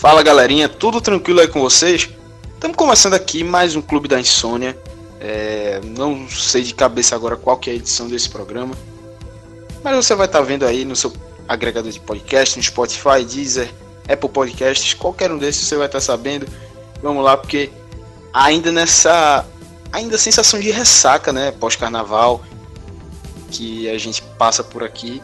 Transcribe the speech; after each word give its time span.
Fala 0.00 0.22
galerinha, 0.22 0.66
tudo 0.66 0.98
tranquilo 0.98 1.40
aí 1.40 1.46
com 1.46 1.60
vocês? 1.60 2.08
Estamos 2.54 2.74
começando 2.74 3.12
aqui 3.12 3.44
mais 3.44 3.76
um 3.76 3.82
Clube 3.82 4.08
da 4.08 4.18
Insônia. 4.18 4.74
É, 5.20 5.78
não 5.84 6.26
sei 6.26 6.62
de 6.62 6.72
cabeça 6.72 7.14
agora 7.14 7.36
qual 7.36 7.58
que 7.58 7.68
é 7.68 7.74
a 7.74 7.76
edição 7.76 8.08
desse 8.08 8.30
programa, 8.30 8.74
mas 9.84 9.94
você 9.94 10.14
vai 10.14 10.24
estar 10.24 10.38
tá 10.38 10.44
vendo 10.44 10.64
aí 10.64 10.86
no 10.86 10.96
seu 10.96 11.12
agregador 11.46 11.92
de 11.92 12.00
podcast, 12.00 12.56
no 12.56 12.62
Spotify, 12.62 13.22
Deezer, 13.28 13.70
Apple 14.08 14.30
Podcasts, 14.30 14.94
qualquer 14.94 15.30
um 15.30 15.36
desses 15.36 15.68
você 15.68 15.76
vai 15.76 15.84
estar 15.84 15.98
tá 15.98 16.02
sabendo. 16.02 16.48
Vamos 17.02 17.22
lá, 17.22 17.36
porque 17.36 17.70
ainda 18.32 18.72
nessa 18.72 19.44
ainda 19.92 20.16
sensação 20.16 20.58
de 20.58 20.70
ressaca, 20.70 21.30
né, 21.30 21.50
pós-carnaval 21.50 22.40
que 23.50 23.86
a 23.90 23.98
gente 23.98 24.22
passa 24.38 24.64
por 24.64 24.82
aqui 24.82 25.20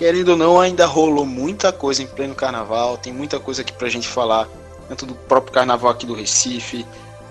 querendo 0.00 0.30
ou 0.30 0.36
não, 0.38 0.58
ainda 0.58 0.86
rolou 0.86 1.26
muita 1.26 1.70
coisa 1.70 2.02
em 2.02 2.06
pleno 2.06 2.34
carnaval, 2.34 2.96
tem 2.96 3.12
muita 3.12 3.38
coisa 3.38 3.60
aqui 3.60 3.70
pra 3.70 3.86
gente 3.90 4.08
falar, 4.08 4.48
tanto 4.88 5.04
do 5.04 5.14
próprio 5.14 5.52
carnaval 5.52 5.90
aqui 5.90 6.06
do 6.06 6.14
Recife, 6.14 6.86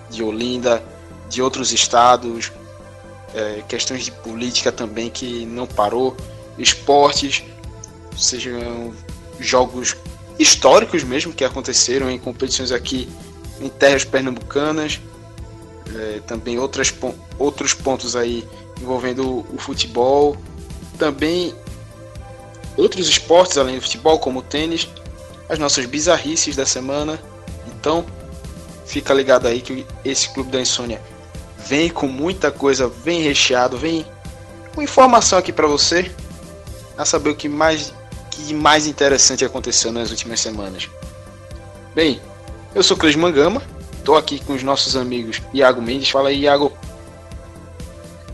de 0.08 0.22
Olinda, 0.22 0.84
de 1.28 1.42
outros 1.42 1.72
estados, 1.72 2.52
é, 3.34 3.64
questões 3.68 4.06
de 4.06 4.12
política 4.12 4.72
também 4.72 5.10
que 5.10 5.48
não 5.48 5.66
parou, 5.66 6.16
esportes, 6.60 7.44
sejam 8.16 8.94
jogos 9.40 9.98
históricos 10.38 11.04
mesmo 11.04 11.34
que 11.34 11.44
aconteceram 11.44 12.08
em 12.08 12.20
competições 12.20 12.72
aqui 12.72 13.10
em 13.60 13.68
terras 13.68 14.06
pernambucanas, 14.06 15.02
é, 15.96 16.20
também 16.20 16.60
outras, 16.60 16.94
outros 17.40 17.74
pontos 17.74 18.16
aí 18.16 18.48
envolvendo 18.80 19.44
o 19.52 19.58
futebol, 19.58 20.38
também 21.00 21.56
outros 22.80 23.08
esportes 23.08 23.58
além 23.58 23.76
do 23.76 23.82
futebol, 23.82 24.20
como 24.20 24.40
o 24.40 24.44
tênis, 24.44 24.88
as 25.48 25.60
nossas 25.60 25.86
bizarrices 25.86 26.56
da 26.56 26.66
semana. 26.66 27.20
Então, 27.68 28.06
fica 28.86 29.14
ligado 29.14 29.48
aí 29.48 29.62
que 29.62 29.86
esse 30.04 30.30
Clube 30.30 30.52
da 30.52 30.62
Insônia 30.62 31.02
vem 31.58 31.90
com 31.90 32.08
muita 32.08 32.52
coisa, 32.52 32.88
vem 32.88 33.22
recheado, 33.22 33.78
vem 33.78 34.06
com 34.74 34.82
informação 34.82 35.38
aqui 35.38 35.52
para 35.52 35.68
você, 35.68 36.12
a 36.98 37.06
saber 37.06 37.30
o 37.30 37.36
que 37.36 37.50
mais, 37.50 37.94
que 38.32 38.54
mais 38.54 38.88
interessante 38.88 39.44
aconteceu 39.44 39.92
nas 39.92 40.10
últimas 40.10 40.40
semanas. 40.40 40.90
Bem, 41.96 42.22
eu 42.74 42.84
sou 42.84 42.96
Cris 42.96 43.16
Mangama, 43.16 43.62
estou 43.98 44.16
aqui 44.16 44.40
com 44.40 44.54
os 44.54 44.64
nossos 44.64 44.96
amigos 44.96 45.42
Iago 45.54 45.82
Mendes. 45.82 46.10
Fala 46.10 46.30
aí, 46.30 46.42
Iago. 46.42 46.72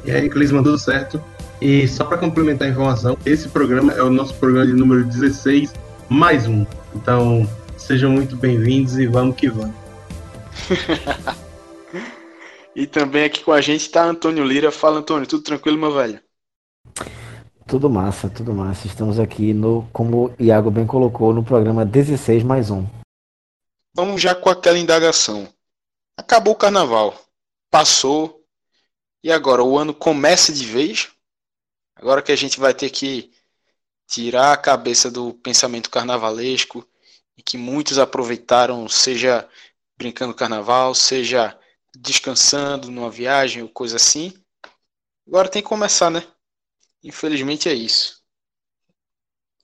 E 0.04 0.12
aí, 0.12 0.30
Clisman, 0.30 0.62
tudo 0.64 0.78
certo? 0.78 1.24
E 1.62 1.88
só 1.88 2.04
para 2.04 2.18
complementar 2.18 2.68
a 2.68 2.72
informação, 2.72 3.18
esse 3.26 3.48
programa 3.48 3.94
é 3.94 4.02
o 4.02 4.10
nosso 4.10 4.34
programa 4.36 4.68
de 4.68 4.74
número 4.74 5.06
16 5.06 5.74
mais 6.10 6.48
um. 6.48 6.66
Então, 6.94 7.50
sejam 7.78 8.12
muito 8.12 8.36
bem-vindos 8.36 8.98
e 8.98 9.08
vamos 9.08 9.38
que 9.38 9.50
vamos. 9.50 9.76
e 12.76 12.86
também 12.86 13.24
aqui 13.24 13.42
com 13.42 13.54
a 13.54 13.62
gente 13.62 13.82
está 13.82 14.04
Antônio 14.04 14.44
Lira. 14.44 14.70
Fala, 14.70 15.00
Antônio, 15.00 15.28
tudo 15.28 15.44
tranquilo, 15.44 15.78
meu 15.78 15.94
velho? 15.94 16.20
Tudo 17.66 17.90
massa, 17.90 18.30
tudo 18.30 18.54
massa. 18.54 18.88
Estamos 18.88 19.18
aqui 19.18 19.54
no, 19.54 19.88
como 19.94 20.28
o 20.28 20.44
Iago 20.44 20.70
bem 20.70 20.86
colocou, 20.86 21.34
no 21.34 21.44
programa 21.44 21.86
16 21.86 22.44
mais 22.44 22.70
um. 22.70 22.86
Vamos 23.96 24.22
já 24.22 24.36
com 24.36 24.50
aquela 24.50 24.78
indagação. 24.78 25.48
Acabou 26.18 26.54
o 26.54 26.58
carnaval, 26.58 27.18
passou, 27.72 28.42
e 29.24 29.32
agora 29.32 29.64
o 29.64 29.78
ano 29.78 29.94
começa 29.94 30.54
de 30.54 30.66
vez 30.66 31.15
Agora 31.96 32.22
que 32.22 32.32
a 32.32 32.36
gente 32.36 32.60
vai 32.60 32.74
ter 32.74 32.90
que 32.90 33.32
tirar 34.08 34.52
a 34.52 34.58
cabeça 34.58 35.10
do 35.10 35.34
pensamento 35.34 35.90
carnavalesco 35.90 36.88
e 37.38 37.42
que 37.42 37.58
muitos 37.58 37.98
aproveitaram, 37.98 38.88
seja 38.88 39.48
brincando 39.98 40.34
carnaval, 40.34 40.94
seja 40.94 41.58
descansando 41.96 42.92
numa 42.92 43.10
viagem 43.10 43.64
ou 43.64 43.70
coisa 43.70 43.96
assim. 43.96 44.34
Agora 45.28 45.50
tem 45.50 45.62
que 45.62 45.68
começar, 45.68 46.10
né? 46.10 46.24
Infelizmente 47.04 47.70
é 47.70 47.74
isso. 47.74 48.22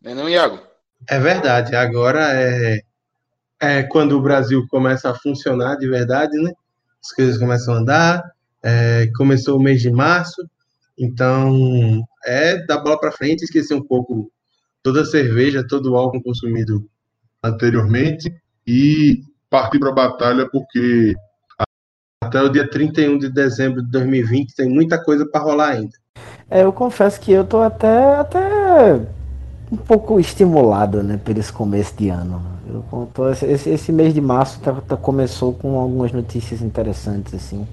Não 0.01 0.11
é 0.11 0.15
não, 0.15 0.29
Iago? 0.29 0.59
É 1.07 1.19
verdade. 1.19 1.75
Agora 1.75 2.33
é, 2.33 2.81
é 3.59 3.83
quando 3.83 4.17
o 4.17 4.21
Brasil 4.21 4.65
começa 4.69 5.09
a 5.09 5.15
funcionar 5.15 5.75
de 5.75 5.87
verdade, 5.87 6.35
né? 6.37 6.51
As 7.03 7.11
coisas 7.11 7.37
começam 7.37 7.73
a 7.73 7.77
andar. 7.77 8.31
É, 8.63 9.07
começou 9.15 9.57
o 9.57 9.61
mês 9.61 9.81
de 9.81 9.89
março, 9.89 10.47
então 10.95 12.07
é 12.25 12.65
dar 12.65 12.79
bola 12.79 12.99
para 12.99 13.11
frente, 13.11 13.43
esquecer 13.43 13.73
um 13.73 13.83
pouco 13.83 14.31
toda 14.83 15.01
a 15.01 15.05
cerveja, 15.05 15.65
todo 15.67 15.91
o 15.91 15.97
álcool 15.97 16.21
consumido 16.21 16.87
anteriormente 17.43 18.33
e 18.65 19.23
partir 19.49 19.79
para 19.79 19.89
a 19.89 19.93
batalha, 19.93 20.49
porque 20.49 21.13
até 22.23 22.41
o 22.41 22.49
dia 22.49 22.69
31 22.69 23.17
de 23.17 23.29
dezembro 23.29 23.83
de 23.83 23.91
2020 23.91 24.55
tem 24.55 24.69
muita 24.69 25.03
coisa 25.03 25.25
para 25.25 25.41
rolar 25.41 25.69
ainda. 25.71 25.93
É, 26.49 26.63
eu 26.63 26.71
confesso 26.71 27.19
que 27.19 27.31
eu 27.31 27.43
tô 27.43 27.61
até, 27.61 28.15
até 28.15 29.01
um 29.71 29.77
pouco 29.77 30.19
estimulado 30.19 31.01
né, 31.01 31.19
por 31.23 31.37
esse 31.37 31.51
começo 31.51 31.95
de 31.97 32.09
ano. 32.09 32.41
Eu 32.67 33.09
tô, 33.13 33.29
esse, 33.29 33.69
esse 33.69 33.91
mês 33.91 34.13
de 34.13 34.21
março 34.21 34.59
tá, 34.61 34.73
tá, 34.73 34.95
começou 34.95 35.53
com 35.53 35.79
algumas 35.79 36.11
notícias 36.11 36.61
interessantes, 36.61 37.33
assim. 37.33 37.67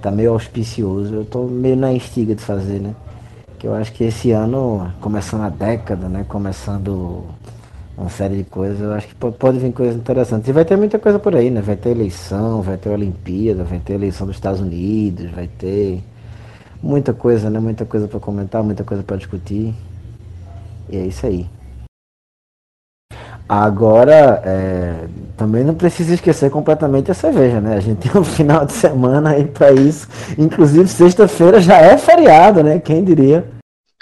Tá 0.00 0.10
meio 0.10 0.32
auspicioso. 0.32 1.14
Eu 1.14 1.24
tô 1.24 1.44
meio 1.44 1.76
na 1.76 1.92
instiga 1.92 2.34
de 2.34 2.42
fazer, 2.42 2.80
né? 2.80 2.94
Que 3.60 3.66
eu 3.66 3.74
acho 3.74 3.92
que 3.92 4.04
esse 4.04 4.30
ano, 4.30 4.90
começando 5.02 5.42
a 5.42 5.50
década, 5.50 6.08
né, 6.08 6.24
começando 6.26 7.26
uma 7.96 8.08
série 8.08 8.38
de 8.38 8.44
coisas, 8.44 8.80
eu 8.80 8.94
acho 8.94 9.06
que 9.06 9.14
pode 9.14 9.58
vir 9.58 9.70
coisas 9.72 9.94
interessantes. 9.94 10.48
E 10.48 10.52
vai 10.52 10.64
ter 10.64 10.76
muita 10.76 10.98
coisa 10.98 11.18
por 11.18 11.36
aí, 11.36 11.50
né? 11.50 11.60
Vai 11.60 11.76
ter 11.76 11.90
eleição, 11.90 12.62
vai 12.62 12.78
ter 12.78 12.88
Olimpíada, 12.88 13.62
vai 13.62 13.78
ter 13.78 13.92
eleição 13.92 14.26
dos 14.26 14.36
Estados 14.36 14.60
Unidos, 14.60 15.30
vai 15.32 15.46
ter 15.46 16.02
muita 16.82 17.12
coisa, 17.12 17.50
né? 17.50 17.60
Muita 17.60 17.84
coisa 17.84 18.08
para 18.08 18.18
comentar, 18.18 18.62
muita 18.62 18.82
coisa 18.82 19.02
para 19.02 19.18
discutir. 19.18 19.74
E 20.88 20.96
é 20.96 21.04
isso 21.04 21.26
aí. 21.26 21.46
Agora, 23.52 24.40
é, 24.44 25.08
também 25.36 25.64
não 25.64 25.74
precisa 25.74 26.14
esquecer 26.14 26.52
completamente 26.52 27.10
a 27.10 27.14
cerveja, 27.14 27.60
né? 27.60 27.78
A 27.78 27.80
gente 27.80 28.08
tem 28.08 28.20
um 28.20 28.22
final 28.22 28.64
de 28.64 28.72
semana 28.72 29.30
aí 29.30 29.44
para 29.44 29.72
isso. 29.72 30.06
Inclusive, 30.38 30.86
sexta-feira 30.86 31.60
já 31.60 31.76
é 31.78 31.98
feriado, 31.98 32.62
né? 32.62 32.78
Quem 32.78 33.02
diria? 33.02 33.50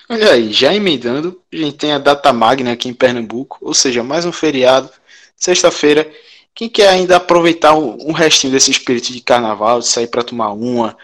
Olha 0.07 0.33
aí, 0.33 0.53
já 0.53 0.75
emendando, 0.75 1.41
a 1.51 1.57
gente 1.57 1.79
tem 1.79 1.93
a 1.93 1.99
data 1.99 2.31
magna 2.31 2.73
aqui 2.73 2.91
em 2.91 2.93
Pernambuco, 2.93 3.57
ou 3.63 3.73
seja, 3.73 4.05
mais 4.05 4.27
um 4.27 4.33
feriado. 4.33 4.91
Sexta-feira, 5.35 6.07
quem 6.55 6.69
quer 6.69 6.91
ainda 6.91 7.17
aproveitar 7.17 7.73
um 7.75 8.13
restinho 8.13 8.53
desse 8.53 8.71
espírito 8.71 9.11
de 9.11 9.23
carnaval, 9.23 9.81
de 9.81 9.87
sair 9.87 10.09
para 10.09 10.23
tomar 10.23 10.53
uma, 10.53 10.95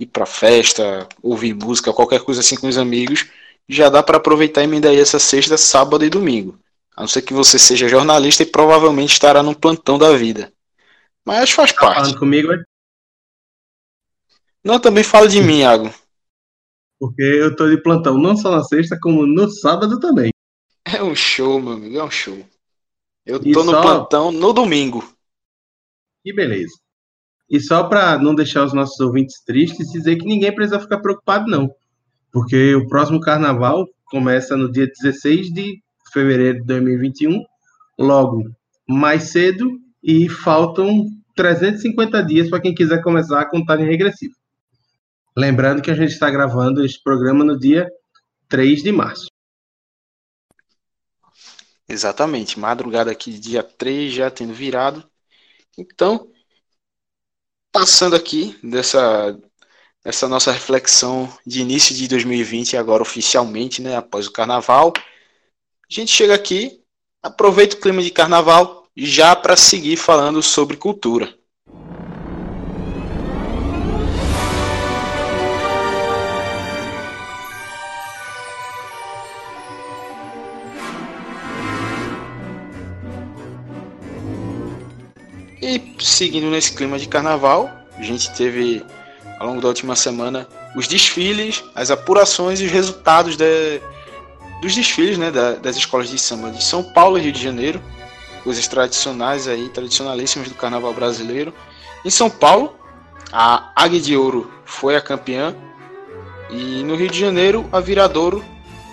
ir 0.00 0.06
para 0.06 0.26
festa, 0.26 1.06
ouvir 1.22 1.54
música, 1.54 1.92
qualquer 1.92 2.22
coisa 2.22 2.40
assim 2.40 2.56
com 2.56 2.66
os 2.66 2.76
amigos, 2.76 3.26
já 3.68 3.88
dá 3.88 4.02
para 4.02 4.16
aproveitar 4.16 4.62
e 4.62 4.64
emendar 4.64 4.90
aí 4.90 4.98
essa 4.98 5.20
sexta, 5.20 5.56
sábado 5.56 6.04
e 6.04 6.10
domingo. 6.10 6.58
A 6.96 7.02
não 7.02 7.08
ser 7.08 7.22
que 7.22 7.34
você 7.34 7.58
seja 7.58 7.88
jornalista 7.88 8.42
e 8.42 8.46
provavelmente 8.46 9.12
estará 9.12 9.42
no 9.42 9.58
plantão 9.58 9.98
da 9.98 10.16
vida. 10.16 10.52
Mas 11.24 11.50
faz 11.50 11.72
tá 11.72 11.80
parte. 11.80 12.00
Falando 12.00 12.18
comigo, 12.18 12.52
é? 12.52 12.62
Não, 14.62 14.78
também 14.78 15.02
fala 15.02 15.28
de 15.28 15.40
mim, 15.42 15.60
Iago. 15.60 15.92
Porque 16.98 17.22
eu 17.22 17.54
tô 17.54 17.68
de 17.68 17.82
plantão 17.82 18.16
não 18.16 18.36
só 18.36 18.50
na 18.50 18.62
sexta, 18.62 18.98
como 19.00 19.26
no 19.26 19.50
sábado 19.50 19.98
também. 19.98 20.30
É 20.84 21.02
um 21.02 21.14
show, 21.14 21.60
meu 21.60 21.72
amigo, 21.72 21.98
é 21.98 22.04
um 22.04 22.10
show. 22.10 22.46
Eu 23.26 23.40
e 23.42 23.52
tô 23.52 23.64
no 23.64 23.72
plantão 23.72 24.30
no 24.30 24.52
domingo. 24.52 25.04
Que 26.22 26.32
beleza. 26.32 26.74
E 27.48 27.60
só 27.60 27.84
para 27.84 28.18
não 28.18 28.34
deixar 28.34 28.64
os 28.64 28.72
nossos 28.72 28.98
ouvintes 29.00 29.42
tristes, 29.44 29.90
dizer 29.90 30.16
que 30.16 30.24
ninguém 30.24 30.54
precisa 30.54 30.80
ficar 30.80 31.00
preocupado, 31.00 31.50
não. 31.50 31.70
Porque 32.32 32.74
o 32.74 32.86
próximo 32.88 33.20
carnaval 33.20 33.86
começa 34.06 34.56
no 34.56 34.70
dia 34.70 34.86
16 34.86 35.52
de 35.52 35.82
fevereiro 36.14 36.60
de 36.60 36.64
2021, 36.64 37.44
logo 37.98 38.44
mais 38.88 39.24
cedo, 39.24 39.78
e 40.02 40.28
faltam 40.28 41.06
350 41.34 42.22
dias 42.22 42.48
para 42.48 42.60
quem 42.60 42.74
quiser 42.74 43.02
começar 43.02 43.40
a 43.40 43.48
contagem 43.48 43.86
regressiva. 43.86 44.34
Lembrando 45.36 45.82
que 45.82 45.90
a 45.90 45.94
gente 45.94 46.12
está 46.12 46.30
gravando 46.30 46.84
este 46.84 47.02
programa 47.02 47.44
no 47.44 47.58
dia 47.58 47.90
3 48.48 48.82
de 48.82 48.92
março. 48.92 49.26
Exatamente, 51.88 52.58
madrugada 52.58 53.10
aqui, 53.10 53.32
dia 53.38 53.62
3, 53.62 54.12
já 54.12 54.30
tendo 54.30 54.54
virado. 54.54 55.04
Então, 55.76 56.30
passando 57.72 58.14
aqui 58.14 58.56
dessa, 58.62 59.38
dessa 60.04 60.28
nossa 60.28 60.52
reflexão 60.52 61.28
de 61.44 61.60
início 61.60 61.94
de 61.94 62.06
2020, 62.06 62.76
agora 62.76 63.02
oficialmente, 63.02 63.82
né, 63.82 63.96
após 63.96 64.26
o 64.28 64.32
carnaval, 64.32 64.92
a 65.94 66.00
gente 66.00 66.12
chega 66.12 66.34
aqui, 66.34 66.80
aproveita 67.22 67.76
o 67.76 67.80
clima 67.80 68.02
de 68.02 68.10
carnaval 68.10 68.88
já 68.96 69.36
para 69.36 69.56
seguir 69.56 69.96
falando 69.96 70.42
sobre 70.42 70.76
cultura. 70.76 71.32
E 85.62 85.80
seguindo 86.00 86.50
nesse 86.50 86.74
clima 86.74 86.98
de 86.98 87.06
carnaval, 87.06 87.70
a 87.96 88.02
gente 88.02 88.34
teve 88.34 88.84
ao 89.38 89.46
longo 89.46 89.60
da 89.60 89.68
última 89.68 89.94
semana 89.94 90.48
os 90.74 90.88
desfiles, 90.88 91.62
as 91.72 91.92
apurações 91.92 92.60
e 92.60 92.64
os 92.64 92.72
resultados 92.72 93.36
de, 93.36 93.80
dos 94.64 94.74
desfiles 94.74 95.18
né, 95.18 95.30
da, 95.30 95.52
das 95.52 95.76
escolas 95.76 96.08
de 96.08 96.18
samba 96.18 96.50
de 96.50 96.64
São 96.64 96.82
Paulo 96.82 97.18
e 97.18 97.20
Rio 97.20 97.32
de 97.32 97.42
Janeiro, 97.42 97.82
coisas 98.42 98.66
tradicionais 98.66 99.46
aí, 99.46 99.68
tradicionalíssimas 99.68 100.48
do 100.48 100.54
carnaval 100.54 100.94
brasileiro. 100.94 101.52
Em 102.02 102.08
São 102.08 102.30
Paulo, 102.30 102.74
a 103.30 103.70
Águia 103.76 104.00
de 104.00 104.16
Ouro 104.16 104.50
foi 104.64 104.96
a 104.96 105.02
campeã 105.02 105.54
e 106.50 106.82
no 106.82 106.96
Rio 106.96 107.10
de 107.10 107.20
Janeiro, 107.20 107.68
a 107.70 107.78
Viradouro, 107.78 108.42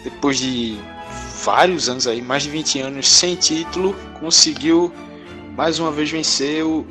depois 0.03 0.39
de 0.39 0.77
vários 1.41 1.87
anos 1.87 2.05
aí, 2.05 2.21
mais 2.21 2.43
de 2.43 2.49
20 2.49 2.81
anos 2.81 3.07
sem 3.07 3.35
título, 3.35 3.95
conseguiu 4.19 4.93
mais 5.55 5.79
uma 5.79 5.91
vez 5.91 6.11
vencer 6.11 6.65
o, 6.65 6.85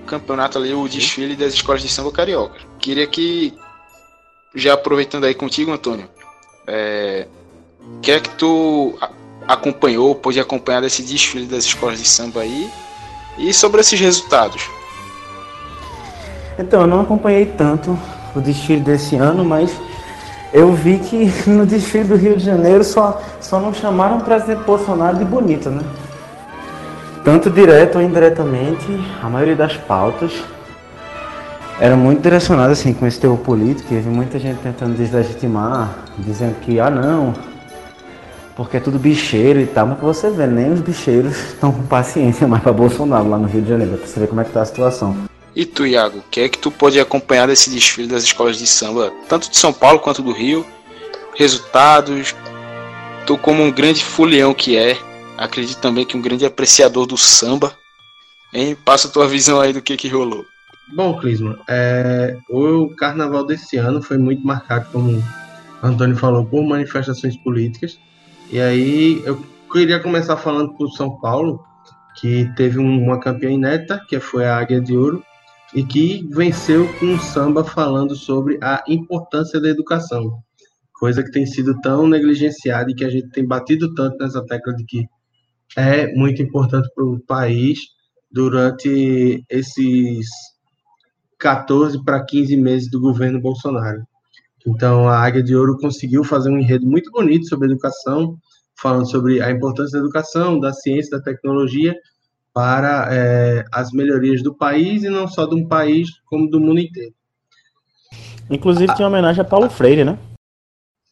o 0.00 0.04
campeonato 0.06 0.58
ali, 0.58 0.72
o 0.72 0.86
desfile 0.86 1.34
das 1.34 1.54
escolas 1.54 1.82
de 1.82 1.88
samba 1.88 2.12
carioca. 2.12 2.60
Queria 2.78 3.06
que, 3.06 3.52
já 4.54 4.74
aproveitando 4.74 5.24
aí 5.24 5.34
contigo, 5.34 5.72
Antônio, 5.72 6.08
é, 6.68 7.26
que 8.02 8.10
é 8.10 8.18
que 8.18 8.30
tu 8.30 8.98
acompanhou, 9.46 10.14
pôde 10.14 10.40
acompanhar 10.40 10.82
desse 10.82 11.02
desfile 11.02 11.46
das 11.46 11.64
escolas 11.64 12.00
de 12.00 12.08
samba 12.08 12.40
aí 12.40 12.68
e 13.38 13.54
sobre 13.54 13.80
esses 13.80 13.98
resultados? 13.98 14.68
Então, 16.58 16.82
eu 16.82 16.86
não 16.86 17.00
acompanhei 17.00 17.46
tanto 17.46 17.96
o 18.34 18.40
desfile 18.40 18.80
desse 18.80 19.16
ano, 19.16 19.44
mas 19.44 19.72
eu 20.52 20.72
vi 20.72 20.98
que 20.98 21.32
no 21.48 21.64
desfile 21.64 22.04
do 22.04 22.16
Rio 22.16 22.36
de 22.36 22.44
Janeiro 22.44 22.82
só, 22.82 23.22
só 23.40 23.60
não 23.60 23.72
chamaram 23.72 24.18
o 24.18 24.20
presidente 24.20 24.64
Bolsonaro 24.64 25.16
de 25.16 25.24
bonito, 25.24 25.70
né? 25.70 25.82
Tanto 27.24 27.48
direto 27.50 27.96
ou 27.96 28.02
indiretamente, 28.02 28.86
a 29.22 29.28
maioria 29.28 29.54
das 29.54 29.76
pautas 29.76 30.32
era 31.80 31.96
muito 31.96 32.20
direcionada 32.20 32.72
assim 32.72 32.92
com 32.92 33.06
esse 33.06 33.18
terror 33.18 33.38
político, 33.38 33.94
e 33.94 34.00
vi 34.00 34.08
muita 34.08 34.38
gente 34.38 34.58
tentando 34.58 34.96
deslegitimar, 34.96 35.96
dizendo 36.18 36.56
que, 36.60 36.80
ah 36.80 36.90
não, 36.90 37.32
porque 38.56 38.76
é 38.76 38.80
tudo 38.80 38.98
bicheiro 38.98 39.60
e 39.60 39.66
tal, 39.66 39.86
mas 39.86 39.98
que 39.98 40.04
você 40.04 40.30
vê, 40.30 40.46
nem 40.46 40.72
os 40.72 40.80
bicheiros 40.80 41.36
estão 41.54 41.72
com 41.72 41.82
paciência 41.86 42.46
mais 42.46 42.62
para 42.62 42.72
Bolsonaro 42.72 43.28
lá 43.28 43.38
no 43.38 43.46
Rio 43.46 43.62
de 43.62 43.68
Janeiro, 43.68 43.96
pra 43.96 44.06
você 44.06 44.20
ver 44.20 44.28
como 44.28 44.40
é 44.40 44.44
que 44.44 44.52
tá 44.52 44.62
a 44.62 44.66
situação. 44.66 45.16
E 45.54 45.66
tu, 45.66 45.86
Iago, 45.86 46.18
o 46.18 46.24
que 46.30 46.40
é 46.40 46.48
que 46.48 46.58
tu 46.58 46.70
pode 46.70 46.98
acompanhar 46.98 47.46
desse 47.46 47.68
desfile 47.68 48.08
das 48.08 48.22
escolas 48.22 48.56
de 48.56 48.66
samba, 48.66 49.12
tanto 49.28 49.50
de 49.50 49.56
São 49.56 49.72
Paulo 49.72 50.00
quanto 50.00 50.22
do 50.22 50.32
Rio? 50.32 50.64
Resultados? 51.34 52.34
Tu, 53.26 53.36
como 53.38 53.62
um 53.62 53.70
grande 53.70 54.02
fulião 54.02 54.54
que 54.54 54.76
é, 54.76 54.96
acredito 55.36 55.78
também 55.78 56.06
que 56.06 56.16
um 56.16 56.22
grande 56.22 56.46
apreciador 56.46 57.06
do 57.06 57.18
samba, 57.18 57.72
hein? 58.52 58.76
Passa 58.84 59.08
a 59.08 59.10
tua 59.10 59.28
visão 59.28 59.60
aí 59.60 59.72
do 59.72 59.82
que 59.82 59.96
que 59.96 60.08
rolou. 60.08 60.44
Bom, 60.94 61.18
Clisman, 61.18 61.56
é, 61.68 62.36
o 62.50 62.88
carnaval 62.96 63.46
desse 63.46 63.76
ano 63.76 64.02
foi 64.02 64.18
muito 64.18 64.46
marcado, 64.46 64.88
como 64.90 65.12
o 65.12 65.22
Antônio 65.82 66.16
falou, 66.16 66.44
por 66.44 66.62
manifestações 66.62 67.36
políticas. 67.36 67.98
E 68.52 68.60
aí 68.60 69.22
eu 69.24 69.42
queria 69.72 69.98
começar 69.98 70.36
falando 70.36 70.74
por 70.74 70.90
São 70.90 71.18
Paulo, 71.20 71.64
que 72.20 72.52
teve 72.54 72.78
uma 72.78 73.18
campeã 73.18 73.50
inédita, 73.50 73.98
que 74.06 74.20
foi 74.20 74.44
a 74.44 74.58
Águia 74.58 74.78
de 74.78 74.94
Ouro, 74.94 75.24
e 75.74 75.82
que 75.82 76.28
venceu 76.30 76.86
com 76.98 77.06
um 77.06 77.18
samba 77.18 77.64
falando 77.64 78.14
sobre 78.14 78.58
a 78.62 78.84
importância 78.86 79.58
da 79.58 79.70
educação, 79.70 80.42
coisa 80.92 81.22
que 81.22 81.30
tem 81.30 81.46
sido 81.46 81.80
tão 81.80 82.06
negligenciada 82.06 82.90
e 82.90 82.94
que 82.94 83.06
a 83.06 83.08
gente 83.08 83.30
tem 83.30 83.46
batido 83.46 83.94
tanto 83.94 84.18
nessa 84.18 84.44
tecla 84.44 84.74
de 84.74 84.84
que 84.84 85.06
é 85.74 86.12
muito 86.14 86.42
importante 86.42 86.90
para 86.94 87.06
o 87.06 87.20
país 87.20 87.78
durante 88.30 89.42
esses 89.48 90.26
14 91.38 92.04
para 92.04 92.22
15 92.22 92.54
meses 92.58 92.90
do 92.90 93.00
governo 93.00 93.40
Bolsonaro. 93.40 94.06
Então, 94.66 95.08
a 95.08 95.18
Águia 95.18 95.42
de 95.42 95.56
Ouro 95.56 95.76
conseguiu 95.78 96.22
fazer 96.22 96.50
um 96.50 96.58
enredo 96.58 96.86
muito 96.86 97.10
bonito 97.10 97.48
sobre 97.48 97.66
educação, 97.66 98.38
falando 98.80 99.10
sobre 99.10 99.42
a 99.42 99.50
importância 99.50 99.98
da 99.98 100.04
educação, 100.04 100.60
da 100.60 100.72
ciência, 100.72 101.18
da 101.18 101.24
tecnologia 101.24 101.94
para 102.52 103.08
é, 103.10 103.64
as 103.72 103.90
melhorias 103.92 104.42
do 104.42 104.54
país 104.54 105.02
e 105.02 105.08
não 105.08 105.26
só 105.26 105.46
de 105.46 105.54
um 105.54 105.66
país, 105.66 106.08
como 106.26 106.48
do 106.48 106.60
mundo 106.60 106.80
inteiro. 106.80 107.14
Inclusive 108.50 108.94
tinha 108.94 109.08
homenagem 109.08 109.40
a 109.40 109.44
Paulo 109.44 109.70
Freire, 109.70 110.04
né? 110.04 110.18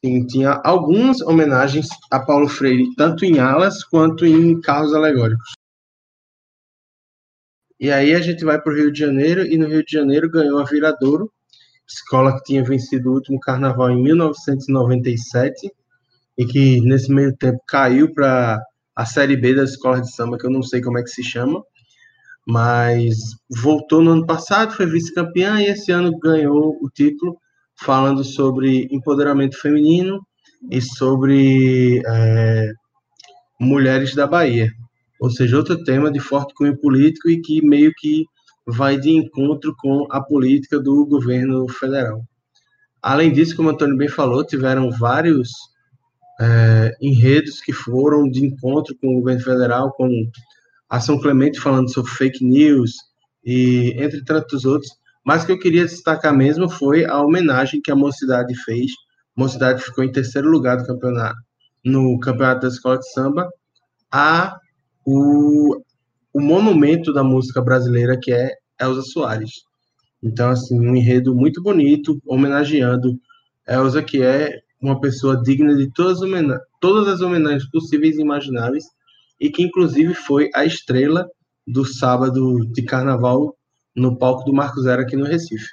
Sim, 0.05 0.26
tinha 0.26 0.61
algumas 0.64 1.20
homenagens 1.20 1.88
a 2.11 2.20
Paulo 2.20 2.49
Freire, 2.49 2.94
tanto 2.97 3.25
em 3.25 3.38
alas 3.38 3.85
quanto 3.85 4.26
em 4.26 4.61
carros 4.61 4.94
alegóricos. 4.94 5.52
E 7.79 7.91
aí 7.91 8.14
a 8.14 8.20
gente 8.20 8.44
vai 8.44 8.61
para 8.61 8.73
o 8.73 8.76
Rio 8.76 8.93
de 8.93 8.99
Janeiro, 8.99 9.43
e 9.43 9.56
no 9.56 9.67
Rio 9.67 9.85
de 9.85 9.93
Janeiro 9.93 10.31
ganhou 10.31 10.58
a 10.58 10.64
Viradouro, 10.64 11.32
escola 11.93 12.37
que 12.37 12.45
tinha 12.45 12.65
vencido 12.65 13.11
o 13.11 13.15
último 13.15 13.41
carnaval 13.41 13.91
em 13.91 14.03
1997, 14.03 15.71
e 16.39 16.47
que 16.47 16.81
nesse 16.81 17.13
meio 17.13 17.37
tempo 17.37 17.61
caiu 17.67 18.13
para 18.15 18.61
a 18.95 19.05
Série 19.05 19.37
B 19.37 19.55
das 19.55 19.71
escolas 19.71 20.03
de 20.03 20.15
samba, 20.15 20.39
que 20.39 20.47
eu 20.47 20.51
não 20.51 20.63
sei 20.63 20.81
como 20.81 20.99
é 20.99 21.03
que 21.03 21.11
se 21.11 21.23
chama, 21.23 21.63
mas 22.47 23.17
voltou 23.63 24.03
no 24.03 24.13
ano 24.13 24.27
passado, 24.27 24.75
foi 24.75 24.87
vice-campeã 24.87 25.61
e 25.61 25.67
esse 25.67 25.93
ano 25.93 26.19
ganhou 26.19 26.79
o 26.81 26.89
título, 26.89 27.37
falando 27.77 28.23
sobre 28.25 28.89
empoderamento 28.91 29.59
feminino 29.59 30.21
e 30.71 30.81
sobre 30.81 32.03
é, 32.07 32.73
mulheres 33.59 34.15
da 34.15 34.27
Bahia. 34.27 34.71
Ou 35.21 35.31
seja, 35.31 35.57
outro 35.57 35.83
tema 35.85 36.11
de 36.11 36.19
forte 36.19 36.55
cunho 36.55 36.79
político 36.79 37.29
e 37.29 37.41
que 37.41 37.65
meio 37.67 37.93
que 37.97 38.25
vai 38.67 38.99
de 38.99 39.11
encontro 39.11 39.75
com 39.79 40.07
a 40.11 40.21
política 40.21 40.79
do 40.79 41.05
governo 41.07 41.69
federal. 41.69 42.25
Além 43.03 43.33
disso, 43.33 43.57
como 43.57 43.69
o 43.69 43.73
Antônio 43.73 43.97
bem 43.97 44.09
falou, 44.09 44.45
tiveram 44.45 44.91
vários 44.91 45.51
é, 46.41 46.97
enredos 47.01 47.61
que 47.61 47.73
foram 47.73 48.29
de 48.29 48.45
encontro 48.45 48.97
com 49.01 49.09
o 49.09 49.21
governo 49.21 49.43
federal, 49.43 49.93
como 49.93 50.31
Ação 50.89 51.19
Clemente 51.21 51.61
falando 51.61 51.93
sobre 51.93 52.11
fake 52.11 52.45
news 52.45 52.93
e 53.45 53.95
entre 53.97 54.25
tantos 54.25 54.64
outros. 54.64 54.90
Mas 55.25 55.43
o 55.43 55.47
que 55.47 55.52
eu 55.52 55.59
queria 55.59 55.85
destacar 55.85 56.35
mesmo 56.35 56.69
foi 56.69 57.05
a 57.05 57.21
homenagem 57.21 57.81
que 57.81 57.90
a 57.90 57.97
Mocidade 57.97 58.55
fez. 58.64 58.90
A 59.37 59.40
Mocidade 59.40 59.83
ficou 59.83 60.02
em 60.02 60.12
terceiro 60.12 60.49
lugar 60.49 60.76
do 60.76 60.87
campeonato, 60.87 61.38
no 61.85 62.19
campeonato 62.21 62.62
da 62.62 62.69
escola 62.69 62.99
de 62.99 63.11
samba, 63.12 63.49
a 64.11 64.59
o, 65.07 65.83
o 66.33 66.41
monumento 66.41 67.13
da 67.13 67.23
música 67.23 67.61
brasileira 67.61 68.19
que 68.21 68.33
é 68.33 68.53
Elza 68.81 69.03
Soares. 69.03 69.51
Então, 70.23 70.51
assim, 70.51 70.79
um 70.79 70.95
enredo 70.95 71.35
muito 71.35 71.63
bonito, 71.63 72.21
homenageando 72.27 73.19
Elza, 73.67 74.03
que 74.03 74.23
é 74.23 74.61
uma 74.81 75.01
pessoa 75.01 75.41
digna 75.41 75.77
de 75.77 75.91
todas, 75.93 76.21
todas 76.81 77.09
as 77.09 77.21
homenagens 77.21 77.69
possíveis 77.71 78.17
e 78.17 78.23
imagináveis, 78.23 78.85
e 79.41 79.51
que 79.51 79.63
inclusive 79.63 80.15
foi 80.15 80.51
a 80.55 80.65
estrela 80.65 81.27
do 81.67 81.85
sábado 81.85 82.67
de 82.73 82.83
carnaval 82.83 83.55
no 83.95 84.17
palco 84.17 84.45
do 84.45 84.53
Marco 84.53 84.81
Zero 84.81 85.03
aqui 85.03 85.17
no 85.17 85.25
Recife. 85.25 85.69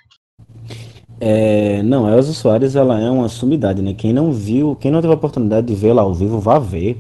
É, 1.20 1.82
não, 1.82 2.08
Elza 2.10 2.34
Soares 2.34 2.76
ela 2.76 3.00
é 3.00 3.10
uma 3.10 3.28
sumidade, 3.28 3.82
né? 3.82 3.94
Quem 3.94 4.14
não 4.14 4.32
viu, 4.32 4.76
quem 4.76 4.92
não 4.92 5.02
teve 5.02 5.14
a 5.14 5.18
oportunidade 5.18 5.68
de 5.68 5.76
vê-la 5.76 6.02
ao 6.02 6.14
vivo, 6.14 6.40
vá 6.40 6.60
ver. 6.60 6.98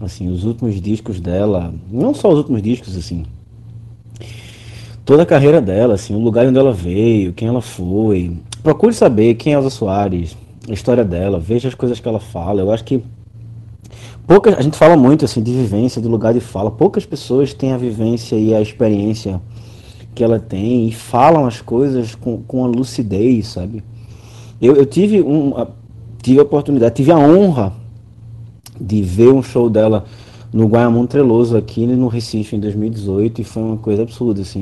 Assim, 0.00 0.28
os 0.28 0.44
últimos 0.44 0.80
discos 0.80 1.20
dela, 1.20 1.72
não 1.90 2.12
só 2.12 2.28
os 2.28 2.38
últimos 2.38 2.62
discos, 2.62 2.96
assim, 2.96 3.24
toda 5.04 5.22
a 5.22 5.26
carreira 5.26 5.60
dela, 5.60 5.94
assim, 5.94 6.14
o 6.14 6.18
lugar 6.18 6.46
onde 6.46 6.58
ela 6.58 6.72
veio, 6.72 7.32
quem 7.32 7.48
ela 7.48 7.62
foi. 7.62 8.36
Procure 8.62 8.92
saber 8.92 9.34
quem 9.34 9.54
é 9.54 9.56
Elza 9.56 9.70
Soares, 9.70 10.36
a 10.68 10.72
história 10.72 11.04
dela, 11.04 11.38
veja 11.38 11.68
as 11.68 11.74
coisas 11.74 11.98
que 11.98 12.06
ela 12.06 12.20
fala. 12.20 12.60
Eu 12.60 12.70
acho 12.70 12.84
que 12.84 13.02
poucas, 14.26 14.58
a 14.58 14.60
gente 14.60 14.76
fala 14.76 14.96
muito 14.96 15.24
assim 15.24 15.42
de 15.42 15.52
vivência, 15.52 16.02
de 16.02 16.08
lugar 16.08 16.34
de 16.34 16.40
fala. 16.40 16.70
Poucas 16.70 17.06
pessoas 17.06 17.54
têm 17.54 17.72
a 17.72 17.78
vivência 17.78 18.36
e 18.36 18.54
a 18.54 18.60
experiência 18.60 19.40
que 20.14 20.24
ela 20.24 20.38
tem 20.38 20.88
e 20.88 20.92
falam 20.92 21.46
as 21.46 21.60
coisas 21.62 22.14
com, 22.14 22.42
com 22.42 22.64
a 22.64 22.66
lucidez, 22.66 23.48
sabe? 23.48 23.82
Eu, 24.60 24.74
eu 24.74 24.84
tive 24.84 25.22
um, 25.22 25.56
a, 25.56 25.68
tive 26.22 26.40
a 26.40 26.42
oportunidade, 26.42 26.96
tive 26.96 27.12
a 27.12 27.18
honra 27.18 27.72
de 28.80 29.02
ver 29.02 29.32
um 29.32 29.42
show 29.42 29.68
dela 29.68 30.04
no 30.52 30.66
Guaiamon 30.66 31.06
Treloso 31.06 31.56
aqui 31.56 31.86
no 31.86 32.08
Recife 32.08 32.56
em 32.56 32.60
2018 32.60 33.40
e 33.40 33.44
foi 33.44 33.62
uma 33.62 33.76
coisa 33.76 34.02
absurda 34.02 34.42
assim. 34.42 34.60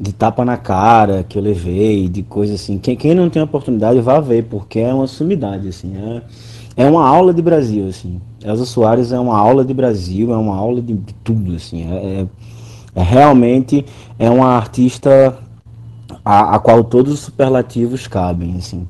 De 0.00 0.12
tapa 0.12 0.44
na 0.44 0.56
cara 0.56 1.22
que 1.22 1.38
eu 1.38 1.42
levei, 1.42 2.08
de 2.08 2.22
coisa 2.22 2.54
assim. 2.54 2.78
Quem, 2.78 2.96
quem 2.96 3.14
não 3.14 3.30
tem 3.30 3.40
oportunidade 3.40 4.00
vá 4.00 4.18
ver, 4.18 4.44
porque 4.44 4.80
é 4.80 4.92
uma 4.92 5.06
sumidade, 5.06 5.68
assim. 5.68 5.92
É, 5.96 6.22
é 6.76 6.86
uma 6.86 7.06
aula 7.06 7.32
de 7.32 7.40
Brasil, 7.40 7.86
assim. 7.86 8.20
Elza 8.44 8.64
Soares 8.64 9.12
é 9.12 9.18
uma 9.18 9.38
aula 9.38 9.64
de 9.64 9.72
Brasil, 9.72 10.32
é 10.32 10.36
uma 10.36 10.56
aula 10.56 10.82
de, 10.82 10.94
de 10.94 11.14
tudo, 11.22 11.54
assim. 11.54 11.84
É, 11.88 11.94
é, 11.94 12.26
é, 12.96 13.02
realmente 13.02 13.84
é 14.18 14.28
uma 14.28 14.48
artista 14.48 15.38
a, 16.24 16.56
a, 16.56 16.58
qual 16.58 16.82
todos 16.82 17.12
os 17.12 17.20
superlativos 17.20 18.08
cabem, 18.08 18.56
assim. 18.56 18.88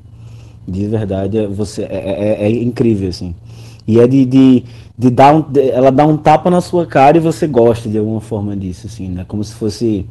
De 0.67 0.87
verdade, 0.87 1.37
é, 1.37 1.47
você, 1.47 1.83
é, 1.83 2.41
é, 2.41 2.45
é 2.45 2.49
incrível, 2.49 3.09
assim. 3.09 3.35
E 3.87 3.99
é 3.99 4.07
de, 4.07 4.25
de, 4.25 4.63
de 4.97 5.09
dar 5.09 5.33
um, 5.35 5.41
de, 5.41 5.69
ela 5.69 5.91
dá 5.91 6.05
um 6.05 6.17
tapa 6.17 6.49
na 6.49 6.61
sua 6.61 6.85
cara 6.85 7.17
e 7.17 7.19
você 7.19 7.47
gosta 7.47 7.87
de 7.89 7.97
alguma 7.97 8.21
forma 8.21 8.55
disso, 8.55 8.87
assim, 8.87 9.09
né? 9.09 9.25
Como 9.27 9.43
se 9.43 9.53
fosse. 9.53 10.05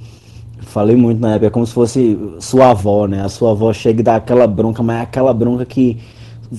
Falei 0.62 0.96
muito 0.96 1.20
na 1.20 1.32
época, 1.32 1.46
é 1.48 1.50
como 1.50 1.66
se 1.66 1.74
fosse 1.74 2.18
sua 2.40 2.70
avó, 2.70 3.06
né? 3.06 3.22
A 3.22 3.28
sua 3.28 3.50
avó 3.50 3.72
chega 3.72 4.00
e 4.00 4.04
dá 4.04 4.16
aquela 4.16 4.46
bronca, 4.46 4.82
mas 4.82 4.98
é 4.98 5.00
aquela 5.02 5.34
bronca 5.34 5.66
que 5.66 6.00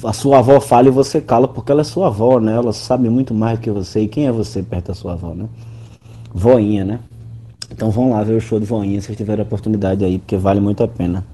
a 0.04 0.14
sua 0.14 0.40
avó 0.40 0.60
fala 0.60 0.88
e 0.88 0.92
você 0.92 1.22
cala, 1.22 1.48
porque 1.48 1.72
ela 1.72 1.82
é 1.82 1.84
sua 1.84 2.08
avó, 2.08 2.40
né? 2.40 2.54
Ela 2.54 2.74
sabe 2.74 3.10
muito 3.10 3.34
mais 3.34 3.60
que 3.60 3.72
você. 3.72 4.02
E 4.02 4.08
quem 4.08 4.28
é 4.28 4.32
você 4.32 4.62
perto 4.62 4.88
da 4.88 4.94
sua 4.94 5.14
avó, 5.14 5.34
né? 5.34 5.48
Voinha, 6.34 6.84
né? 6.84 7.00
Então 7.72 7.90
vão 7.90 8.12
lá 8.12 8.24
ver 8.24 8.36
o 8.36 8.42
show 8.42 8.60
de 8.60 8.66
Voinha 8.66 9.02
se 9.02 9.16
tiverem 9.16 9.44
oportunidade 9.44 10.04
aí, 10.04 10.20
porque 10.20 10.38
vale 10.38 10.60
muito 10.60 10.84
a 10.84 10.88
pena. 10.88 11.26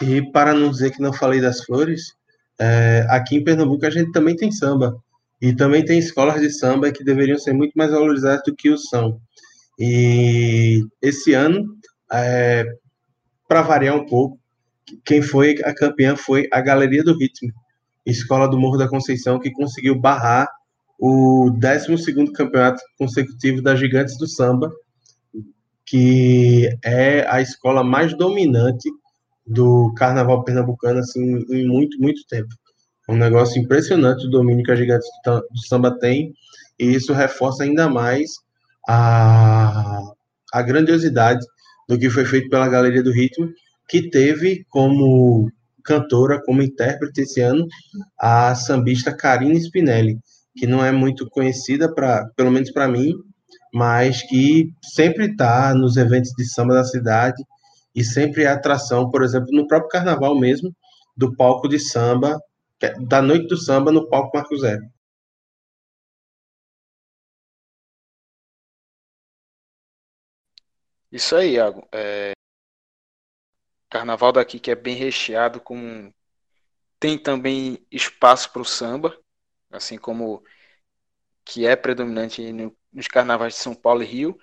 E 0.00 0.22
para 0.30 0.54
não 0.54 0.70
dizer 0.70 0.92
que 0.92 1.02
não 1.02 1.12
falei 1.12 1.40
das 1.40 1.64
flores, 1.64 2.14
é, 2.60 3.06
aqui 3.08 3.36
em 3.36 3.44
Pernambuco 3.44 3.86
a 3.86 3.90
gente 3.90 4.12
também 4.12 4.36
tem 4.36 4.50
samba. 4.50 4.96
E 5.40 5.54
também 5.54 5.84
tem 5.84 5.98
escolas 5.98 6.40
de 6.40 6.50
samba 6.50 6.90
que 6.90 7.04
deveriam 7.04 7.38
ser 7.38 7.52
muito 7.52 7.72
mais 7.76 7.92
valorizadas 7.92 8.42
do 8.44 8.54
que 8.54 8.70
o 8.70 8.76
são. 8.76 9.20
E 9.78 10.84
esse 11.00 11.32
ano, 11.32 11.64
é, 12.12 12.66
para 13.46 13.62
variar 13.62 13.94
um 13.94 14.04
pouco, 14.04 14.38
quem 15.04 15.22
foi 15.22 15.56
a 15.64 15.72
campeã 15.72 16.16
foi 16.16 16.48
a 16.52 16.60
Galeria 16.60 17.04
do 17.04 17.16
Ritmo, 17.16 17.52
escola 18.04 18.48
do 18.48 18.58
Morro 18.58 18.76
da 18.76 18.88
Conceição, 18.88 19.38
que 19.38 19.52
conseguiu 19.52 19.94
barrar 19.94 20.48
o 20.98 21.50
12 21.50 22.32
campeonato 22.32 22.82
consecutivo 22.98 23.62
das 23.62 23.78
Gigantes 23.78 24.18
do 24.18 24.26
Samba, 24.26 24.72
que 25.86 26.68
é 26.84 27.24
a 27.28 27.40
escola 27.40 27.84
mais 27.84 28.16
dominante 28.16 28.90
do 29.48 29.92
carnaval 29.96 30.44
pernambucano 30.44 31.00
assim, 31.00 31.44
em 31.50 31.66
muito, 31.66 32.00
muito 32.00 32.26
tempo. 32.28 32.48
É 33.08 33.12
um 33.12 33.16
negócio 33.16 33.60
impressionante 33.60 34.26
o 34.26 34.30
domínio 34.30 34.64
que 34.64 34.70
a 34.70 34.76
Gigantes 34.76 35.08
do 35.24 35.66
Samba 35.66 35.98
tem, 35.98 36.34
e 36.78 36.94
isso 36.94 37.12
reforça 37.12 37.64
ainda 37.64 37.88
mais 37.88 38.30
a, 38.86 40.00
a 40.52 40.62
grandiosidade 40.62 41.44
do 41.88 41.98
que 41.98 42.10
foi 42.10 42.26
feito 42.26 42.50
pela 42.50 42.68
Galeria 42.68 43.02
do 43.02 43.12
Ritmo, 43.12 43.50
que 43.88 44.10
teve 44.10 44.66
como 44.68 45.50
cantora, 45.82 46.40
como 46.44 46.62
intérprete 46.62 47.22
esse 47.22 47.40
ano, 47.40 47.66
a 48.20 48.54
sambista 48.54 49.10
Karine 49.10 49.58
Spinelli, 49.58 50.18
que 50.54 50.66
não 50.66 50.84
é 50.84 50.92
muito 50.92 51.26
conhecida, 51.30 51.92
pra, 51.92 52.26
pelo 52.36 52.50
menos 52.50 52.70
para 52.70 52.86
mim, 52.86 53.14
mas 53.72 54.22
que 54.22 54.70
sempre 54.82 55.30
está 55.30 55.72
nos 55.74 55.96
eventos 55.96 56.32
de 56.36 56.44
samba 56.44 56.74
da 56.74 56.84
cidade 56.84 57.42
e 57.98 58.04
sempre 58.04 58.44
é 58.44 58.46
atração, 58.46 59.10
por 59.10 59.24
exemplo, 59.24 59.48
no 59.52 59.66
próprio 59.66 59.90
carnaval 59.90 60.38
mesmo, 60.38 60.72
do 61.16 61.34
palco 61.34 61.68
de 61.68 61.80
samba, 61.80 62.38
é 62.80 62.94
da 63.00 63.20
noite 63.20 63.48
do 63.48 63.56
samba 63.56 63.90
no 63.90 64.08
palco 64.08 64.36
Marco 64.36 64.56
Zero. 64.56 64.82
Isso 71.10 71.34
aí, 71.34 71.54
Iago. 71.54 71.88
É... 71.92 72.32
Carnaval 73.90 74.30
daqui 74.30 74.60
que 74.60 74.70
é 74.70 74.76
bem 74.76 74.94
recheado 74.94 75.60
com 75.60 76.12
tem 77.00 77.18
também 77.18 77.84
espaço 77.90 78.52
para 78.52 78.62
o 78.62 78.64
samba, 78.64 79.18
assim 79.72 79.98
como 79.98 80.44
que 81.44 81.66
é 81.66 81.74
predominante 81.74 82.52
no, 82.52 82.76
nos 82.92 83.08
carnavais 83.08 83.54
de 83.54 83.60
São 83.60 83.74
Paulo 83.74 84.02
e 84.02 84.06
Rio, 84.06 84.38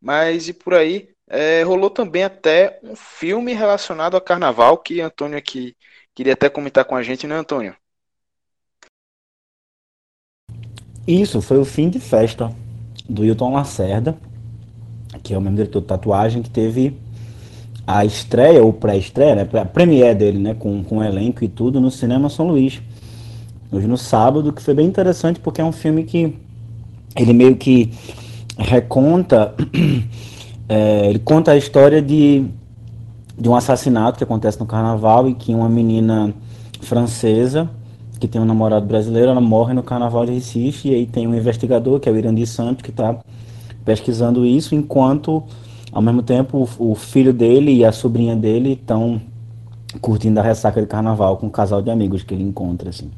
mas 0.00 0.48
e 0.48 0.54
por 0.54 0.74
aí 0.74 1.14
é, 1.30 1.62
rolou 1.62 1.88
também 1.88 2.24
até 2.24 2.80
um 2.82 2.96
filme 2.96 3.52
relacionado 3.52 4.16
ao 4.16 4.20
carnaval 4.20 4.76
que 4.76 5.00
Antônio 5.00 5.38
aqui 5.38 5.76
queria 6.12 6.32
até 6.32 6.48
comentar 6.48 6.84
com 6.84 6.96
a 6.96 7.02
gente, 7.04 7.26
né, 7.26 7.36
Antônio? 7.36 7.74
Isso, 11.06 11.40
foi 11.40 11.58
o 11.58 11.64
fim 11.64 11.88
de 11.88 12.00
festa 12.00 12.52
do 13.08 13.24
Hilton 13.24 13.52
Lacerda, 13.52 14.18
que 15.22 15.32
é 15.32 15.38
o 15.38 15.40
mesmo 15.40 15.56
diretor 15.56 15.80
de 15.80 15.86
tatuagem, 15.86 16.42
que 16.42 16.50
teve 16.50 16.98
a 17.86 18.04
estreia, 18.04 18.62
ou 18.62 18.72
pré-estreia, 18.72 19.36
né, 19.36 19.48
a 19.60 19.64
premiere 19.64 20.18
dele, 20.18 20.38
né, 20.38 20.54
com, 20.54 20.82
com 20.82 21.02
elenco 21.02 21.44
e 21.44 21.48
tudo, 21.48 21.80
no 21.80 21.90
Cinema 21.90 22.28
São 22.28 22.48
Luís. 22.48 22.82
Hoje 23.70 23.86
no 23.86 23.96
sábado, 23.96 24.52
que 24.52 24.62
foi 24.62 24.74
bem 24.74 24.86
interessante, 24.86 25.38
porque 25.38 25.60
é 25.60 25.64
um 25.64 25.72
filme 25.72 26.04
que 26.04 26.36
ele 27.16 27.32
meio 27.32 27.56
que 27.56 27.92
reconta, 28.58 29.54
é, 30.72 31.08
ele 31.10 31.18
conta 31.18 31.50
a 31.50 31.56
história 31.56 32.00
de, 32.00 32.46
de 33.36 33.48
um 33.48 33.56
assassinato 33.56 34.16
que 34.18 34.24
acontece 34.24 34.60
no 34.60 34.66
carnaval 34.66 35.28
e 35.28 35.34
que 35.34 35.52
uma 35.52 35.68
menina 35.68 36.32
francesa 36.80 37.68
que 38.20 38.28
tem 38.28 38.40
um 38.40 38.44
namorado 38.44 38.86
brasileiro, 38.86 39.30
ela 39.30 39.40
morre 39.40 39.74
no 39.74 39.82
carnaval 39.82 40.26
de 40.26 40.32
Recife 40.32 40.90
e 40.90 40.94
aí 40.94 41.06
tem 41.06 41.26
um 41.26 41.34
investigador, 41.34 41.98
que 41.98 42.08
é 42.08 42.12
o 42.12 42.16
Irandi 42.16 42.46
Santos, 42.46 42.82
que 42.82 42.90
está 42.90 43.18
pesquisando 43.84 44.46
isso, 44.46 44.74
enquanto 44.74 45.42
ao 45.92 46.00
mesmo 46.00 46.22
tempo, 46.22 46.68
o, 46.78 46.92
o 46.92 46.94
filho 46.94 47.32
dele 47.32 47.72
e 47.74 47.84
a 47.84 47.90
sobrinha 47.90 48.36
dele 48.36 48.78
estão 48.80 49.20
curtindo 50.00 50.38
a 50.38 50.42
ressaca 50.42 50.80
de 50.80 50.86
carnaval 50.86 51.36
com 51.36 51.46
um 51.46 51.50
casal 51.50 51.82
de 51.82 51.90
amigos 51.90 52.22
que 52.22 52.32
ele 52.32 52.44
encontra, 52.44 52.90
assim, 52.90 53.10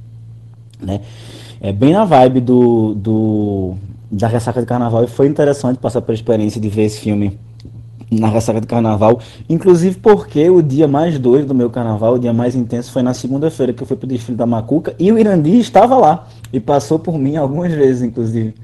né? 0.80 1.02
É 1.60 1.70
bem 1.70 1.92
na 1.92 2.04
vibe 2.04 2.40
do, 2.40 2.94
do 2.94 3.74
da 4.12 4.28
ressaca 4.28 4.60
de 4.60 4.66
carnaval 4.66 5.02
e 5.04 5.06
foi 5.06 5.26
interessante 5.26 5.78
passar 5.78 6.02
pela 6.02 6.14
experiência 6.14 6.60
de 6.60 6.68
ver 6.68 6.84
esse 6.84 7.00
filme 7.00 7.40
na 8.10 8.28
ressaca 8.28 8.60
de 8.60 8.66
carnaval, 8.66 9.18
inclusive 9.48 9.96
porque 9.96 10.50
o 10.50 10.62
dia 10.62 10.86
mais 10.86 11.18
doido 11.18 11.46
do 11.46 11.54
meu 11.54 11.70
carnaval, 11.70 12.14
o 12.14 12.18
dia 12.18 12.32
mais 12.32 12.54
intenso 12.54 12.92
foi 12.92 13.02
na 13.02 13.14
segunda-feira 13.14 13.72
que 13.72 13.82
eu 13.82 13.86
fui 13.86 13.96
pro 13.96 14.06
desfile 14.06 14.36
da 14.36 14.44
Macuca 14.44 14.94
e 14.98 15.10
o 15.10 15.18
Irandi 15.18 15.58
estava 15.58 15.96
lá 15.96 16.28
e 16.52 16.60
passou 16.60 16.98
por 16.98 17.18
mim 17.18 17.36
algumas 17.36 17.72
vezes, 17.72 18.02
inclusive. 18.02 18.54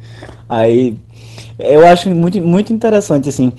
Aí 0.46 0.98
eu 1.58 1.86
acho 1.86 2.10
muito, 2.10 2.38
muito 2.42 2.74
interessante 2.74 3.30
assim 3.30 3.50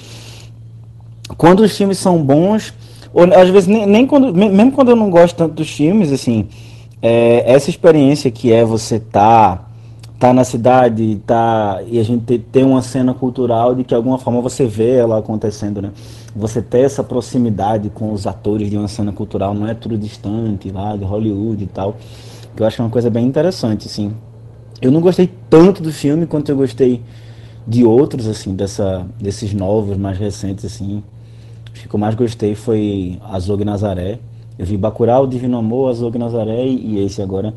quando 1.37 1.61
os 1.61 1.75
filmes 1.75 1.97
são 1.97 2.21
bons, 2.23 2.73
ou 3.13 3.23
às 3.33 3.49
vezes 3.49 3.67
nem, 3.67 3.85
nem 3.85 4.07
quando, 4.07 4.33
mesmo 4.33 4.71
quando 4.71 4.89
eu 4.89 4.95
não 4.95 5.09
gosto 5.09 5.35
tanto 5.35 5.55
dos 5.55 5.69
filmes, 5.69 6.11
assim, 6.11 6.47
é, 7.01 7.43
essa 7.51 7.69
experiência 7.69 8.29
que 8.31 8.51
é 8.51 8.63
você 8.63 8.99
tá 8.99 9.68
tá 10.19 10.33
na 10.33 10.43
cidade, 10.43 11.21
tá 11.25 11.81
e 11.87 11.97
a 11.97 12.03
gente 12.03 12.37
tem 12.37 12.65
uma 12.65 12.81
cena 12.81 13.13
cultural 13.13 13.73
de 13.73 13.83
que 13.83 13.89
de 13.89 13.95
alguma 13.95 14.17
forma 14.17 14.41
você 14.41 14.65
vê 14.65 14.97
ela 14.97 15.17
acontecendo, 15.17 15.81
né? 15.81 15.91
Você 16.35 16.61
ter 16.61 16.81
essa 16.81 17.01
proximidade 17.01 17.89
com 17.89 18.11
os 18.11 18.27
atores 18.27 18.69
de 18.69 18.77
uma 18.77 18.89
cena 18.89 19.13
cultural, 19.13 19.53
não 19.53 19.65
é 19.65 19.73
tudo 19.73 19.97
distante 19.97 20.69
lá 20.71 20.97
de 20.97 21.05
Hollywood 21.05 21.63
e 21.63 21.67
tal, 21.67 21.95
que 22.53 22.61
eu 22.61 22.67
acho 22.67 22.81
uma 22.83 22.89
coisa 22.89 23.09
bem 23.09 23.25
interessante, 23.25 23.87
assim. 23.87 24.13
Eu 24.81 24.91
não 24.91 24.99
gostei 24.99 25.29
tanto 25.49 25.81
do 25.81 25.91
filme 25.91 26.25
quanto 26.25 26.49
eu 26.49 26.57
gostei 26.57 27.01
de 27.65 27.85
outros, 27.85 28.27
assim, 28.27 28.53
dessa, 28.55 29.05
desses 29.19 29.53
novos, 29.53 29.97
mais 29.97 30.17
recentes, 30.17 30.65
assim. 30.65 31.01
Acho 31.73 31.87
que 31.87 31.95
eu 31.95 31.99
mais 31.99 32.15
gostei 32.15 32.55
foi 32.55 33.19
Azog 33.23 33.63
Nazaré. 33.63 34.19
Eu 34.57 34.65
vi 34.65 34.75
Bacurau, 34.75 35.25
Divino 35.25 35.57
Amor, 35.57 35.91
Azog 35.91 36.17
Nazaré 36.17 36.65
e 36.65 36.99
esse 36.99 37.21
agora. 37.21 37.53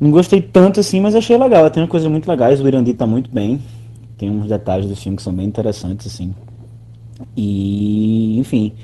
Não 0.00 0.10
gostei 0.10 0.42
tanto 0.42 0.80
assim, 0.80 1.00
mas 1.00 1.14
achei 1.14 1.36
legal. 1.38 1.70
Tem 1.70 1.86
coisas 1.86 2.10
muito 2.10 2.28
legais. 2.28 2.60
O 2.60 2.68
Irandi 2.68 2.92
tá 2.94 3.06
muito 3.06 3.30
bem. 3.30 3.62
Tem 4.18 4.30
uns 4.30 4.48
detalhes 4.48 4.86
do 4.86 4.96
filme 4.96 5.16
que 5.16 5.22
são 5.22 5.34
bem 5.34 5.46
interessantes, 5.46 6.06
assim. 6.06 6.34
E, 7.36 8.38
enfim, 8.38 8.76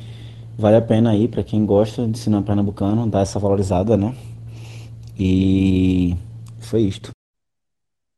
vale 0.59 0.77
a 0.77 0.83
pena 0.83 1.11
aí 1.11 1.29
para 1.29 1.43
quem 1.43 1.67
gosta 1.67 2.07
de 2.07 2.19
cinema 2.19 2.43
pernambucano, 2.43 3.07
dar 3.07 3.21
essa 3.21 3.39
valorizada, 3.39 3.97
né? 3.97 4.15
E 5.19 6.17
foi 6.61 6.83
isto. 6.83 7.11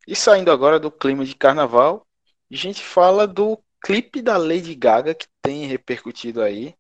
E 0.07 0.15
saindo 0.15 0.51
agora 0.51 0.79
do 0.79 0.91
clima 0.91 1.25
de 1.25 1.35
carnaval, 1.35 2.07
a 2.51 2.57
gente 2.57 2.83
fala 2.83 3.27
do 3.27 3.59
clipe 3.83 4.23
da 4.23 4.37
Lady 4.37 4.75
Gaga 4.75 5.15
que 5.15 5.27
tem 5.43 5.67
repercutido 5.67 6.43
aí. 6.43 6.75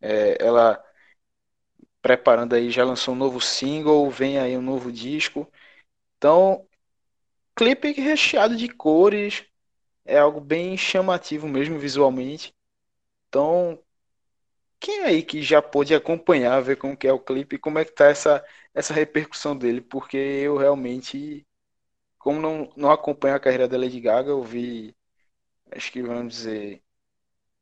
É, 0.00 0.38
ela 0.40 0.82
preparando 2.00 2.54
aí, 2.54 2.70
já 2.70 2.84
lançou 2.84 3.14
um 3.14 3.18
novo 3.18 3.40
single, 3.40 4.08
vem 4.10 4.38
aí 4.38 4.56
um 4.56 4.62
novo 4.62 4.90
disco. 4.90 5.46
Então, 6.18 6.66
clipe 7.54 7.92
recheado 7.92 8.56
de 8.56 8.68
cores, 8.68 9.44
é 10.04 10.18
algo 10.18 10.40
bem 10.40 10.76
chamativo 10.76 11.48
mesmo 11.48 11.78
visualmente. 11.78 12.52
Então, 13.28 13.78
quem 14.80 15.00
aí 15.04 15.22
que 15.22 15.42
já 15.42 15.62
pôde 15.62 15.94
acompanhar, 15.94 16.60
ver 16.62 16.76
como 16.76 16.96
que 16.96 17.06
é 17.06 17.12
o 17.12 17.20
clipe 17.20 17.56
e 17.56 17.58
como 17.58 17.78
é 17.78 17.84
que 17.84 17.92
tá 17.92 18.06
essa, 18.06 18.44
essa 18.74 18.94
repercussão 18.94 19.56
dele? 19.56 19.80
Porque 19.80 20.16
eu 20.16 20.56
realmente, 20.56 21.46
como 22.18 22.40
não, 22.40 22.72
não 22.76 22.90
acompanho 22.90 23.36
a 23.36 23.40
carreira 23.40 23.68
da 23.68 23.78
Lady 23.78 24.00
Gaga, 24.00 24.30
eu 24.30 24.42
vi, 24.42 24.94
acho 25.70 25.92
que 25.92 26.02
vamos 26.02 26.34
dizer, 26.34 26.82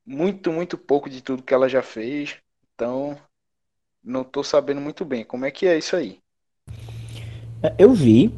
muito, 0.05 0.53
muito 0.53 0.79
pouco 0.79 1.11
de 1.11 1.23
tudo 1.23 1.43
que 1.43 1.55
ela 1.55 1.69
já 1.69 1.83
fez. 1.83 2.39
Então, 2.75 3.19
não 4.03 4.25
tô 4.25 4.43
sabendo 4.45 4.81
muito 4.81 5.05
bem. 5.05 5.25
Como 5.25 5.45
é 5.45 5.51
que 5.51 5.67
é 5.67 5.77
isso 5.77 5.97
aí? 5.97 6.21
É, 7.63 7.75
eu 7.79 7.93
vi, 7.93 8.31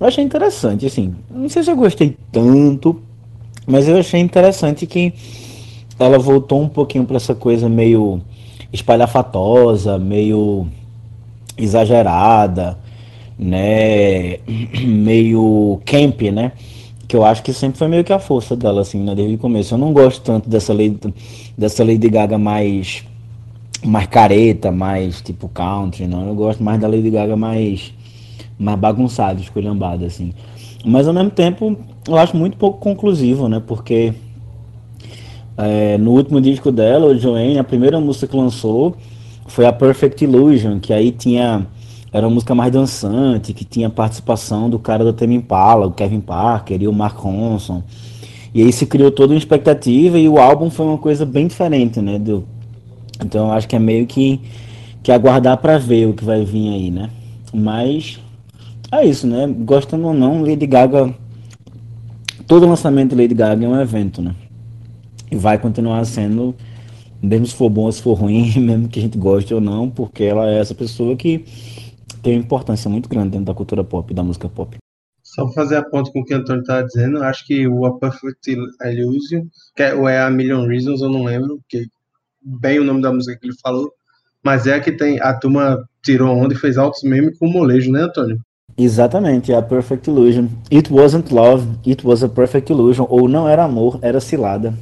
eu 0.00 0.06
achei 0.06 0.24
interessante, 0.24 0.86
assim. 0.86 1.14
Não 1.30 1.48
sei 1.48 1.62
se 1.62 1.70
eu 1.70 1.76
gostei 1.76 2.16
tanto, 2.32 3.00
mas 3.66 3.88
eu 3.88 3.96
achei 3.98 4.20
interessante 4.20 4.86
que 4.86 5.12
ela 5.98 6.18
voltou 6.18 6.60
um 6.62 6.68
pouquinho 6.68 7.04
para 7.04 7.16
essa 7.16 7.34
coisa 7.34 7.68
meio 7.68 8.20
espalhafatosa, 8.72 9.98
meio 9.98 10.66
exagerada. 11.56 12.78
né, 13.38 14.38
meio 14.84 15.80
camp, 15.84 16.20
né? 16.32 16.52
Que 17.08 17.16
eu 17.16 17.24
acho 17.24 17.42
que 17.42 17.52
sempre 17.52 17.78
foi 17.78 17.88
meio 17.88 18.04
que 18.04 18.12
a 18.12 18.18
força 18.18 18.56
dela, 18.56 18.80
assim, 18.80 19.00
né, 19.00 19.14
desde 19.14 19.34
o 19.34 19.38
começo. 19.38 19.74
Eu 19.74 19.78
não 19.78 19.92
gosto 19.92 20.22
tanto 20.22 20.48
dessa 20.48 20.72
lei 20.72 20.96
dessa 21.56 21.84
Lady 21.84 22.08
Gaga 22.08 22.38
mais 22.38 23.04
mais 23.84 24.06
careta, 24.06 24.72
mais 24.72 25.20
tipo 25.20 25.48
country, 25.48 26.06
não. 26.06 26.26
Eu 26.28 26.34
gosto 26.34 26.62
mais 26.62 26.80
da 26.80 26.88
Lady 26.88 27.10
Gaga 27.10 27.36
mais 27.36 27.92
mais 28.58 28.78
bagunçada, 28.78 29.40
esculhambada, 29.40 30.06
assim. 30.06 30.32
Mas 30.84 31.08
ao 31.08 31.14
mesmo 31.14 31.30
tempo, 31.30 31.76
eu 32.06 32.16
acho 32.16 32.36
muito 32.36 32.56
pouco 32.56 32.78
conclusivo, 32.78 33.48
né? 33.48 33.62
Porque 33.66 34.12
é, 35.56 35.96
no 35.98 36.12
último 36.12 36.40
disco 36.40 36.70
dela, 36.70 37.06
o 37.06 37.18
Joanne, 37.18 37.58
a 37.58 37.64
primeira 37.64 38.00
música 38.00 38.26
que 38.26 38.36
lançou 38.36 38.96
foi 39.46 39.66
a 39.66 39.72
Perfect 39.72 40.24
Illusion, 40.24 40.78
que 40.80 40.92
aí 40.92 41.10
tinha 41.10 41.66
era 42.12 42.28
uma 42.28 42.34
música 42.34 42.54
mais 42.54 42.70
dançante, 42.70 43.52
que 43.52 43.64
tinha 43.64 43.90
participação 43.90 44.70
do 44.70 44.78
cara 44.78 45.02
do 45.02 45.12
Tame 45.12 45.34
Impala, 45.34 45.86
o 45.88 45.90
Kevin 45.90 46.20
Parker 46.20 46.80
e 46.80 46.86
o 46.86 46.92
Mark 46.92 47.18
Ronson. 47.18 47.82
E 48.54 48.62
aí 48.62 48.72
se 48.72 48.86
criou 48.86 49.10
toda 49.10 49.32
uma 49.32 49.38
expectativa 49.38 50.16
e 50.16 50.28
o 50.28 50.38
álbum 50.38 50.70
foi 50.70 50.86
uma 50.86 50.96
coisa 50.96 51.26
bem 51.26 51.48
diferente, 51.48 52.00
né? 52.00 52.16
Do, 52.20 52.44
então 53.20 53.48
eu 53.48 53.52
acho 53.52 53.66
que 53.66 53.74
é 53.74 53.80
meio 53.80 54.06
que, 54.06 54.40
que 55.02 55.10
aguardar 55.10 55.56
para 55.56 55.76
ver 55.76 56.06
o 56.06 56.12
que 56.12 56.24
vai 56.24 56.44
vir 56.44 56.68
aí, 56.68 56.88
né? 56.88 57.10
Mas 57.52 58.20
é 59.00 59.06
isso, 59.06 59.26
né? 59.26 59.46
Gostando 59.46 60.06
ou 60.06 60.14
não, 60.14 60.42
Lady 60.42 60.66
Gaga. 60.66 61.14
Todo 62.46 62.68
lançamento 62.68 63.10
de 63.10 63.22
Lady 63.22 63.34
Gaga 63.34 63.64
é 63.64 63.68
um 63.68 63.80
evento, 63.80 64.20
né? 64.20 64.34
E 65.30 65.36
vai 65.36 65.58
continuar 65.58 66.04
sendo, 66.04 66.54
mesmo 67.22 67.46
se 67.46 67.54
for 67.54 67.70
bom 67.70 67.82
ou 67.82 67.92
se 67.92 68.02
for 68.02 68.14
ruim, 68.14 68.52
mesmo 68.60 68.88
que 68.88 68.98
a 68.98 69.02
gente 69.02 69.16
goste 69.16 69.54
ou 69.54 69.60
não, 69.60 69.88
porque 69.90 70.24
ela 70.24 70.48
é 70.48 70.58
essa 70.58 70.74
pessoa 70.74 71.16
que 71.16 71.44
tem 72.22 72.34
uma 72.34 72.42
importância 72.42 72.90
muito 72.90 73.08
grande 73.08 73.30
dentro 73.30 73.46
da 73.46 73.54
cultura 73.54 73.82
pop, 73.82 74.12
da 74.12 74.22
música 74.22 74.48
pop. 74.48 74.76
Só 75.22 75.50
fazer 75.52 75.76
a 75.76 75.82
ponto 75.82 76.12
com 76.12 76.20
o 76.20 76.24
que 76.24 76.34
o 76.34 76.36
Antônio 76.36 76.60
estava 76.60 76.84
dizendo, 76.84 77.22
acho 77.22 77.46
que 77.46 77.66
o 77.66 77.86
A 77.86 77.98
Perfect 77.98 78.50
Illusion, 78.84 79.46
que 79.74 79.82
é, 79.82 79.94
ou 79.94 80.08
é 80.08 80.22
a 80.22 80.30
Million 80.30 80.66
Reasons, 80.66 81.00
eu 81.00 81.08
não 81.08 81.24
lembro, 81.24 81.60
que 81.68 81.86
bem 82.40 82.78
o 82.78 82.84
nome 82.84 83.02
da 83.02 83.12
música 83.12 83.38
que 83.38 83.46
ele 83.46 83.56
falou, 83.62 83.90
mas 84.42 84.66
é 84.66 84.74
a 84.74 84.80
que 84.80 84.92
tem, 84.92 85.20
a 85.20 85.34
turma 85.34 85.82
tirou 86.04 86.36
onda 86.36 86.54
e 86.54 86.56
fez 86.56 86.76
altos 86.76 87.02
memes 87.02 87.38
com 87.38 87.46
o 87.46 87.50
molejo, 87.50 87.90
né, 87.90 88.02
Antônio? 88.02 88.38
Exatamente, 88.76 89.52
é 89.52 89.56
a 89.56 89.62
Perfect 89.62 90.10
Illusion. 90.10 90.48
It 90.70 90.92
wasn't 90.92 91.32
love, 91.32 91.66
it 91.86 92.04
was 92.04 92.24
a 92.24 92.28
perfect 92.28 92.72
illusion. 92.72 93.06
Ou 93.08 93.28
não 93.28 93.48
era 93.48 93.64
amor, 93.64 93.98
era 94.02 94.20
cilada. 94.20 94.74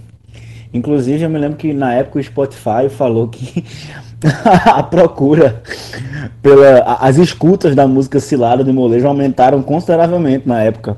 Inclusive, 0.72 1.22
eu 1.22 1.28
me 1.28 1.38
lembro 1.38 1.58
que 1.58 1.74
na 1.74 1.92
época 1.92 2.18
o 2.18 2.22
Spotify 2.22 2.88
falou 2.88 3.28
que 3.28 3.62
a 4.64 4.82
procura 4.82 5.62
pela 6.40 6.96
as 7.00 7.18
escutas 7.18 7.74
da 7.74 7.86
música 7.86 8.18
Cilada 8.18 8.64
do 8.64 8.72
Molejo 8.72 9.06
aumentaram 9.06 9.62
consideravelmente 9.62 10.48
na 10.48 10.62
época. 10.62 10.96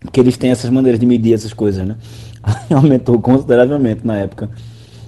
Porque 0.00 0.18
eles 0.18 0.36
têm 0.36 0.50
essas 0.50 0.70
maneiras 0.70 0.98
de 0.98 1.06
medir 1.06 1.34
essas 1.34 1.52
coisas, 1.52 1.86
né? 1.86 1.96
Aumentou 2.74 3.20
consideravelmente 3.20 4.04
na 4.04 4.16
época. 4.16 4.50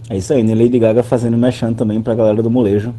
É 0.09 0.17
isso 0.17 0.33
aí, 0.33 0.45
né? 0.45 0.55
Lady 0.55 0.79
Gaga 0.79 1.03
fazendo 1.03 1.37
mexendo 1.37 1.77
também 1.77 2.01
pra 2.01 2.15
galera 2.15 2.43
do 2.43 2.51
molejo. 2.51 2.95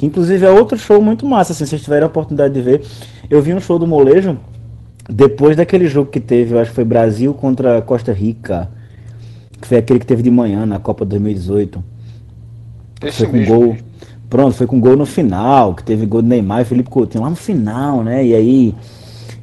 Que 0.00 0.06
inclusive 0.06 0.46
é 0.46 0.50
outro 0.50 0.78
show 0.78 0.98
muito 1.02 1.26
massa, 1.26 1.52
assim, 1.52 1.66
se 1.66 1.70
vocês 1.72 1.82
tiverem 1.82 2.04
a 2.04 2.06
oportunidade 2.06 2.54
de 2.54 2.62
ver. 2.62 2.82
Eu 3.28 3.42
vi 3.42 3.52
um 3.52 3.60
show 3.60 3.78
do 3.78 3.86
molejo 3.86 4.38
depois 5.06 5.58
daquele 5.58 5.86
jogo 5.88 6.10
que 6.10 6.18
teve, 6.18 6.54
eu 6.54 6.58
acho 6.58 6.70
que 6.70 6.74
foi 6.74 6.86
Brasil 6.86 7.34
contra 7.34 7.82
Costa 7.82 8.10
Rica. 8.10 8.70
Que 9.60 9.68
foi 9.68 9.76
aquele 9.76 9.98
que 9.98 10.06
teve 10.06 10.22
de 10.22 10.30
manhã 10.30 10.64
na 10.64 10.78
Copa 10.78 11.04
2018. 11.04 11.84
Esse 13.02 13.18
foi 13.18 13.26
com 13.26 13.32
mesmo. 13.36 13.54
gol. 13.54 13.76
Pronto, 14.30 14.56
foi 14.56 14.66
com 14.66 14.80
gol 14.80 14.96
no 14.96 15.04
final, 15.04 15.74
que 15.74 15.84
teve 15.84 16.06
gol 16.06 16.22
do 16.22 16.28
Neymar 16.28 16.62
e 16.62 16.64
Felipe 16.64 16.88
Coutinho 16.88 17.22
lá 17.22 17.28
no 17.28 17.36
final, 17.36 18.02
né? 18.02 18.24
E 18.24 18.34
aí 18.34 18.74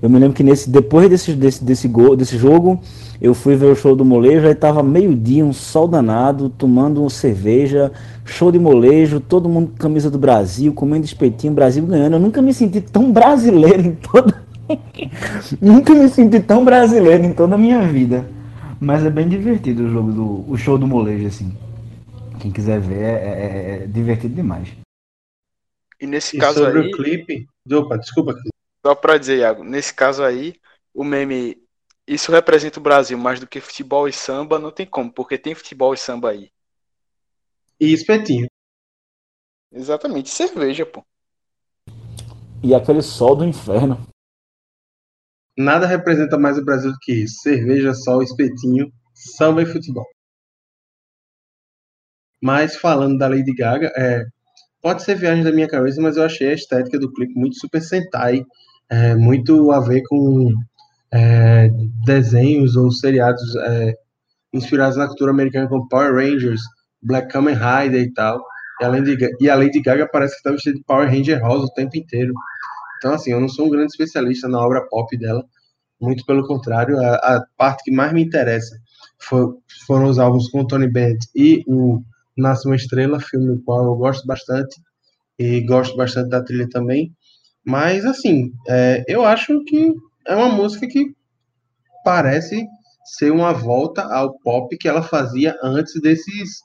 eu 0.02 0.10
me 0.10 0.18
lembro 0.18 0.34
que 0.34 0.42
nesse, 0.42 0.72
depois 0.72 1.08
desse, 1.08 1.34
desse, 1.34 1.64
desse, 1.64 1.88
gol, 1.88 2.16
desse 2.16 2.36
jogo, 2.36 2.82
eu 3.22 3.34
fui 3.34 3.56
ver 3.56 3.66
o 3.66 3.76
show 3.76 3.96
do 3.96 4.06
molejo, 4.06 4.48
aí 4.48 4.54
tava 4.54 4.84
meio-dia, 4.84 5.44
um 5.44 5.54
sol 5.54 5.88
danado, 5.88 6.50
tomando 6.50 7.02
uma 7.02 7.10
cerveja, 7.10 7.92
show 8.26 8.52
de 8.52 8.60
molejo, 8.60 9.20
todo 9.20 9.50
mundo 9.50 9.72
com 9.72 9.78
camisa 9.78 10.12
do 10.12 10.20
Brasil, 10.20 10.72
comendo 10.74 11.06
espetinho, 11.06 11.54
Brasil 11.54 11.86
ganhando. 11.86 12.14
Eu 12.14 12.20
nunca 12.20 12.42
me 12.42 12.54
senti 12.54 12.80
tão 12.80 13.12
brasileiro 13.12 13.82
em 13.82 13.96
toda. 13.96 14.46
nunca 15.60 15.96
me 15.96 16.08
senti 16.10 16.40
tão 16.40 16.64
brasileiro 16.64 17.24
em 17.24 17.34
toda 17.34 17.56
a 17.56 17.58
minha 17.58 17.82
vida. 17.88 18.28
Mas 18.80 19.04
é 19.04 19.10
bem 19.10 19.28
divertido 19.28 19.86
o 19.86 19.90
jogo 19.90 20.12
do. 20.12 20.52
o 20.52 20.56
show 20.56 20.78
do 20.78 20.86
molejo, 20.86 21.28
assim. 21.28 21.52
Quem 22.40 22.52
quiser 22.52 22.80
ver 22.80 23.02
é, 23.02 23.08
é, 23.08 23.84
é 23.84 23.88
divertido 23.88 24.36
demais. 24.36 24.70
E 26.00 26.06
nesse 26.06 26.38
e 26.38 26.40
caso 26.40 26.64
sobre 26.64 26.82
aí. 26.82 26.88
o 26.88 26.92
clipe. 26.92 27.48
Opa, 27.72 27.98
desculpa, 27.98 28.36
Só 28.86 28.94
pra 28.94 29.18
dizer, 29.18 29.40
Iago, 29.40 29.64
nesse 29.64 29.92
caso 29.92 30.24
aí, 30.24 30.56
o 30.94 31.04
meme 31.04 31.58
isso 32.08 32.32
representa 32.32 32.80
o 32.80 32.84
Brasil 32.84 33.18
mais 33.18 33.40
do 33.40 33.48
que 33.48 33.60
futebol 33.60 34.08
e 34.08 34.14
samba, 34.14 34.58
não 34.58 34.72
tem 34.72 34.86
como, 34.86 35.12
porque 35.12 35.38
tem 35.38 35.54
futebol 35.54 35.94
e 35.94 35.98
samba 35.98 36.32
aí. 36.32 36.50
E 37.80 37.92
espetinho. 37.92 38.48
Exatamente, 39.72 40.30
cerveja, 40.30 40.86
pô. 40.86 41.06
E 42.64 42.74
aquele 42.74 43.02
sol 43.02 43.36
do 43.36 43.46
inferno. 43.46 44.08
Nada 45.58 45.86
representa 45.86 46.38
mais 46.38 46.58
o 46.58 46.64
Brasil 46.64 46.92
do 46.92 46.98
que 47.00 47.12
isso. 47.12 47.42
Cerveja, 47.42 47.94
sol, 47.94 48.24
espetinho, 48.24 48.92
samba 49.14 49.64
e 49.64 49.66
futebol. 49.66 50.06
Mas 52.42 52.76
falando 52.76 53.18
da 53.18 53.28
Lady 53.28 53.54
Gaga, 53.54 53.92
é, 53.96 54.24
pode 54.82 55.04
ser 55.04 55.16
viagem 55.16 55.44
da 55.44 55.52
minha 55.52 55.68
cabeça, 55.68 56.00
mas 56.02 56.16
eu 56.16 56.24
achei 56.24 56.50
a 56.50 56.54
estética 56.54 57.00
do 57.00 57.12
clipe 57.12 57.34
muito 57.34 57.60
super 57.60 57.82
Sentai, 57.82 58.46
é, 58.90 59.16
muito 59.16 59.72
a 59.72 59.80
ver 59.80 60.04
com 60.08 60.54
é, 61.14 61.70
desenhos 62.06 62.76
ou 62.76 62.92
seriados 62.92 63.56
é, 63.56 63.94
inspirados 64.54 64.98
na 64.98 65.08
cultura 65.08 65.32
americana, 65.32 65.68
como 65.68 65.88
Power 65.88 66.14
Rangers, 66.14 66.62
Black 67.02 67.30
Kamen 67.32 67.56
Rider 67.56 68.02
e 68.02 68.14
tal. 68.14 68.44
E, 68.82 68.86
além 68.86 69.04
de, 69.04 69.18
e 69.40 69.50
a 69.50 69.56
Lady 69.56 69.82
Gaga 69.82 70.08
parece 70.12 70.34
que 70.34 70.40
está 70.40 70.52
vestida 70.52 70.78
de 70.78 70.84
Power 70.84 71.10
Ranger 71.10 71.42
rosa 71.44 71.66
o 71.66 71.74
tempo 71.74 71.98
inteiro. 71.98 72.34
Então, 72.98 73.14
assim, 73.14 73.32
eu 73.32 73.40
não 73.40 73.50
sou 73.50 73.68
um 73.68 73.70
grande 73.70 73.92
especialista 73.92 74.48
na 74.48 74.60
obra 74.60 74.86
pop 74.90 75.16
dela, 75.18 75.44
muito 76.00 76.26
pelo 76.26 76.46
contrário, 76.46 77.00
a, 77.00 77.16
a 77.16 77.46
parte 77.58 77.84
que 77.84 77.92
mais 77.92 78.14
me 78.14 78.24
interessa 78.24 78.80
foi, 79.20 79.54
foram 79.86 80.06
os 80.06 80.20
álbuns 80.20 80.50
com 80.50 80.66
Tony 80.66 80.88
Bennett 80.88 81.28
e 81.36 81.64
o 81.68 82.02
Nasce 82.38 82.68
uma 82.68 82.76
Estrela, 82.76 83.20
filme 83.20 83.48
do 83.48 83.62
qual 83.64 83.86
eu 83.86 83.96
gosto 83.96 84.26
bastante 84.28 84.80
e 85.40 85.62
gosto 85.62 85.96
bastante 85.98 86.30
da 86.30 86.44
trilha 86.44 86.70
também. 86.70 87.12
Mas, 87.66 88.06
assim, 88.06 88.52
é, 88.68 89.04
eu 89.08 89.26
acho 89.26 89.64
que 89.66 89.94
é 90.28 90.36
uma 90.36 90.50
música 90.50 90.86
que 90.88 91.16
parece 92.04 92.68
ser 93.06 93.32
uma 93.32 93.54
volta 93.54 94.04
ao 94.04 94.38
pop 94.40 94.78
que 94.78 94.88
ela 94.88 95.02
fazia 95.02 95.58
antes 95.64 96.00
desses, 96.02 96.62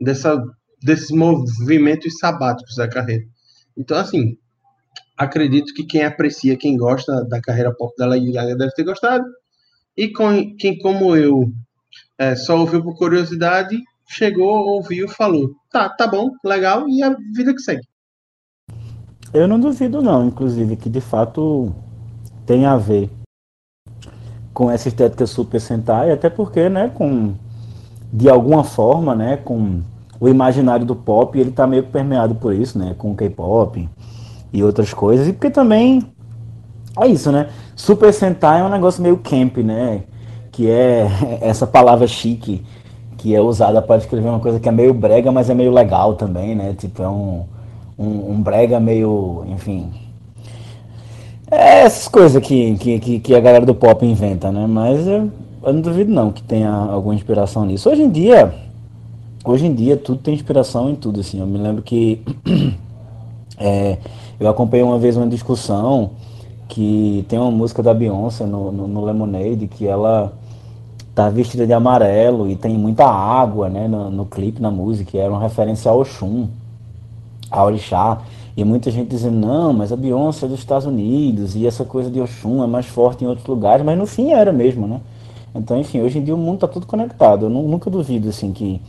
dessa, 0.00 0.42
desses 0.82 1.10
movimentos 1.10 2.18
sabáticos 2.18 2.76
da 2.76 2.86
carreira. 2.86 3.24
Então, 3.76 3.96
assim, 3.96 4.36
acredito 5.16 5.72
que 5.72 5.84
quem 5.84 6.02
aprecia, 6.02 6.56
quem 6.56 6.76
gosta 6.76 7.24
da 7.24 7.40
carreira 7.40 7.74
pop 7.74 7.94
da 7.96 8.06
Lady 8.06 8.30
Gaga 8.30 8.56
deve 8.56 8.72
ter 8.72 8.84
gostado. 8.84 9.24
E 9.96 10.08
com, 10.12 10.54
quem, 10.56 10.78
como 10.78 11.16
eu, 11.16 11.50
é, 12.18 12.36
só 12.36 12.58
ouviu 12.58 12.82
por 12.82 12.96
curiosidade, 12.96 13.78
chegou, 14.06 14.66
ouviu, 14.66 15.08
falou: 15.08 15.54
tá, 15.70 15.88
tá 15.88 16.06
bom, 16.06 16.30
legal, 16.44 16.88
e 16.88 17.02
a 17.02 17.16
vida 17.34 17.54
que 17.54 17.60
segue. 17.60 17.88
Eu 19.32 19.46
não 19.46 19.58
duvido, 19.58 20.02
não, 20.02 20.26
inclusive, 20.26 20.76
que 20.76 20.90
de 20.90 21.00
fato 21.00 21.74
tem 22.50 22.66
a 22.66 22.76
ver 22.76 23.08
com 24.52 24.68
essa 24.68 24.88
estética 24.88 25.24
super 25.24 25.60
Sentai, 25.60 26.10
até 26.10 26.28
porque, 26.28 26.68
né, 26.68 26.90
com 26.92 27.34
de 28.12 28.28
alguma 28.28 28.64
forma, 28.64 29.14
né, 29.14 29.36
com 29.36 29.82
o 30.18 30.28
imaginário 30.28 30.84
do 30.84 30.96
pop, 30.96 31.38
ele 31.38 31.52
tá 31.52 31.64
meio 31.64 31.84
permeado 31.84 32.34
por 32.34 32.52
isso, 32.52 32.76
né, 32.76 32.92
com 32.98 33.12
o 33.12 33.14
K-pop 33.14 33.88
e 34.52 34.64
outras 34.64 34.92
coisas, 34.92 35.28
e 35.28 35.32
porque 35.32 35.48
também 35.48 36.02
é 37.00 37.06
isso, 37.06 37.30
né? 37.30 37.50
Super 37.76 38.12
Sentai 38.12 38.62
é 38.62 38.64
um 38.64 38.68
negócio 38.68 39.00
meio 39.00 39.16
camp, 39.18 39.58
né? 39.58 40.02
Que 40.50 40.68
é 40.68 41.06
essa 41.40 41.68
palavra 41.68 42.08
chique 42.08 42.64
que 43.16 43.32
é 43.32 43.40
usada 43.40 43.80
para 43.80 43.98
descrever 43.98 44.28
uma 44.28 44.40
coisa 44.40 44.58
que 44.58 44.68
é 44.68 44.72
meio 44.72 44.92
brega, 44.92 45.30
mas 45.30 45.48
é 45.48 45.54
meio 45.54 45.72
legal 45.72 46.14
também, 46.14 46.56
né? 46.56 46.74
Tipo, 46.76 47.00
é 47.00 47.08
um, 47.08 47.44
um, 47.96 48.32
um 48.32 48.42
brega 48.42 48.80
meio, 48.80 49.44
enfim, 49.46 49.92
é 51.50 51.80
essas 51.80 52.06
coisas 52.06 52.42
que, 52.42 52.76
que, 52.76 53.20
que, 53.20 53.34
a 53.34 53.40
galera 53.40 53.66
do 53.66 53.74
pop 53.74 54.04
inventa, 54.06 54.52
né? 54.52 54.66
Mas 54.66 55.06
eu, 55.06 55.30
eu 55.62 55.72
não 55.72 55.80
duvido 55.80 56.12
não 56.12 56.30
que 56.30 56.42
tenha 56.42 56.70
alguma 56.70 57.14
inspiração 57.14 57.64
nisso. 57.64 57.90
Hoje 57.90 58.02
em 58.02 58.10
dia, 58.10 58.54
hoje 59.44 59.66
em 59.66 59.74
dia 59.74 59.96
tudo 59.96 60.20
tem 60.20 60.34
inspiração 60.34 60.88
em 60.88 60.94
tudo, 60.94 61.20
assim. 61.20 61.40
Eu 61.40 61.46
me 61.46 61.58
lembro 61.58 61.82
que 61.82 62.22
é, 63.58 63.98
eu 64.38 64.48
acompanhei 64.48 64.84
uma 64.84 64.98
vez 64.98 65.16
uma 65.16 65.26
discussão 65.26 66.10
que 66.68 67.26
tem 67.28 67.38
uma 67.38 67.50
música 67.50 67.82
da 67.82 67.92
Beyoncé 67.92 68.46
no, 68.46 68.70
no, 68.70 68.86
no, 68.86 69.04
Lemonade 69.04 69.66
que 69.66 69.88
ela 69.88 70.32
tá 71.14 71.28
vestida 71.28 71.66
de 71.66 71.72
amarelo 71.72 72.48
e 72.48 72.54
tem 72.54 72.78
muita 72.78 73.04
água, 73.04 73.68
né, 73.68 73.88
no, 73.88 74.08
no 74.08 74.24
clipe, 74.24 74.62
na 74.62 74.70
música, 74.70 75.18
era 75.18 75.30
uma 75.30 75.40
referência 75.40 75.90
ao 75.90 76.00
Oxum, 76.00 76.46
a 77.50 77.64
Orixá. 77.64 78.18
E 78.56 78.64
muita 78.64 78.90
gente 78.90 79.08
dizendo, 79.08 79.46
não, 79.46 79.72
mas 79.72 79.92
a 79.92 79.96
Beyoncé 79.96 80.46
é 80.46 80.48
dos 80.48 80.58
Estados 80.58 80.86
Unidos 80.86 81.54
e 81.54 81.66
essa 81.66 81.84
coisa 81.84 82.10
de 82.10 82.20
Oxum 82.20 82.62
é 82.62 82.66
mais 82.66 82.86
forte 82.86 83.24
em 83.24 83.26
outros 83.26 83.46
lugares, 83.46 83.84
mas 83.84 83.96
no 83.96 84.06
fim 84.06 84.32
era 84.32 84.52
mesmo, 84.52 84.86
né? 84.86 85.00
Então, 85.54 85.78
enfim, 85.78 86.00
hoje 86.00 86.18
em 86.18 86.24
dia 86.24 86.34
o 86.34 86.38
mundo 86.38 86.56
está 86.56 86.68
tudo 86.68 86.86
conectado. 86.86 87.46
Eu 87.46 87.50
nunca 87.50 87.90
duvido 87.90 88.28
assim 88.28 88.52
que, 88.52 88.80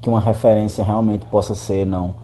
que 0.00 0.08
uma 0.08 0.20
referência 0.20 0.82
realmente 0.82 1.24
possa 1.26 1.54
ser, 1.54 1.84
não. 1.86 2.14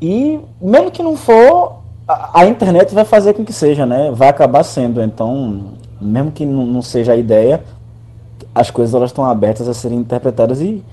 E 0.00 0.38
mesmo 0.60 0.90
que 0.90 1.02
não 1.02 1.16
for, 1.16 1.76
a, 2.06 2.40
a 2.40 2.46
internet 2.46 2.94
vai 2.94 3.04
fazer 3.04 3.34
com 3.34 3.44
que 3.44 3.52
seja, 3.52 3.86
né? 3.86 4.10
Vai 4.12 4.28
acabar 4.28 4.62
sendo. 4.62 5.02
Então, 5.02 5.72
mesmo 6.00 6.30
que 6.30 6.44
não, 6.44 6.66
não 6.66 6.82
seja 6.82 7.12
a 7.12 7.16
ideia, 7.16 7.62
as 8.54 8.70
coisas 8.70 8.94
elas 8.94 9.10
estão 9.10 9.24
abertas 9.24 9.68
a 9.68 9.74
serem 9.74 9.98
interpretadas 9.98 10.60
e 10.60 10.84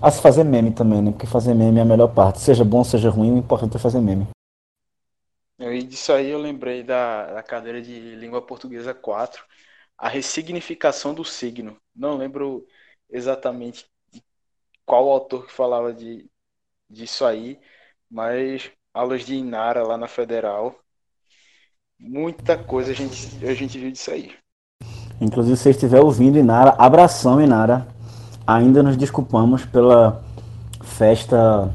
a 0.00 0.10
se 0.10 0.20
fazer 0.20 0.44
meme 0.44 0.70
também, 0.70 1.02
né? 1.02 1.10
Porque 1.10 1.26
fazer 1.26 1.54
meme 1.54 1.78
é 1.78 1.82
a 1.82 1.84
melhor 1.84 2.08
parte. 2.08 2.40
Seja 2.40 2.64
bom, 2.64 2.84
seja 2.84 3.10
ruim, 3.10 3.32
o 3.32 3.38
importante 3.38 3.76
é 3.76 3.80
fazer 3.80 4.00
meme. 4.00 4.33
E 5.58 5.82
disso 5.82 6.12
aí 6.12 6.30
eu 6.30 6.38
lembrei 6.38 6.82
da, 6.82 7.32
da 7.34 7.42
cadeira 7.42 7.80
de 7.80 8.16
língua 8.16 8.42
portuguesa 8.42 8.92
4, 8.92 9.44
a 9.96 10.08
ressignificação 10.08 11.14
do 11.14 11.24
signo. 11.24 11.76
Não 11.94 12.16
lembro 12.16 12.66
exatamente 13.08 13.86
qual 14.84 15.08
autor 15.08 15.46
que 15.46 15.52
falava 15.52 15.92
de, 15.92 16.28
disso 16.90 17.24
aí, 17.24 17.58
mas 18.10 18.70
aulas 18.92 19.24
de 19.24 19.34
Inara 19.36 19.82
lá 19.84 19.96
na 19.96 20.08
Federal. 20.08 20.78
Muita 21.98 22.58
coisa 22.58 22.90
a 22.90 22.94
gente, 22.94 23.44
a 23.46 23.54
gente 23.54 23.78
viu 23.78 23.90
disso 23.90 24.10
aí. 24.10 24.34
Inclusive, 25.20 25.56
se 25.56 25.62
você 25.62 25.70
estiver 25.70 26.00
ouvindo 26.00 26.38
Inara, 26.38 26.74
abração 26.78 27.40
Inara. 27.40 27.86
Ainda 28.46 28.82
nos 28.82 28.96
desculpamos 28.96 29.64
pela 29.64 30.22
festa 30.82 31.72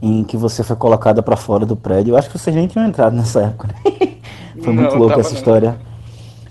em 0.00 0.22
que 0.24 0.36
você 0.36 0.62
foi 0.62 0.76
colocada 0.76 1.22
para 1.22 1.36
fora 1.36 1.66
do 1.66 1.76
prédio. 1.76 2.12
Eu 2.12 2.16
acho 2.16 2.30
que 2.30 2.38
vocês 2.38 2.54
nem 2.54 2.66
tinham 2.66 2.86
entrado 2.86 3.16
nessa 3.16 3.42
época. 3.42 3.68
Né? 3.68 4.08
Foi 4.62 4.72
muito 4.72 4.96
louco 4.96 5.18
essa 5.20 5.30
não. 5.30 5.36
história. 5.36 5.78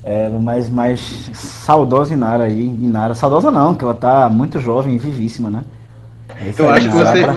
É, 0.04 0.30
mas, 0.30 0.70
mas 0.70 1.02
saudosa 1.34 2.14
Inara 2.14 2.46
aí. 2.46 2.66
Inara, 2.66 3.14
saudosa 3.14 3.52
não, 3.52 3.76
que 3.76 3.84
ela 3.84 3.94
tá 3.94 4.30
muito 4.30 4.60
jovem 4.60 4.96
e 4.96 4.98
vivíssima, 4.98 5.50
né? 5.50 5.64
eu 6.58 6.70
acho 6.70 6.90
que 6.90 6.96
você, 6.96 7.24
pra... 7.24 7.34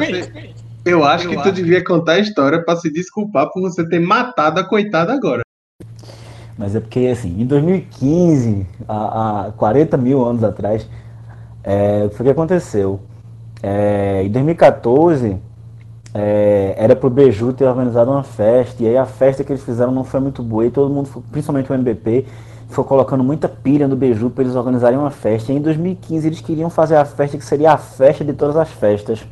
eu 0.85 1.05
acho 1.05 1.25
eu 1.25 1.31
que 1.31 1.37
acho. 1.37 1.49
tu 1.49 1.53
devia 1.53 1.83
contar 1.83 2.13
a 2.13 2.19
história 2.19 2.63
para 2.63 2.77
se 2.77 2.91
desculpar 2.93 3.51
por 3.51 3.61
você 3.63 3.89
ter 3.89 3.99
matado 3.99 4.61
a 4.61 4.65
coitada 4.65 5.13
agora. 5.13 5.43
Mas 6.57 6.77
é 6.77 6.81
porque, 6.81 7.07
assim, 7.07 7.41
em 7.41 7.47
2015, 7.47 8.67
há, 8.87 9.47
há 9.47 9.53
40 9.53 9.97
mil 9.97 10.25
anos 10.25 10.45
atrás, 10.45 10.89
é, 11.65 12.09
foi 12.13 12.21
o 12.21 12.25
que 12.25 12.31
aconteceu. 12.31 13.01
É, 13.63 14.23
em 14.25 14.31
2014, 14.31 15.39
é, 16.15 16.75
era 16.77 16.97
pro 16.97 17.09
Beju 17.09 17.53
ter 17.53 17.65
organizado 17.67 18.11
uma 18.11 18.23
festa, 18.23 18.83
e 18.83 18.89
aí 18.89 18.97
a 18.97 19.07
festa 19.07 19.45
que 19.45 19.53
eles 19.53 19.63
fizeram 19.63 19.93
não 19.93 20.05
foi 20.05 20.21
muito 20.21 20.43
boa, 20.43 20.67
e 20.67 20.71
todo 20.71 20.93
mundo, 20.93 21.09
principalmente 21.31 21.71
o 21.71 21.75
MBP, 21.75 22.27
foi 22.69 22.85
colocando 22.85 23.25
muita 23.25 23.49
pilha 23.49 23.89
no 23.89 23.97
Beju 23.97 24.31
para 24.31 24.45
eles 24.45 24.55
organizarem 24.55 24.99
uma 24.99 25.11
festa. 25.11 25.53
E 25.53 25.57
em 25.57 25.61
2015 25.61 26.27
eles 26.27 26.41
queriam 26.41 26.71
fazer 26.71 26.97
a 26.97 27.05
festa 27.05 27.37
que 27.37 27.45
seria 27.45 27.73
a 27.73 27.77
festa 27.77 28.25
de 28.25 28.33
todas 28.33 28.57
as 28.57 28.71
festas. 28.71 29.27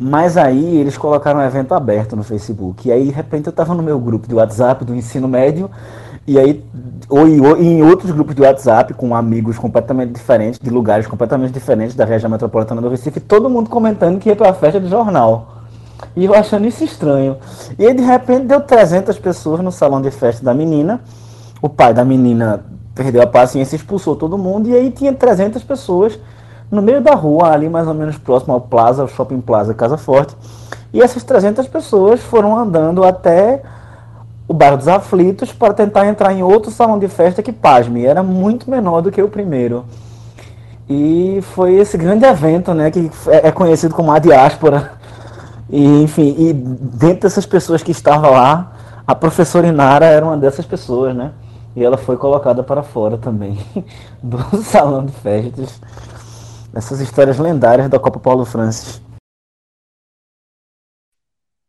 Mas 0.00 0.36
aí 0.36 0.76
eles 0.76 0.96
colocaram 0.96 1.40
um 1.40 1.42
evento 1.42 1.74
aberto 1.74 2.16
no 2.16 2.22
Facebook. 2.22 2.88
E 2.88 2.92
aí, 2.92 3.04
de 3.04 3.10
repente, 3.10 3.46
eu 3.46 3.50
estava 3.50 3.74
no 3.74 3.82
meu 3.82 3.98
grupo 3.98 4.28
de 4.28 4.34
WhatsApp 4.34 4.84
do 4.84 4.94
ensino 4.94 5.28
médio, 5.28 5.70
e 6.28 6.38
aí, 6.38 6.62
ou 7.08 7.26
em, 7.26 7.40
ou 7.40 7.56
em, 7.56 7.82
outros 7.82 8.10
grupos 8.10 8.34
de 8.34 8.42
WhatsApp, 8.42 8.92
com 8.92 9.16
amigos 9.16 9.58
completamente 9.58 10.12
diferentes, 10.12 10.60
de 10.60 10.68
lugares 10.68 11.06
completamente 11.06 11.52
diferentes 11.52 11.96
da 11.96 12.04
região 12.04 12.30
metropolitana 12.30 12.82
do 12.82 12.90
Recife, 12.90 13.18
todo 13.18 13.48
mundo 13.48 13.70
comentando 13.70 14.18
que 14.18 14.28
ia 14.28 14.36
para 14.36 14.50
a 14.50 14.52
festa 14.52 14.78
do 14.78 14.90
jornal. 14.90 15.62
E 16.14 16.26
eu 16.26 16.34
achando 16.34 16.66
isso 16.66 16.84
estranho. 16.84 17.38
E 17.78 17.86
aí, 17.86 17.94
de 17.94 18.02
repente, 18.02 18.44
deu 18.44 18.60
300 18.60 19.18
pessoas 19.18 19.60
no 19.60 19.72
salão 19.72 20.02
de 20.02 20.10
festa 20.10 20.44
da 20.44 20.52
menina. 20.52 21.00
O 21.62 21.68
pai 21.70 21.94
da 21.94 22.04
menina 22.04 22.62
perdeu 22.94 23.22
a 23.22 23.26
paciência, 23.26 23.74
expulsou 23.74 24.14
todo 24.14 24.36
mundo, 24.36 24.68
e 24.68 24.74
aí 24.74 24.90
tinha 24.90 25.14
300 25.14 25.62
pessoas 25.62 26.18
no 26.70 26.82
meio 26.82 27.00
da 27.00 27.14
rua, 27.14 27.52
ali 27.52 27.70
mais 27.70 27.88
ou 27.88 27.94
menos 27.94 28.18
próximo 28.18 28.52
ao 28.52 28.60
Plaza, 28.60 29.00
ao 29.00 29.08
Shopping 29.08 29.40
Plaza 29.40 29.72
Casa 29.72 29.96
Forte. 29.96 30.36
E 30.92 31.00
essas 31.00 31.24
300 31.24 31.66
pessoas 31.68 32.20
foram 32.20 32.58
andando 32.58 33.02
até 33.02 33.62
o 34.48 34.54
bairro 34.54 34.78
dos 34.78 34.88
Aflitos 34.88 35.52
para 35.52 35.74
tentar 35.74 36.06
entrar 36.06 36.32
em 36.32 36.42
outro 36.42 36.70
salão 36.70 36.98
de 36.98 37.06
festa 37.06 37.42
que, 37.42 37.52
pasme, 37.52 38.04
era 38.04 38.22
muito 38.22 38.70
menor 38.70 39.02
do 39.02 39.12
que 39.12 39.22
o 39.22 39.28
primeiro. 39.28 39.84
E 40.88 41.40
foi 41.54 41.74
esse 41.74 41.96
grande 41.96 42.24
evento, 42.24 42.72
né, 42.72 42.90
que 42.90 43.10
é, 43.28 43.48
é 43.48 43.52
conhecido 43.52 43.94
como 43.94 44.10
a 44.10 44.18
diáspora. 44.18 44.92
E, 45.68 46.02
enfim, 46.02 46.34
e 46.38 46.52
dentro 46.52 47.20
dessas 47.20 47.44
pessoas 47.44 47.82
que 47.82 47.92
estavam 47.92 48.30
lá, 48.30 48.72
a 49.06 49.14
professora 49.14 49.66
Inara 49.66 50.06
era 50.06 50.24
uma 50.24 50.36
dessas 50.36 50.64
pessoas, 50.64 51.14
né? 51.14 51.32
E 51.76 51.84
ela 51.84 51.98
foi 51.98 52.16
colocada 52.16 52.62
para 52.62 52.82
fora 52.82 53.18
também 53.18 53.58
do 54.22 54.38
salão 54.62 55.04
de 55.04 55.12
festas 55.12 55.78
essas 56.74 57.00
histórias 57.00 57.38
lendárias 57.38 57.88
da 57.88 57.98
Copa 57.98 58.20
Paulo 58.20 58.44
Francis. 58.44 59.00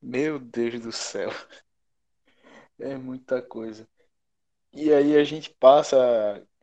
Meu 0.01 0.39
Deus 0.39 0.81
do 0.81 0.91
céu. 0.91 1.31
É 2.79 2.97
muita 2.97 3.41
coisa. 3.41 3.87
E 4.73 4.93
aí 4.93 5.17
a 5.17 5.23
gente 5.23 5.49
passa, 5.51 5.97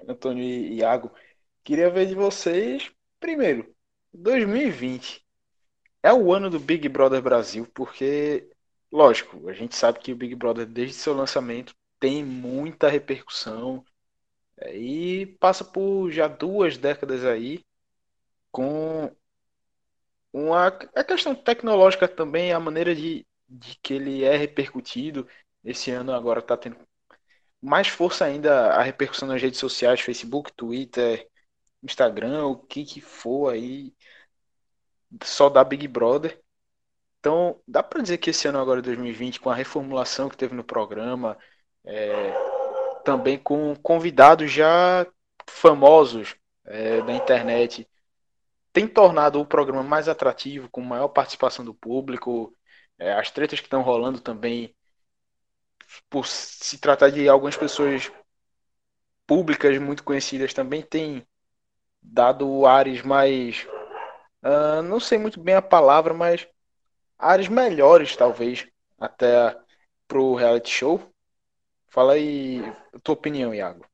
Antônio 0.09 0.43
e 0.45 0.77
Iago, 0.79 1.13
queria 1.65 1.91
ver 1.91 2.07
de 2.07 2.15
vocês, 2.15 2.91
primeiro, 3.21 3.75
2020 4.13 5.27
é 6.03 6.13
o 6.13 6.33
ano 6.33 6.51
do 6.51 6.61
Big 6.61 6.89
Brother 6.89 7.23
Brasil, 7.23 7.67
porque, 7.75 8.51
lógico, 8.93 9.49
a 9.49 9.53
gente 9.53 9.77
sabe 9.77 10.01
que 10.01 10.13
o 10.13 10.17
Big 10.17 10.35
Brother, 10.37 10.67
desde 10.67 10.95
seu 10.97 11.15
lançamento, 11.15 11.75
tem 12.01 12.25
muita 12.25 12.89
repercussão 12.89 13.85
é, 14.59 14.77
e 14.77 15.27
passa 15.39 15.65
por 15.65 16.11
já 16.11 16.29
duas 16.29 16.79
décadas 16.79 17.25
aí 17.25 17.65
com 18.53 19.11
uma, 20.33 20.69
a 20.69 21.05
questão 21.05 21.35
tecnológica 21.35 22.07
também, 22.09 22.53
a 22.53 22.61
maneira 22.61 22.95
de, 22.95 23.27
de 23.49 23.77
que 23.83 23.95
ele 23.95 24.25
é 24.25 24.37
repercutido. 24.37 25.27
Esse 25.67 25.91
ano 25.91 26.13
agora 26.15 26.39
está 26.41 26.57
tendo 26.57 26.77
mais 27.61 27.89
força 27.89 28.25
ainda 28.25 28.71
a 28.71 28.83
repercussão 28.83 29.29
nas 29.29 29.43
redes 29.43 29.59
sociais, 29.59 30.01
Facebook, 30.01 30.53
Twitter, 30.53 31.29
Instagram, 31.83 32.47
o 32.47 32.57
que 32.57 32.85
que 32.85 33.01
for 33.01 33.53
aí, 33.53 33.93
só 35.25 35.49
da 35.51 35.65
Big 35.65 35.89
Brother. 35.89 36.41
Então, 37.19 37.61
dá 37.67 37.83
para 37.83 38.03
dizer 38.03 38.19
que 38.19 38.31
esse 38.31 38.47
ano 38.47 38.61
agora, 38.61 38.81
2020, 38.81 39.41
com 39.41 39.51
a 39.51 39.55
reformulação 39.55 40.29
que 40.29 40.37
teve 40.37 40.55
no 40.55 40.63
programa, 40.63 41.37
é, 41.85 42.33
também 43.05 43.39
com 43.39 43.75
convidados 43.77 44.53
já 44.53 45.07
famosos 45.49 46.37
é, 46.65 47.03
da 47.03 47.13
internet, 47.13 47.89
tem 48.73 48.87
tornado 48.87 49.41
o 49.41 49.47
programa 49.47 49.83
mais 49.83 50.09
atrativo, 50.09 50.69
com 50.71 50.83
maior 50.83 51.09
participação 51.09 51.65
do 51.65 51.75
público. 51.75 52.55
É, 52.99 53.13
as 53.15 53.31
tretas 53.31 53.59
que 53.59 53.67
estão 53.67 53.83
rolando 53.83 54.21
também, 54.21 54.76
por 56.09 56.27
se 56.27 56.79
tratar 56.79 57.11
de 57.11 57.29
algumas 57.29 57.57
pessoas 57.57 58.11
públicas 59.27 59.77
muito 59.79 60.05
conhecidas, 60.05 60.55
também 60.55 60.83
tem 60.83 61.27
dado 62.03 62.67
ares 62.67 63.03
mais. 63.03 63.67
Uh, 64.43 64.83
não 64.83 65.01
sei 65.01 65.19
muito 65.19 65.41
bem 65.41 65.55
a 65.55 65.63
palavra, 65.63 66.15
mas 66.15 66.47
ares 67.19 67.49
melhores, 67.49 68.15
talvez, 68.15 68.67
até 68.99 69.57
pro 70.07 70.35
reality 70.35 70.71
show. 70.71 71.03
Fala 71.89 72.13
aí 72.13 72.63
a 72.95 72.99
tua 73.01 73.15
opinião, 73.15 73.55
Iago. 73.55 73.85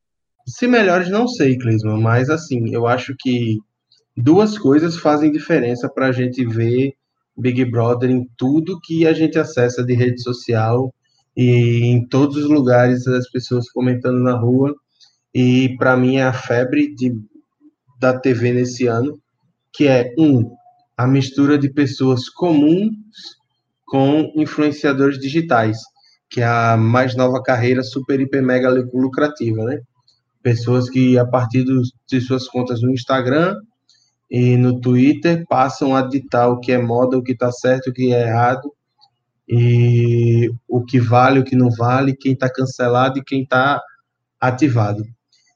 Se 0.46 0.66
melhores, 0.66 1.08
não 1.08 1.28
sei, 1.28 1.56
Clisman, 1.56 2.00
mas 2.00 2.28
assim, 2.28 2.74
eu 2.74 2.86
acho 2.86 3.14
que 3.18 3.58
duas 4.16 4.58
coisas 4.58 4.96
fazem 4.96 5.30
diferença 5.30 5.88
para 5.88 6.08
a 6.08 6.12
gente 6.12 6.44
ver 6.44 6.94
Big 7.36 7.64
Brother 7.64 8.10
em 8.10 8.28
tudo 8.36 8.80
que 8.80 9.06
a 9.06 9.12
gente 9.12 9.38
acessa 9.38 9.84
de 9.84 9.94
rede 9.94 10.20
social 10.20 10.92
e 11.36 11.84
em 11.86 12.06
todos 12.06 12.36
os 12.36 12.48
lugares 12.48 13.06
as 13.06 13.28
pessoas 13.30 13.70
comentando 13.70 14.18
na 14.18 14.36
rua. 14.36 14.74
E 15.34 15.76
para 15.78 15.96
mim 15.96 16.16
é 16.16 16.24
a 16.24 16.32
febre 16.32 16.94
de, 16.94 17.14
da 17.98 18.18
TV 18.18 18.52
nesse 18.52 18.86
ano, 18.86 19.18
que 19.72 19.88
é 19.88 20.14
um 20.18 20.54
a 20.96 21.06
mistura 21.06 21.58
de 21.58 21.70
pessoas 21.70 22.28
comuns 22.28 22.92
com 23.86 24.32
influenciadores 24.36 25.18
digitais, 25.18 25.78
que 26.30 26.40
é 26.40 26.46
a 26.46 26.76
mais 26.76 27.16
nova 27.16 27.42
carreira 27.42 27.82
super 27.82 28.20
hiper 28.20 28.42
mega 28.42 28.68
lucrativa, 28.92 29.64
né? 29.64 29.80
Pessoas 30.42 30.88
que 30.88 31.18
a 31.18 31.26
partir 31.26 31.62
dos, 31.62 31.92
de 32.08 32.20
suas 32.20 32.46
contas 32.48 32.82
no 32.82 32.92
Instagram 32.92 33.56
e 34.30 34.56
no 34.56 34.80
Twitter 34.80 35.44
passam 35.48 35.94
a 35.94 36.02
ditar 36.02 36.48
o 36.48 36.58
que 36.58 36.72
é 36.72 36.78
moda, 36.78 37.18
o 37.18 37.22
que 37.22 37.32
está 37.32 37.50
certo, 37.52 37.90
o 37.90 37.92
que 37.92 38.12
é 38.12 38.28
errado, 38.28 38.72
e 39.48 40.50
o 40.68 40.84
que 40.84 41.00
vale, 41.00 41.40
o 41.40 41.44
que 41.44 41.56
não 41.56 41.70
vale, 41.70 42.16
quem 42.16 42.32
está 42.32 42.50
cancelado 42.50 43.18
e 43.18 43.24
quem 43.24 43.42
está 43.42 43.80
ativado. 44.40 45.04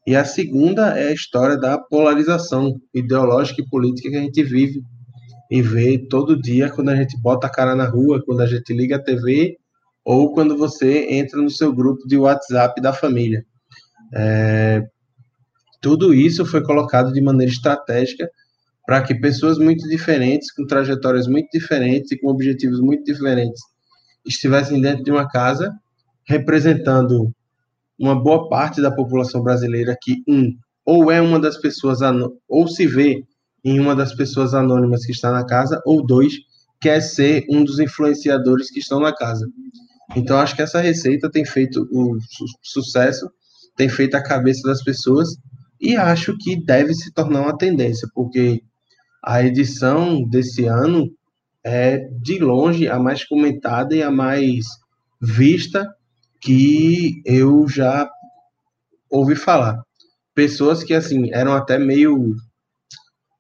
E 0.07 0.15
a 0.15 0.25
segunda 0.25 0.99
é 0.99 1.09
a 1.09 1.13
história 1.13 1.57
da 1.57 1.79
polarização 1.79 2.81
ideológica 2.95 3.61
e 3.61 3.69
política 3.69 4.11
que 4.11 4.17
a 4.17 4.21
gente 4.21 4.43
vive 4.43 4.83
e 5.51 5.63
vê 5.63 5.99
todo 5.99 6.41
dia 6.41 6.71
quando 6.71 6.91
a 6.91 6.97
gente 6.97 7.21
bota 7.21 7.47
a 7.47 7.51
cara 7.51 7.75
na 7.75 7.89
rua, 7.89 8.23
quando 8.25 8.41
a 8.41 8.47
gente 8.47 8.73
liga 8.73 8.97
a 8.97 9.03
TV 9.03 9.57
ou 10.05 10.33
quando 10.33 10.57
você 10.57 11.09
entra 11.11 11.41
no 11.43 11.51
seu 11.51 11.73
grupo 11.73 12.07
de 12.07 12.17
WhatsApp 12.17 12.81
da 12.81 12.93
família. 12.93 13.45
É, 14.15 14.87
tudo 15.81 16.15
isso 16.15 16.47
foi 16.47 16.63
colocado 16.63 17.13
de 17.13 17.21
maneira 17.21 17.53
estratégica 17.53 18.31
para 18.87 19.03
que 19.03 19.15
pessoas 19.17 19.59
muito 19.59 19.89
diferentes, 19.89 20.53
com 20.53 20.65
trajetórias 20.65 21.27
muito 21.27 21.49
diferentes 21.53 22.13
e 22.13 22.19
com 22.19 22.29
objetivos 22.29 22.81
muito 22.81 23.05
diferentes, 23.05 23.61
estivessem 24.27 24.81
dentro 24.81 25.05
de 25.05 25.11
uma 25.11 25.29
casa, 25.29 25.73
representando 26.25 27.33
uma 27.99 28.15
boa 28.15 28.49
parte 28.49 28.83
da 28.83 28.91
população 28.91 29.43
brasileira 29.43 29.97
que, 30.01 30.23
um, 30.29 30.55
ou 30.85 31.11
é 31.11 31.21
uma 31.21 31.41
das 31.41 31.57
pessoas, 31.57 32.01
ou 32.49 32.69
se 32.69 32.87
vê 32.87 33.25
em 33.65 33.81
uma 33.81 33.97
das 33.97 34.15
pessoas 34.15 34.55
anônimas 34.55 35.05
que 35.05 35.13
está 35.13 35.33
na 35.33 35.45
casa, 35.45 35.81
ou 35.85 36.05
dois, 36.05 36.35
quer 36.81 37.01
ser 37.01 37.45
um 37.51 37.65
dos 37.65 37.79
influenciadores 37.79 38.71
que 38.71 38.79
estão 38.79 39.01
na 39.01 39.13
casa. 39.15 39.47
Então, 40.15 40.39
acho 40.39 40.55
que 40.55 40.63
essa 40.63 40.81
receita 40.81 41.31
tem 41.31 41.45
feito 41.45 41.89
o 41.91 42.17
sucesso, 42.63 43.29
tem 43.77 43.89
feito 43.89 44.15
a 44.15 44.23
cabeça 44.23 44.63
das 44.69 44.85
pessoas, 44.85 45.37
e 45.81 45.97
acho 45.97 46.37
que 46.39 46.65
deve 46.65 46.95
se 46.95 47.13
tornar 47.13 47.43
uma 47.43 47.57
tendência, 47.57 48.09
porque 48.15 48.63
a 49.25 49.43
edição 49.43 50.23
desse 50.29 50.67
ano 50.67 51.11
é, 51.67 52.09
de 52.23 52.39
longe, 52.39 52.87
a 52.87 52.97
mais 52.97 53.25
comentada 53.25 53.93
e 53.93 54.01
a 54.01 54.09
mais 54.09 54.65
vista 55.21 55.93
que 56.41 57.21
eu 57.25 57.67
já 57.67 58.09
ouvi 59.11 59.35
falar. 59.35 59.83
Pessoas 60.33 60.85
que, 60.85 60.95
assim, 60.95 61.29
eram 61.33 61.55
até 61.55 61.77
meio 61.77 62.37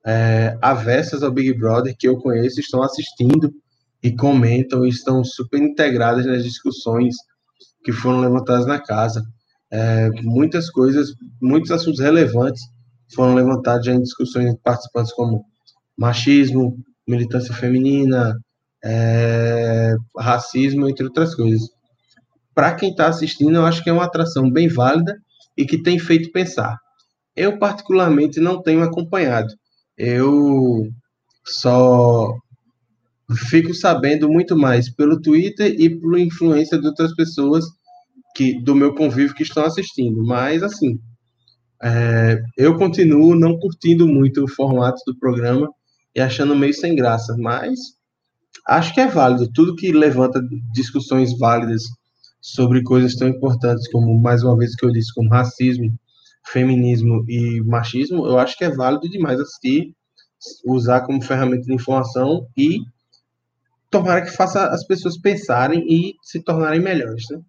é, 0.04 0.58
avessas 0.60 1.22
ao 1.22 1.30
Big 1.30 1.56
Brother, 1.56 1.94
que 1.96 2.08
eu 2.08 2.18
conheço, 2.18 2.58
estão 2.58 2.82
assistindo 2.82 3.52
e 4.02 4.10
comentam 4.12 4.84
e 4.84 4.88
estão 4.88 5.22
super 5.22 5.62
integradas 5.62 6.26
nas 6.26 6.42
discussões 6.42 7.14
que 7.84 7.92
foram 7.92 8.18
levantadas 8.18 8.66
na 8.66 8.80
casa. 8.80 9.24
É, 9.70 10.10
muitas 10.22 10.68
coisas, 10.68 11.14
muitos 11.40 11.70
assuntos 11.70 12.00
relevantes 12.00 12.60
foram 13.14 13.36
levantados 13.36 13.86
em 13.86 14.02
discussões 14.02 14.50
de 14.50 14.58
participantes 14.62 15.12
como 15.12 15.44
machismo, 15.96 16.76
militância 17.06 17.54
feminina, 17.54 18.34
é, 18.84 19.94
racismo, 20.18 20.88
entre 20.88 21.04
outras 21.04 21.34
coisas. 21.34 21.68
Para 22.54 22.74
quem 22.74 22.90
está 22.90 23.08
assistindo, 23.08 23.56
eu 23.56 23.66
acho 23.66 23.82
que 23.82 23.90
é 23.90 23.92
uma 23.92 24.04
atração 24.04 24.50
bem 24.50 24.68
válida 24.68 25.16
e 25.56 25.64
que 25.64 25.82
tem 25.82 25.98
feito 25.98 26.32
pensar. 26.32 26.76
Eu, 27.34 27.58
particularmente, 27.58 28.40
não 28.40 28.62
tenho 28.62 28.82
acompanhado. 28.82 29.52
Eu 29.96 30.88
só 31.44 32.34
fico 33.50 33.74
sabendo 33.74 34.28
muito 34.28 34.56
mais 34.56 34.90
pelo 34.94 35.20
Twitter 35.20 35.74
e 35.78 35.90
por 35.90 36.18
influência 36.18 36.78
de 36.78 36.86
outras 36.86 37.14
pessoas 37.14 37.64
que 38.34 38.62
do 38.62 38.74
meu 38.74 38.94
convívio 38.94 39.34
que 39.34 39.42
estão 39.42 39.64
assistindo. 39.64 40.24
Mas, 40.24 40.62
assim, 40.62 40.98
é, 41.82 42.40
eu 42.56 42.76
continuo 42.76 43.34
não 43.34 43.58
curtindo 43.58 44.06
muito 44.06 44.44
o 44.44 44.48
formato 44.48 45.00
do 45.06 45.18
programa 45.18 45.68
e 46.16 46.20
achando 46.20 46.56
meio 46.56 46.72
sem 46.72 46.96
graça, 46.96 47.36
mas 47.38 47.78
acho 48.66 48.94
que 48.94 49.00
é 49.00 49.06
válido. 49.06 49.52
Tudo 49.52 49.76
que 49.76 49.92
levanta 49.92 50.40
discussões 50.72 51.38
válidas 51.38 51.82
sobre 52.40 52.82
coisas 52.82 53.14
tão 53.14 53.28
importantes 53.28 53.86
como, 53.92 54.18
mais 54.18 54.42
uma 54.42 54.56
vez 54.56 54.74
que 54.74 54.86
eu 54.86 54.90
disse, 54.90 55.12
como 55.12 55.28
racismo, 55.28 55.92
feminismo 56.46 57.22
e 57.28 57.60
machismo, 57.60 58.26
eu 58.26 58.38
acho 58.38 58.56
que 58.56 58.64
é 58.64 58.70
válido 58.70 59.10
demais 59.10 59.38
assistir, 59.38 59.94
usar 60.64 61.02
como 61.02 61.22
ferramenta 61.22 61.64
de 61.64 61.74
informação 61.74 62.46
e 62.56 62.78
tomara 63.90 64.22
que 64.22 64.30
faça 64.30 64.68
as 64.68 64.86
pessoas 64.86 65.18
pensarem 65.18 65.84
e 65.86 66.14
se 66.22 66.40
tornarem 66.40 66.80
melhores, 66.80 67.24
né? 67.30 67.40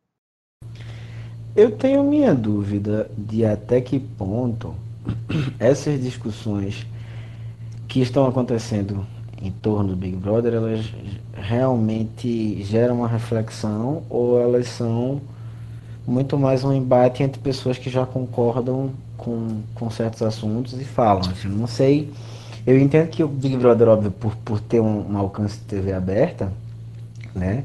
Eu 1.56 1.72
tenho 1.72 2.04
minha 2.04 2.36
dúvida 2.36 3.10
de 3.18 3.46
até 3.46 3.80
que 3.80 4.00
ponto 4.00 4.76
essas 5.58 6.02
discussões 6.02 6.86
que 7.88 8.02
estão 8.02 8.28
acontecendo 8.28 9.06
em 9.42 9.52
torno 9.52 9.90
do 9.90 9.96
Big 9.96 10.16
Brother, 10.16 10.54
elas 10.54 10.92
realmente 11.34 12.62
geram 12.64 12.96
uma 12.96 13.08
reflexão 13.08 14.04
ou 14.10 14.42
elas 14.42 14.68
são 14.68 15.22
muito 16.06 16.38
mais 16.38 16.64
um 16.64 16.74
embate 16.74 17.22
entre 17.22 17.40
pessoas 17.40 17.78
que 17.78 17.90
já 17.90 18.06
concordam 18.06 18.92
com, 19.18 19.62
com 19.76 19.90
certos 19.90 20.22
assuntos 20.22 20.74
e 20.74 20.84
falam. 20.84 21.30
Assim, 21.30 21.48
não 21.50 21.68
sei. 21.68 22.12
Eu 22.66 22.78
entendo 22.80 23.10
que 23.10 23.24
o 23.24 23.28
Big 23.28 23.56
Brother, 23.58 23.88
óbvio, 23.90 24.12
por, 24.12 24.36
por 24.38 24.60
ter 24.60 24.80
um, 24.80 25.12
um 25.12 25.18
alcance 25.18 25.58
de 25.58 25.66
TV 25.66 25.94
aberta, 25.94 26.52
né? 27.34 27.64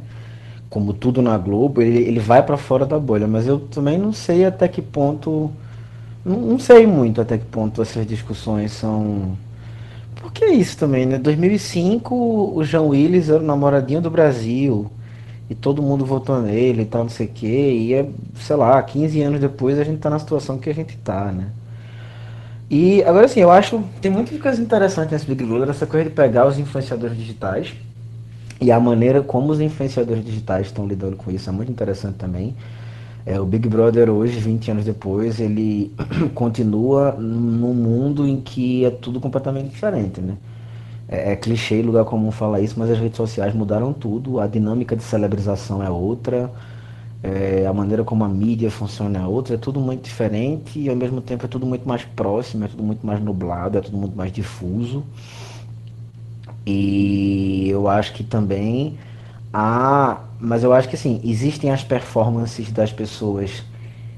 Como 0.68 0.92
tudo 0.92 1.20
na 1.20 1.36
Globo, 1.36 1.82
ele, 1.82 1.98
ele 1.98 2.20
vai 2.20 2.42
para 2.42 2.56
fora 2.56 2.86
da 2.86 2.98
bolha, 2.98 3.26
mas 3.26 3.46
eu 3.46 3.58
também 3.58 3.98
não 3.98 4.12
sei 4.12 4.44
até 4.44 4.68
que 4.68 4.80
ponto. 4.80 5.50
Não, 6.24 6.36
não 6.40 6.58
sei 6.58 6.86
muito 6.86 7.20
até 7.20 7.36
que 7.36 7.44
ponto 7.44 7.82
essas 7.82 8.06
discussões 8.06 8.72
são 8.72 9.36
porque 10.22 10.44
é 10.44 10.52
isso 10.52 10.78
também, 10.78 11.04
né? 11.04 11.18
2005, 11.18 12.14
o 12.14 12.64
João 12.64 12.88
Willis 12.88 13.28
era 13.28 13.40
o 13.40 13.46
namoradinho 13.46 14.00
do 14.00 14.10
Brasil. 14.10 14.90
E 15.50 15.54
todo 15.54 15.82
mundo 15.82 16.06
votou 16.06 16.40
nele 16.40 16.82
e 16.82 16.86
tal, 16.86 17.02
não 17.02 17.10
sei 17.10 17.26
o 17.26 17.30
quê. 17.30 17.72
E 17.72 17.94
é, 17.94 18.08
sei 18.36 18.56
lá, 18.56 18.82
15 18.82 19.20
anos 19.20 19.40
depois 19.40 19.78
a 19.78 19.84
gente 19.84 19.98
tá 19.98 20.08
na 20.08 20.18
situação 20.18 20.58
que 20.58 20.70
a 20.70 20.74
gente 20.74 20.96
tá, 20.96 21.30
né? 21.32 21.48
E 22.70 23.02
agora 23.04 23.28
sim, 23.28 23.40
eu 23.40 23.50
acho 23.50 23.84
tem 24.00 24.10
muitas 24.10 24.40
coisas 24.40 24.58
interessantes 24.58 25.12
nesse 25.12 25.26
Big 25.26 25.44
Brother, 25.44 25.68
essa 25.68 25.86
coisa 25.86 26.08
de 26.08 26.14
pegar 26.14 26.46
os 26.46 26.58
influenciadores 26.58 27.14
digitais 27.14 27.74
e 28.58 28.72
a 28.72 28.80
maneira 28.80 29.22
como 29.22 29.52
os 29.52 29.60
influenciadores 29.60 30.24
digitais 30.24 30.68
estão 30.68 30.86
lidando 30.86 31.16
com 31.16 31.30
isso 31.30 31.50
é 31.50 31.52
muito 31.52 31.70
interessante 31.70 32.14
também. 32.14 32.56
É, 33.24 33.40
o 33.40 33.46
Big 33.46 33.68
Brother 33.68 34.10
hoje, 34.10 34.38
20 34.38 34.70
anos 34.70 34.84
depois, 34.84 35.40
ele 35.40 35.94
continua 36.34 37.12
num 37.12 37.72
mundo 37.74 38.26
em 38.26 38.40
que 38.40 38.84
é 38.84 38.90
tudo 38.90 39.20
completamente 39.20 39.70
diferente, 39.70 40.20
né? 40.20 40.36
É, 41.08 41.32
é 41.32 41.36
clichê 41.36 41.82
lugar 41.82 42.04
comum 42.04 42.30
falar 42.32 42.60
isso, 42.60 42.74
mas 42.78 42.90
as 42.90 42.98
redes 42.98 43.16
sociais 43.16 43.54
mudaram 43.54 43.92
tudo, 43.92 44.40
a 44.40 44.46
dinâmica 44.46 44.96
de 44.96 45.02
celebrização 45.04 45.82
é 45.82 45.90
outra, 45.90 46.50
é, 47.22 47.66
a 47.66 47.72
maneira 47.72 48.02
como 48.04 48.24
a 48.24 48.28
mídia 48.28 48.70
funciona 48.70 49.20
é 49.20 49.26
outra, 49.26 49.54
é 49.54 49.58
tudo 49.58 49.80
muito 49.80 50.02
diferente 50.04 50.78
e 50.80 50.88
ao 50.88 50.96
mesmo 50.96 51.20
tempo 51.20 51.44
é 51.46 51.48
tudo 51.48 51.64
muito 51.66 51.86
mais 51.88 52.04
próximo, 52.04 52.64
é 52.64 52.68
tudo 52.68 52.82
muito 52.82 53.06
mais 53.06 53.20
nublado, 53.22 53.78
é 53.78 53.80
tudo 53.80 53.96
muito 53.96 54.16
mais 54.16 54.32
difuso. 54.32 55.04
E 56.66 57.68
eu 57.68 57.88
acho 57.88 58.12
que 58.12 58.22
também 58.24 58.98
há 59.52 60.20
mas 60.40 60.64
eu 60.64 60.72
acho 60.72 60.88
que 60.88 60.96
assim, 60.96 61.20
existem 61.24 61.70
as 61.70 61.84
performances 61.84 62.72
das 62.72 62.92
pessoas 62.92 63.62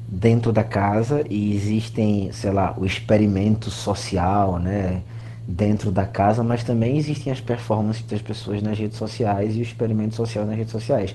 dentro 0.08 0.52
da 0.52 0.64
casa 0.64 1.22
e 1.28 1.54
existem, 1.54 2.32
sei 2.32 2.50
lá, 2.50 2.74
o 2.78 2.86
experimento 2.86 3.70
social, 3.70 4.58
né, 4.58 5.02
dentro 5.46 5.90
da 5.92 6.06
casa, 6.06 6.42
mas 6.42 6.64
também 6.64 6.96
existem 6.96 7.32
as 7.32 7.40
performances 7.40 8.02
das 8.06 8.22
pessoas 8.22 8.62
nas 8.62 8.78
redes 8.78 8.96
sociais 8.96 9.54
e 9.56 9.58
o 9.60 9.62
experimento 9.62 10.14
social 10.14 10.46
nas 10.46 10.56
redes 10.56 10.72
sociais. 10.72 11.14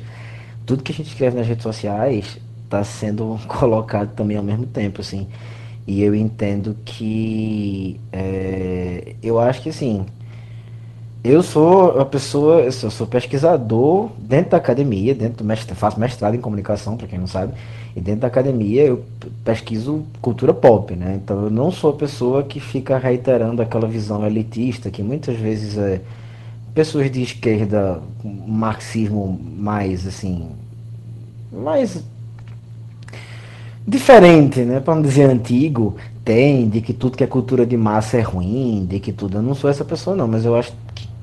Tudo 0.65 0.83
que 0.83 0.91
a 0.91 0.95
gente 0.95 1.07
escreve 1.07 1.37
nas 1.37 1.47
redes 1.47 1.63
sociais 1.63 2.37
está 2.65 2.83
sendo 2.83 3.39
colocado 3.47 4.13
também 4.15 4.37
ao 4.37 4.43
mesmo 4.43 4.67
tempo, 4.67 5.01
assim. 5.01 5.27
E 5.87 6.03
eu 6.03 6.13
entendo 6.13 6.77
que 6.85 7.99
é, 8.11 9.15
eu 9.23 9.39
acho 9.39 9.61
que 9.63 9.69
assim, 9.69 10.05
eu 11.23 11.43
sou 11.43 11.95
uma 11.95 12.05
pessoa, 12.05 12.61
eu 12.61 12.71
sou, 12.71 13.05
pesquisador 13.05 14.09
dentro 14.17 14.51
da 14.51 14.57
academia, 14.57 15.13
dentro 15.13 15.39
do 15.39 15.43
mestre, 15.43 15.75
faço 15.75 15.99
mestrado 15.99 16.35
em 16.35 16.39
comunicação, 16.41 16.95
para 16.95 17.07
quem 17.07 17.19
não 17.19 17.27
sabe, 17.27 17.53
e 17.95 17.99
dentro 17.99 18.21
da 18.21 18.27
academia 18.27 18.83
eu 18.83 19.03
pesquiso 19.43 20.03
cultura 20.21 20.53
pop, 20.53 20.95
né? 20.95 21.19
Então 21.21 21.43
eu 21.43 21.49
não 21.49 21.71
sou 21.71 21.89
a 21.91 21.93
pessoa 21.93 22.43
que 22.43 22.59
fica 22.59 22.97
reiterando 22.97 23.61
aquela 23.61 23.87
visão 23.87 24.25
elitista 24.25 24.89
que 24.89 25.03
muitas 25.03 25.35
vezes 25.35 25.77
é 25.77 26.01
pessoas 26.73 27.11
de 27.11 27.21
esquerda, 27.21 27.99
um 28.23 28.47
marxismo 28.47 29.39
mais 29.57 30.07
assim, 30.07 30.47
mais 31.51 32.01
diferente, 33.85 34.61
né? 34.61 34.79
Para 34.79 34.95
não 34.95 35.01
dizer 35.01 35.23
antigo, 35.23 35.97
tem 36.23 36.69
de 36.69 36.79
que 36.79 36.93
tudo 36.93 37.17
que 37.17 37.23
é 37.23 37.27
cultura 37.27 37.65
de 37.65 37.75
massa 37.75 38.17
é 38.17 38.21
ruim, 38.21 38.85
de 38.87 38.99
que 38.99 39.11
tudo. 39.11 39.39
Eu 39.39 39.41
não 39.41 39.55
sou 39.55 39.69
essa 39.69 39.83
pessoa 39.83 40.15
não, 40.15 40.27
mas 40.27 40.45
eu 40.45 40.55
acho 40.55 40.71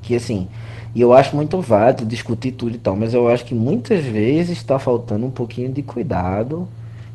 que 0.07 0.15
assim, 0.15 0.47
e 0.95 1.01
eu 1.01 1.11
acho 1.11 1.35
muito 1.35 1.59
válido 1.59 2.05
discutir 2.05 2.53
tudo 2.53 2.75
e 2.75 2.77
tal, 2.77 2.95
mas 2.95 3.13
eu 3.13 3.27
acho 3.27 3.43
que 3.43 3.53
muitas 3.53 4.05
vezes 4.05 4.57
está 4.57 4.79
faltando 4.79 5.25
um 5.25 5.29
pouquinho 5.29 5.69
de 5.71 5.83
cuidado, 5.83 6.65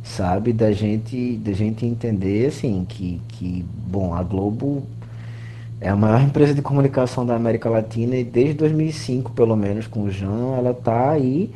sabe, 0.05 0.53
da 0.53 0.71
gente, 0.73 1.39
da 1.39 1.53
gente 1.53 1.87
entender 1.87 2.49
assim 2.49 2.85
que, 2.87 3.21
que 3.29 3.65
bom, 3.87 4.15
a 4.15 4.23
Globo 4.23 4.83
é 5.81 5.89
a 5.89 5.97
maior 5.97 6.21
empresa 6.21 6.53
de 6.53 6.61
comunicação 6.61 7.25
da 7.25 7.35
América 7.35 7.71
Latina 7.71 8.15
e 8.15 8.23
desde 8.23 8.55
2005, 8.55 9.33
pelo 9.33 9.57
menos, 9.57 9.87
com 9.87 10.03
o 10.03 10.11
Jean, 10.11 10.55
ela 10.59 10.73
está 10.73 11.11
aí 11.11 11.51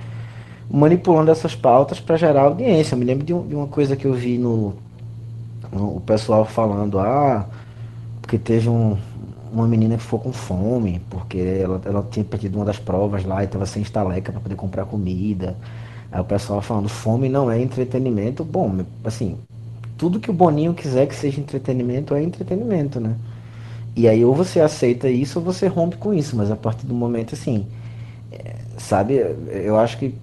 manipulando 0.70 1.31
essas 1.31 1.55
pautas 1.55 2.01
para 2.01 2.16
gerar 2.16 2.42
audiência. 2.42 2.94
Eu 2.94 2.99
me 2.99 3.05
lembro 3.05 3.27
de, 3.27 3.35
um, 3.35 3.46
de, 3.46 3.55
uma 3.55 3.66
coisa 3.66 3.94
que 3.94 4.07
eu 4.07 4.14
vi 4.14 4.38
no, 4.38 4.75
no, 5.70 5.96
o 5.96 6.01
pessoal 6.01 6.46
falando, 6.46 6.99
ah, 6.99 7.46
porque 8.22 8.38
teve 8.38 8.68
um, 8.68 8.96
uma 9.57 9.66
menina 9.69 9.97
que 9.97 10.03
ficou 10.03 10.19
com 10.19 10.33
fome, 10.33 11.01
porque 11.11 11.38
ela, 11.38 11.81
ela 11.85 12.07
tinha 12.11 12.25
perdido 12.25 12.57
uma 12.57 12.64
das 12.64 12.79
provas 12.79 13.25
lá 13.25 13.42
e 13.42 13.47
estava 13.47 13.66
sem 13.66 13.83
estaleca 13.83 14.31
para 14.33 14.40
poder 14.40 14.55
comprar 14.57 14.85
comida. 14.85 15.57
Aí 16.12 16.21
o 16.21 16.25
pessoal 16.25 16.61
falando, 16.61 16.88
fome 16.88 17.29
não 17.29 17.51
é 17.51 17.61
entretenimento. 17.61 18.45
Bom, 18.45 18.85
assim, 19.05 19.38
tudo 19.97 20.21
que 20.21 20.31
o 20.31 20.35
Boninho 20.35 20.75
quiser 20.75 21.07
que 21.07 21.14
seja 21.14 21.40
entretenimento 21.40 22.14
é 22.14 22.23
entretenimento, 22.23 23.01
né? 23.01 23.16
E 23.97 24.07
aí 24.09 24.25
ou 24.25 24.35
você 24.35 24.61
aceita 24.61 25.09
isso 25.09 25.38
ou 25.38 25.45
você 25.45 25.66
rompe 25.69 25.97
com 25.97 26.12
isso, 26.12 26.37
mas 26.37 26.51
a 26.51 26.57
partir 26.57 26.87
do 26.87 26.95
momento 26.95 27.35
assim, 27.35 27.66
é, 28.31 28.57
sabe, 28.77 29.14
eu 29.49 29.79
acho 29.79 29.99
que 29.99 30.14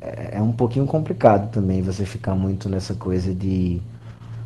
é, 0.00 0.38
é 0.38 0.42
um 0.42 0.52
pouquinho 0.52 0.86
complicado 0.86 1.50
também 1.50 1.82
você 1.82 2.04
ficar 2.04 2.34
muito 2.34 2.68
nessa 2.68 2.94
coisa 2.94 3.34
de 3.34 3.80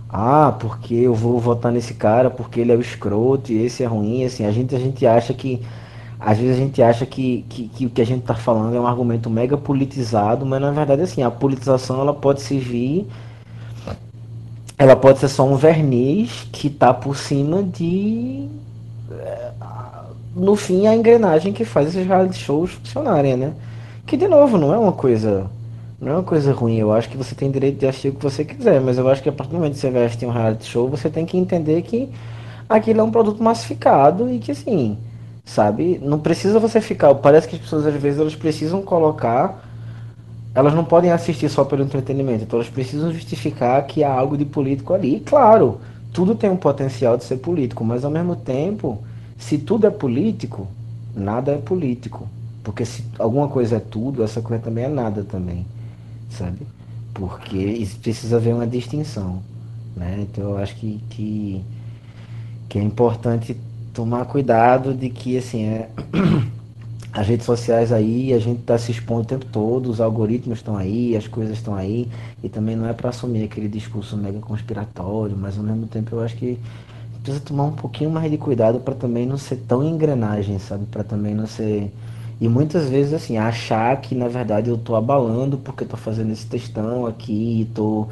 ah, 0.08 0.54
porque 0.58 0.94
eu 0.94 1.14
vou 1.14 1.38
votar 1.40 1.72
nesse 1.72 1.94
cara 1.94 2.30
porque 2.30 2.60
ele 2.60 2.72
é 2.72 2.76
o 2.76 2.80
escroto 2.80 3.52
e 3.52 3.64
esse 3.64 3.82
é 3.82 3.86
ruim, 3.86 4.24
assim, 4.24 4.44
a 4.44 4.50
gente 4.52 4.74
a 4.74 4.78
gente 4.78 5.06
acha 5.06 5.34
que 5.34 5.62
às 6.18 6.38
vezes 6.38 6.56
a 6.56 6.58
gente 6.60 6.82
acha 6.82 7.04
que, 7.04 7.44
que, 7.48 7.68
que 7.68 7.86
o 7.86 7.90
que 7.90 8.00
a 8.00 8.06
gente 8.06 8.20
está 8.20 8.34
falando 8.34 8.74
é 8.74 8.80
um 8.80 8.86
argumento 8.86 9.28
mega 9.28 9.56
politizado, 9.56 10.46
mas 10.46 10.60
na 10.60 10.70
verdade 10.70 11.02
assim, 11.02 11.22
a 11.22 11.30
politização 11.30 12.00
ela 12.00 12.14
pode 12.14 12.40
servir 12.42 13.06
ela 14.78 14.94
pode 14.94 15.18
ser 15.18 15.28
só 15.28 15.46
um 15.46 15.56
verniz 15.56 16.46
que 16.52 16.68
está 16.68 16.92
por 16.92 17.16
cima 17.16 17.62
de 17.62 18.48
é, 19.10 19.50
no 20.34 20.54
fim 20.54 20.86
a 20.86 20.94
engrenagem 20.94 21.52
que 21.52 21.64
faz 21.64 21.88
esses 21.88 22.06
reality 22.06 22.38
shows 22.38 22.72
funcionarem, 22.72 23.36
né? 23.36 23.54
Que 24.06 24.16
de 24.16 24.28
novo 24.28 24.58
não 24.58 24.74
é 24.74 24.78
uma 24.78 24.92
coisa 24.92 25.50
não 26.00 26.12
é 26.12 26.14
uma 26.16 26.22
coisa 26.22 26.52
ruim. 26.52 26.76
Eu 26.76 26.92
acho 26.92 27.08
que 27.08 27.16
você 27.16 27.34
tem 27.34 27.50
direito 27.50 27.78
de 27.78 27.86
assistir 27.86 28.08
o 28.08 28.14
que 28.14 28.22
você 28.22 28.44
quiser, 28.44 28.80
mas 28.80 28.98
eu 28.98 29.08
acho 29.08 29.22
que 29.22 29.28
a 29.28 29.32
partir 29.32 29.50
do 29.50 29.56
momento 29.56 29.74
que 29.74 29.80
você 29.80 29.90
vai 29.90 30.04
assistir 30.04 30.26
um 30.26 30.30
reality 30.30 30.66
show, 30.66 30.88
você 30.88 31.08
tem 31.08 31.24
que 31.26 31.36
entender 31.36 31.82
que 31.82 32.08
aquilo 32.68 33.00
é 33.00 33.02
um 33.02 33.10
produto 33.10 33.42
massificado 33.42 34.30
e 34.30 34.38
que 34.38 34.52
assim, 34.52 34.98
sabe, 35.44 36.00
não 36.02 36.18
precisa 36.18 36.58
você 36.58 36.80
ficar. 36.80 37.14
Parece 37.14 37.48
que 37.48 37.56
as 37.56 37.62
pessoas 37.62 37.86
às 37.86 37.94
vezes 37.94 38.20
elas 38.20 38.34
precisam 38.34 38.82
colocar 38.82 39.62
elas 40.56 40.72
não 40.72 40.86
podem 40.86 41.12
assistir 41.12 41.50
só 41.50 41.66
pelo 41.66 41.82
entretenimento, 41.82 42.44
então 42.44 42.58
elas 42.58 42.70
precisam 42.70 43.12
justificar 43.12 43.86
que 43.86 44.02
há 44.02 44.10
algo 44.10 44.38
de 44.38 44.46
político 44.46 44.94
ali. 44.94 45.16
E 45.16 45.20
claro, 45.20 45.82
tudo 46.14 46.34
tem 46.34 46.48
um 46.48 46.56
potencial 46.56 47.18
de 47.18 47.24
ser 47.24 47.36
político, 47.36 47.84
mas 47.84 48.06
ao 48.06 48.10
mesmo 48.10 48.34
tempo, 48.34 48.98
se 49.36 49.58
tudo 49.58 49.86
é 49.86 49.90
político, 49.90 50.66
nada 51.14 51.52
é 51.52 51.58
político. 51.58 52.26
Porque 52.64 52.86
se 52.86 53.04
alguma 53.18 53.48
coisa 53.48 53.76
é 53.76 53.80
tudo, 53.80 54.24
essa 54.24 54.40
coisa 54.40 54.62
também 54.62 54.84
é 54.84 54.88
nada 54.88 55.22
também, 55.24 55.66
sabe? 56.36 56.58
Porque 57.14 57.86
precisa 58.02 58.36
haver 58.36 58.54
uma 58.54 58.66
distinção, 58.66 59.42
né? 59.96 60.18
Então 60.20 60.50
eu 60.50 60.58
acho 60.58 60.76
que, 60.76 61.00
que, 61.10 61.64
que 62.68 62.78
é 62.78 62.82
importante 62.82 63.56
tomar 63.92 64.26
cuidado 64.26 64.94
de 64.94 65.08
que, 65.10 65.38
assim, 65.38 65.64
é... 65.64 65.90
as 67.12 67.26
redes 67.26 67.46
sociais 67.46 67.92
aí, 67.92 68.34
a 68.34 68.38
gente 68.38 68.60
está 68.60 68.76
se 68.76 68.90
expondo 68.92 69.22
o 69.22 69.24
tempo 69.24 69.46
todo, 69.46 69.88
os 69.88 70.02
algoritmos 70.02 70.58
estão 70.58 70.76
aí, 70.76 71.16
as 71.16 71.26
coisas 71.26 71.56
estão 71.56 71.74
aí, 71.74 72.10
e 72.42 72.48
também 72.48 72.76
não 72.76 72.86
é 72.86 72.92
para 72.92 73.08
assumir 73.08 73.44
aquele 73.44 73.68
discurso 73.68 74.18
mega 74.18 74.38
conspiratório, 74.38 75.34
mas 75.34 75.56
ao 75.56 75.64
mesmo 75.64 75.86
tempo 75.86 76.14
eu 76.14 76.20
acho 76.20 76.36
que 76.36 76.58
precisa 77.22 77.42
tomar 77.44 77.64
um 77.64 77.72
pouquinho 77.72 78.10
mais 78.10 78.30
de 78.30 78.36
cuidado 78.36 78.80
para 78.80 78.94
também 78.94 79.26
não 79.26 79.38
ser 79.38 79.56
tão 79.66 79.82
engrenagem, 79.82 80.58
sabe? 80.58 80.84
Para 80.86 81.02
também 81.02 81.34
não 81.34 81.46
ser. 81.46 81.90
E 82.40 82.48
muitas 82.48 82.88
vezes, 82.88 83.14
assim, 83.14 83.38
achar 83.38 83.98
que 84.00 84.14
na 84.14 84.28
verdade 84.28 84.68
eu 84.68 84.76
tô 84.76 84.94
abalando 84.94 85.56
porque 85.58 85.84
eu 85.84 85.88
tô 85.88 85.96
fazendo 85.96 86.32
esse 86.32 86.46
textão 86.46 87.06
aqui 87.06 87.62
e 87.62 87.64
tô. 87.74 88.06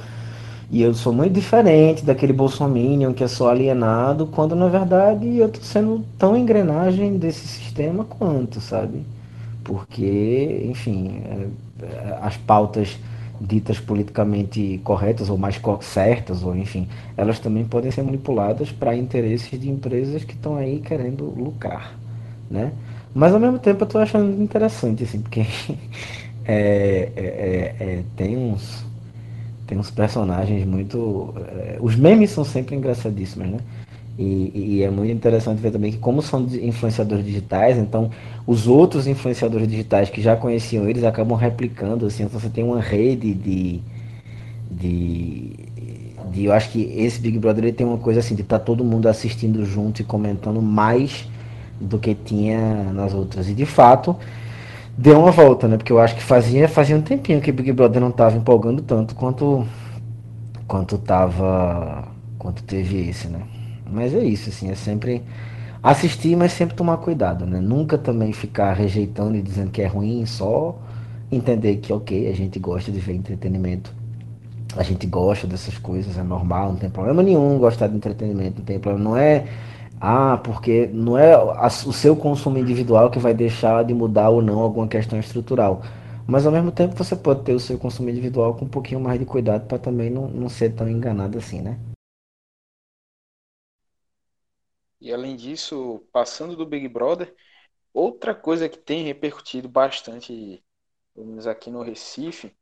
E 0.70 0.82
eu 0.82 0.94
sou 0.94 1.12
muito 1.12 1.32
diferente 1.34 2.04
daquele 2.04 2.32
bolsominion 2.32 3.12
que 3.12 3.22
é 3.22 3.28
só 3.28 3.50
alienado, 3.50 4.26
quando 4.26 4.56
na 4.56 4.66
verdade 4.68 5.36
eu 5.38 5.48
tô 5.48 5.60
sendo 5.60 6.04
tão 6.18 6.36
engrenagem 6.36 7.18
desse 7.18 7.46
sistema 7.46 8.04
quanto, 8.04 8.60
sabe? 8.60 9.02
Porque, 9.62 10.66
enfim, 10.70 11.22
é, 11.26 11.84
é, 11.84 12.18
as 12.22 12.36
pautas 12.36 12.98
ditas 13.40 13.78
politicamente 13.80 14.80
corretas 14.84 15.28
ou 15.30 15.36
mais 15.38 15.60
certas, 15.82 16.42
ou 16.42 16.56
enfim, 16.56 16.88
elas 17.16 17.38
também 17.38 17.64
podem 17.64 17.90
ser 17.90 18.02
manipuladas 18.02 18.70
para 18.72 18.96
interesses 18.96 19.58
de 19.60 19.70
empresas 19.70 20.24
que 20.24 20.34
estão 20.34 20.56
aí 20.56 20.80
querendo 20.80 21.24
lucrar, 21.36 21.94
né? 22.50 22.72
Mas 23.14 23.32
ao 23.32 23.38
mesmo 23.38 23.58
tempo 23.58 23.82
eu 23.82 23.86
estou 23.86 24.00
achando 24.00 24.42
interessante, 24.42 25.04
assim, 25.04 25.20
porque 25.20 25.40
é, 26.44 27.08
é, 27.14 27.14
é, 27.16 27.76
é, 27.78 28.02
tem 28.16 28.36
uns 28.36 28.84
tem 29.66 29.78
uns 29.78 29.90
personagens 29.90 30.66
muito, 30.66 31.32
é, 31.38 31.78
os 31.80 31.96
memes 31.96 32.30
são 32.30 32.44
sempre 32.44 32.76
engraçadíssimos, 32.76 33.48
né? 33.48 33.58
E, 34.18 34.52
e, 34.54 34.82
é 34.82 34.90
muito 34.90 35.10
interessante 35.10 35.60
ver 35.60 35.72
também 35.72 35.90
que, 35.90 35.98
como 35.98 36.22
são 36.22 36.46
influenciadores 36.62 37.24
digitais, 37.24 37.76
então 37.76 38.10
os 38.46 38.68
outros 38.68 39.08
influenciadores 39.08 39.66
digitais 39.66 40.08
que 40.08 40.22
já 40.22 40.36
conheciam 40.36 40.88
eles 40.88 41.02
acabam 41.02 41.36
replicando. 41.36 42.06
Assim, 42.06 42.22
então 42.22 42.38
você 42.38 42.48
tem 42.48 42.62
uma 42.62 42.80
rede 42.80 43.34
de, 43.34 43.80
de, 44.70 45.50
de. 46.30 46.44
Eu 46.44 46.52
acho 46.52 46.70
que 46.70 46.82
esse 46.96 47.20
Big 47.20 47.38
Brother 47.40 47.64
ele 47.64 47.72
tem 47.72 47.86
uma 47.86 47.98
coisa 47.98 48.20
assim, 48.20 48.36
de 48.36 48.42
estar 48.42 48.60
tá 48.60 48.64
todo 48.64 48.84
mundo 48.84 49.08
assistindo 49.08 49.64
junto 49.66 50.00
e 50.00 50.04
comentando 50.04 50.62
mais 50.62 51.26
do 51.80 51.98
que 51.98 52.14
tinha 52.14 52.92
nas 52.92 53.12
outras. 53.14 53.48
E 53.48 53.54
de 53.54 53.66
fato, 53.66 54.16
deu 54.96 55.20
uma 55.20 55.30
volta, 55.30 55.68
né? 55.68 55.76
Porque 55.76 55.92
eu 55.92 56.00
acho 56.00 56.14
que 56.14 56.22
fazia, 56.22 56.68
fazia 56.68 56.96
um 56.96 57.02
tempinho 57.02 57.40
que 57.40 57.52
Big 57.52 57.72
Brother 57.72 58.00
não 58.00 58.08
estava 58.08 58.36
empolgando 58.36 58.82
tanto 58.82 59.14
quanto 59.14 59.66
quanto 60.66 60.96
tava 60.98 62.08
quanto 62.38 62.62
teve 62.62 63.08
esse, 63.08 63.28
né? 63.28 63.40
Mas 63.90 64.14
é 64.14 64.24
isso, 64.24 64.48
assim, 64.48 64.70
é 64.70 64.74
sempre 64.74 65.22
assistir, 65.82 66.36
mas 66.36 66.52
sempre 66.52 66.74
tomar 66.74 66.96
cuidado, 66.98 67.46
né? 67.46 67.60
Nunca 67.60 67.98
também 67.98 68.32
ficar 68.32 68.72
rejeitando 68.72 69.36
e 69.36 69.42
dizendo 69.42 69.70
que 69.70 69.82
é 69.82 69.86
ruim, 69.86 70.24
só 70.26 70.78
entender 71.30 71.76
que, 71.76 71.92
ok, 71.92 72.28
a 72.28 72.34
gente 72.34 72.58
gosta 72.58 72.90
de 72.90 72.98
ver 72.98 73.14
entretenimento, 73.14 73.92
a 74.76 74.82
gente 74.82 75.06
gosta 75.06 75.46
dessas 75.46 75.78
coisas, 75.78 76.16
é 76.18 76.22
normal, 76.22 76.70
não 76.70 76.76
tem 76.76 76.90
problema 76.90 77.22
nenhum 77.22 77.58
gostar 77.58 77.88
de 77.88 77.96
entretenimento, 77.96 78.58
não 78.58 78.64
tem 78.64 78.78
problema, 78.78 79.10
não 79.10 79.16
é, 79.16 79.44
ah, 80.04 80.36
porque 80.38 80.86
não 80.88 81.16
é 81.16 81.36
o 81.36 81.92
seu 81.92 82.14
consumo 82.16 82.58
individual 82.58 83.10
que 83.10 83.18
vai 83.18 83.32
deixar 83.32 83.84
de 83.84 83.94
mudar 83.94 84.28
ou 84.30 84.42
não 84.42 84.60
alguma 84.60 84.86
questão 84.86 85.18
estrutural. 85.18 85.82
Mas 86.26 86.46
ao 86.46 86.52
mesmo 86.52 86.70
tempo 86.72 86.94
você 86.94 87.16
pode 87.16 87.42
ter 87.42 87.54
o 87.54 87.60
seu 87.60 87.78
consumo 87.78 88.10
individual 88.10 88.54
com 88.54 88.64
um 88.66 88.68
pouquinho 88.68 89.00
mais 89.00 89.18
de 89.18 89.26
cuidado 89.26 89.66
para 89.66 89.78
também 89.78 90.10
não, 90.10 90.28
não 90.28 90.48
ser 90.48 90.74
tão 90.74 90.88
enganado 90.88 91.38
assim, 91.38 91.60
né? 91.60 91.78
E 95.00 95.12
além 95.12 95.36
disso, 95.36 96.02
passando 96.12 96.56
do 96.56 96.64
Big 96.64 96.88
Brother, 96.88 97.34
outra 97.92 98.34
coisa 98.34 98.68
que 98.68 98.78
tem 98.78 99.04
repercutido 99.04 99.68
bastante, 99.68 100.64
pelo 101.14 101.26
menos 101.26 101.46
aqui 101.46 101.70
no 101.70 101.82
Recife, 101.82 102.56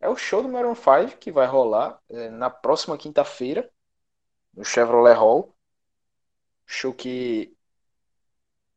é 0.00 0.08
o 0.08 0.16
show 0.16 0.42
do 0.42 0.48
Maroon 0.48 0.74
5 0.74 1.18
que 1.18 1.32
vai 1.32 1.46
rolar 1.46 1.98
é, 2.10 2.30
na 2.30 2.50
próxima 2.50 2.98
quinta-feira 2.98 3.70
no 4.52 4.64
Chevrolet 4.64 5.14
Hall. 5.14 5.53
Show 6.66 6.92
que 6.94 7.56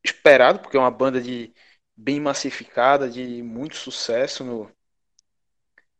esperado, 0.04 0.60
porque 0.60 0.76
é 0.78 0.80
uma 0.80 0.90
banda 0.92 1.22
de 1.22 1.54
bem 1.96 2.20
massificada, 2.20 3.10
de 3.10 3.42
muito 3.44 3.76
sucesso 3.76 4.44
no, 4.44 4.72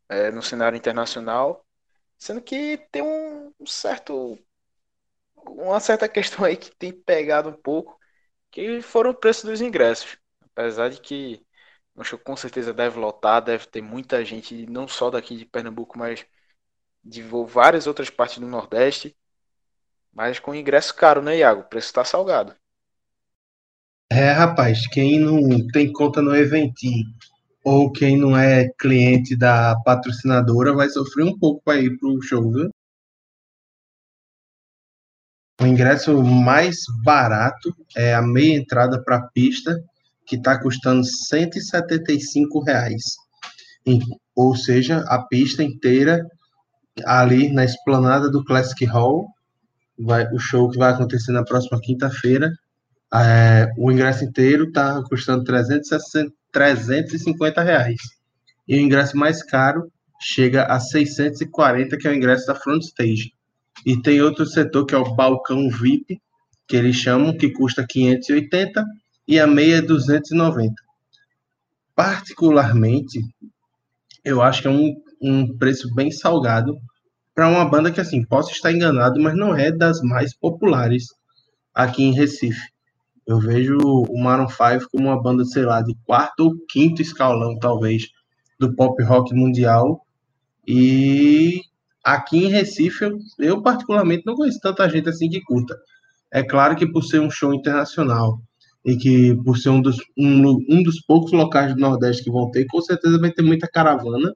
é, 0.08 0.30
no 0.30 0.42
cenário 0.42 0.76
internacional, 0.76 1.64
sendo 2.18 2.42
que 2.42 2.78
tem 2.92 3.02
um 3.02 3.52
certo 3.66 4.38
uma 5.36 5.80
certa 5.80 6.08
questão 6.08 6.44
aí 6.44 6.56
que 6.56 6.70
tem 6.76 6.92
pegado 6.92 7.48
um 7.50 7.52
pouco, 7.52 7.98
que 8.50 8.80
foram 8.82 9.10
o 9.10 9.14
preço 9.14 9.46
dos 9.46 9.60
ingressos. 9.60 10.18
Apesar 10.42 10.90
de 10.90 11.00
que 11.00 11.44
o 11.94 12.04
show 12.04 12.18
com 12.18 12.36
certeza 12.36 12.74
deve 12.74 12.98
lotar, 12.98 13.42
deve 13.42 13.66
ter 13.66 13.82
muita 13.82 14.24
gente, 14.24 14.66
não 14.66 14.88
só 14.88 15.10
daqui 15.10 15.36
de 15.36 15.46
Pernambuco, 15.46 15.98
mas 15.98 16.26
de 17.04 17.22
várias 17.22 17.86
outras 17.86 18.10
partes 18.10 18.38
do 18.40 18.46
Nordeste. 18.48 19.16
Mas 20.12 20.38
com 20.38 20.54
ingresso 20.54 20.94
caro, 20.94 21.22
né, 21.22 21.38
Iago? 21.38 21.60
O 21.60 21.64
preço 21.64 21.88
está 21.88 22.04
salgado. 22.04 22.54
É, 24.10 24.30
rapaz, 24.30 24.86
quem 24.86 25.20
não 25.20 25.66
tem 25.68 25.92
conta 25.92 26.22
no 26.22 26.34
Eventim 26.34 27.04
ou 27.62 27.92
quem 27.92 28.16
não 28.16 28.36
é 28.36 28.68
cliente 28.78 29.36
da 29.36 29.76
patrocinadora 29.84 30.72
vai 30.72 30.88
sofrer 30.88 31.24
um 31.24 31.38
pouco 31.38 31.62
para 31.62 31.78
ir 31.78 31.98
pro 31.98 32.20
show, 32.22 32.50
viu? 32.50 32.70
O 35.60 35.66
ingresso 35.66 36.22
mais 36.22 36.78
barato 37.04 37.74
é 37.96 38.14
a 38.14 38.22
meia 38.22 38.56
entrada 38.56 39.02
para 39.02 39.16
a 39.16 39.28
pista, 39.28 39.76
que 40.24 40.36
está 40.36 40.60
custando 40.60 41.04
175 41.04 42.60
reais. 42.60 43.02
Ou 44.36 44.54
seja, 44.54 45.04
a 45.08 45.22
pista 45.22 45.62
inteira 45.62 46.24
ali 47.04 47.52
na 47.52 47.64
esplanada 47.64 48.30
do 48.30 48.44
Classic 48.44 48.84
Hall, 48.84 49.26
vai, 49.98 50.26
o 50.32 50.38
show 50.38 50.70
que 50.70 50.78
vai 50.78 50.92
acontecer 50.92 51.32
na 51.32 51.44
próxima 51.44 51.80
quinta-feira. 51.80 52.52
É, 53.12 53.72
o 53.76 53.90
ingresso 53.90 54.24
inteiro 54.24 54.64
está 54.64 55.02
custando 55.04 55.44
360, 55.44 56.32
350 56.52 57.62
reais. 57.62 58.00
E 58.66 58.76
o 58.76 58.80
ingresso 58.80 59.16
mais 59.16 59.42
caro 59.42 59.90
chega 60.20 60.64
a 60.64 60.78
640, 60.78 61.96
que 61.96 62.06
é 62.06 62.10
o 62.10 62.14
ingresso 62.14 62.46
da 62.46 62.54
front 62.54 62.82
stage. 62.82 63.32
E 63.86 64.00
tem 64.00 64.20
outro 64.20 64.44
setor 64.44 64.84
que 64.84 64.94
é 64.94 64.98
o 64.98 65.14
balcão 65.14 65.68
VIP, 65.70 66.20
que 66.66 66.76
eles 66.76 66.96
chamam, 66.96 67.36
que 67.36 67.50
custa 67.50 67.86
580 67.86 68.84
e 69.26 69.38
a 69.38 69.46
meia 69.46 69.76
é 69.76 69.82
290. 69.82 70.74
Particularmente, 71.94 73.20
eu 74.24 74.42
acho 74.42 74.62
que 74.62 74.68
é 74.68 74.70
um, 74.70 74.94
um 75.20 75.56
preço 75.56 75.92
bem 75.94 76.10
salgado 76.10 76.78
para 77.38 77.48
uma 77.48 77.64
banda 77.64 77.92
que, 77.92 78.00
assim, 78.00 78.24
posso 78.24 78.50
estar 78.50 78.72
enganado, 78.72 79.20
mas 79.20 79.36
não 79.36 79.54
é 79.54 79.70
das 79.70 80.02
mais 80.02 80.34
populares 80.34 81.04
aqui 81.72 82.02
em 82.02 82.12
Recife. 82.12 82.68
Eu 83.24 83.38
vejo 83.38 83.78
o 83.78 84.20
Maroon 84.20 84.48
5 84.48 84.90
como 84.90 85.06
uma 85.06 85.22
banda, 85.22 85.44
sei 85.44 85.64
lá, 85.64 85.80
de 85.80 85.96
quarto 86.04 86.40
ou 86.40 86.54
quinto 86.68 87.00
escalão, 87.00 87.56
talvez, 87.56 88.08
do 88.58 88.74
pop 88.74 89.00
rock 89.04 89.32
mundial. 89.32 90.04
E 90.66 91.60
aqui 92.04 92.38
em 92.38 92.48
Recife, 92.48 93.04
eu, 93.04 93.18
eu 93.38 93.62
particularmente 93.62 94.24
não 94.26 94.34
conheço 94.34 94.58
tanta 94.60 94.88
gente 94.88 95.08
assim 95.08 95.30
que 95.30 95.40
curta. 95.40 95.78
É 96.32 96.42
claro 96.42 96.74
que 96.74 96.90
por 96.90 97.04
ser 97.04 97.20
um 97.20 97.30
show 97.30 97.54
internacional 97.54 98.40
e 98.84 98.96
que 98.96 99.32
por 99.44 99.56
ser 99.58 99.68
um 99.68 99.80
dos, 99.80 99.98
um, 100.18 100.58
um 100.68 100.82
dos 100.82 101.00
poucos 101.02 101.30
locais 101.30 101.72
do 101.72 101.80
Nordeste 101.80 102.24
que 102.24 102.32
vão 102.32 102.50
ter, 102.50 102.66
com 102.66 102.80
certeza 102.80 103.16
vai 103.16 103.30
ter 103.30 103.42
muita 103.42 103.68
caravana. 103.68 104.34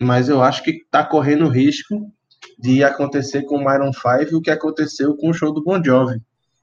Mas 0.00 0.28
eu 0.28 0.42
acho 0.42 0.62
que 0.62 0.70
está 0.70 1.04
correndo 1.04 1.48
risco 1.48 2.10
de 2.58 2.82
acontecer 2.82 3.42
com 3.42 3.56
o 3.56 3.64
Myron 3.64 3.92
5 3.92 4.36
o 4.36 4.40
que 4.40 4.50
aconteceu 4.50 5.16
com 5.16 5.30
o 5.30 5.34
show 5.34 5.52
do 5.52 5.62
Bon 5.62 5.82
Jovi 5.82 6.22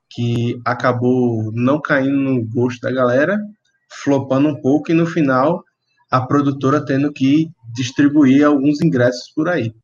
que 0.10 0.60
acabou 0.66 1.52
não 1.54 1.82
caindo 1.82 2.18
no 2.18 2.46
gosto 2.46 2.82
da 2.82 2.92
galera, 2.92 3.38
flopando 3.90 4.50
um 4.50 4.62
pouco 4.62 4.92
e 4.92 4.94
no 4.94 5.06
final 5.06 5.64
a 6.10 6.22
produtora 6.22 6.84
tendo 6.86 7.12
que 7.12 7.52
distribuir 7.74 8.46
alguns 8.46 8.82
ingressos 8.82 9.32
por 9.34 9.50
aí. 9.50 9.76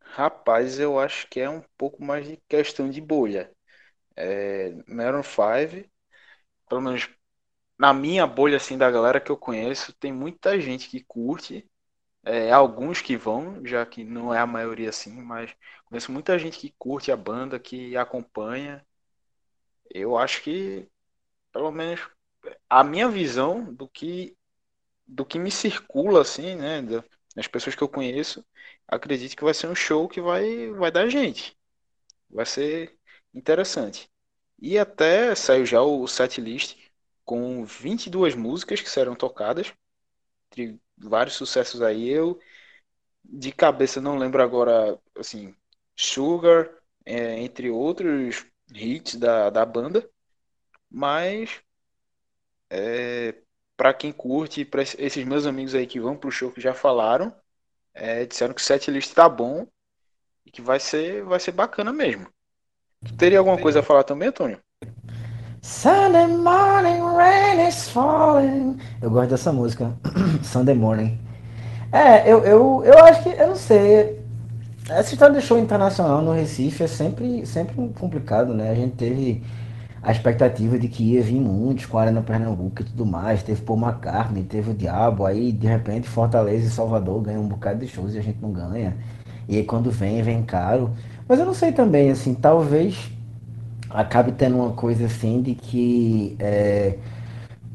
Rapaz, 0.00 0.78
eu 0.80 0.98
acho 0.98 1.28
que 1.28 1.40
é 1.40 1.48
um 1.48 1.62
pouco 1.76 2.02
mais 2.02 2.26
de 2.26 2.38
questão 2.48 2.90
de 2.90 3.00
bolha. 3.00 3.50
É, 4.16 4.74
Maroon 4.88 5.22
5, 5.22 5.88
pelo 6.68 6.80
menos 6.80 7.08
na 7.78 7.92
minha 7.94 8.26
bolha 8.26 8.56
assim 8.56 8.76
da 8.76 8.90
galera 8.90 9.20
que 9.20 9.30
eu 9.30 9.36
conheço, 9.36 9.92
tem 9.94 10.12
muita 10.12 10.60
gente 10.60 10.88
que 10.88 11.02
curte, 11.02 11.69
é, 12.24 12.52
alguns 12.52 13.00
que 13.02 13.16
vão, 13.16 13.64
já 13.66 13.84
que 13.86 14.04
não 14.04 14.32
é 14.34 14.38
a 14.38 14.46
maioria 14.46 14.90
assim, 14.90 15.12
mas 15.22 15.54
conheço 15.86 16.12
muita 16.12 16.38
gente 16.38 16.58
que 16.58 16.74
curte 16.78 17.12
a 17.12 17.16
banda, 17.16 17.58
que 17.58 17.96
acompanha 17.96 18.84
eu 19.90 20.16
acho 20.16 20.42
que, 20.42 20.88
pelo 21.52 21.70
menos, 21.72 22.00
a 22.68 22.84
minha 22.84 23.08
visão 23.08 23.72
do 23.74 23.88
que 23.88 24.36
do 25.06 25.26
que 25.26 25.38
me 25.40 25.50
circula, 25.50 26.22
assim, 26.22 26.56
né, 26.56 26.82
das 27.36 27.48
pessoas 27.48 27.74
que 27.76 27.82
eu 27.82 27.88
conheço, 27.88 28.44
acredito 28.88 29.36
que 29.36 29.44
vai 29.44 29.54
ser 29.54 29.68
um 29.68 29.74
show 29.74 30.08
que 30.08 30.20
vai, 30.20 30.70
vai 30.72 30.90
dar 30.92 31.08
gente. 31.08 31.58
Vai 32.30 32.46
ser 32.46 32.98
interessante. 33.34 34.10
E 34.60 34.78
até 34.78 35.34
saiu 35.34 35.66
já 35.66 35.82
o 35.82 36.06
set 36.08 36.40
list 36.40 36.76
com 37.24 37.64
22 37.64 38.34
músicas 38.36 38.80
que 38.82 38.90
serão 38.90 39.16
tocadas, 39.16 39.72
vários 41.00 41.36
sucessos 41.36 41.82
aí. 41.82 42.08
Eu, 42.08 42.38
de 43.24 43.52
cabeça, 43.52 44.00
não 44.00 44.18
lembro 44.18 44.42
agora, 44.42 44.98
assim, 45.16 45.54
Sugar, 45.96 46.70
é, 47.04 47.38
entre 47.40 47.70
outros 47.70 48.46
hits 48.72 49.16
da, 49.16 49.50
da 49.50 49.64
banda, 49.64 50.08
mas 50.90 51.60
é, 52.68 53.34
para 53.76 53.94
quem 53.94 54.12
curte, 54.12 54.64
para 54.64 54.82
esses 54.82 55.24
meus 55.24 55.46
amigos 55.46 55.74
aí 55.74 55.86
que 55.86 56.00
vão 56.00 56.16
pro 56.16 56.30
show 56.30 56.52
que 56.52 56.60
já 56.60 56.74
falaram, 56.74 57.34
é, 57.94 58.24
disseram 58.24 58.54
que 58.54 58.60
o 58.60 58.64
setlist 58.64 59.12
tá 59.14 59.28
bom 59.28 59.66
e 60.44 60.50
que 60.50 60.62
vai 60.62 60.78
ser, 60.78 61.24
vai 61.24 61.40
ser 61.40 61.52
bacana 61.52 61.92
mesmo. 61.92 62.26
Tu 63.04 63.16
teria 63.16 63.38
alguma 63.38 63.58
coisa 63.58 63.80
a 63.80 63.82
falar 63.82 64.04
também, 64.04 64.28
Antônio? 64.28 64.60
Sunday 65.62 66.26
morning, 66.26 67.02
rain 67.02 67.68
is 67.68 67.90
falling. 67.90 68.78
Eu 69.02 69.10
gosto 69.10 69.28
dessa 69.28 69.52
música, 69.52 69.92
Sunday 70.42 70.74
morning. 70.74 71.18
É, 71.92 72.30
eu, 72.30 72.42
eu, 72.44 72.82
eu 72.82 72.98
acho 73.04 73.22
que, 73.22 73.28
eu 73.28 73.48
não 73.48 73.56
sei, 73.56 74.18
essa 74.88 75.12
história 75.12 75.38
de 75.38 75.42
show 75.42 75.58
internacional 75.58 76.22
no 76.22 76.32
Recife 76.32 76.82
é 76.82 76.86
sempre, 76.86 77.44
sempre 77.44 77.74
complicado, 77.98 78.54
né? 78.54 78.70
A 78.70 78.74
gente 78.74 78.96
teve 78.96 79.42
a 80.02 80.10
expectativa 80.10 80.78
de 80.78 80.88
que 80.88 81.12
ia 81.12 81.22
vir 81.22 81.38
muitos 81.38 81.84
com 81.84 81.98
a 81.98 82.02
Arena 82.02 82.22
Pernambuco 82.22 82.80
e 82.80 82.84
tudo 82.86 83.04
mais. 83.04 83.42
Teve 83.42 83.60
Paul 83.60 83.80
McCartney, 83.80 84.44
teve 84.44 84.70
o 84.70 84.74
Diabo, 84.74 85.26
aí 85.26 85.52
de 85.52 85.66
repente 85.66 86.08
Fortaleza 86.08 86.68
e 86.68 86.70
Salvador 86.70 87.20
ganham 87.20 87.42
um 87.42 87.48
bocado 87.48 87.80
de 87.80 87.86
shows 87.86 88.14
e 88.14 88.18
a 88.18 88.22
gente 88.22 88.40
não 88.40 88.50
ganha. 88.50 88.96
E 89.46 89.58
aí 89.58 89.64
quando 89.64 89.90
vem, 89.90 90.22
vem 90.22 90.42
caro. 90.42 90.92
Mas 91.28 91.38
eu 91.38 91.44
não 91.44 91.54
sei 91.54 91.70
também, 91.70 92.10
assim, 92.10 92.32
talvez 92.32 93.10
acabe 93.90 94.32
tendo 94.32 94.56
uma 94.56 94.72
coisa 94.72 95.06
assim 95.06 95.42
de 95.42 95.54
que 95.54 96.36
é, 96.38 96.96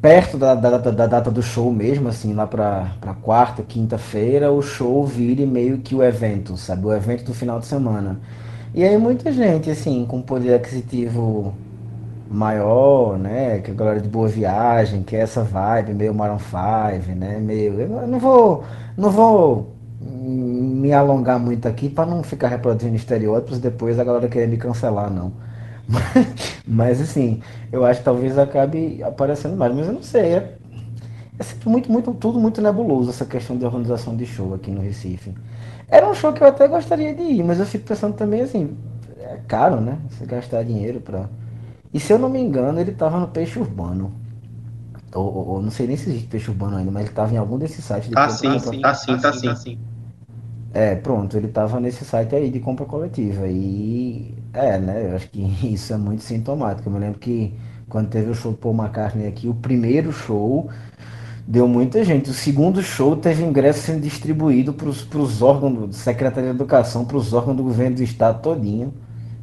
perto 0.00 0.38
da, 0.38 0.54
da, 0.54 0.78
da, 0.78 1.06
data 1.06 1.30
do 1.30 1.42
show 1.42 1.72
mesmo, 1.72 2.08
assim, 2.08 2.34
lá 2.34 2.46
pra, 2.46 2.92
pra 3.00 3.14
quarta, 3.14 3.62
quinta-feira, 3.62 4.50
o 4.52 4.62
show 4.62 5.04
vire 5.06 5.46
meio 5.46 5.78
que 5.78 5.94
o 5.94 6.02
evento, 6.02 6.56
sabe? 6.56 6.86
O 6.86 6.94
evento 6.94 7.24
do 7.24 7.34
final 7.34 7.58
de 7.60 7.66
semana. 7.66 8.20
E 8.74 8.84
aí 8.84 8.96
muita 8.98 9.32
gente, 9.32 9.70
assim, 9.70 10.04
com 10.06 10.20
poder 10.22 10.54
aquisitivo 10.54 11.54
maior, 12.30 13.18
né? 13.18 13.60
Que 13.60 13.70
a 13.70 13.74
galera 13.74 14.00
de 14.00 14.08
boa 14.08 14.28
viagem, 14.28 15.02
que 15.02 15.16
é 15.16 15.20
essa 15.20 15.42
vibe 15.42 15.94
meio 15.94 16.14
Maroon 16.14 16.38
5, 16.38 17.14
né? 17.16 17.38
Meio. 17.40 17.80
Eu 17.80 18.06
não 18.06 18.18
vou. 18.18 18.64
Não 18.96 19.10
vou 19.10 19.74
me 20.00 20.92
alongar 20.92 21.38
muito 21.38 21.66
aqui 21.68 21.88
para 21.88 22.06
não 22.06 22.22
ficar 22.22 22.48
reproduzindo 22.48 22.96
estereótipos 22.96 23.58
depois 23.58 23.98
a 23.98 24.04
galera 24.04 24.28
querer 24.28 24.48
me 24.48 24.56
cancelar, 24.56 25.10
não. 25.10 25.32
Mas, 26.66 27.00
assim, 27.00 27.40
eu 27.70 27.84
acho 27.84 28.00
que 28.00 28.04
talvez 28.04 28.36
acabe 28.38 29.02
aparecendo 29.02 29.56
mais, 29.56 29.74
mas 29.74 29.86
eu 29.86 29.92
não 29.92 30.02
sei. 30.02 30.34
É, 30.34 30.54
é 31.38 31.42
sempre 31.42 31.68
muito, 31.68 31.92
muito, 31.92 32.12
tudo 32.14 32.40
muito 32.40 32.60
nebuloso 32.60 33.10
essa 33.10 33.24
questão 33.24 33.56
de 33.56 33.64
organização 33.64 34.16
de 34.16 34.26
show 34.26 34.54
aqui 34.54 34.70
no 34.70 34.80
Recife. 34.80 35.32
Era 35.88 36.08
um 36.08 36.14
show 36.14 36.32
que 36.32 36.42
eu 36.42 36.48
até 36.48 36.66
gostaria 36.66 37.14
de 37.14 37.22
ir, 37.22 37.44
mas 37.44 37.60
eu 37.60 37.66
fico 37.66 37.84
pensando 37.86 38.14
também 38.14 38.40
assim, 38.40 38.76
é 39.18 39.38
caro, 39.46 39.80
né? 39.80 39.98
Você 40.10 40.26
gastar 40.26 40.64
dinheiro 40.64 41.00
pra. 41.00 41.28
E 41.92 42.00
se 42.00 42.12
eu 42.12 42.18
não 42.18 42.28
me 42.28 42.40
engano, 42.40 42.80
ele 42.80 42.92
tava 42.92 43.20
no 43.20 43.28
Peixe 43.28 43.58
Urbano. 43.58 44.12
Ou, 45.14 45.24
ou, 45.24 45.48
ou 45.48 45.62
não 45.62 45.70
sei 45.70 45.86
nem 45.86 45.96
se 45.96 46.10
existe 46.10 46.26
Peixe 46.26 46.50
Urbano 46.50 46.76
ainda, 46.76 46.90
mas 46.90 47.04
ele 47.04 47.14
tava 47.14 47.32
em 47.32 47.36
algum 47.36 47.58
desses 47.58 47.84
sites 47.84 48.08
de 48.08 48.14
tá 48.14 48.28
sim, 48.28 48.58
sim, 48.58 48.80
tá 48.80 48.94
sim, 48.94 49.18
tá 49.18 49.32
sim, 49.32 49.48
tá 49.48 49.56
sim. 49.56 49.78
É, 50.74 50.94
pronto, 50.94 51.36
ele 51.36 51.48
tava 51.48 51.80
nesse 51.80 52.04
site 52.04 52.34
aí 52.34 52.50
de 52.50 52.60
compra 52.60 52.84
coletiva. 52.84 53.46
E 53.48 54.34
é, 54.56 54.78
né? 54.78 55.10
Eu 55.10 55.16
acho 55.16 55.28
que 55.30 55.40
isso 55.72 55.92
é 55.92 55.96
muito 55.96 56.22
sintomático. 56.22 56.88
Eu 56.88 56.92
me 56.92 56.98
lembro 56.98 57.18
que 57.18 57.54
quando 57.88 58.08
teve 58.08 58.30
o 58.30 58.34
show 58.34 58.52
do 58.52 58.58
Paul 58.58 58.74
McCartney 58.74 59.26
aqui, 59.28 59.48
o 59.48 59.54
primeiro 59.54 60.12
show 60.12 60.68
deu 61.46 61.68
muita 61.68 62.04
gente. 62.04 62.30
O 62.30 62.34
segundo 62.34 62.82
show 62.82 63.16
teve 63.16 63.44
ingresso 63.44 63.80
sendo 63.80 64.00
distribuído 64.00 64.72
para 64.72 64.88
os 64.88 65.42
órgãos, 65.42 65.88
da 65.88 65.92
Secretaria 65.92 66.50
de 66.50 66.56
Educação, 66.56 67.04
para 67.04 67.16
os 67.16 67.32
órgãos 67.32 67.56
do 67.56 67.62
governo 67.62 67.96
do 67.96 68.02
estado 68.02 68.42
todinho. 68.42 68.92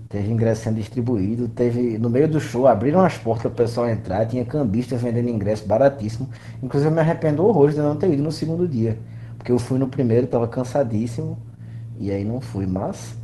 Teve 0.09 0.31
ingresso 0.31 0.63
sendo 0.63 0.75
distribuído, 0.75 1.47
teve 1.47 1.97
no 1.97 2.07
meio 2.07 2.27
do 2.27 2.39
show 2.39 2.67
abriram 2.67 3.01
as 3.01 3.17
portas 3.17 3.51
para 3.51 3.63
o 3.63 3.65
pessoal 3.65 3.89
entrar, 3.89 4.27
tinha 4.27 4.45
cambista 4.45 4.95
vendendo 4.95 5.27
ingresso 5.27 5.65
baratíssimo. 5.65 6.29
Inclusive 6.61 6.91
eu 6.91 6.93
me 6.93 6.99
arrependo 7.01 7.43
horrores 7.43 7.73
de 7.73 7.81
não 7.81 7.95
ter 7.95 8.13
ido 8.13 8.21
no 8.21 8.31
segundo 8.31 8.67
dia. 8.67 8.99
Porque 9.37 9.51
eu 9.51 9.57
fui 9.57 9.79
no 9.79 9.87
primeiro, 9.87 10.27
tava 10.27 10.47
cansadíssimo. 10.47 11.37
E 11.99 12.11
aí 12.11 12.23
não 12.23 12.39
fui, 12.39 12.67
mas. 12.67 13.15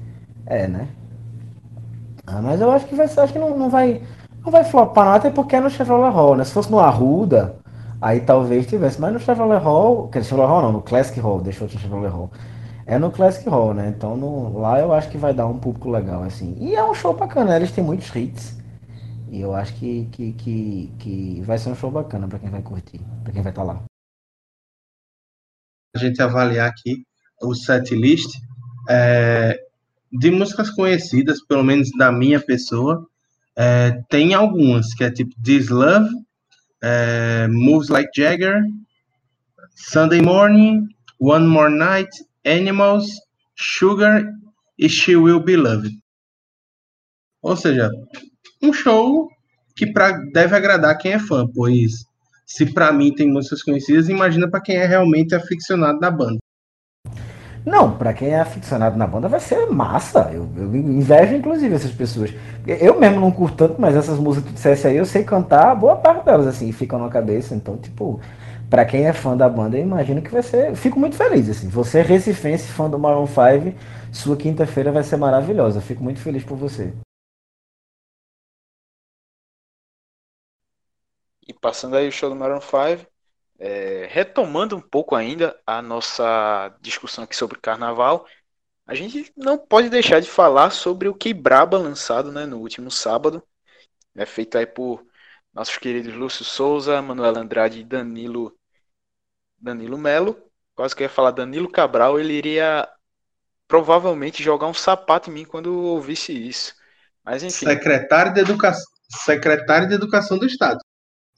É, 0.45 0.67
né? 0.67 0.87
Ah, 2.29 2.41
mas 2.41 2.61
eu 2.61 2.71
acho 2.71 2.85
que 2.85 2.95
vai 2.95 3.05
acho 3.05 3.33
que 3.33 3.39
não, 3.39 3.57
não 3.57 3.69
vai. 3.69 4.01
Não 4.43 4.51
vai 4.51 4.63
flopar 4.63 5.05
não, 5.05 5.13
até 5.13 5.29
porque 5.29 5.55
é 5.55 5.59
no 5.59 5.69
Chevrolet 5.69 6.13
Hall, 6.13 6.35
né? 6.35 6.43
Se 6.43 6.53
fosse 6.53 6.71
no 6.71 6.79
Arruda, 6.79 7.55
aí 8.01 8.21
talvez 8.21 8.67
tivesse. 8.67 9.01
Mas 9.01 9.13
no 9.13 9.19
Chevrolet 9.19 9.59
Hall. 9.61 10.07
Quer 10.09 10.19
dizer, 10.19 10.29
Chevrolet 10.29 10.51
Hall 10.51 10.61
não, 10.61 10.71
no 10.73 10.81
Classic 10.81 11.19
Hall, 11.19 11.41
deixou 11.41 11.67
de 11.67 11.77
Chevrolet 11.77 12.09
Hall. 12.09 12.31
É 12.85 12.97
no 12.97 13.11
Classic 13.11 13.47
Hall, 13.49 13.73
né? 13.73 13.93
Então 13.95 14.15
no, 14.15 14.59
lá 14.59 14.79
eu 14.79 14.93
acho 14.93 15.09
que 15.09 15.17
vai 15.17 15.33
dar 15.33 15.47
um 15.47 15.57
público 15.59 15.89
legal, 15.89 16.23
assim. 16.23 16.55
E 16.59 16.75
é 16.75 16.83
um 16.83 16.93
show 16.93 17.13
bacana, 17.13 17.55
eles 17.55 17.71
têm 17.71 17.83
muitos 17.83 18.13
hits. 18.15 18.57
E 19.29 19.41
eu 19.41 19.53
acho 19.53 19.73
que, 19.75 20.07
que, 20.11 20.33
que, 20.33 20.93
que 20.99 21.41
vai 21.45 21.57
ser 21.57 21.69
um 21.69 21.75
show 21.75 21.91
bacana 21.91 22.27
para 22.27 22.39
quem 22.39 22.49
vai 22.49 22.61
curtir, 22.61 22.99
para 23.23 23.33
quem 23.33 23.43
vai 23.43 23.51
estar 23.51 23.61
tá 23.61 23.73
lá 23.73 23.83
a 25.95 25.99
gente 25.99 26.21
avaliar 26.21 26.69
aqui 26.69 27.03
o 27.41 27.53
set 27.53 27.95
list 27.95 28.39
é, 28.89 29.59
de 30.11 30.31
músicas 30.31 30.69
conhecidas, 30.69 31.41
pelo 31.45 31.63
menos 31.63 31.89
da 31.97 32.11
minha 32.11 32.39
pessoa, 32.39 33.07
é, 33.55 34.01
tem 34.09 34.33
algumas, 34.33 34.93
que 34.93 35.03
é 35.03 35.11
tipo 35.11 35.35
This 35.43 35.69
Love, 35.69 36.09
é, 36.81 37.47
Moves 37.49 37.89
Like 37.89 38.09
Jagger, 38.15 38.63
Sunday 39.75 40.21
Morning, 40.21 40.87
One 41.19 41.47
More 41.47 41.73
Night, 41.73 42.09
Animals, 42.45 43.07
Sugar 43.55 44.25
e 44.77 44.87
She 44.89 45.15
Will 45.15 45.41
Be 45.41 45.57
Loved. 45.57 45.97
Ou 47.41 47.55
seja, 47.55 47.89
um 48.61 48.73
show 48.73 49.29
que 49.75 49.87
pra, 49.87 50.11
deve 50.33 50.55
agradar 50.55 50.97
quem 50.97 51.13
é 51.13 51.19
fã, 51.19 51.47
pois 51.47 52.05
se 52.45 52.65
para 52.73 52.91
mim 52.91 53.13
tem 53.13 53.29
músicas 53.29 53.61
conhecidas, 53.61 54.09
imagina 54.09 54.49
para 54.49 54.61
quem 54.61 54.75
é 54.75 54.85
realmente 54.85 55.35
aficionado 55.35 55.99
na 55.99 56.09
banda. 56.09 56.39
Não, 57.69 57.95
para 57.95 58.13
quem 58.13 58.29
é 58.29 58.39
aficionado 58.39 58.97
na 58.97 59.05
banda 59.05 59.27
vai 59.27 59.39
ser 59.39 59.67
massa. 59.67 60.31
Eu, 60.33 60.49
eu, 60.57 60.75
invejo, 60.75 61.35
inclusive, 61.35 61.75
essas 61.75 61.91
pessoas. 61.91 62.33
Eu 62.65 62.99
mesmo 62.99 63.19
não 63.21 63.31
curto 63.31 63.55
tanto, 63.57 63.79
mas 63.79 63.95
essas 63.95 64.17
músicas 64.17 64.47
que 64.47 64.53
tu 64.53 64.55
dissesse 64.55 64.87
aí, 64.87 64.97
eu 64.97 65.05
sei 65.05 65.23
cantar 65.23 65.75
boa 65.75 65.95
parte 65.95 66.25
delas, 66.25 66.47
assim, 66.47 66.71
ficam 66.71 66.97
na 66.99 67.09
cabeça. 67.09 67.53
Então, 67.53 67.77
tipo, 67.77 68.19
para 68.71 68.85
quem 68.85 69.05
é 69.05 69.13
fã 69.13 69.37
da 69.37 69.47
banda, 69.47 69.77
eu 69.77 69.83
imagino 69.83 70.19
que 70.21 70.31
vai 70.31 70.41
ser. 70.41 70.75
Fico 70.75 70.99
muito 70.99 71.15
feliz, 71.15 71.47
assim. 71.47 71.69
Você, 71.69 72.01
recifense, 72.01 72.67
fã 72.71 72.89
do 72.89 72.97
Maroon 72.97 73.27
5, 73.27 73.77
sua 74.11 74.35
quinta-feira 74.35 74.91
vai 74.91 75.03
ser 75.03 75.17
maravilhosa. 75.17 75.79
Fico 75.79 76.03
muito 76.03 76.19
feliz 76.19 76.43
por 76.43 76.57
você. 76.57 76.91
E 81.47 81.53
passando 81.53 81.97
aí 81.97 82.07
o 82.07 82.11
show 82.11 82.29
do 82.29 82.35
Maroon 82.35 82.61
5, 82.61 83.05
é, 83.59 84.07
retomando 84.09 84.75
um 84.77 84.81
pouco 84.81 85.15
ainda 85.15 85.59
a 85.67 85.81
nossa 85.81 86.73
discussão 86.81 87.25
aqui 87.25 87.35
sobre 87.35 87.59
carnaval, 87.59 88.25
a 88.87 88.95
gente 88.95 89.31
não 89.35 89.57
pode 89.57 89.89
deixar 89.89 90.21
de 90.21 90.29
falar 90.29 90.71
sobre 90.71 91.09
o 91.09 91.13
Que 91.13 91.33
Braba 91.33 91.77
lançado 91.77 92.31
né, 92.31 92.45
no 92.45 92.57
último 92.57 92.89
sábado, 92.89 93.43
é 94.15 94.25
feito 94.25 94.57
aí 94.57 94.65
por 94.65 95.05
nossos 95.53 95.77
queridos 95.77 96.13
Lúcio 96.13 96.45
Souza, 96.45 97.01
Manuel 97.01 97.37
Andrade 97.37 97.79
e 97.79 97.83
Danilo 97.83 98.55
Danilo 99.57 99.97
Melo. 99.97 100.41
Quase 100.73 100.95
que 100.95 101.03
eu 101.03 101.05
ia 101.05 101.09
falar 101.09 101.31
Danilo 101.31 101.69
Cabral, 101.69 102.19
ele 102.19 102.33
iria 102.33 102.87
provavelmente 103.67 104.41
jogar 104.41 104.67
um 104.67 104.73
sapato 104.73 105.29
em 105.29 105.33
mim 105.33 105.45
quando 105.45 105.73
ouvisse 105.73 106.31
isso. 106.31 106.73
Mas 107.23 107.43
enfim. 107.43 107.65
Secretário 107.65 108.33
de 108.33 108.39
Educação, 108.39 108.85
secretário 109.09 109.87
de 109.87 109.95
Educação 109.95 110.37
do 110.37 110.45
Estado. 110.45 110.79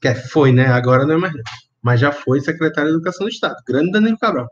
Que 0.00 0.08
é, 0.08 0.14
foi, 0.14 0.52
né? 0.52 0.66
Agora 0.66 1.04
não 1.04 1.16
é 1.16 1.18
mais. 1.18 1.34
Mas 1.82 2.00
já 2.00 2.12
foi 2.12 2.40
secretário 2.40 2.90
de 2.90 2.96
Educação 2.96 3.26
do 3.26 3.32
Estado. 3.32 3.56
Grande 3.66 3.90
Danilo 3.90 4.18
Cabral. 4.18 4.48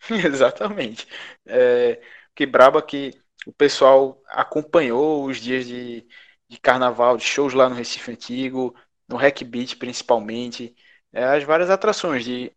Exatamente. 0.10 1.06
É, 1.46 2.00
que 2.34 2.46
braba 2.46 2.80
que 2.82 3.12
o 3.46 3.52
pessoal 3.52 4.22
acompanhou 4.28 5.24
os 5.24 5.38
dias 5.38 5.66
de, 5.66 6.06
de 6.48 6.58
carnaval, 6.60 7.16
de 7.16 7.24
shows 7.24 7.54
lá 7.54 7.68
no 7.68 7.74
Recife 7.74 8.10
Antigo, 8.10 8.74
no 9.08 9.16
Hack 9.16 9.42
Beat 9.44 9.76
principalmente, 9.76 10.74
é, 11.12 11.24
as 11.24 11.44
várias 11.44 11.70
atrações 11.70 12.24
de, 12.24 12.52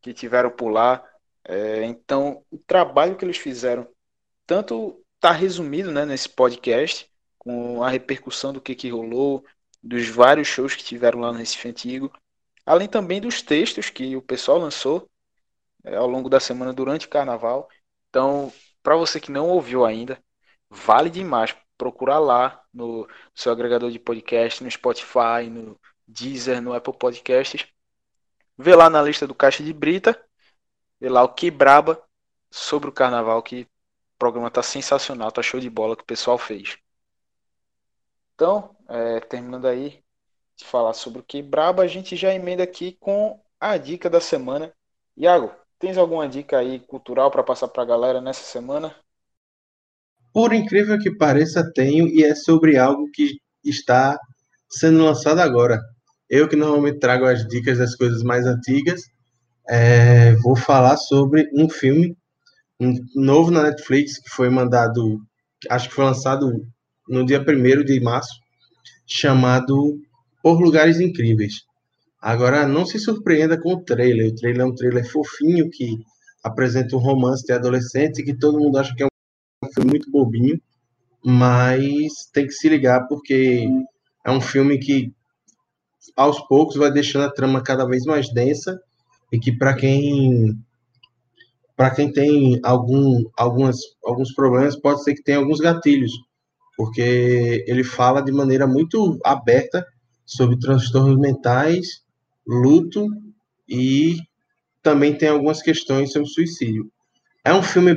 que 0.00 0.12
tiveram 0.14 0.50
por 0.50 0.70
lá. 0.70 1.04
É, 1.44 1.84
então, 1.84 2.44
o 2.50 2.58
trabalho 2.58 3.16
que 3.16 3.24
eles 3.24 3.38
fizeram, 3.38 3.88
tanto 4.46 5.02
está 5.16 5.32
resumido 5.32 5.90
né, 5.90 6.04
nesse 6.04 6.28
podcast, 6.28 7.10
com 7.38 7.82
a 7.82 7.90
repercussão 7.90 8.52
do 8.52 8.60
que, 8.60 8.74
que 8.74 8.90
rolou, 8.90 9.44
dos 9.82 10.08
vários 10.08 10.48
shows 10.48 10.74
que 10.74 10.84
tiveram 10.84 11.20
lá 11.20 11.32
no 11.32 11.38
Recife 11.38 11.68
Antigo, 11.68 12.12
além 12.64 12.88
também 12.88 13.20
dos 13.20 13.42
textos 13.42 13.90
que 13.90 14.16
o 14.16 14.22
pessoal 14.22 14.58
lançou 14.58 15.08
é, 15.84 15.96
ao 15.96 16.06
longo 16.06 16.28
da 16.28 16.40
semana 16.40 16.72
durante 16.72 17.06
o 17.06 17.10
carnaval. 17.10 17.68
Então, 18.08 18.52
para 18.82 18.96
você 18.96 19.20
que 19.20 19.30
não 19.32 19.48
ouviu 19.48 19.84
ainda, 19.84 20.22
vale 20.68 21.10
demais 21.10 21.54
procurar 21.76 22.18
lá 22.18 22.62
no 22.72 23.08
seu 23.34 23.52
agregador 23.52 23.90
de 23.90 23.98
podcast, 23.98 24.62
no 24.62 24.70
Spotify, 24.70 25.48
no 25.50 25.78
Deezer, 26.06 26.60
no 26.60 26.74
Apple 26.74 26.96
Podcasts. 26.96 27.66
Vê 28.58 28.74
lá 28.76 28.90
na 28.90 29.02
lista 29.02 29.26
do 29.26 29.34
Caixa 29.34 29.62
de 29.62 29.72
Brita, 29.72 30.22
vê 31.00 31.08
lá 31.08 31.22
o 31.22 31.34
que 31.34 31.50
braba 31.50 32.02
sobre 32.50 32.90
o 32.90 32.92
carnaval, 32.92 33.42
que 33.42 33.62
o 33.62 34.18
programa 34.18 34.50
tá 34.50 34.62
sensacional, 34.62 35.32
tá 35.32 35.42
show 35.42 35.60
de 35.60 35.70
bola 35.70 35.96
que 35.96 36.02
o 36.02 36.06
pessoal 36.06 36.36
fez. 36.36 36.76
Então, 38.34 38.76
é, 38.88 39.20
terminando 39.20 39.66
aí 39.66 40.02
falar 40.64 40.92
sobre 40.92 41.20
o 41.20 41.24
que 41.24 41.42
braba, 41.42 41.82
a 41.82 41.86
gente 41.86 42.16
já 42.16 42.34
emenda 42.34 42.62
aqui 42.62 42.96
com 43.00 43.40
a 43.58 43.76
dica 43.76 44.08
da 44.08 44.20
semana. 44.20 44.72
Iago, 45.16 45.52
Tens 45.80 45.96
alguma 45.96 46.28
dica 46.28 46.58
aí 46.58 46.78
cultural 46.78 47.30
para 47.30 47.42
passar 47.42 47.66
para 47.66 47.82
a 47.82 47.86
galera 47.86 48.20
nessa 48.20 48.42
semana? 48.42 48.94
Por 50.30 50.52
incrível 50.52 50.98
que 50.98 51.10
pareça, 51.10 51.72
tenho 51.72 52.06
e 52.06 52.22
é 52.22 52.34
sobre 52.34 52.76
algo 52.76 53.10
que 53.10 53.40
está 53.64 54.18
sendo 54.68 55.02
lançado 55.02 55.38
agora. 55.38 55.80
Eu 56.28 56.46
que 56.46 56.54
normalmente 56.54 56.98
trago 56.98 57.24
as 57.24 57.48
dicas 57.48 57.78
das 57.78 57.96
coisas 57.96 58.22
mais 58.22 58.44
antigas, 58.44 59.00
é, 59.70 60.34
vou 60.36 60.54
falar 60.54 60.98
sobre 60.98 61.48
um 61.54 61.68
filme 61.68 62.14
um 62.78 62.94
novo 63.14 63.50
na 63.50 63.62
Netflix 63.62 64.18
que 64.18 64.30
foi 64.30 64.50
mandado, 64.50 65.18
acho 65.68 65.88
que 65.88 65.94
foi 65.94 66.04
lançado 66.04 66.62
no 67.08 67.24
dia 67.24 67.40
1 67.40 67.84
de 67.84 68.00
março, 68.00 68.32
chamado 69.06 69.98
Por 70.42 70.60
Lugares 70.60 71.00
Incríveis. 71.00 71.64
Agora, 72.20 72.66
não 72.66 72.84
se 72.84 72.98
surpreenda 72.98 73.60
com 73.60 73.74
o 73.74 73.82
trailer. 73.82 74.30
O 74.30 74.34
trailer 74.34 74.62
é 74.62 74.64
um 74.64 74.74
trailer 74.74 75.10
fofinho 75.10 75.70
que 75.70 75.98
apresenta 76.42 76.96
um 76.96 77.00
romance 77.00 77.44
de 77.44 77.52
adolescente 77.52 78.22
que 78.22 78.36
todo 78.36 78.58
mundo 78.58 78.78
acha 78.78 78.94
que 78.94 79.02
é 79.02 79.06
um 79.06 79.72
filme 79.72 79.90
muito 79.90 80.10
bobinho, 80.10 80.60
mas 81.24 82.26
tem 82.32 82.46
que 82.46 82.52
se 82.52 82.68
ligar 82.68 83.06
porque 83.08 83.68
é 84.24 84.30
um 84.30 84.40
filme 84.40 84.78
que 84.78 85.12
aos 86.16 86.40
poucos 86.46 86.76
vai 86.76 86.90
deixando 86.90 87.24
a 87.24 87.32
trama 87.32 87.62
cada 87.62 87.86
vez 87.86 88.04
mais 88.04 88.32
densa 88.32 88.80
e 89.32 89.38
que 89.38 89.52
para 89.52 89.74
quem 89.74 90.58
para 91.76 91.94
quem 91.94 92.12
tem 92.12 92.60
algum, 92.62 93.24
algumas, 93.34 93.78
alguns 94.04 94.34
problemas 94.34 94.78
pode 94.78 95.02
ser 95.02 95.14
que 95.14 95.22
tenha 95.22 95.38
alguns 95.38 95.60
gatilhos, 95.60 96.12
porque 96.76 97.64
ele 97.66 97.82
fala 97.82 98.20
de 98.20 98.30
maneira 98.30 98.66
muito 98.66 99.18
aberta 99.24 99.86
sobre 100.30 100.58
transtornos 100.58 101.18
mentais 101.18 102.02
luto 102.46 103.08
e 103.68 104.16
também 104.82 105.16
tem 105.16 105.28
algumas 105.28 105.60
questões 105.60 106.12
sobre 106.12 106.28
suicídio. 106.28 106.90
É 107.44 107.52
um 107.52 107.62
filme 107.62 107.94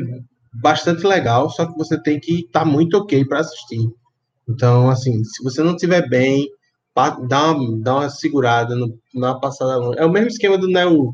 bastante 0.52 1.06
legal, 1.06 1.50
só 1.50 1.66
que 1.66 1.78
você 1.78 2.02
tem 2.02 2.20
que 2.20 2.42
estar 2.42 2.62
tá 2.62 2.66
muito 2.66 2.98
ok 2.98 3.24
para 3.26 3.40
assistir. 3.40 3.88
Então, 4.48 4.90
assim, 4.90 5.24
se 5.24 5.44
você 5.44 5.62
não 5.64 5.76
estiver 5.76 6.08
bem, 6.10 6.50
dá 7.28 7.52
uma, 7.52 7.82
dá 7.82 7.96
uma 7.96 8.10
segurada, 8.10 8.76
no, 8.76 9.00
uma 9.14 9.40
passada. 9.40 9.80
É 9.98 10.06
o 10.06 10.12
mesmo 10.12 10.28
esquema 10.28 10.58
do 10.58 10.68
Neo, 10.68 11.14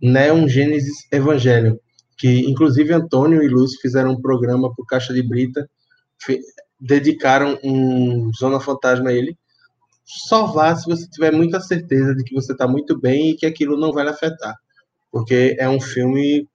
Neon 0.00 0.46
Gênesis 0.48 1.06
Evangelho, 1.10 1.80
que 2.16 2.40
inclusive 2.48 2.92
Antônio 2.92 3.42
e 3.42 3.48
Lúcio 3.48 3.80
fizeram 3.80 4.12
um 4.12 4.20
programa 4.20 4.72
o 4.76 4.84
Caixa 4.84 5.12
de 5.12 5.26
Brita, 5.26 5.68
dedicaram 6.80 7.58
um 7.64 8.30
Zona 8.32 8.60
Fantasma 8.60 9.10
a 9.10 9.12
ele, 9.12 9.36
só 10.08 10.46
vá 10.46 10.74
se 10.74 10.88
você 10.88 11.06
tiver 11.06 11.32
muita 11.32 11.60
certeza 11.60 12.14
de 12.14 12.24
que 12.24 12.34
você 12.34 12.52
está 12.52 12.66
muito 12.66 12.98
bem 12.98 13.30
e 13.30 13.36
que 13.36 13.44
aquilo 13.44 13.78
não 13.78 13.92
vai 13.92 14.04
lhe 14.04 14.10
afetar. 14.10 14.54
Porque 15.12 15.54
é 15.58 15.68
um 15.68 15.80
filme 15.80 16.48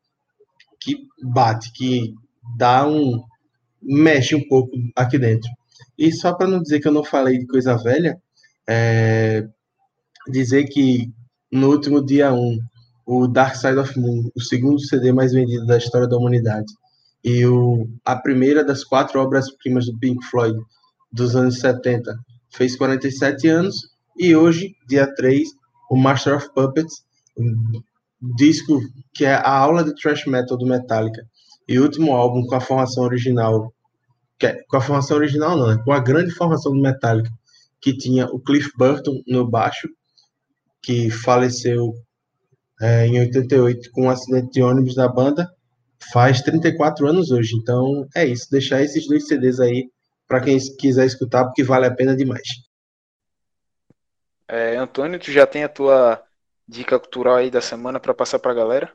que 0.80 0.98
bate, 1.22 1.72
que 1.72 2.16
dá 2.58 2.88
um. 2.88 3.22
mexe 3.80 4.34
um 4.36 4.48
pouco 4.48 4.72
aqui 4.96 5.20
dentro. 5.20 5.50
E 5.96 6.12
só 6.12 6.34
para 6.34 6.48
não 6.48 6.64
dizer 6.64 6.80
que 6.80 6.88
eu 6.88 6.92
não 6.92 7.04
falei 7.04 7.38
de 7.38 7.46
coisa 7.46 7.78
velha, 7.78 8.20
é, 8.68 9.48
dizer 10.32 10.64
que 10.66 11.12
no 11.52 11.70
último 11.70 12.04
dia 12.04 12.34
1, 12.34 12.58
o 13.06 13.28
Dark 13.28 13.56
Side 13.56 13.78
of 13.78 14.00
Moon, 14.00 14.32
o 14.36 14.42
segundo 14.42 14.80
CD 14.80 15.12
mais 15.12 15.32
vendido 15.32 15.68
da 15.68 15.78
história 15.78 16.08
da 16.08 16.18
humanidade, 16.18 16.74
e 17.24 17.46
o, 17.46 17.88
a 18.04 18.16
primeira 18.16 18.66
das 18.66 18.84
quatro 18.84 19.20
obras-primas 19.20 19.86
do 19.86 19.98
Pink 20.00 20.26
Floyd 20.26 20.58
dos 21.12 21.36
anos 21.36 21.60
70, 21.60 22.18
fez 22.54 22.76
47 22.76 23.48
anos, 23.48 23.94
e 24.18 24.36
hoje, 24.36 24.76
dia 24.88 25.08
3, 25.16 25.50
o 25.90 25.96
Master 25.96 26.38
of 26.38 26.54
Puppets, 26.54 27.04
um 27.38 27.82
disco 28.36 28.80
que 29.14 29.26
é 29.26 29.34
a 29.34 29.50
aula 29.50 29.84
de 29.84 29.94
thrash 29.96 30.26
metal 30.26 30.58
do 30.58 30.66
Metallica, 30.66 31.28
e 31.68 31.80
último 31.80 32.14
álbum 32.14 32.46
com 32.46 32.56
a 32.56 32.62
formação 32.62 33.04
original, 33.04 33.74
é, 34.42 34.54
com 34.68 34.78
a 34.78 34.82
formação 34.82 35.18
original 35.18 35.58
não, 35.58 35.68
né? 35.68 35.82
com 35.84 35.92
a 35.92 36.00
grande 36.00 36.32
formação 36.32 36.74
do 36.74 36.82
Metallica, 36.82 37.32
que 37.82 37.96
tinha 37.96 38.28
o 38.28 38.40
Cliff 38.40 38.70
Burton 38.78 39.22
no 39.28 39.50
baixo, 39.50 39.90
que 40.82 41.10
faleceu 41.10 41.94
é, 42.82 43.08
em 43.08 43.20
88 43.20 43.92
com 43.92 44.04
um 44.04 44.10
acidente 44.10 44.52
de 44.52 44.62
ônibus 44.62 44.96
da 44.96 45.08
banda, 45.08 45.50
faz 46.12 46.42
34 46.42 47.08
anos 47.08 47.32
hoje. 47.32 47.56
Então 47.56 48.08
é 48.16 48.26
isso, 48.26 48.50
deixar 48.52 48.82
esses 48.82 49.08
dois 49.08 49.28
CDs 49.28 49.60
aí 49.60 49.90
para 50.28 50.42
quem 50.42 50.58
quiser 50.80 51.06
escutar, 51.06 51.46
porque 51.46 51.64
vale 51.64 51.86
a 51.86 51.94
pena 51.94 52.16
demais. 52.16 52.48
É, 54.48 54.76
Antônio, 54.78 55.20
tu 55.20 55.32
já 55.32 55.48
tem 55.48 55.64
a 55.64 55.70
tua 55.70 56.22
dica 56.68 57.00
cultural 57.00 57.36
aí 57.36 57.50
da 57.50 57.62
semana 57.62 58.00
para 58.00 58.14
passar 58.14 58.40
para 58.40 58.52
a 58.52 58.56
galera? 58.56 58.92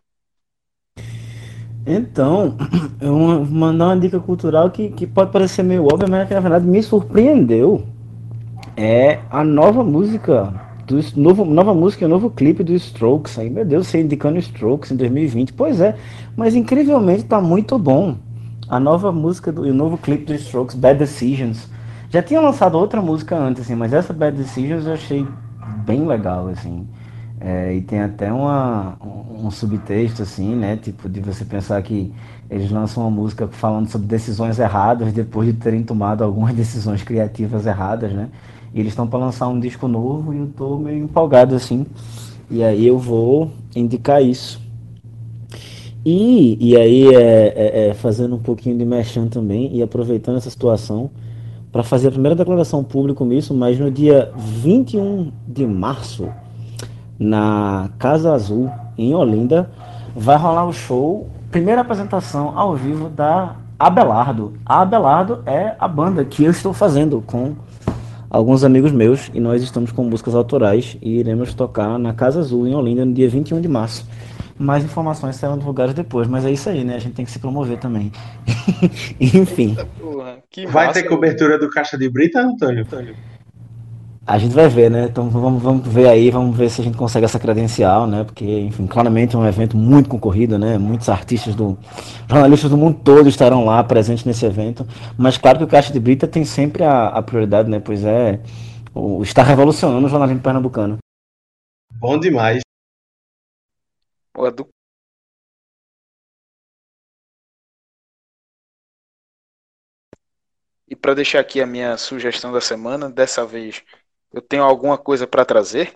Então, 1.86 2.56
eu 3.00 3.16
vou 3.16 3.44
mandar 3.46 3.86
uma 3.86 3.98
dica 3.98 4.20
cultural 4.20 4.70
que, 4.70 4.90
que 4.90 5.06
pode 5.06 5.32
parecer 5.32 5.62
meio 5.62 5.84
óbvia, 5.84 6.06
mas 6.08 6.28
que 6.28 6.34
na 6.34 6.40
verdade 6.40 6.66
me 6.66 6.82
surpreendeu. 6.82 7.86
É 8.76 9.20
a 9.30 9.42
nova 9.42 9.82
música, 9.82 10.54
do, 10.86 11.00
novo, 11.20 11.44
nova 11.44 11.74
música 11.74 12.04
e 12.04 12.08
novo 12.08 12.30
clipe 12.30 12.62
do 12.62 12.72
Strokes. 12.74 13.38
Aí, 13.38 13.50
meu 13.50 13.64
Deus, 13.64 13.88
você 13.88 14.00
indicando 14.00 14.38
Strokes 14.38 14.92
em 14.92 14.96
2020. 14.96 15.52
Pois 15.52 15.80
é, 15.80 15.96
mas 16.36 16.54
incrivelmente 16.54 17.24
tá 17.24 17.40
muito 17.40 17.76
bom 17.78 18.16
a 18.68 18.78
nova 18.78 19.10
música 19.10 19.50
do, 19.50 19.62
o 19.62 19.74
novo 19.74 19.96
clipe 19.96 20.24
do 20.24 20.34
Strokes, 20.34 20.76
Bad 20.76 20.98
Decisions. 20.98 21.68
Já 22.10 22.22
tinha 22.22 22.40
lançado 22.40 22.76
outra 22.76 23.00
música 23.00 23.36
antes, 23.36 23.62
assim, 23.62 23.74
mas 23.74 23.92
essa 23.92 24.12
Bad 24.12 24.36
Decisions 24.36 24.86
eu 24.86 24.94
achei 24.94 25.26
bem 25.84 26.06
legal, 26.06 26.48
assim. 26.48 26.86
É, 27.40 27.74
e 27.74 27.80
tem 27.80 28.00
até 28.00 28.32
uma, 28.32 28.96
um, 29.00 29.46
um, 29.46 29.50
subtexto, 29.50 30.22
assim, 30.22 30.56
né? 30.56 30.76
Tipo, 30.76 31.08
de 31.08 31.20
você 31.20 31.44
pensar 31.44 31.80
que 31.82 32.12
eles 32.50 32.70
lançam 32.70 33.04
uma 33.04 33.10
música 33.10 33.46
falando 33.46 33.88
sobre 33.88 34.08
decisões 34.08 34.58
erradas 34.58 35.12
depois 35.12 35.46
de 35.46 35.54
terem 35.54 35.82
tomado 35.82 36.24
algumas 36.24 36.52
decisões 36.56 37.02
criativas 37.02 37.66
erradas, 37.66 38.12
né? 38.12 38.28
E 38.74 38.80
eles 38.80 38.92
estão 38.92 39.06
para 39.06 39.18
lançar 39.18 39.48
um 39.48 39.58
disco 39.58 39.86
novo 39.86 40.34
e 40.34 40.38
eu 40.38 40.46
tô 40.48 40.78
meio 40.78 41.04
empolgado, 41.04 41.54
assim. 41.54 41.86
E 42.50 42.62
aí 42.62 42.86
eu 42.86 42.98
vou 42.98 43.50
indicar 43.74 44.22
isso. 44.22 44.67
E, 46.10 46.56
e 46.58 46.74
aí, 46.74 47.14
é, 47.14 47.52
é, 47.54 47.88
é, 47.88 47.94
fazendo 47.94 48.36
um 48.36 48.38
pouquinho 48.38 48.78
de 48.78 48.82
mexão 48.82 49.28
também 49.28 49.76
e 49.76 49.82
aproveitando 49.82 50.38
essa 50.38 50.48
situação 50.48 51.10
para 51.70 51.82
fazer 51.82 52.08
a 52.08 52.10
primeira 52.10 52.34
declaração 52.34 52.82
pública 52.82 53.22
nisso, 53.26 53.52
mas 53.52 53.78
no 53.78 53.90
dia 53.90 54.32
21 54.34 55.30
de 55.46 55.66
março, 55.66 56.26
na 57.18 57.90
Casa 57.98 58.32
Azul, 58.32 58.70
em 58.96 59.14
Olinda, 59.14 59.70
vai 60.16 60.38
rolar 60.38 60.64
o 60.64 60.72
show, 60.72 61.28
primeira 61.50 61.82
apresentação 61.82 62.58
ao 62.58 62.74
vivo 62.74 63.10
da 63.10 63.56
Abelardo. 63.78 64.54
A 64.64 64.80
Abelardo 64.80 65.42
é 65.44 65.74
a 65.78 65.86
banda 65.86 66.24
que 66.24 66.42
eu 66.42 66.50
estou 66.50 66.72
fazendo 66.72 67.22
com 67.26 67.52
alguns 68.30 68.64
amigos 68.64 68.92
meus 68.92 69.30
e 69.34 69.40
nós 69.40 69.62
estamos 69.62 69.92
com 69.92 70.04
músicas 70.04 70.34
autorais 70.34 70.96
e 71.02 71.18
iremos 71.18 71.52
tocar 71.52 71.98
na 71.98 72.14
Casa 72.14 72.40
Azul, 72.40 72.66
em 72.66 72.74
Olinda, 72.74 73.04
no 73.04 73.12
dia 73.12 73.28
21 73.28 73.60
de 73.60 73.68
março. 73.68 74.06
Mais 74.58 74.84
informações 74.84 75.36
serão 75.36 75.56
divulgadas 75.56 75.94
depois, 75.94 76.26
mas 76.26 76.44
é 76.44 76.50
isso 76.50 76.68
aí, 76.68 76.82
né? 76.82 76.96
A 76.96 76.98
gente 76.98 77.14
tem 77.14 77.24
que 77.24 77.30
se 77.30 77.38
promover 77.38 77.78
também. 77.78 78.10
Enfim. 79.20 79.76
Porra, 80.00 80.38
vai 80.68 80.92
ter 80.92 81.04
cobertura 81.04 81.58
do 81.58 81.70
Caixa 81.70 81.96
de 81.96 82.08
Brita, 82.08 82.40
Antônio? 82.40 82.82
Antônio? 82.82 83.14
A 84.28 84.36
gente 84.36 84.54
vai 84.54 84.68
ver, 84.68 84.90
né? 84.90 85.04
Então 85.04 85.30
vamos, 85.30 85.62
vamos 85.62 85.88
ver 85.88 86.06
aí, 86.06 86.30
vamos 86.30 86.54
ver 86.54 86.68
se 86.68 86.82
a 86.82 86.84
gente 86.84 86.98
consegue 86.98 87.24
essa 87.24 87.38
credencial, 87.38 88.06
né? 88.06 88.24
Porque, 88.24 88.44
enfim, 88.44 88.86
claramente 88.86 89.34
é 89.34 89.38
um 89.38 89.46
evento 89.46 89.74
muito 89.74 90.10
concorrido, 90.10 90.58
né? 90.58 90.76
Muitos 90.76 91.08
artistas 91.08 91.54
do. 91.54 91.78
jornalistas 92.28 92.68
do 92.68 92.76
mundo 92.76 93.00
todo 93.02 93.26
estarão 93.26 93.64
lá 93.64 93.82
presentes 93.82 94.26
nesse 94.26 94.44
evento. 94.44 94.86
Mas 95.16 95.38
claro 95.38 95.56
que 95.56 95.64
o 95.64 95.66
Caixa 95.66 95.94
de 95.94 95.98
Brita 95.98 96.26
tem 96.28 96.44
sempre 96.44 96.84
a, 96.84 97.06
a 97.06 97.22
prioridade, 97.22 97.70
né? 97.70 97.80
Pois 97.80 98.04
é, 98.04 98.40
o, 98.94 99.22
está 99.22 99.42
revolucionando 99.42 100.06
o 100.06 100.10
jornalismo 100.10 100.42
pernambucano. 100.42 100.98
Bom 101.98 102.20
demais. 102.20 102.60
Do 104.38 104.70
E 110.88 110.96
para 110.96 111.14
deixar 111.14 111.40
aqui 111.40 111.60
a 111.60 111.66
minha 111.66 111.96
sugestão 111.96 112.50
da 112.52 112.60
semana, 112.60 113.10
dessa 113.10 113.44
vez 113.44 113.82
eu 114.32 114.40
tenho 114.40 114.62
alguma 114.62 114.96
coisa 114.96 115.26
para 115.26 115.44
trazer. 115.44 115.94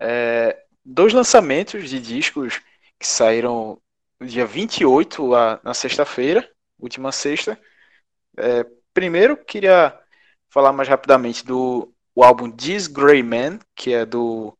É, 0.00 0.64
dois 0.84 1.12
lançamentos 1.12 1.90
de 1.90 2.00
discos 2.00 2.60
que 2.98 3.06
saíram 3.06 3.80
no 4.20 4.26
dia 4.26 4.46
28, 4.46 5.26
lá 5.26 5.60
na 5.64 5.74
sexta-feira, 5.74 6.48
última 6.78 7.12
sexta. 7.12 7.58
É, 8.38 8.64
primeiro, 8.94 9.36
queria 9.36 9.98
falar 10.50 10.72
mais 10.72 10.88
rapidamente 10.88 11.44
do 11.44 11.92
álbum 12.16 12.50
This 12.50 12.86
Grey 12.88 13.22
Man, 13.22 13.58
que 13.74 13.92
é 13.94 14.06
do 14.06 14.56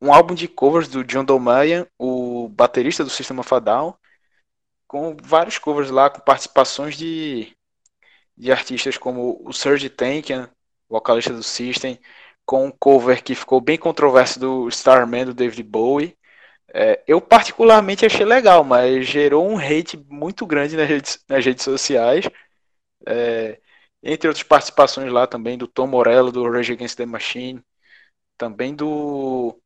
um 0.00 0.12
álbum 0.12 0.34
de 0.34 0.48
covers 0.48 0.88
do 0.88 1.04
John 1.04 1.24
Dolmayan, 1.24 1.86
o 1.98 2.48
baterista 2.48 3.04
do 3.04 3.10
System 3.10 3.38
of 3.38 3.54
a 3.54 3.58
Down, 3.58 3.94
com 4.86 5.16
vários 5.22 5.58
covers 5.58 5.90
lá, 5.90 6.10
com 6.10 6.20
participações 6.20 6.96
de, 6.96 7.54
de 8.36 8.50
artistas 8.50 8.98
como 8.98 9.40
o 9.44 9.52
Serge 9.52 9.88
Tankian, 9.90 10.50
vocalista 10.88 11.32
do 11.32 11.42
System, 11.42 11.98
com 12.44 12.66
um 12.66 12.70
cover 12.72 13.22
que 13.22 13.34
ficou 13.34 13.60
bem 13.60 13.78
controverso 13.78 14.40
do 14.40 14.68
Starman 14.68 15.26
do 15.26 15.34
David 15.34 15.62
Bowie. 15.62 16.16
É, 16.72 17.02
eu 17.06 17.20
particularmente 17.20 18.06
achei 18.06 18.24
legal, 18.24 18.64
mas 18.64 19.06
gerou 19.06 19.48
um 19.48 19.58
hate 19.58 19.96
muito 20.08 20.46
grande 20.46 20.76
nas 20.76 20.88
redes, 20.88 21.24
nas 21.28 21.44
redes 21.44 21.64
sociais. 21.64 22.28
É, 23.06 23.60
entre 24.02 24.28
outras 24.28 24.42
participações 24.44 25.12
lá 25.12 25.26
também 25.26 25.58
do 25.58 25.68
Tom 25.68 25.86
Morello, 25.86 26.32
do 26.32 26.50
Rage 26.50 26.72
Against 26.72 26.96
the 26.96 27.06
Machine, 27.06 27.62
também 28.38 28.74
do. 28.74 29.59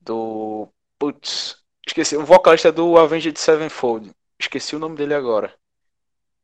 Do. 0.00 0.68
Putz, 0.98 1.56
esqueci, 1.86 2.16
o 2.16 2.24
vocalista 2.24 2.70
do 2.72 2.98
Avenged 2.98 3.38
Sevenfold, 3.38 4.10
esqueci 4.38 4.76
o 4.76 4.78
nome 4.78 4.96
dele 4.96 5.14
agora. 5.14 5.54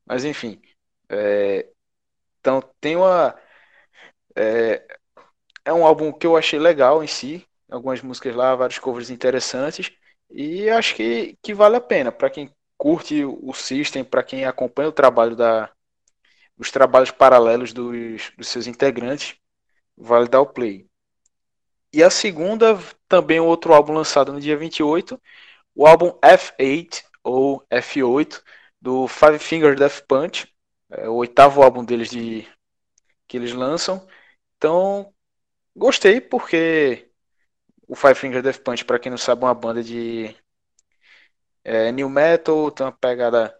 Mas 0.07 0.25
enfim. 0.25 0.61
É, 1.09 1.67
então 2.41 2.63
tem 2.81 2.97
uma. 2.97 3.35
É, 4.35 4.83
é 5.65 5.73
um 5.73 5.85
álbum 5.87 6.13
que 6.13 6.27
eu 6.27 6.37
achei 6.37 6.59
legal 6.59 7.03
em 7.03 7.07
si, 7.07 7.47
algumas 7.71 8.01
músicas 8.03 8.35
lá, 8.35 8.55
vários 8.55 8.79
covers 8.79 9.11
interessantes, 9.11 9.93
e 10.31 10.69
acho 10.71 10.95
que, 10.95 11.37
que 11.43 11.55
vale 11.55 11.77
a 11.77 11.81
pena 11.81 12.13
para 12.13 12.31
quem 12.31 12.51
curte 12.77 13.25
o 13.25 13.53
System, 13.53 14.05
para 14.05 14.23
quem 14.23 14.45
acompanha 14.45 14.89
o 14.89 14.93
trabalho 14.93 15.37
da 15.37 15.71
os 16.59 16.71
trabalhos 16.71 17.11
paralelos 17.11 17.73
dos, 17.73 18.33
dos 18.37 18.49
seus 18.49 18.67
integrantes, 18.67 19.37
vale 19.97 20.29
dar 20.29 20.41
o 20.41 20.47
play. 20.47 20.87
E 21.97 22.03
a 22.03 22.11
segunda, 22.11 22.79
também 23.09 23.41
outro 23.41 23.73
álbum 23.73 23.95
lançado 23.95 24.31
no 24.31 24.39
dia 24.39 24.55
28, 24.55 25.19
o 25.75 25.87
álbum 25.87 26.11
F8 26.23 27.03
ou 27.25 27.65
F8 27.71 28.43
do 28.79 29.09
Five 29.09 29.39
Finger 29.39 29.75
Death 29.75 30.03
Punch, 30.07 30.47
é 30.91 31.09
o 31.09 31.15
oitavo 31.15 31.63
álbum 31.63 31.83
deles 31.83 32.11
de 32.11 32.47
que 33.29 33.39
eles 33.39 33.53
lançam. 33.55 34.07
Então, 34.57 35.13
Gostei 35.77 36.21
porque 36.21 37.11
o 37.89 37.97
Five 37.97 38.17
Finger 38.17 38.43
Death 38.43 38.61
Punch, 38.63 38.85
para 38.85 38.99
quem 38.99 39.11
não 39.11 39.19
sabe, 39.19 39.43
é 39.45 39.47
uma 39.47 39.55
banda 39.55 39.83
de 39.85 40.37
é, 41.65 41.93
new 41.93 42.09
metal, 42.09 42.71
tem 42.71 42.87
uma 42.87 42.93
pegada 42.93 43.59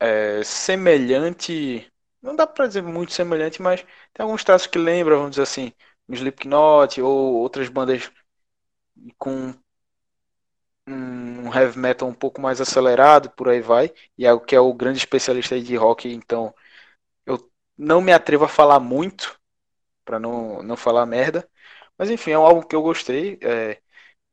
é, 0.00 0.42
semelhante, 0.44 1.90
não 2.22 2.36
dá 2.36 2.46
para 2.46 2.66
dizer 2.66 2.82
muito 2.82 3.12
semelhante, 3.12 3.60
mas 3.62 3.82
tem 4.12 4.24
alguns 4.24 4.44
traços 4.44 4.66
que 4.66 4.78
lembram, 4.78 5.16
vamos 5.18 5.30
dizer 5.32 5.42
assim, 5.42 5.72
Slipknot 6.08 7.00
ou 7.02 7.34
outras 7.36 7.68
bandas 7.68 8.10
com 9.18 9.54
um 10.86 11.52
heavy 11.52 11.78
metal 11.78 12.08
um 12.08 12.14
pouco 12.14 12.40
mais 12.40 12.60
acelerado, 12.60 13.30
por 13.30 13.48
aí 13.48 13.60
vai, 13.60 13.92
e 14.18 14.26
é 14.26 14.32
o 14.32 14.40
que 14.40 14.54
é 14.54 14.60
o 14.60 14.72
grande 14.74 14.98
especialista 14.98 15.60
de 15.60 15.76
rock, 15.76 16.08
então 16.12 16.54
eu 17.26 17.50
não 17.78 18.00
me 18.00 18.12
atrevo 18.12 18.44
a 18.44 18.48
falar 18.48 18.80
muito, 18.80 19.38
para 20.04 20.18
não, 20.20 20.62
não 20.62 20.76
falar 20.76 21.06
merda. 21.06 21.48
Mas 21.98 22.10
enfim, 22.10 22.32
é 22.32 22.38
um 22.38 22.46
álbum 22.46 22.62
que 22.62 22.76
eu 22.76 22.82
gostei. 22.82 23.38
É, 23.42 23.80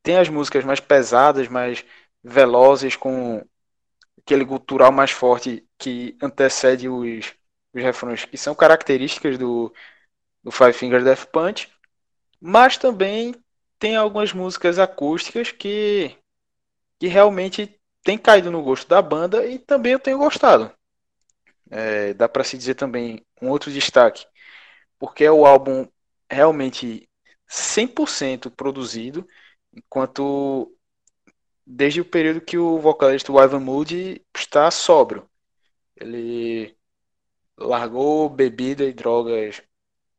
tem 0.02 0.18
as 0.18 0.28
músicas 0.28 0.64
mais 0.64 0.80
pesadas, 0.80 1.48
mais 1.48 1.84
velozes, 2.24 2.96
com 2.96 3.44
aquele 4.18 4.46
cultural 4.46 4.92
mais 4.92 5.10
forte 5.10 5.66
que 5.78 6.16
antecede 6.22 6.88
os, 6.88 7.34
os 7.74 7.82
refrões, 7.82 8.24
que 8.24 8.36
são 8.38 8.54
características 8.54 9.38
do, 9.38 9.72
do 10.42 10.50
Five 10.50 10.72
Finger 10.72 11.02
Death 11.04 11.26
Punch. 11.26 11.68
Mas 12.40 12.76
também 12.76 13.34
tem 13.78 13.96
algumas 13.96 14.32
músicas 14.32 14.78
acústicas 14.78 15.50
que, 15.52 16.16
que 16.98 17.06
realmente 17.06 17.78
tem 18.02 18.18
caído 18.18 18.50
no 18.50 18.62
gosto 18.62 18.88
da 18.88 19.00
banda 19.00 19.46
e 19.46 19.58
também 19.58 19.92
eu 19.92 20.00
tenho 20.00 20.18
gostado. 20.18 20.72
É, 21.70 22.12
dá 22.14 22.28
para 22.28 22.44
se 22.44 22.58
dizer 22.58 22.74
também 22.74 23.24
um 23.40 23.48
outro 23.48 23.70
destaque 23.70 24.26
porque 25.02 25.24
é 25.24 25.32
o 25.32 25.44
álbum 25.44 25.88
realmente 26.30 27.08
100% 27.48 28.52
produzido, 28.52 29.26
enquanto 29.74 30.72
desde 31.66 32.00
o 32.00 32.04
período 32.04 32.40
que 32.40 32.56
o 32.56 32.78
vocalista 32.78 33.32
Ivan 33.32 33.58
Moody 33.58 34.24
está 34.32 34.70
sóbrio. 34.70 35.28
Ele 35.96 36.76
largou 37.58 38.28
bebida 38.28 38.84
e 38.84 38.92
drogas, 38.92 39.60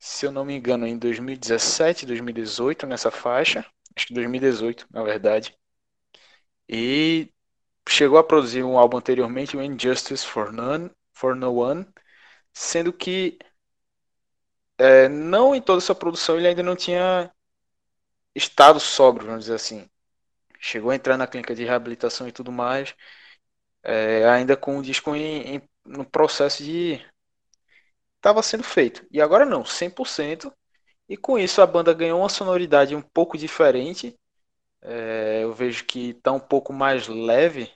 se 0.05 0.25
eu 0.25 0.31
não 0.33 0.43
me 0.43 0.53
engano, 0.55 0.85
em 0.85 0.97
2017, 0.97 2.05
2018, 2.05 2.85
nessa 2.85 3.09
faixa. 3.09 3.65
Acho 3.95 4.07
que 4.07 4.13
2018, 4.13 4.85
na 4.91 5.01
verdade. 5.01 5.57
E 6.67 7.31
chegou 7.87 8.17
a 8.17 8.23
produzir 8.23 8.63
um 8.63 8.77
álbum 8.77 8.97
anteriormente, 8.97 9.55
o 9.55 9.61
Injustice 9.61 10.25
for 10.25 10.51
None, 10.51 10.91
for 11.13 11.35
No 11.35 11.55
One, 11.55 11.87
sendo 12.53 12.91
que 12.93 13.39
é, 14.77 15.07
não 15.09 15.55
em 15.55 15.61
toda 15.61 15.79
essa 15.81 15.95
produção 15.95 16.37
ele 16.37 16.47
ainda 16.47 16.63
não 16.63 16.75
tinha 16.75 17.31
estado 18.35 18.79
sóbrio, 18.79 19.27
vamos 19.27 19.45
dizer 19.45 19.55
assim. 19.55 19.89
Chegou 20.59 20.91
a 20.91 20.95
entrar 20.95 21.17
na 21.17 21.27
clínica 21.27 21.55
de 21.55 21.65
reabilitação 21.65 22.27
e 22.27 22.31
tudo 22.31 22.51
mais, 22.51 22.95
é, 23.83 24.27
ainda 24.29 24.57
com 24.57 24.77
o 24.79 24.83
disco 24.83 25.15
em, 25.15 25.57
em, 25.57 25.69
no 25.85 26.05
processo 26.05 26.63
de. 26.63 27.01
Estava 28.23 28.41
sendo 28.41 28.63
feito. 28.63 29.05
E 29.11 29.21
agora 29.21 29.45
não, 29.45 29.65
100%. 29.65 30.53
E 31.09 31.17
com 31.17 31.37
isso 31.37 31.61
a 31.61 31.67
banda 31.67 31.93
ganhou 31.93 32.21
uma 32.21 32.29
sonoridade 32.29 32.95
um 32.95 33.01
pouco 33.01 33.37
diferente. 33.37 34.15
É, 34.81 35.41
eu 35.43 35.53
vejo 35.53 35.85
que 35.85 36.11
está 36.11 36.31
um 36.31 36.39
pouco 36.39 36.71
mais 36.73 37.07
leve 37.07 37.69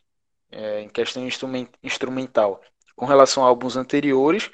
é, 0.51 0.81
em 0.81 0.89
questão 0.89 1.27
instrumental 1.83 2.61
com 2.95 3.05
relação 3.05 3.43
a 3.43 3.47
álbuns 3.47 3.77
anteriores 3.77 4.49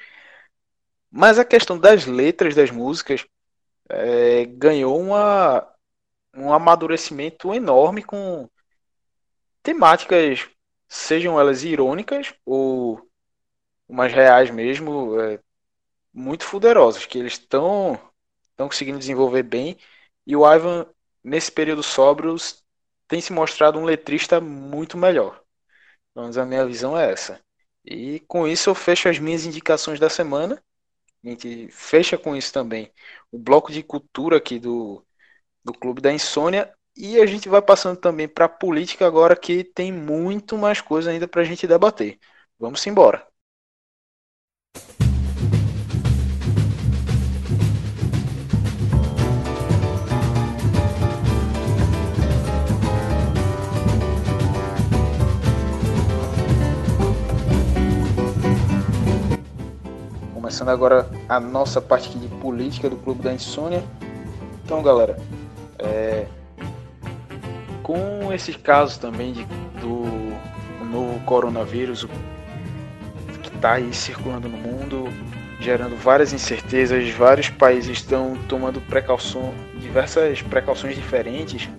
mas 1.16 1.38
a 1.38 1.44
questão 1.44 1.78
das 1.78 2.06
letras 2.06 2.56
das 2.56 2.72
músicas 2.72 3.24
é, 3.88 4.44
ganhou 4.46 5.00
uma, 5.00 5.66
um 6.34 6.52
amadurecimento 6.52 7.54
enorme 7.54 8.02
com 8.02 8.48
temáticas, 9.62 10.48
sejam 10.88 11.38
elas 11.38 11.62
irônicas 11.64 12.34
ou 12.44 13.00
mais 13.88 14.12
reais 14.12 14.50
mesmo, 14.50 15.20
é, 15.20 15.40
muito 16.14 16.48
poderosas, 16.50 17.06
que 17.06 17.18
eles 17.18 17.34
estão 17.34 18.00
estão 18.52 18.68
conseguindo 18.68 18.98
desenvolver 18.98 19.42
bem 19.42 19.76
E 20.26 20.36
o 20.36 20.46
Ivan, 20.50 20.86
nesse 21.24 21.50
período 21.52 21.82
sóbrio, 21.82 22.36
tem 23.08 23.20
se 23.20 23.32
mostrado 23.32 23.78
um 23.78 23.84
letrista 23.84 24.40
muito 24.40 24.96
melhor. 24.98 25.42
Pelo 26.14 26.24
menos 26.26 26.38
a 26.38 26.44
minha 26.46 26.66
visão 26.66 26.98
é 26.98 27.12
essa. 27.12 27.40
E 27.84 28.20
com 28.22 28.46
isso 28.48 28.70
eu 28.70 28.74
fecho 28.74 29.08
as 29.08 29.18
minhas 29.18 29.44
indicações 29.46 30.00
da 30.00 30.08
semana. 30.10 30.62
A 31.24 31.28
gente 31.28 31.68
fecha 31.70 32.18
com 32.18 32.36
isso 32.36 32.52
também 32.52 32.92
o 33.32 33.38
bloco 33.38 33.72
de 33.72 33.82
cultura 33.82 34.36
aqui 34.38 34.58
do, 34.58 35.04
do 35.64 35.72
Clube 35.74 36.00
da 36.02 36.12
Insônia. 36.12 36.74
E 36.96 37.20
a 37.20 37.26
gente 37.26 37.48
vai 37.48 37.62
passando 37.62 37.98
também 38.00 38.28
para 38.28 38.46
a 38.46 38.48
política 38.48 39.06
agora, 39.06 39.36
que 39.36 39.64
tem 39.64 39.92
muito 39.92 40.56
mais 40.58 40.80
coisa 40.80 41.10
ainda 41.10 41.28
para 41.28 41.42
a 41.42 41.44
gente 41.44 41.66
debater. 41.66 42.18
Vamos 42.58 42.86
embora. 42.86 43.26
Começando 60.44 60.68
agora 60.68 61.08
a 61.26 61.40
nossa 61.40 61.80
parte 61.80 62.18
de 62.18 62.28
política 62.28 62.90
do 62.90 62.96
Clube 62.96 63.22
da 63.22 63.32
Insônia. 63.32 63.82
Então, 64.62 64.82
galera, 64.82 65.18
é, 65.78 66.26
com 67.82 68.30
esses 68.30 68.54
casos 68.54 68.98
também 68.98 69.32
de, 69.32 69.42
do 69.80 70.04
novo 70.84 71.18
coronavírus 71.20 72.06
que 73.42 73.48
está 73.48 73.72
aí 73.72 73.90
circulando 73.94 74.46
no 74.46 74.58
mundo, 74.58 75.08
gerando 75.60 75.96
várias 75.96 76.34
incertezas, 76.34 77.08
vários 77.08 77.48
países 77.48 77.96
estão 77.96 78.36
tomando 78.46 78.82
precaução, 78.82 79.54
diversas 79.80 80.42
precauções 80.42 80.94
diferentes. 80.94 81.70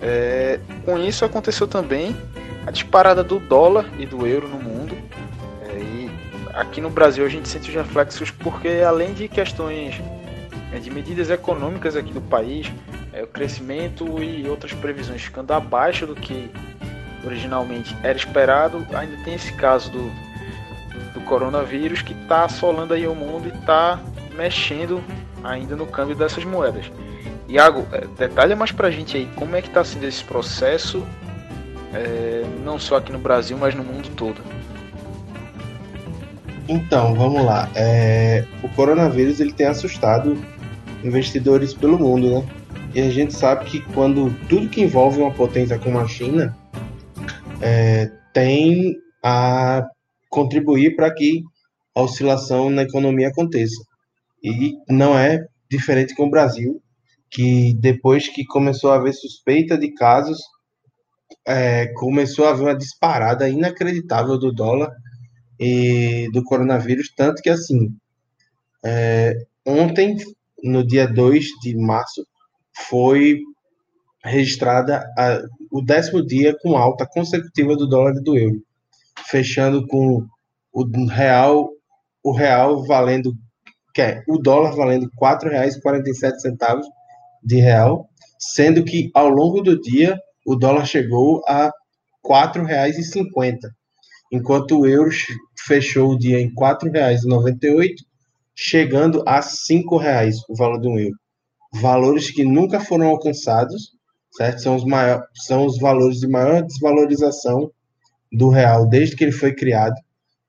É, 0.00 0.60
com 0.84 1.00
isso 1.00 1.24
aconteceu 1.24 1.66
também 1.66 2.16
a 2.64 2.70
disparada 2.70 3.24
do 3.24 3.40
dólar 3.40 3.86
e 3.98 4.06
do 4.06 4.24
euro 4.24 4.46
no 4.46 4.60
mundo 4.60 4.67
aqui 6.58 6.80
no 6.80 6.90
Brasil 6.90 7.24
a 7.24 7.28
gente 7.28 7.48
sente 7.48 7.70
os 7.70 7.74
reflexos 7.74 8.32
porque 8.32 8.82
além 8.84 9.14
de 9.14 9.28
questões 9.28 9.94
é, 10.72 10.78
de 10.78 10.90
medidas 10.90 11.30
econômicas 11.30 11.94
aqui 11.94 12.12
do 12.12 12.20
país, 12.20 12.70
é, 13.12 13.22
o 13.22 13.28
crescimento 13.28 14.20
e 14.22 14.46
outras 14.48 14.72
previsões 14.72 15.22
ficando 15.22 15.52
abaixo 15.52 16.04
do 16.04 16.16
que 16.16 16.50
originalmente 17.24 17.96
era 18.02 18.18
esperado, 18.18 18.84
ainda 18.92 19.16
tem 19.24 19.34
esse 19.34 19.52
caso 19.52 19.90
do, 19.92 20.10
do 21.14 21.20
coronavírus 21.20 22.02
que 22.02 22.12
está 22.12 22.44
assolando 22.44 22.92
aí 22.92 23.06
o 23.06 23.14
mundo 23.14 23.46
e 23.46 23.56
está 23.56 24.00
mexendo 24.34 25.02
ainda 25.44 25.76
no 25.76 25.86
câmbio 25.86 26.16
dessas 26.16 26.44
moedas. 26.44 26.90
Iago, 27.48 27.86
é, 27.92 28.04
detalha 28.18 28.56
mais 28.56 28.72
pra 28.72 28.90
gente 28.90 29.16
aí 29.16 29.28
como 29.36 29.54
é 29.54 29.62
que 29.62 29.68
está 29.68 29.84
sendo 29.84 30.04
esse 30.04 30.24
processo, 30.24 31.06
é, 31.94 32.44
não 32.64 32.80
só 32.80 32.96
aqui 32.96 33.12
no 33.12 33.18
Brasil, 33.18 33.56
mas 33.56 33.76
no 33.76 33.84
mundo 33.84 34.10
todo. 34.16 34.57
Então, 36.68 37.14
vamos 37.14 37.42
lá. 37.44 37.70
É, 37.74 38.44
o 38.62 38.68
coronavírus 38.68 39.40
ele 39.40 39.52
tem 39.52 39.66
assustado 39.66 40.36
investidores 41.02 41.72
pelo 41.72 41.98
mundo, 41.98 42.30
né? 42.30 42.48
E 42.94 43.00
a 43.00 43.10
gente 43.10 43.32
sabe 43.32 43.64
que 43.64 43.80
quando 43.94 44.34
tudo 44.48 44.68
que 44.68 44.82
envolve 44.82 45.20
uma 45.20 45.32
potência 45.32 45.78
como 45.78 45.98
a 45.98 46.06
China 46.06 46.56
é, 47.62 48.10
tem 48.34 48.96
a 49.24 49.82
contribuir 50.28 50.94
para 50.94 51.12
que 51.12 51.42
a 51.94 52.02
oscilação 52.02 52.68
na 52.68 52.82
economia 52.82 53.28
aconteça. 53.28 53.82
E 54.44 54.76
não 54.88 55.18
é 55.18 55.46
diferente 55.70 56.14
com 56.14 56.26
o 56.26 56.30
Brasil, 56.30 56.82
que 57.30 57.74
depois 57.80 58.28
que 58.28 58.44
começou 58.44 58.92
a 58.92 58.96
haver 58.96 59.14
suspeita 59.14 59.76
de 59.76 59.92
casos, 59.94 60.38
é, 61.46 61.86
começou 61.94 62.46
a 62.46 62.50
haver 62.50 62.62
uma 62.62 62.76
disparada 62.76 63.48
inacreditável 63.48 64.38
do 64.38 64.52
dólar 64.52 64.90
e 65.58 66.28
do 66.32 66.42
coronavírus, 66.42 67.12
tanto 67.14 67.42
que 67.42 67.50
assim, 67.50 67.94
é, 68.84 69.34
ontem, 69.66 70.16
no 70.62 70.86
dia 70.86 71.06
2 71.06 71.44
de 71.62 71.76
março, 71.76 72.26
foi 72.88 73.40
registrada 74.24 75.04
a, 75.16 75.40
o 75.70 75.82
décimo 75.82 76.24
dia 76.24 76.56
com 76.60 76.76
alta 76.76 77.06
consecutiva 77.06 77.76
do 77.76 77.88
dólar 77.88 78.14
e 78.16 78.22
do 78.22 78.36
euro, 78.36 78.62
fechando 79.26 79.86
com 79.86 80.24
o 80.72 81.06
real, 81.06 81.70
o 82.22 82.32
real 82.32 82.84
valendo, 82.84 83.34
que 83.94 84.02
é, 84.02 84.22
o 84.28 84.38
dólar 84.38 84.76
valendo 84.76 85.10
R$ 85.20 85.38
4,47 85.38 86.82
de 87.42 87.56
real, 87.56 88.08
sendo 88.38 88.84
que 88.84 89.10
ao 89.14 89.28
longo 89.28 89.60
do 89.60 89.80
dia 89.80 90.18
o 90.46 90.54
dólar 90.54 90.86
chegou 90.86 91.42
a 91.46 91.66
R$ 91.66 91.72
4,50 92.24 93.58
enquanto 94.30 94.80
o 94.80 94.86
euro 94.86 95.10
fechou 95.66 96.12
o 96.12 96.18
dia 96.18 96.40
em 96.40 96.48
R$ 96.48 96.54
4,98, 96.54 97.94
chegando 98.54 99.22
a 99.26 99.36
R$ 99.36 99.42
5,00 99.42 100.34
o 100.48 100.56
valor 100.56 100.80
de 100.80 100.88
um 100.88 100.98
euro. 100.98 101.16
Valores 101.72 102.30
que 102.30 102.44
nunca 102.44 102.80
foram 102.80 103.08
alcançados, 103.08 103.92
certo? 104.32 104.62
São 104.62 104.76
os, 104.76 104.84
maior, 104.84 105.22
são 105.34 105.66
os 105.66 105.78
valores 105.78 106.18
de 106.18 106.26
maior 106.26 106.62
desvalorização 106.62 107.70
do 108.32 108.48
real 108.48 108.86
desde 108.86 109.16
que 109.16 109.24
ele 109.24 109.32
foi 109.32 109.54
criado. 109.54 109.94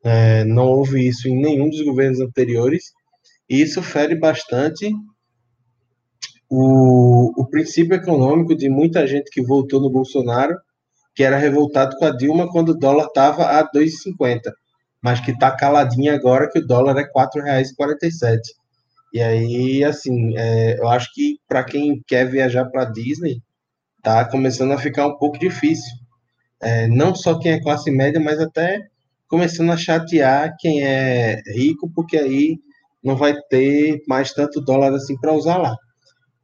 É, 0.04 0.44
não 0.46 0.66
houve 0.66 1.08
isso 1.08 1.28
em 1.28 1.42
nenhum 1.42 1.70
dos 1.70 1.82
governos 1.82 2.20
anteriores, 2.20 2.94
e 3.50 3.62
isso 3.62 3.82
fere 3.82 4.16
bastante 4.16 4.92
o, 6.50 7.42
o 7.42 7.46
princípio 7.48 7.96
econômico 7.96 8.56
de 8.56 8.70
muita 8.70 9.06
gente 9.06 9.30
que 9.30 9.42
votou 9.42 9.80
no 9.82 9.90
Bolsonaro 9.90 10.56
que 11.20 11.24
era 11.26 11.38
revoltado 11.38 11.98
com 11.98 12.06
a 12.06 12.16
Dilma 12.16 12.50
quando 12.50 12.70
o 12.70 12.80
dólar 12.80 13.08
estava 13.08 13.44
a 13.44 13.70
2,50, 13.70 14.54
mas 15.04 15.20
que 15.20 15.32
está 15.32 15.52
caladinha 15.52 16.14
agora 16.14 16.50
que 16.50 16.60
o 16.60 16.66
dólar 16.66 16.96
é 16.96 17.02
R$ 17.02 17.10
4,47. 17.14 18.40
E 19.14 19.22
aí, 19.22 19.84
assim, 19.84 20.34
é, 20.38 20.80
eu 20.80 20.88
acho 20.88 21.14
que 21.14 21.38
para 21.46 21.66
quem 21.66 22.02
quer 22.08 22.24
viajar 22.24 22.64
para 22.68 22.86
Disney, 22.86 23.42
tá 24.02 24.24
começando 24.24 24.72
a 24.72 24.78
ficar 24.78 25.08
um 25.08 25.18
pouco 25.18 25.38
difícil. 25.38 25.92
É, 26.62 26.88
não 26.88 27.14
só 27.14 27.38
quem 27.38 27.52
é 27.52 27.62
classe 27.62 27.92
média, 27.92 28.22
mas 28.22 28.40
até 28.40 28.80
começando 29.28 29.74
a 29.74 29.78
chatear 29.78 30.56
quem 30.58 30.86
é 30.86 31.42
rico, 31.54 31.92
porque 31.94 32.16
aí 32.16 32.58
não 33.04 33.18
vai 33.18 33.36
ter 33.50 34.02
mais 34.08 34.32
tanto 34.32 34.62
dólar 34.62 34.94
assim 34.94 35.20
para 35.20 35.34
usar 35.34 35.58
lá. 35.58 35.76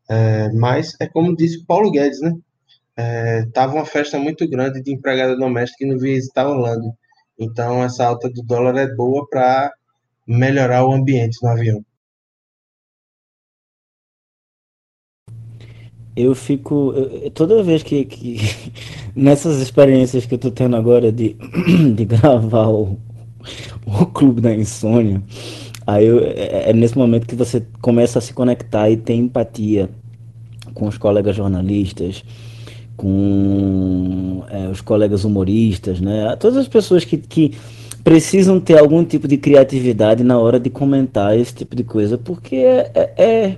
É, 0.10 0.50
mas 0.52 0.98
é 1.00 1.08
como 1.08 1.34
disse 1.34 1.60
o 1.60 1.66
Paulo 1.66 1.90
Guedes, 1.90 2.20
né? 2.20 2.34
Estava 2.98 3.74
é, 3.74 3.76
uma 3.76 3.86
festa 3.86 4.18
muito 4.18 4.48
grande 4.50 4.82
de 4.82 4.94
empregada 4.94 5.36
doméstica 5.36 5.80
que 5.80 5.86
não 5.86 5.98
visitar 5.98 6.48
Orlando. 6.48 6.94
Então, 7.38 7.84
essa 7.84 8.06
alta 8.06 8.30
do 8.30 8.42
dólar 8.42 8.78
é 8.78 8.88
boa 8.96 9.28
para 9.30 9.72
melhorar 10.26 10.86
o 10.86 10.94
ambiente 10.94 11.38
no 11.44 11.50
avião. 11.50 11.86
Eu 16.16 16.34
fico. 16.34 16.94
Eu, 16.94 17.30
toda 17.32 17.62
vez 17.62 17.84
que, 17.84 18.06
que. 18.06 18.38
Nessas 19.14 19.62
experiências 19.62 20.26
que 20.26 20.36
eu 20.36 20.40
tô 20.40 20.52
tendo 20.52 20.76
agora 20.76 21.12
de, 21.12 21.36
de 21.96 22.06
gravar 22.06 22.68
o, 22.68 22.98
o 23.86 24.06
Clube 24.08 24.42
da 24.42 24.54
Insônia, 24.54 25.22
aí 25.88 26.06
eu, 26.06 26.20
é, 26.20 26.70
é 26.70 26.74
nesse 26.74 26.98
momento 26.98 27.28
que 27.28 27.36
você 27.36 27.66
começa 27.82 28.20
a 28.20 28.22
se 28.22 28.34
conectar 28.34 28.90
e 28.90 28.98
ter 28.98 29.14
empatia 29.14 29.90
com 30.74 30.88
os 30.88 30.98
colegas 30.98 31.36
jornalistas 31.36 32.24
com 32.96 34.44
é, 34.50 34.68
os 34.68 34.82
colegas 34.82 35.26
humoristas, 35.26 36.00
né? 36.00 36.36
Todas 36.38 36.58
as 36.58 36.68
pessoas 36.68 37.04
que, 37.04 37.18
que 37.18 37.54
precisam 38.04 38.60
ter 38.60 38.78
algum 38.78 39.04
tipo 39.04 39.28
de 39.28 39.38
criatividade 39.38 40.24
na 40.24 40.38
hora 40.38 40.60
de 40.60 40.70
comentar 40.70 41.38
esse 41.38 41.54
tipo 41.54 41.76
de 41.76 41.84
coisa, 41.84 42.18
porque 42.18 42.56
é, 42.56 42.92
é, 42.94 43.24
é 43.24 43.58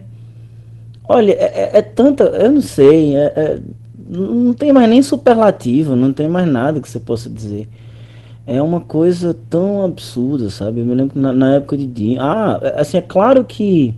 olha, 1.07 1.33
é, 1.33 1.45
é, 1.45 1.77
é, 1.79 1.81
tanta, 1.81 2.23
eu 2.23 2.51
não 2.51 2.61
sei, 2.61 3.15
é, 3.15 3.25
é, 3.35 3.59
não 4.09 4.53
tem 4.53 4.71
mais 4.73 4.89
nem 4.89 5.01
superlativo, 5.01 5.95
não 5.95 6.13
tem 6.13 6.27
mais 6.27 6.47
nada 6.47 6.79
que 6.79 6.89
você 6.89 6.99
possa 6.99 7.29
dizer. 7.29 7.67
É 8.45 8.61
uma 8.61 8.79
coisa 8.79 9.35
tão 9.49 9.83
absurda, 9.83 10.49
sabe? 10.49 10.79
Eu 10.79 10.85
me 10.85 10.95
lembro 10.95 11.19
na, 11.19 11.33
na 11.33 11.55
época 11.55 11.75
de 11.75 11.85
Dinho. 11.85 12.21
Ah, 12.21 12.55
assim, 12.77 12.97
é 12.97 13.01
claro 13.01 13.43
que. 13.43 13.93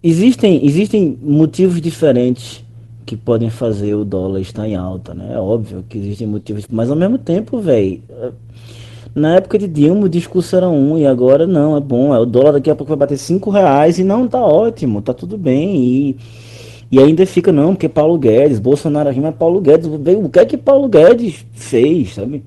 existem, 0.00 0.64
existem 0.64 1.18
motivos 1.20 1.80
diferentes 1.80 2.64
que 3.10 3.16
podem 3.16 3.50
fazer 3.50 3.94
o 3.94 4.04
dólar 4.04 4.40
estar 4.40 4.68
em 4.68 4.76
alta, 4.76 5.12
né? 5.12 5.32
É 5.34 5.38
óbvio 5.38 5.84
que 5.88 5.98
existem 5.98 6.28
motivos, 6.28 6.64
mas 6.70 6.88
ao 6.90 6.96
mesmo 6.96 7.18
tempo, 7.18 7.58
velho, 7.58 8.00
na 9.12 9.34
época 9.34 9.58
de 9.58 9.66
Dilma 9.66 10.06
o 10.06 10.08
discurso 10.08 10.54
era 10.54 10.68
um 10.68 10.96
e 10.96 11.04
agora 11.04 11.44
não, 11.44 11.76
é 11.76 11.80
bom, 11.80 12.14
é 12.14 12.20
o 12.20 12.24
dólar 12.24 12.52
daqui 12.52 12.70
a 12.70 12.76
pouco 12.76 12.90
vai 12.90 12.98
bater 12.98 13.18
cinco 13.18 13.50
reais 13.50 13.98
e 13.98 14.04
não, 14.04 14.28
tá 14.28 14.38
ótimo, 14.40 15.02
tá 15.02 15.12
tudo 15.12 15.36
bem 15.36 15.76
e 15.76 16.16
e 16.92 16.98
ainda 17.00 17.24
fica, 17.26 17.52
não, 17.52 17.74
porque 17.74 17.88
Paulo 17.88 18.18
Guedes, 18.18 18.58
Bolsonaro 18.58 19.10
rima 19.10 19.28
é 19.28 19.32
Paulo 19.32 19.60
Guedes. 19.60 19.86
O 19.86 20.28
que 20.28 20.38
é 20.40 20.44
que 20.44 20.56
Paulo 20.56 20.88
Guedes 20.88 21.44
fez, 21.52 22.14
sabe? 22.14 22.42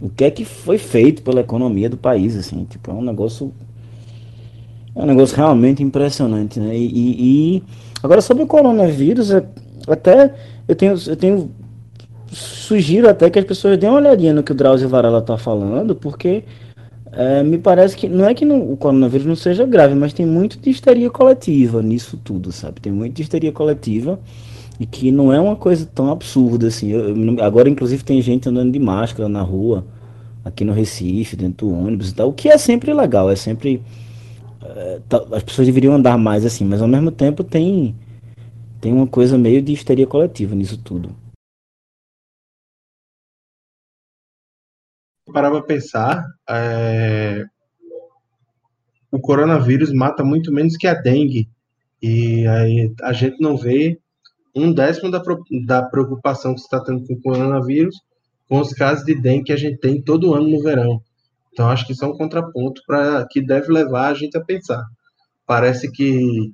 O 0.00 0.08
que 0.10 0.24
é 0.24 0.30
que 0.30 0.44
foi 0.44 0.78
feito 0.78 1.22
pela 1.22 1.40
economia 1.40 1.88
do 1.88 1.96
país, 1.96 2.36
assim? 2.36 2.64
Tipo, 2.68 2.90
é 2.90 2.94
um 2.94 3.02
negócio 3.02 3.52
É 4.96 5.02
um 5.02 5.06
negócio 5.06 5.36
realmente 5.36 5.82
impressionante, 5.82 6.58
né? 6.58 6.76
E, 6.76 7.56
e 7.56 7.62
agora 8.02 8.20
sobre 8.20 8.42
o 8.42 8.46
coronavírus, 8.46 9.30
é, 9.30 9.44
até 9.92 10.34
eu 10.66 10.74
tenho, 10.74 10.94
eu 11.06 11.16
tenho 11.16 11.50
sugiro 12.30 13.08
até 13.08 13.30
que 13.30 13.38
as 13.38 13.44
pessoas 13.44 13.78
deem 13.78 13.90
uma 13.90 13.98
olhadinha 13.98 14.34
no 14.34 14.42
que 14.42 14.52
o 14.52 14.54
Drauzio 14.54 14.88
Varela 14.88 15.18
está 15.18 15.38
falando, 15.38 15.94
porque 15.94 16.44
é, 17.12 17.42
me 17.42 17.58
parece 17.58 17.96
que 17.96 18.08
não 18.08 18.26
é 18.26 18.34
que 18.34 18.44
não, 18.44 18.72
o 18.72 18.76
coronavírus 18.76 19.26
não 19.26 19.36
seja 19.36 19.64
grave, 19.64 19.94
mas 19.94 20.12
tem 20.12 20.26
muito 20.26 20.58
de 20.58 20.70
histeria 20.70 21.10
coletiva 21.10 21.82
nisso 21.82 22.18
tudo, 22.22 22.52
sabe? 22.52 22.80
Tem 22.80 22.92
muito 22.92 23.14
de 23.14 23.22
histeria 23.22 23.50
coletiva 23.50 24.20
e 24.78 24.86
que 24.86 25.10
não 25.10 25.32
é 25.32 25.40
uma 25.40 25.56
coisa 25.56 25.86
tão 25.86 26.10
absurda 26.10 26.68
assim. 26.68 26.90
Eu, 26.90 27.16
eu, 27.16 27.44
agora, 27.44 27.68
inclusive, 27.68 28.04
tem 28.04 28.20
gente 28.20 28.48
andando 28.48 28.70
de 28.70 28.78
máscara 28.78 29.28
na 29.28 29.42
rua, 29.42 29.84
aqui 30.44 30.64
no 30.64 30.72
Recife, 30.72 31.34
dentro 31.36 31.66
do 31.66 31.72
ônibus 31.72 32.10
e 32.10 32.14
tal, 32.14 32.28
o 32.28 32.32
que 32.32 32.48
é 32.48 32.58
sempre 32.58 32.92
legal, 32.92 33.30
é 33.30 33.36
sempre. 33.36 33.82
É, 34.62 35.00
tá, 35.08 35.22
as 35.32 35.42
pessoas 35.42 35.66
deveriam 35.66 35.94
andar 35.94 36.18
mais 36.18 36.44
assim, 36.44 36.64
mas 36.64 36.82
ao 36.82 36.88
mesmo 36.88 37.10
tempo 37.10 37.42
tem, 37.42 37.94
tem 38.80 38.92
uma 38.92 39.06
coisa 39.06 39.36
meio 39.36 39.62
de 39.62 39.72
histeria 39.72 40.06
coletiva 40.06 40.54
nisso 40.54 40.82
tudo. 40.82 41.14
Para 45.32 45.62
pensar, 45.62 46.24
é... 46.48 47.44
o 49.10 49.20
coronavírus 49.20 49.92
mata 49.92 50.24
muito 50.24 50.52
menos 50.52 50.76
que 50.76 50.86
a 50.86 50.94
dengue. 50.94 51.48
E 52.00 52.46
aí 52.46 52.94
a 53.02 53.12
gente 53.12 53.40
não 53.40 53.56
vê 53.56 53.98
um 54.54 54.72
décimo 54.72 55.10
da, 55.10 55.22
da 55.66 55.82
preocupação 55.82 56.54
que 56.54 56.60
está 56.60 56.82
tendo 56.82 57.06
com 57.06 57.14
o 57.14 57.20
coronavírus 57.20 58.00
com 58.48 58.60
os 58.60 58.72
casos 58.72 59.04
de 59.04 59.14
dengue 59.14 59.44
que 59.44 59.52
a 59.52 59.56
gente 59.56 59.78
tem 59.78 60.00
todo 60.00 60.34
ano 60.34 60.48
no 60.48 60.62
verão. 60.62 61.02
Então 61.52 61.68
acho 61.68 61.86
que 61.86 61.92
isso 61.92 62.04
é 62.04 62.08
um 62.08 62.16
contraponto 62.16 62.82
para 62.86 63.26
que 63.28 63.40
deve 63.40 63.70
levar 63.70 64.08
a 64.08 64.14
gente 64.14 64.36
a 64.38 64.44
pensar. 64.44 64.82
Parece 65.44 65.90
que 65.90 66.50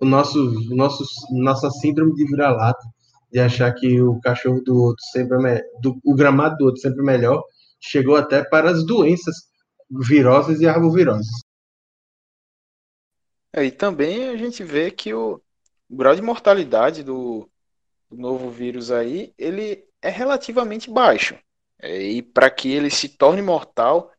o 0.00 0.04
nosso, 0.04 0.38
nosso 0.74 1.04
nossa 1.30 1.70
síndrome 1.70 2.14
de 2.14 2.26
vira-lata 2.26 2.84
de 3.32 3.40
achar 3.40 3.72
que 3.72 4.00
o 4.00 4.20
cachorro 4.20 4.62
do 4.62 4.76
outro 4.76 5.04
sempre 5.12 5.50
é 5.50 5.62
do, 5.80 5.98
o 6.04 6.14
gramado 6.14 6.56
do 6.58 6.64
outro 6.66 6.80
sempre 6.80 7.00
é 7.00 7.04
melhor 7.04 7.42
chegou 7.80 8.16
até 8.16 8.44
para 8.44 8.70
as 8.70 8.84
doenças 8.84 9.34
virosas 9.90 10.60
e 10.60 10.66
arbovirosas. 10.66 11.26
É, 13.52 13.64
e 13.64 13.70
também 13.70 14.28
a 14.28 14.36
gente 14.36 14.62
vê 14.62 14.90
que 14.90 15.14
o, 15.14 15.40
o 15.88 15.96
grau 15.96 16.14
de 16.14 16.22
mortalidade 16.22 17.02
do, 17.02 17.48
do, 18.10 18.16
novo 18.16 18.50
vírus 18.50 18.90
aí, 18.90 19.32
ele 19.38 19.84
é 20.02 20.10
relativamente 20.10 20.90
baixo. 20.90 21.38
É, 21.80 22.02
e 22.02 22.22
para 22.22 22.50
que 22.50 22.70
ele 22.72 22.90
se 22.90 23.08
torne 23.08 23.40
mortal, 23.40 24.10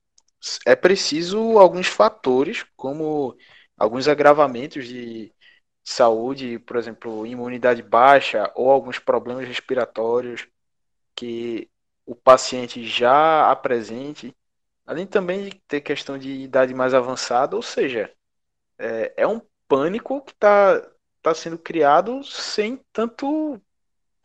é 0.66 0.76
preciso 0.76 1.58
alguns 1.58 1.88
fatores, 1.88 2.66
como 2.76 3.36
alguns 3.78 4.08
agravamentos 4.08 4.88
de 4.88 5.32
saúde, 5.90 6.60
por 6.60 6.76
exemplo, 6.76 7.26
imunidade 7.26 7.82
baixa 7.82 8.52
ou 8.56 8.70
alguns 8.70 9.00
problemas 9.00 9.48
respiratórios 9.48 10.48
que 11.16 11.70
o 12.06 12.16
paciente 12.16 12.86
já 12.86 13.50
apresente, 13.50 14.36
além 14.86 15.08
também 15.08 15.46
de 15.50 15.62
ter 15.68 15.82
questão 15.82 16.18
de 16.18 16.30
idade 16.30 16.74
mais 16.74 16.94
avançada, 16.94 17.56
ou 17.56 17.62
seja, 17.62 18.12
é, 18.78 19.14
é 19.18 19.28
um 19.28 19.42
pânico 19.68 20.22
que 20.22 20.34
está 20.34 20.82
tá 21.22 21.34
sendo 21.34 21.58
criado 21.58 22.24
sem 22.24 22.78
tanto 22.94 23.62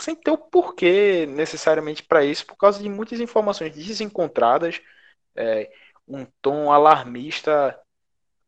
sem 0.01 0.17
ter 0.17 0.33
o 0.33 0.39
porquê 0.39 1.27
necessariamente 1.27 2.03
para 2.03 2.25
isso, 2.25 2.47
por 2.47 2.57
causa 2.57 2.83
de 2.83 2.89
muitas 2.89 3.21
informações 3.21 3.75
desencontradas, 3.75 4.81
é, 5.37 5.71
um 6.09 6.27
tom 6.43 6.73
alarmista 6.73 7.79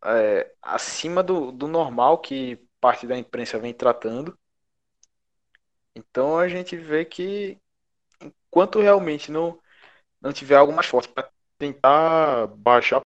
é, 0.05 0.53
acima 0.63 1.23
do, 1.23 1.53
do 1.53 1.69
normal 1.69 2.19
que 2.19 2.64
parte 2.85 3.07
da 3.07 3.17
imprensa 3.17 3.59
vem 3.59 3.73
tratando. 3.73 4.39
Então 5.95 6.37
a 6.37 6.47
gente 6.49 6.77
vê 6.77 7.03
que 7.03 7.59
enquanto 8.21 8.79
realmente 8.79 9.33
não, 9.33 9.59
não 10.21 10.35
tiver 10.35 10.57
algo 10.57 10.71
mais 10.71 10.87
forte 10.87 11.09
para 11.09 11.33
tentar 11.57 12.47
baixar 12.49 12.99
a 12.99 13.03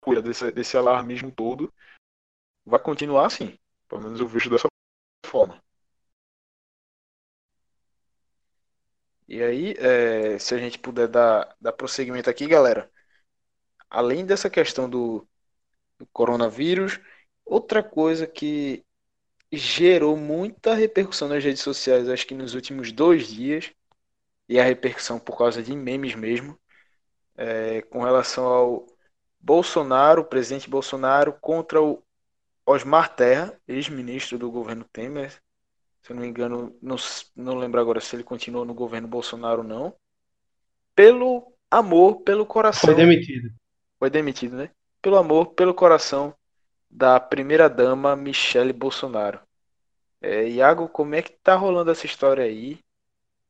poeira 0.00 0.22
desse, 0.22 0.50
desse 0.50 0.78
alarmismo 0.78 1.30
todo, 1.30 1.70
vai 2.64 2.80
continuar 2.80 3.26
assim. 3.26 3.58
Pelo 3.86 4.00
menos 4.00 4.18
eu 4.18 4.26
vejo 4.26 4.48
dessa 4.48 4.66
forma. 5.26 5.62
E 9.28 9.42
aí, 9.42 9.74
é, 9.76 10.38
se 10.38 10.54
a 10.54 10.58
gente 10.58 10.78
puder 10.78 11.06
dar, 11.06 11.54
dar 11.60 11.72
prosseguimento 11.74 12.30
aqui, 12.30 12.46
galera, 12.46 12.90
além 13.90 14.24
dessa 14.24 14.48
questão 14.48 14.88
do, 14.88 15.28
do 15.98 16.06
coronavírus, 16.06 16.98
outra 17.44 17.82
coisa 17.82 18.26
que 18.26 18.86
gerou 19.50 20.16
muita 20.16 20.74
repercussão 20.74 21.28
nas 21.28 21.42
redes 21.42 21.62
sociais, 21.62 22.08
acho 22.08 22.26
que 22.26 22.34
nos 22.34 22.54
últimos 22.54 22.92
dois 22.92 23.28
dias, 23.28 23.72
e 24.48 24.58
a 24.58 24.64
repercussão 24.64 25.18
por 25.18 25.36
causa 25.36 25.62
de 25.62 25.74
memes 25.74 26.14
mesmo, 26.14 26.58
é, 27.36 27.82
com 27.82 28.02
relação 28.02 28.44
ao 28.46 28.86
Bolsonaro, 29.40 30.24
presidente 30.24 30.68
Bolsonaro, 30.68 31.32
contra 31.40 31.80
o 31.82 32.02
Osmar 32.66 33.14
Terra, 33.14 33.58
ex-ministro 33.66 34.38
do 34.38 34.50
governo 34.50 34.84
Temer. 34.92 35.30
Se 36.02 36.12
eu 36.12 36.16
não 36.16 36.22
me 36.22 36.28
engano, 36.28 36.76
não, 36.82 36.96
não 37.34 37.56
lembro 37.56 37.80
agora 37.80 38.00
se 38.00 38.14
ele 38.16 38.24
continuou 38.24 38.64
no 38.64 38.74
governo 38.74 39.08
Bolsonaro 39.08 39.62
ou 39.62 39.66
não. 39.66 39.94
Pelo 40.94 41.52
amor, 41.70 42.22
pelo 42.22 42.44
coração. 42.44 42.88
Foi 42.88 42.94
demitido. 42.94 43.50
Foi 43.98 44.10
demitido, 44.10 44.56
né? 44.56 44.70
Pelo 45.00 45.16
amor, 45.16 45.54
pelo 45.54 45.72
coração 45.72 46.34
da 46.90 47.20
primeira-dama 47.20 48.16
Michele 48.16 48.72
Bolsonaro. 48.72 49.40
É, 50.20 50.48
Iago, 50.48 50.88
como 50.88 51.14
é 51.14 51.22
que 51.22 51.32
tá 51.32 51.54
rolando 51.54 51.90
essa 51.90 52.06
história 52.06 52.44
aí? 52.44 52.80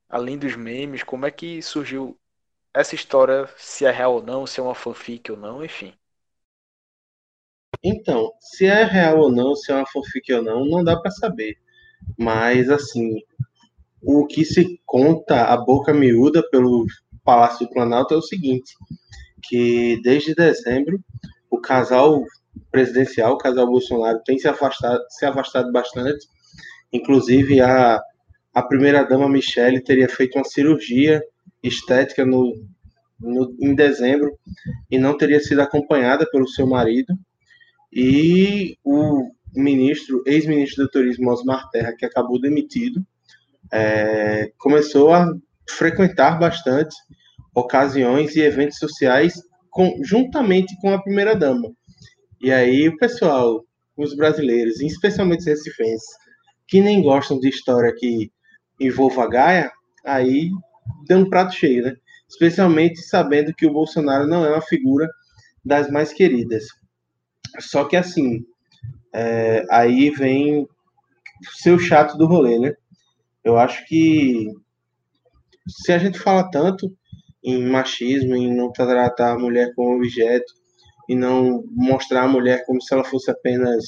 além 0.09 0.39
dos 0.39 0.57
memes, 0.57 1.03
como 1.03 1.27
é 1.27 1.31
que 1.31 1.61
surgiu 1.61 2.19
essa 2.73 2.95
história, 2.95 3.49
se 3.57 3.85
é 3.85 3.91
real 3.91 4.15
ou 4.15 4.23
não, 4.23 4.47
se 4.47 4.61
é 4.61 4.63
uma 4.63 4.75
fanfic 4.75 5.31
ou 5.31 5.37
não, 5.37 5.65
enfim. 5.65 5.93
Então, 7.83 8.33
se 8.41 8.67
é 8.67 8.85
real 8.85 9.19
ou 9.19 9.31
não, 9.31 9.55
se 9.55 9.71
é 9.71 9.75
uma 9.75 9.87
fanfic 9.87 10.33
ou 10.33 10.43
não, 10.43 10.65
não 10.65 10.83
dá 10.83 10.99
para 10.99 11.11
saber. 11.11 11.57
Mas, 12.17 12.71
assim, 12.71 13.21
o 14.03 14.27
que 14.27 14.45
se 14.45 14.81
conta 14.87 15.45
a 15.45 15.57
boca 15.57 15.93
miúda 15.93 16.43
pelo 16.51 16.87
Palácio 17.25 17.67
do 17.67 17.73
Planalto 17.73 18.15
é 18.15 18.17
o 18.17 18.23
seguinte, 18.23 18.75
que 19.43 20.01
desde 20.03 20.35
dezembro 20.35 21.03
o 21.51 21.61
casal 21.61 22.23
presidencial, 22.71 23.35
o 23.35 23.39
casal 23.39 23.67
Bolsonaro, 23.67 24.21
tem 24.25 24.39
se 24.39 24.49
afastado, 24.49 25.01
se 25.11 25.25
afastado 25.25 25.73
bastante. 25.73 26.27
Inclusive, 26.93 27.61
a 27.61 28.01
a 28.59 28.63
primeira-dama 28.63 29.29
Michelle 29.29 29.81
teria 29.81 30.09
feito 30.09 30.37
uma 30.37 30.45
cirurgia 30.45 31.23
estética 31.63 32.27
no, 32.27 32.55
no, 33.21 33.55
em 33.61 33.73
dezembro 33.73 34.37
e 34.91 34.99
não 34.99 35.17
teria 35.17 35.39
sido 35.39 35.61
acompanhada 35.61 36.29
pelo 36.29 36.49
seu 36.49 36.67
marido. 36.67 37.15
E 37.93 38.77
o 38.85 39.31
ministro, 39.55 40.25
ex-ministro 40.27 40.85
do 40.85 40.91
Turismo 40.91 41.31
Osmar 41.31 41.71
Terra, 41.71 41.95
que 41.97 42.05
acabou 42.05 42.41
demitido, 42.41 43.01
é, 43.73 44.51
começou 44.59 45.13
a 45.13 45.33
frequentar 45.69 46.37
bastante 46.37 46.97
ocasiões 47.55 48.35
e 48.35 48.41
eventos 48.41 48.79
sociais 48.79 49.35
com, 49.71 50.01
juntamente 50.03 50.77
com 50.81 50.93
a 50.93 51.01
primeira-dama. 51.01 51.71
E 52.41 52.53
aí 52.53 52.89
o 52.89 52.97
pessoal, 52.97 53.65
os 53.97 54.15
brasileiros, 54.15 54.81
especialmente 54.81 55.41
os 55.41 55.47
recifenses, 55.47 56.09
que 56.67 56.81
nem 56.81 57.03
gostam 57.03 57.41
de 57.41 57.49
história 57.49 57.95
que 57.97 58.31
envolva 58.81 59.25
a 59.25 59.29
Gaia, 59.29 59.73
aí 60.05 60.51
tem 61.07 61.17
um 61.17 61.29
prato 61.29 61.55
cheio, 61.55 61.83
né? 61.83 61.97
Especialmente 62.29 63.01
sabendo 63.03 63.55
que 63.55 63.67
o 63.67 63.73
Bolsonaro 63.73 64.27
não 64.27 64.45
é 64.45 64.51
uma 64.51 64.63
figura 64.63 65.09
das 65.65 65.91
mais 65.91 66.13
queridas. 66.13 66.65
Só 67.59 67.85
que 67.85 67.97
assim, 67.97 68.45
é, 69.15 69.65
aí 69.71 70.11
vem 70.11 70.67
ser 71.57 71.79
chato 71.79 72.17
do 72.17 72.27
rolê, 72.27 72.59
né? 72.59 72.75
Eu 73.43 73.59
acho 73.59 73.87
que 73.87 74.47
se 75.69 75.93
a 75.93 75.99
gente 75.99 76.19
fala 76.19 76.51
tanto 76.51 76.95
em 77.43 77.65
machismo, 77.67 78.35
em 78.37 78.55
não 78.55 78.71
tratar 78.71 79.33
a 79.33 79.39
mulher 79.39 79.73
como 79.75 79.97
objeto, 79.97 80.53
e 81.09 81.15
não 81.15 81.65
mostrar 81.71 82.23
a 82.23 82.29
mulher 82.29 82.65
como 82.67 82.81
se 82.83 82.93
ela 82.93 83.05
fosse 83.05 83.31
apenas 83.31 83.85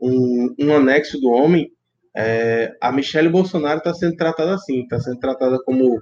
um, 0.00 0.54
um 0.58 0.74
anexo 0.74 1.20
do 1.20 1.28
homem, 1.28 1.70
é, 2.16 2.74
a 2.80 2.90
Michelle 2.90 3.28
Bolsonaro 3.28 3.78
está 3.78 3.92
sendo 3.92 4.16
tratada 4.16 4.54
assim, 4.54 4.82
está 4.82 4.98
sendo 4.98 5.18
tratada 5.18 5.62
como 5.64 6.00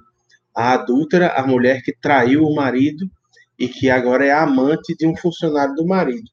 a 0.55 0.73
adúltera, 0.73 1.33
a 1.33 1.45
mulher 1.45 1.81
que 1.83 1.93
traiu 1.93 2.43
o 2.43 2.55
marido 2.55 3.09
e 3.57 3.67
que 3.67 3.89
agora 3.89 4.25
é 4.25 4.31
amante 4.31 4.95
de 4.95 5.05
um 5.05 5.15
funcionário 5.15 5.75
do 5.75 5.85
marido. 5.85 6.29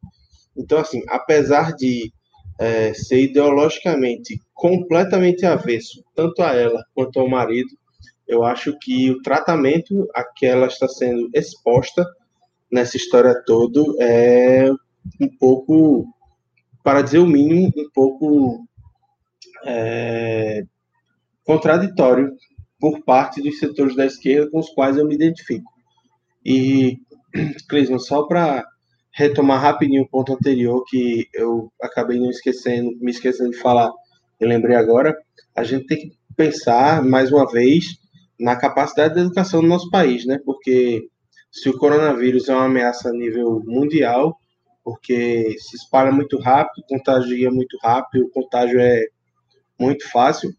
Então, 0.57 0.79
assim, 0.79 1.03
apesar 1.09 1.73
de 1.75 2.13
é, 2.59 2.95
ser 2.95 3.23
ideologicamente 3.25 4.41
completamente 4.55 5.45
avesso, 5.45 6.03
tanto 6.15 6.43
a 6.43 6.55
ela 6.55 6.83
quanto 6.95 7.21
ao 7.21 7.29
marido, 7.29 7.69
eu 8.27 8.43
acho 8.43 8.77
que 8.79 9.11
o 9.11 9.21
tratamento 9.23 10.09
a 10.15 10.25
que 10.25 10.47
ela 10.47 10.67
está 10.67 10.89
sendo 10.89 11.29
exposta 11.35 12.05
nessa 12.77 12.99
história 12.99 13.35
toda 13.47 13.81
é 13.99 14.71
um 15.21 15.29
pouco 15.41 16.07
para 16.85 17.01
dizer 17.01 17.19
o 17.19 17.27
mínimo, 17.27 17.73
um 17.75 17.91
pouco 17.93 18.67
é, 19.65 20.63
contraditório 21.43 22.37
por 22.79 23.03
parte 23.03 23.43
dos 23.43 23.59
setores 23.59 23.97
da 23.97 24.05
esquerda 24.05 24.51
com 24.51 24.59
os 24.59 24.69
quais 24.69 24.99
eu 24.99 25.07
me 25.07 25.15
identifico. 25.15 25.73
E, 26.45 26.99
Clisman, 27.69 27.99
só 27.99 28.25
para 28.25 28.63
retomar 29.11 29.61
rapidinho 29.61 30.03
o 30.03 30.09
ponto 30.09 30.35
anterior 30.35 30.85
que 30.87 31.27
eu 31.33 31.73
acabei 31.81 32.21
não 32.21 32.29
esquecendo, 32.29 32.91
me 33.01 33.11
esquecendo 33.11 33.53
de 33.53 33.59
falar, 33.59 33.91
eu 34.39 34.47
lembrei 34.47 34.77
agora, 34.77 35.17
a 35.57 35.65
gente 35.65 35.87
tem 35.87 35.99
que 35.99 36.13
pensar 36.37 37.03
mais 37.03 37.33
uma 37.33 37.51
vez 37.51 37.97
na 38.39 38.55
capacidade 38.55 39.15
da 39.15 39.23
educação 39.23 39.63
do 39.63 39.67
nosso 39.67 39.89
país, 39.91 40.27
né? 40.27 40.39
Porque 40.45 41.09
se 41.57 41.71
o 41.71 41.79
coronavírus 41.79 42.51
é 42.51 42.55
uma 42.55 42.67
ameaça 42.67 43.09
a 43.09 43.13
nível 43.13 43.63
mundial, 43.65 44.39
porque 44.85 45.57
se 45.59 45.77
espalha 45.77 46.13
muito 46.13 46.39
rápido, 46.39 46.85
contagia 46.87 47.51
muito 47.51 47.79
rápido, 47.83 48.27
o 48.27 48.31
contágio 48.31 48.79
é 48.79 49.07
muito 49.81 50.07
fácil. 50.11 50.53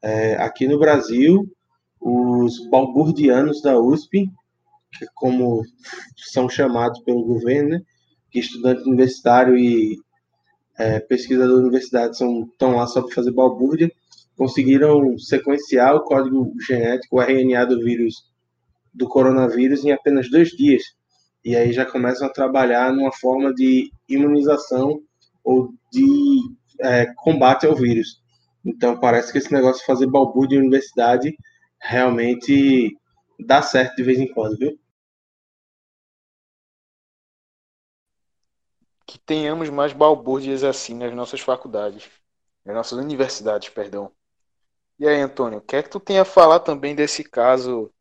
É, 0.00 0.36
aqui 0.36 0.68
no 0.68 0.78
Brasil, 0.78 1.44
os 2.00 2.68
balburdianos 2.70 3.60
da 3.62 3.76
USP, 3.80 4.30
que 4.96 5.06
como 5.16 5.62
são 6.16 6.48
chamados 6.48 7.00
pelo 7.00 7.24
governo, 7.24 7.70
né? 7.70 7.80
que 8.30 8.38
estudante 8.38 8.88
universitário 8.88 9.58
e 9.58 9.96
é, 10.78 11.00
pesquisador 11.00 11.56
da 11.56 11.62
universidade 11.62 12.16
são, 12.16 12.44
estão 12.44 12.76
lá 12.76 12.86
só 12.86 13.02
para 13.02 13.14
fazer 13.14 13.32
balbúrdia, 13.32 13.90
conseguiram 14.36 15.18
sequenciar 15.18 15.96
o 15.96 16.04
código 16.04 16.52
genético, 16.64 17.16
o 17.16 17.20
RNA 17.20 17.64
do 17.66 17.80
vírus, 17.80 18.32
do 18.94 19.08
coronavírus, 19.08 19.84
em 19.84 19.92
apenas 19.92 20.30
dois 20.30 20.50
dias. 20.50 20.82
E 21.44 21.54
aí 21.56 21.72
já 21.72 21.84
começam 21.84 22.26
a 22.26 22.32
trabalhar 22.32 22.92
numa 22.92 23.12
forma 23.12 23.52
de 23.52 23.90
imunização 24.08 25.02
ou 25.42 25.74
de 25.92 26.40
é, 26.80 27.12
combate 27.16 27.66
ao 27.66 27.74
vírus. 27.74 28.22
Então 28.64 28.98
parece 28.98 29.30
que 29.30 29.38
esse 29.38 29.52
negócio 29.52 29.80
de 29.80 29.86
fazer 29.86 30.06
balbúrdia 30.06 30.56
em 30.56 30.60
universidade 30.60 31.36
realmente 31.78 32.96
dá 33.38 33.60
certo 33.60 33.96
de 33.96 34.02
vez 34.02 34.18
em 34.18 34.32
quando, 34.32 34.56
viu? 34.56 34.78
Que 39.04 39.18
tenhamos 39.18 39.68
mais 39.68 39.92
balbúrdias 39.92 40.64
assim 40.64 40.94
nas 40.94 41.12
nossas 41.12 41.40
faculdades, 41.40 42.08
nas 42.64 42.74
nossas 42.74 42.98
universidades, 42.98 43.68
perdão. 43.68 44.10
E 44.98 45.06
aí, 45.06 45.20
Antônio, 45.20 45.60
quer 45.60 45.82
que 45.82 45.90
tu 45.90 46.00
tenha 46.00 46.22
a 46.22 46.24
falar 46.24 46.60
também 46.60 46.94
desse 46.94 47.22
caso 47.22 47.92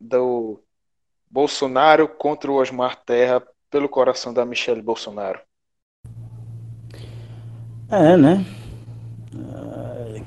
do 0.00 0.60
Bolsonaro 1.30 2.08
contra 2.08 2.50
o 2.50 2.56
Osmar 2.56 2.96
Terra 3.04 3.42
pelo 3.70 3.88
coração 3.88 4.32
da 4.32 4.44
Michelle 4.44 4.82
Bolsonaro? 4.82 5.40
É, 7.90 8.16
né? 8.16 8.44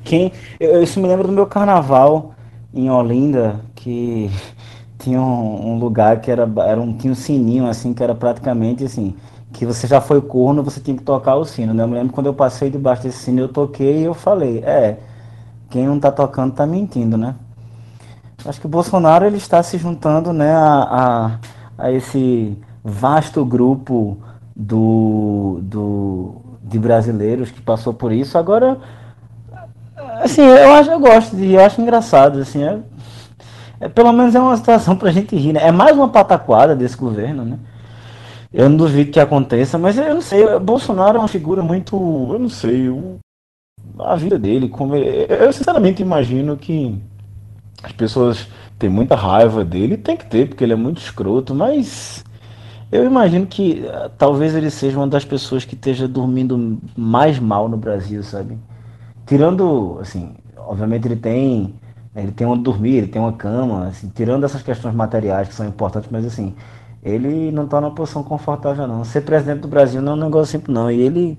Quem, 0.03 0.31
eu, 0.59 0.81
isso 0.81 0.99
me 0.99 1.07
lembra 1.07 1.27
do 1.27 1.33
meu 1.33 1.45
carnaval 1.45 2.33
em 2.73 2.89
Olinda, 2.89 3.59
que 3.75 4.29
tinha 4.97 5.21
um, 5.21 5.73
um, 5.73 5.79
lugar 5.79 6.21
que 6.21 6.31
era, 6.31 6.49
era 6.65 6.79
um, 6.79 6.97
tinha 6.97 7.11
um 7.11 7.15
sininho 7.15 7.67
assim, 7.67 7.93
que 7.93 8.03
era 8.03 8.15
praticamente 8.15 8.83
assim, 8.83 9.15
que 9.51 9.65
você 9.65 9.87
já 9.87 9.99
foi 9.99 10.21
corno, 10.21 10.63
você 10.63 10.79
tinha 10.79 10.97
que 10.97 11.03
tocar 11.03 11.35
o 11.35 11.45
sino, 11.45 11.73
né? 11.73 11.83
Eu 11.83 11.87
me 11.87 11.95
lembro 11.95 12.13
quando 12.13 12.27
eu 12.27 12.33
passei 12.33 12.69
debaixo 12.69 13.03
desse 13.03 13.19
sino, 13.19 13.41
eu 13.41 13.49
toquei 13.49 13.99
e 13.99 14.03
eu 14.03 14.13
falei, 14.13 14.59
é, 14.59 14.97
quem 15.69 15.85
não 15.85 15.97
está 15.97 16.11
tocando 16.11 16.51
está 16.51 16.65
mentindo, 16.65 17.17
né? 17.17 17.35
Acho 18.45 18.59
que 18.59 18.65
o 18.65 18.69
Bolsonaro 18.69 19.25
ele 19.25 19.37
está 19.37 19.61
se 19.61 19.77
juntando, 19.77 20.31
né, 20.31 20.53
a, 20.53 21.39
a, 21.77 21.85
a 21.85 21.91
esse 21.91 22.57
vasto 22.83 23.43
grupo 23.43 24.17
do, 24.55 25.59
do, 25.61 26.35
de 26.63 26.79
brasileiros 26.79 27.51
que 27.51 27.61
passou 27.61 27.93
por 27.93 28.11
isso. 28.11 28.37
Agora, 28.37 28.77
assim, 30.21 30.41
eu 30.41 30.73
acho, 30.73 30.89
eu 30.89 30.99
gosto 30.99 31.35
de, 31.35 31.53
eu 31.53 31.61
acho 31.61 31.81
engraçado, 31.81 32.39
assim, 32.39 32.63
é, 32.63 32.79
é 33.81 33.89
pelo 33.89 34.11
menos 34.13 34.33
é 34.35 34.39
uma 34.39 34.57
situação 34.57 34.95
para 34.95 35.09
a 35.09 35.11
gente 35.11 35.35
rir, 35.35 35.53
né? 35.53 35.67
É 35.67 35.71
mais 35.71 35.95
uma 35.95 36.09
pataquada 36.09 36.75
desse 36.75 36.97
governo, 36.97 37.43
né? 37.43 37.59
Eu 38.51 38.67
não 38.67 38.77
duvido 38.77 39.11
que 39.11 39.19
aconteça, 39.19 39.77
mas 39.77 39.97
eu 39.97 40.15
não 40.15 40.21
sei, 40.21 40.57
Bolsonaro 40.59 41.17
é 41.17 41.19
uma 41.19 41.27
figura 41.27 41.61
muito, 41.61 41.95
eu 42.31 42.39
não 42.39 42.49
sei, 42.49 42.87
eu, 42.87 43.19
a 43.99 44.15
vida 44.15 44.39
dele. 44.39 44.69
Como 44.69 44.95
ele, 44.95 45.27
eu 45.29 45.53
sinceramente 45.53 46.01
imagino 46.01 46.57
que 46.57 46.99
as 47.83 47.91
pessoas 47.91 48.47
têm 48.77 48.89
muita 48.89 49.15
raiva 49.15 49.63
dele, 49.63 49.97
tem 49.97 50.17
que 50.17 50.25
ter, 50.25 50.47
porque 50.47 50.63
ele 50.63 50.73
é 50.73 50.75
muito 50.75 51.01
escroto, 51.01 51.53
mas 51.55 52.23
eu 52.91 53.05
imagino 53.05 53.45
que 53.45 53.83
uh, 53.85 54.09
talvez 54.17 54.55
ele 54.55 54.69
seja 54.69 54.97
uma 54.97 55.07
das 55.07 55.25
pessoas 55.25 55.65
que 55.65 55.75
esteja 55.75 56.07
dormindo 56.07 56.79
mais 56.97 57.39
mal 57.39 57.69
no 57.69 57.77
Brasil, 57.77 58.23
sabe? 58.23 58.57
Tirando, 59.25 59.99
assim, 60.01 60.35
obviamente 60.57 61.07
ele 61.07 61.15
tem 61.15 61.73
ele 62.15 62.31
tem 62.31 62.45
onde 62.47 62.63
dormir, 62.63 62.95
ele 62.95 63.07
tem 63.07 63.21
uma 63.21 63.33
cama, 63.33 63.87
assim, 63.87 64.09
tirando 64.09 64.43
essas 64.43 64.61
questões 64.63 64.95
materiais 64.95 65.47
que 65.47 65.53
são 65.53 65.67
importantes, 65.67 66.09
mas 66.11 66.25
assim, 66.25 66.55
ele 67.03 67.51
não 67.51 67.65
está 67.65 67.79
numa 67.79 67.93
posição 67.93 68.23
confortável 68.23 68.87
não. 68.87 69.03
Ser 69.05 69.21
presidente 69.21 69.61
do 69.61 69.67
Brasil 69.67 70.01
não 70.01 70.13
é 70.13 70.15
um 70.15 70.19
negócio 70.19 70.51
simples 70.51 70.73
não, 70.73 70.91
e 70.91 70.99
ele 70.99 71.37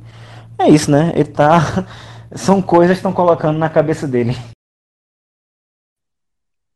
é 0.59 0.69
isso, 0.69 0.91
né? 0.91 1.13
Ele 1.15 1.25
tá 1.25 1.87
são 2.35 2.63
coisas 2.63 2.97
que 2.97 2.99
estão 3.01 3.13
colocando 3.13 3.59
na 3.59 3.69
cabeça 3.69 4.07
dele. 4.07 4.37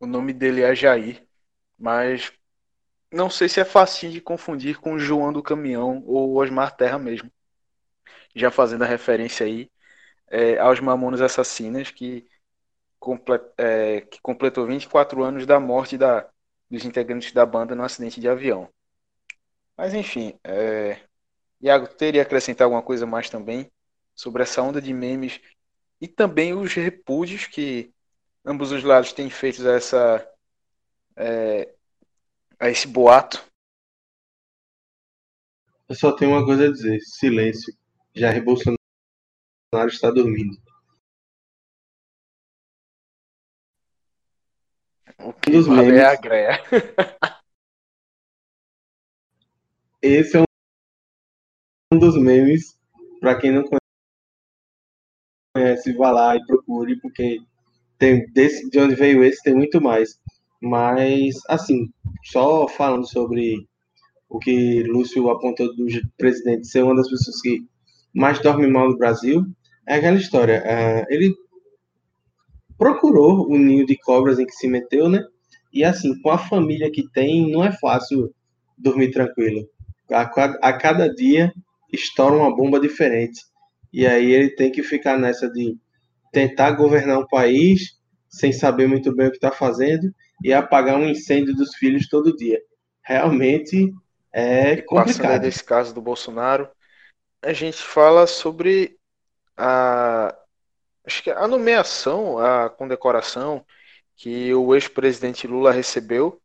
O 0.04 0.06
nome 0.06 0.34
dele 0.34 0.62
é 0.62 0.74
Jair, 0.74 1.26
mas 1.78 2.30
não 3.10 3.30
sei 3.30 3.48
se 3.48 3.60
é 3.60 3.64
fácil 3.64 4.10
de 4.10 4.20
confundir 4.20 4.78
com 4.78 4.98
João 4.98 5.32
do 5.32 5.42
Caminhão 5.42 6.04
ou 6.06 6.36
Osmar 6.36 6.76
Terra 6.76 6.98
mesmo. 6.98 7.32
Já 8.34 8.50
fazendo 8.50 8.82
a 8.84 8.86
referência 8.86 9.46
aí 9.46 9.70
é, 10.28 10.58
aos 10.58 10.80
Mamonas 10.80 11.22
Assassinas, 11.22 11.90
que, 11.90 12.28
é, 13.56 14.02
que 14.02 14.20
completou 14.20 14.66
24 14.66 15.24
anos 15.24 15.46
da 15.46 15.58
morte 15.58 15.96
da, 15.96 16.28
dos 16.70 16.84
integrantes 16.84 17.32
da 17.32 17.46
banda 17.46 17.74
no 17.74 17.82
acidente 17.82 18.20
de 18.20 18.28
avião. 18.28 18.68
Mas 19.76 19.94
enfim, 19.94 20.38
é... 20.44 21.00
Iago, 21.62 21.88
teria 21.88 22.22
acrescentar 22.22 22.66
alguma 22.66 22.82
coisa 22.82 23.06
mais 23.06 23.30
também? 23.30 23.70
sobre 24.14 24.42
essa 24.42 24.62
onda 24.62 24.80
de 24.82 24.92
memes 24.92 25.40
e 26.00 26.08
também 26.08 26.54
os 26.54 26.74
repúdios 26.74 27.46
que 27.46 27.93
ambos 28.44 28.70
os 28.72 28.84
lados 28.84 29.12
têm 29.12 29.30
feito 29.30 29.66
essa 29.66 30.28
é, 31.16 31.74
a 32.58 32.68
esse 32.68 32.86
boato. 32.86 33.42
Eu 35.88 35.94
só 35.94 36.12
tenho 36.14 36.32
uma 36.32 36.44
coisa 36.44 36.66
a 36.66 36.72
dizer: 36.72 37.00
silêncio. 37.00 37.74
Jair 38.14 38.44
Bolsonaro 38.44 38.76
está 39.88 40.10
dormindo. 40.10 40.56
O 45.18 45.32
que 45.32 45.50
dos 45.50 45.66
vale 45.66 45.82
memes, 45.82 46.00
é 46.00 46.04
a 46.04 46.16
greia. 46.16 46.62
Esse 50.02 50.36
é 50.36 50.42
um 51.92 51.98
dos 51.98 52.14
memes, 52.20 52.78
para 53.20 53.40
quem 53.40 53.52
não 53.52 53.64
conhece, 55.54 55.94
vá 55.94 56.10
lá 56.10 56.36
e 56.36 56.44
procure, 56.44 57.00
porque 57.00 57.40
tem 58.04 58.26
desse, 58.32 58.68
de 58.68 58.78
onde 58.78 58.94
veio 58.94 59.24
esse 59.24 59.42
tem 59.42 59.54
muito 59.54 59.80
mais. 59.80 60.18
Mas, 60.60 61.36
assim, 61.48 61.88
só 62.24 62.68
falando 62.68 63.08
sobre 63.08 63.66
o 64.28 64.38
que 64.38 64.82
Lúcio 64.82 65.30
apontou 65.30 65.74
do 65.74 65.86
presidente 66.18 66.66
ser 66.66 66.82
uma 66.82 66.94
das 66.94 67.08
pessoas 67.08 67.40
que 67.40 67.64
mais 68.14 68.40
dorme 68.40 68.66
mal 68.66 68.90
no 68.90 68.98
Brasil, 68.98 69.44
é 69.88 69.96
aquela 69.96 70.16
história. 70.16 70.62
Uh, 70.62 71.06
ele 71.08 71.34
procurou 72.76 73.48
o 73.48 73.56
ninho 73.56 73.86
de 73.86 73.96
cobras 73.96 74.38
em 74.38 74.46
que 74.46 74.52
se 74.52 74.68
meteu, 74.68 75.08
né? 75.08 75.24
E 75.72 75.82
assim, 75.82 76.20
com 76.20 76.30
a 76.30 76.38
família 76.38 76.90
que 76.90 77.10
tem, 77.10 77.50
não 77.50 77.64
é 77.64 77.72
fácil 77.72 78.32
dormir 78.76 79.10
tranquilo. 79.12 79.66
A, 80.10 80.22
a 80.22 80.72
cada 80.74 81.08
dia 81.08 81.52
estoura 81.92 82.36
uma 82.36 82.54
bomba 82.54 82.78
diferente. 82.78 83.40
E 83.92 84.06
aí 84.06 84.30
ele 84.30 84.50
tem 84.50 84.70
que 84.70 84.82
ficar 84.82 85.18
nessa 85.18 85.48
de 85.48 85.76
tentar 86.34 86.72
governar 86.72 87.18
um 87.18 87.26
país 87.26 87.96
sem 88.28 88.52
saber 88.52 88.88
muito 88.88 89.14
bem 89.14 89.28
o 89.28 89.30
que 89.30 89.36
está 89.36 89.52
fazendo 89.52 90.12
e 90.42 90.52
apagar 90.52 90.96
um 90.96 91.08
incêndio 91.08 91.54
dos 91.54 91.74
filhos 91.76 92.08
todo 92.08 92.36
dia. 92.36 92.60
Realmente 93.02 93.94
é 94.32 94.82
complicado. 94.82 95.16
Passando 95.16 95.40
desse 95.40 95.64
caso 95.64 95.94
do 95.94 96.02
Bolsonaro, 96.02 96.68
a 97.40 97.52
gente 97.52 97.78
fala 97.78 98.26
sobre 98.26 98.98
a 99.56 100.36
acho 101.06 101.22
que 101.22 101.30
a 101.30 101.46
nomeação, 101.46 102.38
a 102.38 102.68
condecoração 102.68 103.64
que 104.16 104.52
o 104.54 104.74
ex-presidente 104.74 105.46
Lula 105.46 105.70
recebeu 105.70 106.40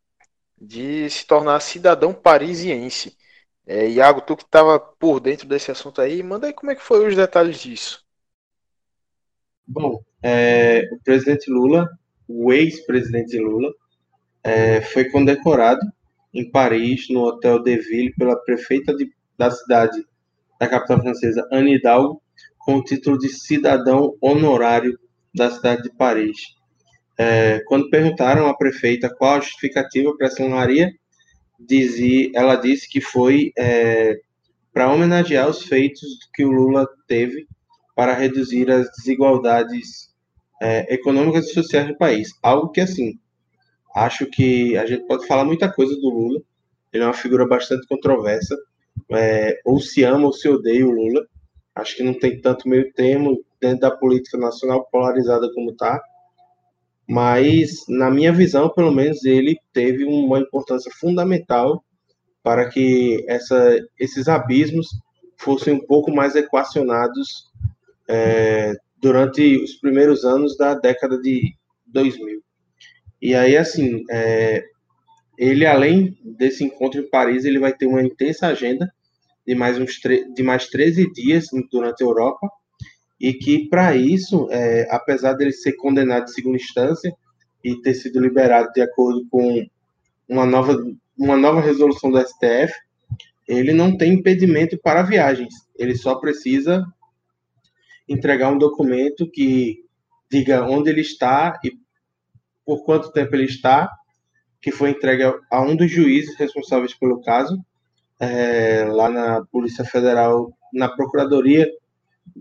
de 0.60 1.10
se 1.10 1.26
tornar 1.26 1.60
cidadão 1.62 2.14
parisiense. 2.14 3.18
É, 3.66 3.88
Iago, 3.88 4.22
tu 4.22 4.36
que 4.36 4.44
estava 4.44 4.80
por 4.80 5.20
dentro 5.20 5.48
desse 5.48 5.72
assunto 5.72 6.02
aí, 6.02 6.22
manda 6.22 6.48
aí 6.48 6.54
como 6.54 6.72
é 6.72 6.76
que 6.76 6.82
foi 6.82 7.08
os 7.08 7.16
detalhes 7.16 7.60
disso. 7.60 8.06
Bom, 9.72 10.01
é, 10.24 10.89
o 10.91 10.97
presidente 11.03 11.47
Lula, 11.51 11.88
o 12.28 12.51
ex-presidente 12.51 13.38
Lula, 13.38 13.72
é, 14.43 14.82
foi 14.82 15.05
condecorado 15.11 15.80
em 16.34 16.49
Paris, 16.49 17.07
no 17.07 17.22
Hotel 17.22 17.61
de 17.61 17.78
Ville, 17.78 18.11
pela 18.17 18.36
prefeita 18.36 18.95
de, 18.95 19.13
da 19.38 19.51
cidade 19.51 20.03
da 20.59 20.67
capital 20.67 20.99
francesa, 21.01 21.47
Anne 21.51 21.76
Hidalgo, 21.76 22.20
com 22.57 22.78
o 22.78 22.84
título 22.84 23.20
de 23.20 23.30
cidadão 23.30 24.15
honorário 24.20 24.97
da 25.36 25.51
cidade 25.51 25.84
de 25.84 25.95
Paris. 25.95 26.38
É, 27.15 27.59
quando 27.67 27.91
perguntaram 27.91 28.47
à 28.47 28.57
prefeita 28.57 29.07
qual 29.07 29.36
a 29.36 29.39
justificativa 29.39 30.17
para 30.17 30.26
essa 30.26 30.41
honraria, 30.41 30.91
ela 32.34 32.55
disse 32.55 32.89
que 32.89 32.99
foi 32.99 33.51
é, 33.55 34.15
para 34.74 34.91
homenagear 34.91 35.47
os 35.47 35.61
feitos 35.61 36.01
que 36.34 36.43
o 36.43 36.49
Lula 36.49 36.88
teve 37.07 37.47
para 38.00 38.14
reduzir 38.14 38.72
as 38.72 38.89
desigualdades 38.95 40.16
é, 40.62 40.93
econômicas 40.93 41.47
e 41.50 41.54
sociais 41.54 41.86
do 41.86 41.97
país. 41.97 42.30
Algo 42.41 42.70
que, 42.70 42.80
assim, 42.80 43.20
acho 43.93 44.26
que 44.28 44.78
a 44.78 44.86
gente 44.86 45.06
pode 45.06 45.28
falar 45.28 45.43
muita 45.43 45.70
coisa 45.70 45.93
do 45.97 46.10
Lula, 46.10 46.39
ele 46.93 47.04
é 47.04 47.06
uma 47.06 47.14
figura 47.14 47.45
bastante 47.45 47.86
controversa, 47.88 48.56
é, 49.12 49.60
ou 49.66 49.82
se 49.82 50.02
ama 50.06 50.28
ou 50.28 50.32
se 50.32 50.47
odeia 50.47 50.88
o 50.88 50.91
Lula, 50.91 51.28
acho 51.76 51.97
que 51.97 52.04
não 52.04 52.18
tem 52.18 52.39
tanto 52.39 52.70
meio 52.70 52.89
termo 52.93 53.43
dentro 53.60 53.82
da 53.82 53.91
política 53.91 54.38
nacional 54.38 54.88
polarizada 54.89 55.52
como 55.54 55.72
está, 55.72 56.02
mas 57.06 57.84
na 57.89 58.10
minha 58.10 58.32
visão, 58.32 58.70
pelo 58.70 58.93
menos, 58.93 59.26
ele 59.26 59.60
teve 59.74 60.06
uma 60.06 60.39
importância 60.39 60.89
fundamental 61.02 61.84
para 62.41 62.70
que 62.70 63.26
essa, 63.28 63.78
esses 64.00 64.30
abismos 64.30 64.88
fossem 65.36 65.74
um 65.74 65.86
pouco 65.86 66.14
mais 66.14 66.38
equacionados 66.38 67.49
é, 68.10 68.76
durante 68.99 69.64
os 69.64 69.76
primeiros 69.76 70.26
anos 70.26 70.57
da 70.57 70.74
década 70.74 71.22
de 71.22 71.55
2000. 71.86 72.41
E 73.22 73.36
aí, 73.36 73.55
assim, 73.55 74.03
é, 74.10 74.64
ele, 75.38 75.66
além 75.66 76.18
desse 76.24 76.64
encontro 76.64 76.99
em 76.99 77.10
Paris, 77.10 77.45
ele 77.45 77.60
vai 77.60 77.74
ter 77.74 77.86
uma 77.86 78.01
intensa 78.01 78.47
agenda 78.47 78.91
de 79.45 79.55
mais, 79.55 79.80
uns 79.80 79.99
de 80.36 80.43
mais 80.43 80.68
13 80.68 81.12
dias 81.12 81.47
durante 81.72 82.03
a 82.03 82.07
Europa, 82.07 82.49
e 83.20 83.34
que, 83.34 83.68
para 83.68 83.95
isso, 83.95 84.47
é, 84.51 84.88
apesar 84.89 85.34
dele 85.34 85.51
ser 85.51 85.74
condenado 85.74 86.26
de 86.26 86.34
segunda 86.34 86.57
instância 86.57 87.14
e 87.64 87.76
ter 87.82 87.93
sido 87.93 88.20
liberado 88.20 88.72
de 88.74 88.82
acordo 88.82 89.26
com 89.30 89.66
uma 90.28 90.45
nova, 90.45 90.78
uma 91.18 91.36
nova 91.36 91.60
resolução 91.60 92.10
do 92.10 92.20
STF, 92.20 92.74
ele 93.47 93.74
não 93.74 93.97
tem 93.97 94.14
impedimento 94.14 94.78
para 94.78 95.01
viagens. 95.01 95.53
Ele 95.78 95.95
só 95.95 96.16
precisa 96.16 96.86
entregar 98.10 98.51
um 98.51 98.57
documento 98.57 99.30
que 99.30 99.86
diga 100.30 100.64
onde 100.64 100.89
ele 100.89 101.01
está 101.01 101.60
e 101.64 101.72
por 102.66 102.84
quanto 102.84 103.12
tempo 103.12 103.36
ele 103.36 103.45
está, 103.45 103.89
que 104.62 104.72
foi 104.72 104.89
entregue 104.89 105.24
a 105.49 105.62
um 105.62 105.76
dos 105.76 105.89
juízes 105.89 106.36
responsáveis 106.38 106.93
pelo 106.93 107.22
caso, 107.22 107.57
é, 108.20 108.84
lá 108.86 109.10
na 109.10 109.45
Polícia 109.45 109.86
Federal, 109.86 110.51
na 110.74 110.89
Procuradoria 110.89 111.70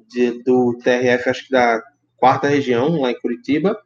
de, 0.08 0.42
do 0.42 0.76
TRF, 0.82 1.28
acho 1.28 1.44
que 1.46 1.52
da 1.52 1.82
quarta 2.16 2.48
região, 2.48 3.00
lá 3.00 3.10
em 3.10 3.20
Curitiba. 3.20 3.78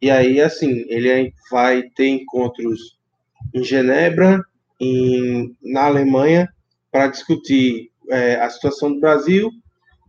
E 0.00 0.10
aí, 0.10 0.40
assim, 0.40 0.84
ele 0.88 1.32
vai 1.50 1.82
ter 1.94 2.08
encontros 2.08 2.98
em 3.54 3.62
Genebra, 3.62 4.42
em, 4.80 5.54
na 5.62 5.84
Alemanha, 5.84 6.48
para 6.90 7.08
discutir 7.08 7.90
é, 8.10 8.36
a 8.36 8.48
situação 8.50 8.92
do 8.92 9.00
Brasil 9.00 9.50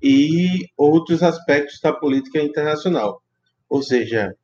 e 0.03 0.67
outros 0.77 1.23
aspectos 1.23 1.79
da 1.81 1.93
política 1.93 2.41
internacional. 2.41 3.21
Ou 3.69 3.81
seja, 3.81 4.35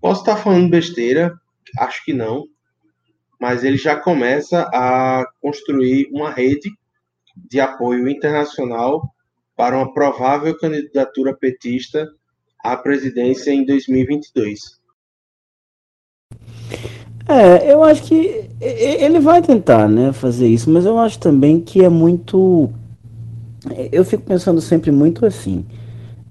posso 0.00 0.20
estar 0.20 0.36
falando 0.36 0.70
besteira, 0.70 1.34
acho 1.78 2.04
que 2.04 2.12
não, 2.12 2.44
mas 3.40 3.64
ele 3.64 3.76
já 3.76 3.96
começa 3.96 4.62
a 4.72 5.26
construir 5.40 6.08
uma 6.12 6.30
rede 6.30 6.70
de 7.36 7.58
apoio 7.58 8.08
internacional 8.08 9.02
para 9.56 9.76
uma 9.76 9.92
provável 9.92 10.56
candidatura 10.56 11.36
petista 11.36 12.06
à 12.62 12.76
presidência 12.76 13.50
em 13.50 13.64
2022. 13.64 14.80
É, 17.28 17.72
eu 17.72 17.82
acho 17.82 18.02
que 18.04 18.50
ele 18.60 19.20
vai 19.20 19.40
tentar, 19.40 19.88
né, 19.88 20.12
fazer 20.12 20.48
isso, 20.48 20.68
mas 20.68 20.84
eu 20.84 20.98
acho 20.98 21.18
também 21.18 21.60
que 21.60 21.84
é 21.84 21.88
muito. 21.88 22.70
Eu 23.92 24.04
fico 24.04 24.22
pensando 24.22 24.60
sempre 24.60 24.90
muito 24.90 25.26
assim. 25.26 25.64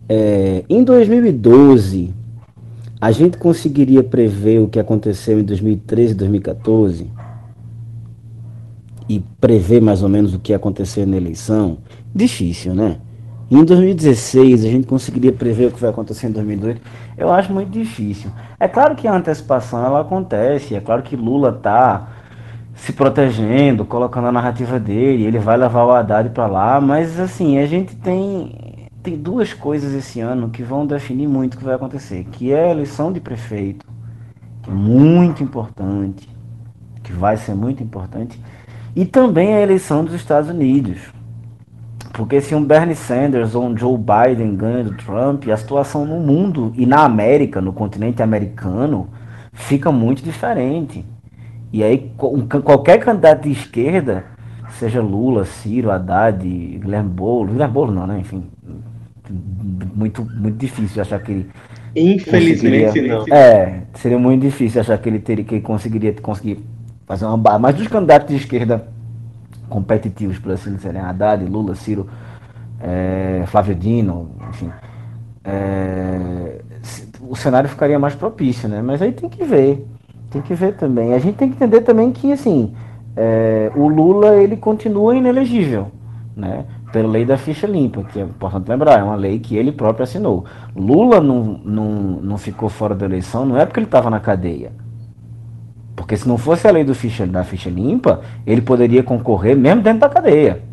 É, 0.08 0.64
em 0.68 0.84
2012, 0.84 2.14
a 3.00 3.12
gente 3.12 3.38
conseguiria 3.38 4.04
prever 4.04 4.60
o 4.60 4.68
que 4.68 4.80
aconteceu 4.80 5.40
em 5.40 5.44
2013 5.44 6.14
e 6.14 6.16
2014 6.16 7.12
e 9.08 9.20
prever 9.40 9.82
mais 9.82 10.04
ou 10.04 10.10
menos 10.10 10.34
o 10.34 10.40
que 10.40 10.52
ia 10.52 10.58
acontecer 10.58 11.06
na 11.06 11.18
eleição? 11.18 11.78
Difícil, 12.14 12.74
né? 12.74 12.98
Em 13.50 13.64
2016, 13.64 14.64
a 14.64 14.68
gente 14.68 14.86
conseguiria 14.86 15.32
prever 15.32 15.68
o 15.68 15.72
que 15.72 15.80
vai 15.80 15.90
acontecer 15.90 16.28
em 16.28 16.32
2018? 16.32 16.82
Eu 17.18 17.32
acho 17.32 17.52
muito 17.52 17.70
difícil. 17.70 18.30
É 18.60 18.68
claro 18.68 18.96
que 18.96 19.08
a 19.08 19.16
antecipação 19.16 19.84
ela 19.84 20.02
acontece, 20.02 20.76
é 20.76 20.80
claro 20.80 21.02
que 21.02 21.16
Lula 21.16 21.50
está 21.50 22.10
se 22.80 22.94
protegendo, 22.94 23.84
colocando 23.86 24.28
a 24.28 24.32
narrativa 24.32 24.80
dele, 24.80 25.26
ele 25.26 25.38
vai 25.38 25.58
levar 25.58 25.84
o 25.84 25.92
Haddad 25.92 26.30
para 26.30 26.48
lá, 26.48 26.82
mas 26.82 27.20
assim, 27.20 27.60
a 27.60 27.66
gente 27.66 27.96
tem, 27.96 28.88
tem 29.04 29.18
duas 29.18 29.54
coisas 29.54 29.94
esse 29.94 30.20
ano 30.22 30.50
que 30.50 30.64
vão 30.64 30.88
definir 30.88 31.28
muito 31.28 31.56
o 31.56 31.58
que 31.58 31.64
vai 31.64 31.76
acontecer, 31.76 32.26
que 32.32 32.52
é 32.54 32.66
a 32.66 32.72
eleição 32.72 33.12
de 33.12 33.20
prefeito, 33.20 33.86
que 34.64 34.70
é 34.70 34.74
muito 34.74 35.44
importante, 35.44 36.30
que 37.04 37.12
vai 37.12 37.36
ser 37.36 37.54
muito 37.54 37.84
importante, 37.84 38.40
e 38.96 39.06
também 39.06 39.54
a 39.56 39.62
eleição 39.62 40.04
dos 40.04 40.14
Estados 40.14 40.50
Unidos. 40.50 41.00
Porque 42.14 42.42
se 42.42 42.56
um 42.56 42.64
Bernie 42.64 42.96
Sanders 42.96 43.56
ou 43.56 43.66
um 43.66 43.78
Joe 43.78 43.98
Biden 43.98 44.56
ganha 44.56 44.84
do 44.84 44.94
Trump, 44.96 45.48
a 45.50 45.58
situação 45.58 46.06
no 46.06 46.20
mundo 46.20 46.74
e 46.76 46.86
na 46.86 47.04
América, 47.04 47.62
no 47.62 47.74
continente 47.74 48.24
americano, 48.24 49.10
fica 49.54 49.92
muito 49.92 50.24
diferente. 50.24 51.06
E 51.72 51.84
aí 51.84 52.12
qualquer 52.64 52.98
candidato 53.00 53.44
de 53.44 53.52
esquerda, 53.52 54.26
seja 54.72 55.02
Lula, 55.02 55.46
Ciro, 55.46 55.92
Haddad, 55.92 56.44
Guilherme 56.44 57.10
Boulos, 57.10 57.52
Guilherme 57.52 57.74
Boulos 57.74 57.96
não, 57.96 58.08
né? 58.08 58.20
Enfim, 58.20 58.44
muito, 59.96 60.26
muito 60.26 60.58
difícil 60.58 61.02
achar 61.02 61.20
que 61.20 61.32
ele. 61.32 61.50
Infelizmente 61.96 63.02
não. 63.02 63.26
É, 63.28 63.82
seria 63.94 64.18
muito 64.18 64.42
difícil 64.42 64.82
achar 64.82 64.98
que 64.98 65.10
ele 65.10 65.20
teria 65.20 65.44
que 65.44 65.56
ele 65.56 65.62
conseguiria 65.62 66.14
conseguir 66.14 66.64
fazer 67.06 67.26
uma 67.26 67.38
barra. 67.38 67.60
Mas 67.60 67.76
dos 67.76 67.88
candidatos 67.88 68.30
de 68.30 68.36
esquerda 68.36 68.88
competitivos, 69.70 70.40
por 70.40 70.52
assim 70.52 70.76
dizer, 70.76 70.94
né? 70.94 71.02
Haddad, 71.02 71.46
Lula, 71.46 71.76
Ciro, 71.76 72.10
é, 72.82 73.44
Flávio 73.48 73.76
Dino, 73.76 74.32
enfim, 74.50 74.72
é, 75.44 76.62
o 77.22 77.36
cenário 77.36 77.70
ficaria 77.70 78.00
mais 78.00 78.16
propício, 78.16 78.68
né? 78.68 78.82
Mas 78.82 79.02
aí 79.02 79.12
tem 79.12 79.30
que 79.30 79.44
ver, 79.44 79.86
tem 80.30 80.42
que 80.42 80.54
ver 80.54 80.76
também. 80.76 81.14
A 81.14 81.20
gente 81.20 81.36
tem 81.36 81.50
que 81.50 81.56
entender 81.56 81.82
também 81.82 82.12
que, 82.12 82.32
assim, 82.32 82.74
é, 83.16 83.72
o 83.76 83.88
Lula, 83.88 84.36
ele 84.36 84.56
continua 84.56 85.16
inelegível, 85.16 85.88
né? 86.36 86.66
Pela 86.92 87.08
lei 87.08 87.26
da 87.26 87.38
ficha 87.38 87.68
limpa, 87.68 88.04
que 88.04 88.20
é 88.20 88.24
importante 88.24 88.68
lembrar, 88.68 89.00
é 89.00 89.04
uma 89.04 89.16
lei 89.16 89.40
que 89.40 89.56
ele 89.56 89.72
próprio 89.72 90.04
assinou. 90.04 90.46
Lula 90.76 91.20
não, 91.22 91.60
não, 91.64 91.86
não 92.22 92.38
ficou 92.38 92.70
fora 92.70 92.96
da 92.96 93.06
eleição, 93.06 93.46
não 93.46 93.58
é 93.58 93.66
porque 93.66 93.80
ele 93.80 93.86
estava 93.86 94.10
na 94.10 94.20
cadeia, 94.20 94.72
porque 95.96 96.16
se 96.18 96.28
não 96.28 96.38
fosse 96.38 96.68
a 96.68 96.72
lei 96.72 96.84
do 96.84 96.96
ficha, 96.96 97.28
da 97.28 97.44
ficha 97.44 97.70
limpa, 97.70 98.22
ele 98.48 98.62
poderia 98.62 99.04
concorrer 99.04 99.56
mesmo 99.56 99.84
dentro 99.84 100.00
da 100.00 100.10
cadeia. 100.10 100.64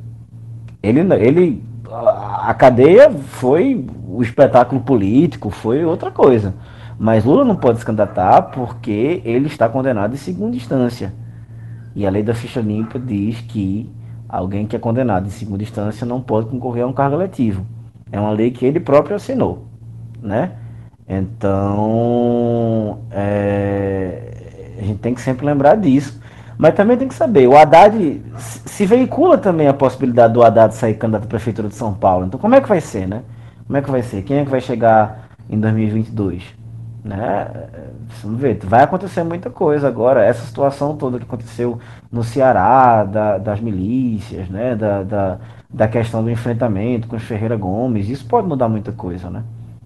Ele, 0.83 1.01
ele, 1.15 1.65
a 1.91 2.55
cadeia 2.55 3.11
foi 3.11 3.85
o 4.09 4.23
espetáculo 4.23 4.81
político, 4.81 5.51
foi 5.51 5.85
outra 5.85 6.11
coisa. 6.11 6.55
Mas 6.99 7.25
Lula 7.25 7.45
não 7.45 7.57
pode 7.57 7.79
se 7.79 7.85
candidatar 7.85 8.43
porque 8.43 9.21
ele 9.25 9.47
está 9.47 9.69
condenado 9.69 10.15
em 10.15 10.19
segunda 10.19 10.57
instância. 10.57 11.13
E 11.95 12.07
a 12.07 12.11
lei 12.11 12.23
da 12.23 12.35
ficha 12.35 12.61
limpa 12.61 12.99
diz 12.99 13.41
que 13.41 13.91
alguém 14.29 14.67
que 14.67 14.77
é 14.77 14.79
condenado 14.79 15.27
em 15.27 15.31
segunda 15.31 15.63
instância 15.63 16.07
não 16.07 16.21
pode 16.21 16.49
concorrer 16.49 16.85
a 16.85 16.87
um 16.87 16.93
cargo 16.93 17.17
eletivo. 17.17 17.67
É 18.11 18.19
uma 18.19 18.31
lei 18.31 18.51
que 18.51 18.65
ele 18.65 18.81
próprio 18.81 19.17
assinou, 19.17 19.67
né? 20.23 20.53
Então, 21.09 23.01
é, 23.11 24.77
a 24.79 24.83
gente 24.83 24.99
tem 24.99 25.15
que 25.15 25.21
sempre 25.21 25.47
lembrar 25.47 25.77
disso. 25.77 26.21
Mas 26.59 26.75
também 26.75 26.97
tem 26.97 27.07
que 27.07 27.15
saber, 27.15 27.47
o 27.47 27.57
Haddad 27.57 28.23
se 28.39 28.87
veicula 28.87 29.37
também 29.37 29.69
a 29.69 29.75
possibilidade 29.75 30.33
do 30.33 30.43
Haddad 30.43 30.75
sair 30.75 30.95
candidato 30.95 31.25
à 31.25 31.29
prefeitura 31.29 31.69
de 31.69 31.75
São 31.75 31.93
Paulo. 31.93 32.27
Então 32.27 32.41
como 32.41 32.55
é 32.55 32.61
que 32.61 32.69
vai 32.69 32.81
ser, 32.81 33.07
né? 33.07 33.23
Como 33.67 33.77
é 33.77 33.83
que 33.83 33.91
vai 33.91 34.03
ser? 34.03 34.23
Quem 34.23 34.39
é 34.39 34.45
que 34.45 34.51
vai 34.51 34.61
chegar 34.61 35.29
em 35.51 35.61
2022? 35.61 36.43
Né? 37.07 37.49
Vamos 38.23 38.41
ver, 38.41 38.59
vai 38.65 38.83
acontecer 38.83 39.23
muita 39.23 39.49
coisa 39.49 39.87
agora. 39.87 40.25
Essa 40.25 40.45
situação 40.45 40.97
toda 40.97 41.19
que 41.19 41.25
aconteceu 41.25 41.79
no 42.11 42.25
Ceará, 42.25 43.05
da, 43.05 43.39
das 43.39 43.61
milícias, 43.61 44.49
né? 44.49 44.75
Da, 44.75 45.05
da, 45.05 45.39
da, 45.73 45.87
questão 45.87 46.25
do 46.25 46.31
enfrentamento 46.31 47.07
com 47.07 47.15
os 47.15 47.23
Ferreira 47.23 47.57
Gomes, 47.57 48.09
isso 48.09 48.27
pode 48.27 48.49
mudar 48.49 48.69
muita 48.69 48.91
coisa, 48.91 49.31
né? 49.31 49.45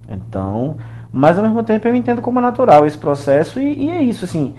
Então, 0.08 0.76
mas 1.12 1.36
ao 1.36 1.44
mesmo 1.44 1.62
tempo 1.62 1.86
eu 1.86 1.94
entendo 1.94 2.22
como 2.22 2.38
é 2.38 2.42
natural 2.42 2.86
esse 2.86 2.96
processo 2.96 3.60
e, 3.60 3.84
e 3.84 3.90
é 3.90 4.02
isso, 4.02 4.24
assim 4.24 4.54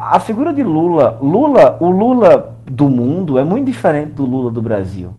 a 0.00 0.20
figura 0.20 0.52
de 0.52 0.62
Lula, 0.62 1.18
Lula, 1.20 1.76
o 1.80 1.90
Lula 1.90 2.56
do 2.64 2.88
mundo 2.88 3.38
é 3.38 3.44
muito 3.44 3.66
diferente 3.66 4.12
do 4.12 4.24
Lula 4.24 4.50
do 4.50 4.60
Brasil. 4.60 5.14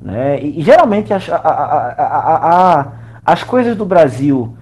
Né? 0.00 0.40
E, 0.40 0.60
e 0.60 0.62
geralmente 0.62 1.12
as, 1.12 1.28
a, 1.28 1.36
a, 1.36 2.80
a, 2.80 2.86
as 3.24 3.42
coisas 3.42 3.76
do 3.76 3.84
Brasil 3.84 4.54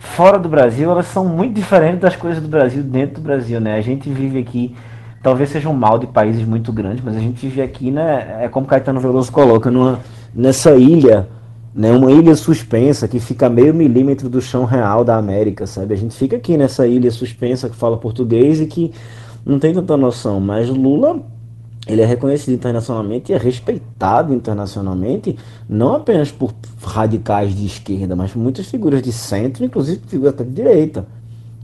fora 0.00 0.38
do 0.38 0.48
Brasil, 0.48 0.90
elas 0.90 1.06
são 1.06 1.26
muito 1.26 1.54
diferentes 1.54 2.00
das 2.00 2.16
coisas 2.16 2.42
do 2.42 2.48
Brasil 2.48 2.82
dentro 2.82 3.16
do 3.16 3.20
Brasil, 3.20 3.60
né? 3.60 3.76
A 3.76 3.82
gente 3.82 4.08
vive 4.08 4.38
aqui, 4.38 4.74
talvez 5.22 5.50
seja 5.50 5.68
um 5.68 5.74
mal 5.74 5.98
de 5.98 6.06
países 6.06 6.42
muito 6.44 6.72
grandes, 6.72 7.04
mas 7.04 7.14
a 7.14 7.20
gente 7.20 7.46
vive 7.46 7.60
aqui, 7.60 7.90
né? 7.90 8.38
É 8.40 8.48
como 8.48 8.66
Caetano 8.66 8.98
Veloso 8.98 9.30
coloca, 9.30 9.70
numa, 9.70 10.00
nessa 10.34 10.74
ilha, 10.74 11.28
né? 11.74 11.92
Uma 11.92 12.10
ilha 12.10 12.34
suspensa 12.34 13.06
que 13.06 13.20
fica 13.20 13.46
a 13.46 13.50
meio 13.50 13.74
milímetro 13.74 14.30
do 14.30 14.40
chão 14.40 14.64
real 14.64 15.04
da 15.04 15.18
América, 15.18 15.66
sabe? 15.66 15.92
A 15.92 15.98
gente 15.98 16.16
fica 16.16 16.36
aqui 16.36 16.56
nessa 16.56 16.86
ilha 16.86 17.10
suspensa 17.10 17.68
que 17.68 17.76
fala 17.76 17.98
português 17.98 18.58
e 18.58 18.66
que 18.66 18.92
não 19.44 19.58
tem 19.58 19.74
tanta 19.74 19.98
noção, 19.98 20.40
mas 20.40 20.70
Lula 20.70 21.20
ele 21.86 22.02
é 22.02 22.06
reconhecido 22.06 22.54
internacionalmente 22.54 23.32
e 23.32 23.34
é 23.34 23.38
respeitado 23.38 24.34
internacionalmente, 24.34 25.36
não 25.68 25.94
apenas 25.94 26.30
por 26.30 26.52
radicais 26.82 27.54
de 27.54 27.66
esquerda, 27.66 28.14
mas 28.14 28.32
por 28.32 28.38
muitas 28.38 28.66
figuras 28.66 29.02
de 29.02 29.12
centro, 29.12 29.64
inclusive 29.64 30.00
figuras 30.06 30.34
até 30.34 30.44
de 30.44 30.50
direita, 30.50 31.06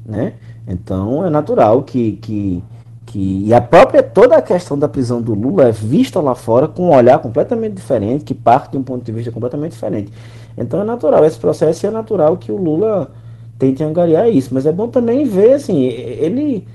né? 0.04 0.34
Então 0.66 1.24
é 1.24 1.30
natural 1.30 1.82
que, 1.82 2.12
que, 2.12 2.64
que 3.04 3.44
e 3.46 3.54
a 3.54 3.60
própria 3.60 4.02
toda 4.02 4.36
a 4.36 4.42
questão 4.42 4.78
da 4.78 4.88
prisão 4.88 5.20
do 5.20 5.34
Lula 5.34 5.68
é 5.68 5.72
vista 5.72 6.20
lá 6.20 6.34
fora 6.34 6.66
com 6.66 6.88
um 6.88 6.94
olhar 6.94 7.18
completamente 7.18 7.74
diferente, 7.74 8.24
que 8.24 8.34
parte 8.34 8.72
de 8.72 8.78
um 8.78 8.82
ponto 8.82 9.04
de 9.04 9.12
vista 9.12 9.30
completamente 9.30 9.72
diferente. 9.72 10.10
Então 10.56 10.80
é 10.80 10.84
natural 10.84 11.24
esse 11.24 11.38
processo 11.38 11.84
e 11.84 11.88
é 11.88 11.90
natural 11.90 12.36
que 12.38 12.50
o 12.50 12.56
Lula 12.56 13.10
tente 13.58 13.84
angariar 13.84 14.28
isso, 14.28 14.52
mas 14.52 14.66
é 14.66 14.72
bom 14.72 14.88
também 14.88 15.24
ver 15.24 15.54
assim, 15.54 15.84
ele 15.84 16.66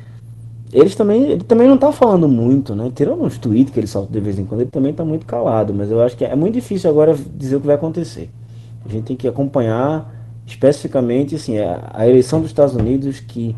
eles 0.73 0.95
também, 0.95 1.23
ele 1.23 1.43
também 1.43 1.68
não 1.68 1.76
está 1.76 1.91
falando 1.91 2.27
muito, 2.27 2.73
né? 2.73 2.91
Tirando 2.95 3.23
uns 3.23 3.38
tweets 3.38 3.73
que 3.73 3.80
ele 3.80 3.88
solta 3.88 4.11
de 4.11 4.19
vez 4.19 4.39
em 4.39 4.45
quando, 4.45 4.61
ele 4.61 4.69
também 4.69 4.91
está 4.91 5.03
muito 5.03 5.26
calado, 5.26 5.73
mas 5.73 5.91
eu 5.91 6.02
acho 6.02 6.15
que 6.15 6.23
é 6.23 6.35
muito 6.35 6.53
difícil 6.53 6.89
agora 6.89 7.15
dizer 7.35 7.57
o 7.57 7.61
que 7.61 7.68
vai 7.68 7.76
acontecer. 7.76 8.30
A 8.85 8.89
gente 8.89 9.03
tem 9.03 9.18
que 9.18 9.27
acompanhar 9.27 10.14
especificamente 10.45 11.35
assim, 11.35 11.57
a, 11.60 11.91
a 11.93 12.07
eleição 12.07 12.39
dos 12.39 12.49
Estados 12.49 12.76
Unidos 12.76 13.19
que 13.19 13.56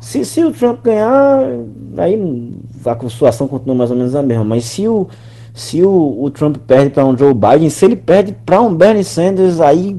se, 0.00 0.24
se 0.24 0.42
o 0.42 0.50
Trump 0.50 0.82
ganhar, 0.82 1.40
aí 1.98 2.18
a 2.84 3.08
situação 3.08 3.46
continua 3.46 3.74
mais 3.74 3.90
ou 3.90 3.96
menos 3.96 4.14
a 4.14 4.22
mesma, 4.22 4.44
mas 4.44 4.64
se 4.64 4.88
o, 4.88 5.06
se 5.52 5.82
o, 5.82 6.22
o 6.22 6.30
Trump 6.30 6.56
perde 6.66 6.90
para 6.90 7.04
um 7.04 7.16
Joe 7.16 7.34
Biden, 7.34 7.70
se 7.70 7.84
ele 7.84 7.96
perde 7.96 8.34
para 8.44 8.60
um 8.60 8.74
Bernie 8.74 9.04
Sanders, 9.04 9.60
aí 9.60 9.96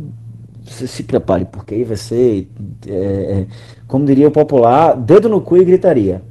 você 0.65 0.87
se 0.87 1.03
prepare, 1.03 1.45
porque 1.45 1.75
aí 1.75 1.83
vai 1.83 1.97
ser, 1.97 2.49
é, 2.87 2.93
é 2.93 3.45
como 3.87 4.05
diria 4.05 4.27
o 4.27 4.31
popular, 4.31 4.95
dedo 4.95 5.29
no 5.29 5.39
cu 5.39 5.57
e 5.57 5.65
gritaria. 5.65 6.21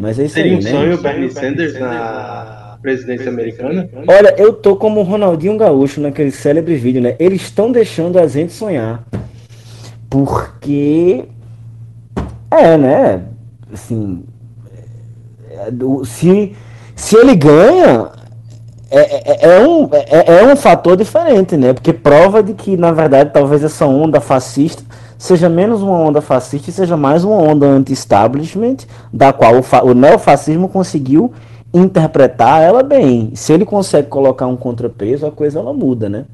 Mas 0.00 0.18
é 0.18 0.24
isso 0.24 0.34
Seria 0.34 0.52
aí, 0.52 0.58
um 0.58 0.62
né? 0.62 0.70
sonho 0.70 0.94
o 0.94 1.02
Bernie 1.02 1.30
Sanders 1.30 1.78
na 1.78 2.78
presidência 2.80 3.28
americana? 3.28 3.88
Olha, 4.08 4.34
eu 4.38 4.52
tô 4.54 4.74
como 4.76 5.00
o 5.00 5.02
Ronaldinho 5.02 5.58
Gaúcho 5.58 6.00
naquele 6.00 6.30
célebre 6.30 6.74
vídeo, 6.76 7.02
né? 7.02 7.14
Eles 7.18 7.42
estão 7.42 7.70
deixando 7.70 8.18
a 8.18 8.26
gente 8.26 8.52
sonhar. 8.52 9.04
Porque. 10.08 11.24
É, 12.50 12.76
né? 12.78 13.22
Assim. 13.72 14.24
é, 15.50 15.70
do- 15.70 16.04
Se, 16.04 16.54
se 16.96 17.16
ele 17.16 17.36
ganha. 17.36 18.08
É, 18.92 19.46
é, 19.46 19.56
é 19.56 19.68
um, 19.68 19.88
é, 19.92 20.40
é 20.40 20.52
um 20.52 20.56
fator 20.56 20.96
diferente, 20.96 21.56
né? 21.56 21.72
Porque 21.72 21.92
prova 21.92 22.42
de 22.42 22.54
que, 22.54 22.76
na 22.76 22.90
verdade, 22.90 23.30
talvez 23.32 23.62
essa 23.62 23.86
onda 23.86 24.20
fascista 24.20 24.82
seja 25.20 25.50
menos 25.50 25.82
uma 25.82 25.98
onda 25.98 26.22
fascista 26.22 26.70
e 26.70 26.72
seja 26.72 26.96
mais 26.96 27.24
uma 27.24 27.36
onda 27.36 27.66
anti-establishment, 27.66 28.78
da 29.12 29.34
qual 29.34 29.52
o, 29.56 29.90
o 29.90 29.92
neofascismo 29.92 30.66
conseguiu 30.66 31.30
interpretar 31.74 32.62
ela 32.62 32.82
bem. 32.82 33.30
Se 33.34 33.52
ele 33.52 33.66
consegue 33.66 34.08
colocar 34.08 34.46
um 34.46 34.56
contrapeso, 34.56 35.26
a 35.26 35.30
coisa 35.30 35.58
ela 35.58 35.74
muda, 35.74 36.08
né? 36.08 36.24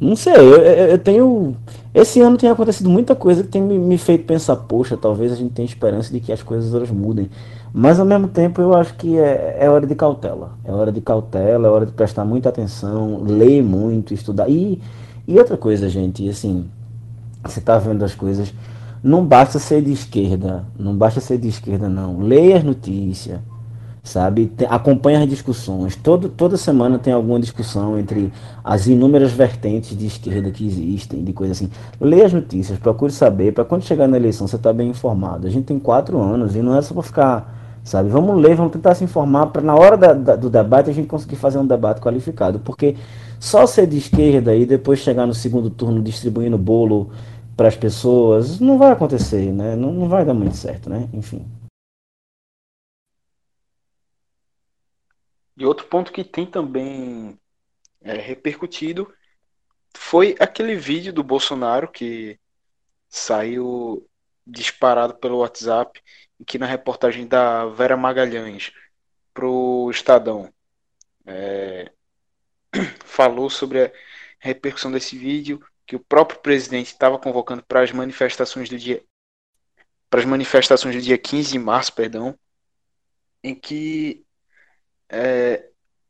Não 0.00 0.14
sei, 0.14 0.34
eu, 0.34 0.56
eu, 0.56 0.86
eu 0.90 0.98
tenho. 0.98 1.56
Esse 1.92 2.20
ano 2.20 2.36
tem 2.36 2.48
acontecido 2.48 2.88
muita 2.88 3.16
coisa 3.16 3.42
que 3.42 3.48
tem 3.48 3.60
me, 3.60 3.76
me 3.76 3.98
feito 3.98 4.24
pensar, 4.24 4.54
poxa, 4.54 4.96
talvez 4.96 5.32
a 5.32 5.36
gente 5.36 5.52
tenha 5.52 5.66
esperança 5.66 6.12
de 6.12 6.20
que 6.20 6.32
as 6.32 6.44
coisas 6.44 6.72
elas 6.72 6.92
mudem. 6.92 7.28
Mas 7.74 7.98
ao 7.98 8.06
mesmo 8.06 8.28
tempo 8.28 8.62
eu 8.62 8.72
acho 8.72 8.94
que 8.94 9.18
é, 9.18 9.56
é 9.58 9.68
hora 9.68 9.84
de 9.84 9.96
cautela. 9.96 10.52
É 10.64 10.70
hora 10.70 10.92
de 10.92 11.00
cautela, 11.00 11.66
é 11.66 11.70
hora 11.70 11.86
de 11.86 11.92
prestar 11.92 12.24
muita 12.24 12.50
atenção, 12.50 13.20
ler 13.24 13.64
muito, 13.64 14.14
estudar. 14.14 14.48
E, 14.48 14.80
e 15.26 15.36
outra 15.38 15.56
coisa, 15.56 15.88
gente, 15.88 16.28
assim, 16.28 16.66
você 17.44 17.60
tá 17.60 17.78
vendo 17.78 18.04
as 18.04 18.14
coisas. 18.14 18.52
Não 19.02 19.24
basta 19.24 19.58
ser 19.58 19.82
de 19.82 19.92
esquerda, 19.92 20.64
não 20.78 20.94
basta 20.94 21.20
ser 21.20 21.38
de 21.38 21.48
esquerda, 21.48 21.88
não. 21.88 22.20
Leia 22.20 22.58
as 22.58 22.62
notícias, 22.64 23.40
sabe? 24.02 24.52
Acompanhe 24.68 25.16
as 25.18 25.28
discussões. 25.28 25.96
Todo, 25.96 26.28
toda 26.28 26.56
semana 26.56 26.98
tem 27.00 27.12
alguma 27.12 27.40
discussão 27.40 27.98
entre 27.98 28.32
as 28.62 28.86
inúmeras 28.86 29.32
vertentes 29.32 29.96
de 29.96 30.06
esquerda 30.06 30.50
que 30.52 30.64
existem, 30.64 31.24
de 31.24 31.32
coisa 31.32 31.52
assim. 31.52 31.68
Leia 32.00 32.26
as 32.26 32.32
notícias, 32.32 32.78
procure 32.78 33.12
saber, 33.12 33.52
para 33.52 33.64
quando 33.64 33.82
chegar 33.82 34.06
na 34.06 34.16
eleição 34.16 34.46
você 34.46 34.56
tá 34.56 34.72
bem 34.72 34.90
informado. 34.90 35.48
A 35.48 35.50
gente 35.50 35.64
tem 35.64 35.78
quatro 35.80 36.20
anos 36.20 36.54
e 36.54 36.62
não 36.62 36.76
é 36.76 36.82
só 36.82 36.94
para 36.94 37.02
ficar, 37.02 37.80
sabe? 37.82 38.08
Vamos 38.08 38.40
ler, 38.40 38.54
vamos 38.54 38.72
tentar 38.72 38.94
se 38.94 39.02
informar 39.02 39.46
para 39.46 39.62
na 39.62 39.74
hora 39.74 39.96
da- 39.96 40.12
da- 40.12 40.36
do 40.36 40.48
debate 40.48 40.90
a 40.90 40.92
gente 40.92 41.08
conseguir 41.08 41.34
fazer 41.36 41.58
um 41.58 41.66
debate 41.66 42.00
qualificado, 42.00 42.60
porque 42.60 42.94
só 43.40 43.66
ser 43.66 43.88
de 43.88 43.98
esquerda 43.98 44.54
e 44.54 44.64
depois 44.64 45.00
chegar 45.00 45.26
no 45.26 45.34
segundo 45.34 45.68
turno 45.68 46.00
distribuindo 46.00 46.56
bolo 46.56 47.10
para 47.56 47.68
as 47.68 47.76
pessoas 47.76 48.60
não 48.60 48.78
vai 48.78 48.92
acontecer, 48.92 49.52
né? 49.52 49.76
Não, 49.76 49.92
não 49.92 50.08
vai 50.08 50.24
dar 50.24 50.34
muito 50.34 50.56
certo, 50.56 50.88
né? 50.88 51.08
Enfim. 51.12 51.46
E 55.56 55.66
outro 55.66 55.86
ponto 55.86 56.12
que 56.12 56.24
tem 56.24 56.46
também 56.46 57.38
é, 58.00 58.14
repercutido 58.14 59.12
foi 59.94 60.34
aquele 60.40 60.74
vídeo 60.74 61.12
do 61.12 61.22
Bolsonaro 61.22 61.88
que 61.88 62.38
saiu 63.08 64.08
disparado 64.46 65.14
pelo 65.14 65.38
WhatsApp, 65.38 66.02
que 66.46 66.58
na 66.58 66.66
reportagem 66.66 67.26
da 67.26 67.66
Vera 67.66 67.96
Magalhães 67.96 68.72
pro 69.32 69.88
Estadão 69.90 70.52
é, 71.26 71.92
falou 73.04 73.48
sobre 73.48 73.84
a 73.84 73.92
repercussão 74.38 74.90
desse 74.90 75.16
vídeo, 75.16 75.64
que 75.92 75.96
o 75.96 76.00
próprio 76.00 76.40
presidente 76.40 76.86
estava 76.86 77.18
convocando 77.18 77.62
para 77.62 77.82
as 77.82 77.92
manifestações 77.92 78.66
do 78.70 78.78
dia 78.78 79.04
para 80.08 80.20
as 80.20 80.24
manifestações 80.26 80.94
do 80.94 81.02
dia 81.02 81.18
15 81.18 81.52
de 81.52 81.58
março, 81.58 81.92
perdão, 81.92 82.34
em 83.44 83.54
que 83.54 84.24
é, 85.06 85.68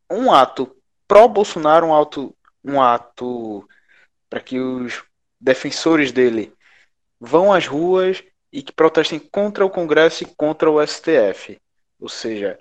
um 0.09 0.33
ato 0.33 0.77
pró-Bolsonaro, 1.09 1.89
um 1.89 1.95
ato, 2.01 2.37
um 2.65 2.81
ato 2.81 3.69
para 4.31 4.39
que 4.39 4.61
os 4.61 5.03
defensores 5.41 6.13
dele 6.13 6.55
vão 7.19 7.53
às 7.53 7.67
ruas 7.67 8.23
e 8.53 8.63
que 8.63 8.73
protestem 8.73 9.19
contra 9.19 9.67
o 9.67 9.71
Congresso 9.71 10.23
e 10.23 10.33
contra 10.37 10.71
o 10.71 10.81
STF. 10.81 11.61
Ou 11.99 12.09
seja, 12.09 12.57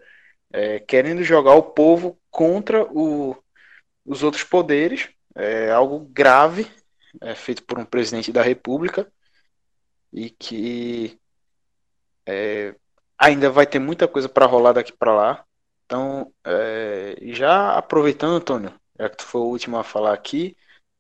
é, 0.52 0.80
querendo 0.80 1.22
jogar 1.22 1.54
o 1.54 1.62
povo 1.62 2.20
contra 2.32 2.84
o, 2.84 3.38
os 4.04 4.24
outros 4.24 4.44
poderes, 4.44 5.10
é 5.36 5.70
algo 5.72 6.00
grave, 6.00 6.68
é, 7.22 7.36
feito 7.36 7.64
por 7.64 7.80
um 7.80 7.86
presidente 7.86 8.32
da 8.32 8.42
República 8.42 9.12
e 10.14 10.30
que 10.30 11.20
é, 12.26 12.76
ainda 13.18 13.50
vai 13.50 13.66
ter 13.66 13.80
muita 13.80 14.08
coisa 14.08 14.30
para 14.30 14.46
rolar 14.46 14.74
daqui 14.74 14.94
para 14.94 15.14
lá. 15.14 15.46
Então, 15.86 16.34
é, 16.46 17.18
já 17.34 17.78
aproveitando, 17.78 18.36
Antônio, 18.36 18.74
já 19.00 19.10
que 19.10 19.18
tu 19.18 19.24
foi 19.24 19.42
o 19.42 19.46
último 19.46 19.78
a 19.78 19.84
falar 19.84 20.14
aqui, 20.14 20.56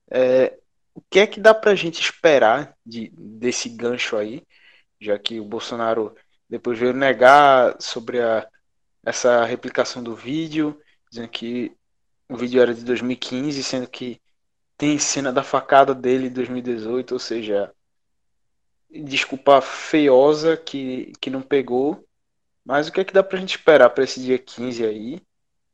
é, 0.10 0.58
o 0.94 1.02
que 1.10 1.20
é 1.20 1.28
que 1.28 1.40
dá 1.40 1.54
para 1.54 1.72
a 1.72 1.76
gente 1.76 2.02
esperar 2.02 2.76
de, 2.86 3.10
desse 3.16 3.70
gancho 3.70 4.18
aí, 4.18 4.44
já 5.00 5.18
que 5.18 5.40
o 5.40 5.46
Bolsonaro 5.46 6.16
depois 6.50 6.78
veio 6.78 6.94
negar 6.94 7.76
sobre 7.80 8.22
a, 8.22 8.48
essa 9.06 9.46
replicação 9.46 10.04
do 10.04 10.16
vídeo, 10.16 10.80
dizendo 11.10 11.30
que 11.30 11.76
o 12.30 12.36
vídeo 12.36 12.62
era 12.62 12.74
de 12.74 12.84
2015, 12.84 13.64
sendo 13.64 13.88
que 13.88 14.22
tem 14.82 14.98
cena 14.98 15.32
da 15.32 15.44
facada 15.44 15.94
dele 15.94 16.26
em 16.26 16.32
2018, 16.32 17.12
ou 17.12 17.20
seja, 17.20 17.72
desculpa 18.90 19.62
feiosa 19.62 20.58
que, 20.58 21.14
que 21.22 21.30
não 21.30 21.44
pegou. 21.44 22.04
Mas 22.66 22.88
o 22.88 22.92
que 22.92 23.00
é 23.00 23.06
que 23.06 23.14
dá 23.14 23.22
pra 23.22 23.38
gente 23.38 23.58
esperar 23.58 23.92
para 23.92 24.04
esse 24.04 24.20
dia 24.20 24.40
15 24.40 24.84
aí? 24.84 25.22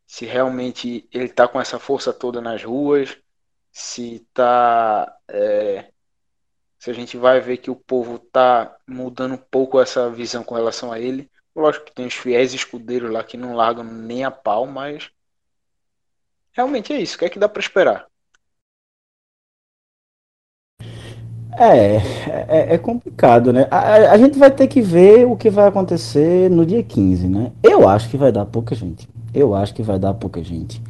Se 0.06 0.26
realmente 0.26 1.08
ele 1.10 1.30
tá 1.30 1.48
com 1.48 1.60
essa 1.60 1.80
força 1.80 2.12
toda 2.12 2.42
nas 2.42 2.62
ruas, 2.66 3.18
se 3.72 4.28
tá. 4.34 5.18
é, 5.30 5.90
se 6.78 6.92
a 6.92 6.94
gente 6.94 7.16
vai 7.16 7.40
ver 7.40 7.58
que 7.60 7.72
o 7.72 7.78
povo 7.78 8.20
tá 8.20 8.78
mudando 8.86 9.36
um 9.36 9.38
pouco 9.38 9.80
essa 9.80 10.10
visão 10.10 10.44
com 10.44 10.54
relação 10.54 10.92
a 10.92 11.00
ele. 11.00 11.32
Lógico 11.56 11.86
que 11.86 11.94
tem 11.94 12.08
os 12.08 12.14
fiéis 12.14 12.54
escudeiros 12.54 13.10
lá 13.10 13.24
que 13.24 13.38
não 13.38 13.56
largam 13.56 13.86
nem 13.86 14.26
a 14.26 14.32
pau, 14.32 14.66
mas 14.68 15.10
realmente 16.52 16.92
é 16.92 17.00
isso. 17.00 17.16
O 17.16 17.20
que 17.20 17.26
é 17.26 17.30
que 17.30 17.40
dá 17.40 17.48
pra 17.48 17.62
esperar? 17.62 18.06
É, 21.52 21.96
é, 22.48 22.74
é 22.76 22.78
complicado, 22.78 23.52
né? 23.52 23.68
A, 23.72 24.12
a- 24.14 24.18
gente 24.18 24.38
vai 24.38 24.52
ter 24.52 24.68
que 24.68 24.82
ver 24.82 25.26
o 25.26 25.36
que 25.36 25.50
vai 25.50 25.68
acontecer 25.68 26.50
no 26.52 26.66
dia 26.66 26.84
15, 26.84 27.28
né? 27.28 27.52
Eu 27.64 27.88
acho 27.88 28.10
que 28.10 28.18
vai 28.18 28.32
dar 28.32 28.46
pouca 28.46 28.76
gente. 28.76 29.08
Eu 29.34 29.56
acho 29.56 29.74
que 29.74 29.82
vai 29.82 29.98
dar 29.98 30.14
pouca 30.14 30.44
gente. 30.44 30.82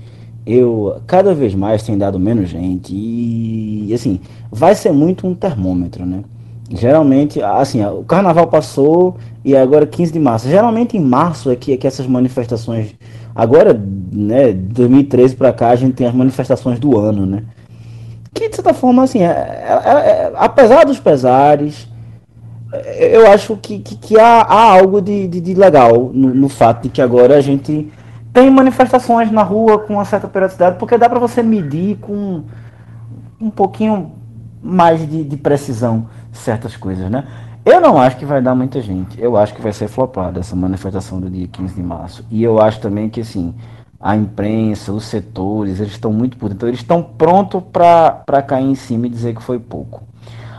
eu 0.47 1.01
cada 1.07 1.34
vez 1.35 1.55
mais 1.55 1.84
tem 1.84 1.97
dado 1.97 2.19
menos 2.19 2.49
gente 2.49 2.93
e 2.95 3.93
assim, 3.93 4.19
vai 4.51 4.75
ser 4.75 4.91
muito 4.93 5.27
um 5.27 5.35
termômetro, 5.35 6.05
né? 6.05 6.23
Geralmente, 6.71 7.41
assim, 7.43 7.85
o 7.85 8.03
carnaval 8.03 8.47
passou 8.47 9.17
e 9.45 9.55
agora 9.55 9.88
15 9.88 10.11
de 10.13 10.19
março. 10.19 10.49
Geralmente 10.49 10.97
em 10.97 11.01
março 11.01 11.49
é 11.51 11.55
que, 11.57 11.73
é 11.73 11.77
que 11.77 11.88
essas 11.88 12.07
manifestações. 12.07 12.95
Agora, 13.35 13.73
né, 14.11 14.53
2013 14.53 15.35
para 15.35 15.53
cá, 15.53 15.69
a 15.69 15.75
gente 15.77 15.95
tem 15.95 16.07
as 16.07 16.15
manifestações 16.15 16.79
do 16.79 16.97
ano, 16.99 17.25
né? 17.25 17.43
Que 18.34 18.49
de 18.49 18.56
certa 18.56 18.74
forma, 18.74 19.04
assim, 19.04 19.22
é, 19.22 19.26
é, 19.26 19.82
é, 19.86 19.91
é 19.91 20.34
apesar 20.36 20.86
dos 20.86 20.99
pesares, 20.99 21.88
eu 22.99 23.32
acho 23.32 23.56
que, 23.58 23.80
que, 23.80 23.95
que 23.95 24.20
há, 24.20 24.41
há, 24.41 24.80
algo 24.80 25.02
de, 25.02 25.28
de, 25.28 25.40
de 25.40 25.54
legal 25.54 26.12
no, 26.14 26.34
no, 26.34 26.49
fato 26.49 26.84
de 26.84 26.90
que 26.90 27.02
agora 27.02 27.38
a 27.38 27.41
gente 27.41 27.91
tem 28.34 28.49
manifestações 28.52 29.32
na 29.32 29.41
rua 29.41 29.80
com 29.80 29.94
uma 29.94 30.06
certa 30.06 30.28
periodicidade, 30.28 30.78
porque 30.78 30.98
dá 30.98 31.10
para 31.10 31.20
você 31.20 31.41
medir 31.41 31.98
com 31.98 32.44
um 33.40 33.49
pouquinho 33.49 34.12
mais 34.62 34.99
de, 35.10 35.24
de, 35.24 35.38
precisão 35.38 36.08
certas 36.32 36.76
coisas, 36.76 37.10
né? 37.10 37.26
Eu 37.64 37.82
não 37.82 37.98
acho 37.98 38.18
que 38.18 38.26
vai 38.26 38.41
dar 38.41 38.56
muita 38.56 38.82
gente. 38.82 39.20
Eu 39.22 39.36
acho 39.36 39.54
que 39.54 39.62
vai 39.62 39.74
ser 39.74 39.88
flopada 39.88 40.40
essa 40.40 40.56
manifestação 40.56 41.20
do 41.20 41.30
dia 41.30 41.48
15 41.48 41.76
de 41.76 41.84
março. 41.84 42.26
E 42.32 42.41
eu 42.41 42.62
acho 42.62 42.80
também 42.80 43.10
que, 43.10 43.22
assim, 43.22 43.54
a 43.99 44.15
imprensa, 44.15 44.91
os 44.91 45.06
setores, 45.06 45.80
eles 45.80 45.94
estão 45.94 46.14
muito 46.14 46.38
por 46.38 46.52
Então, 46.52 46.69
eles 46.69 46.80
estão 46.80 47.02
prontos 47.02 47.61
para 47.72 48.41
cair 48.41 48.65
em 48.65 48.76
cima 48.76 49.07
e 49.07 49.10
dizer 49.10 49.36
que 49.36 49.41
foi 49.41 49.60
pouco. 49.60 50.03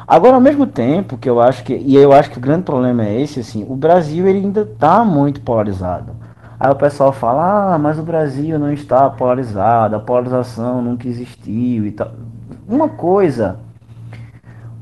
Agora, 0.07 0.35
ao 0.35 0.41
mesmo 0.41 0.67
tempo 0.67 1.19
que 1.19 1.29
eu 1.29 1.41
acho 1.41 1.63
que, 1.63 1.75
e 1.75 1.95
eu 1.95 2.13
acho 2.13 2.31
que 2.31 2.39
o 2.39 2.41
grande 2.41 2.63
problema 2.63 3.05
é 3.05 3.21
esse, 3.21 3.41
assim, 3.41 3.65
o 3.69 3.77
Brasil 3.77 4.27
ele 4.27 4.39
ainda 4.39 4.63
está 4.63 5.05
muito 5.05 5.41
polarizado. 5.43 6.13
Aí 6.59 6.71
o 6.71 6.75
pessoal 6.75 7.13
fala, 7.13 7.75
ah, 7.75 7.79
mas 7.79 7.99
o 7.99 8.03
Brasil 8.03 8.59
não 8.59 8.73
está 8.73 9.09
polarizado, 9.11 9.95
a 9.95 10.01
polarização 10.01 10.83
nunca 10.83 11.07
existiu 11.07 11.87
e 11.87 11.93
tal. 11.93 12.11
Uma 12.67 12.89
coisa, 12.89 13.61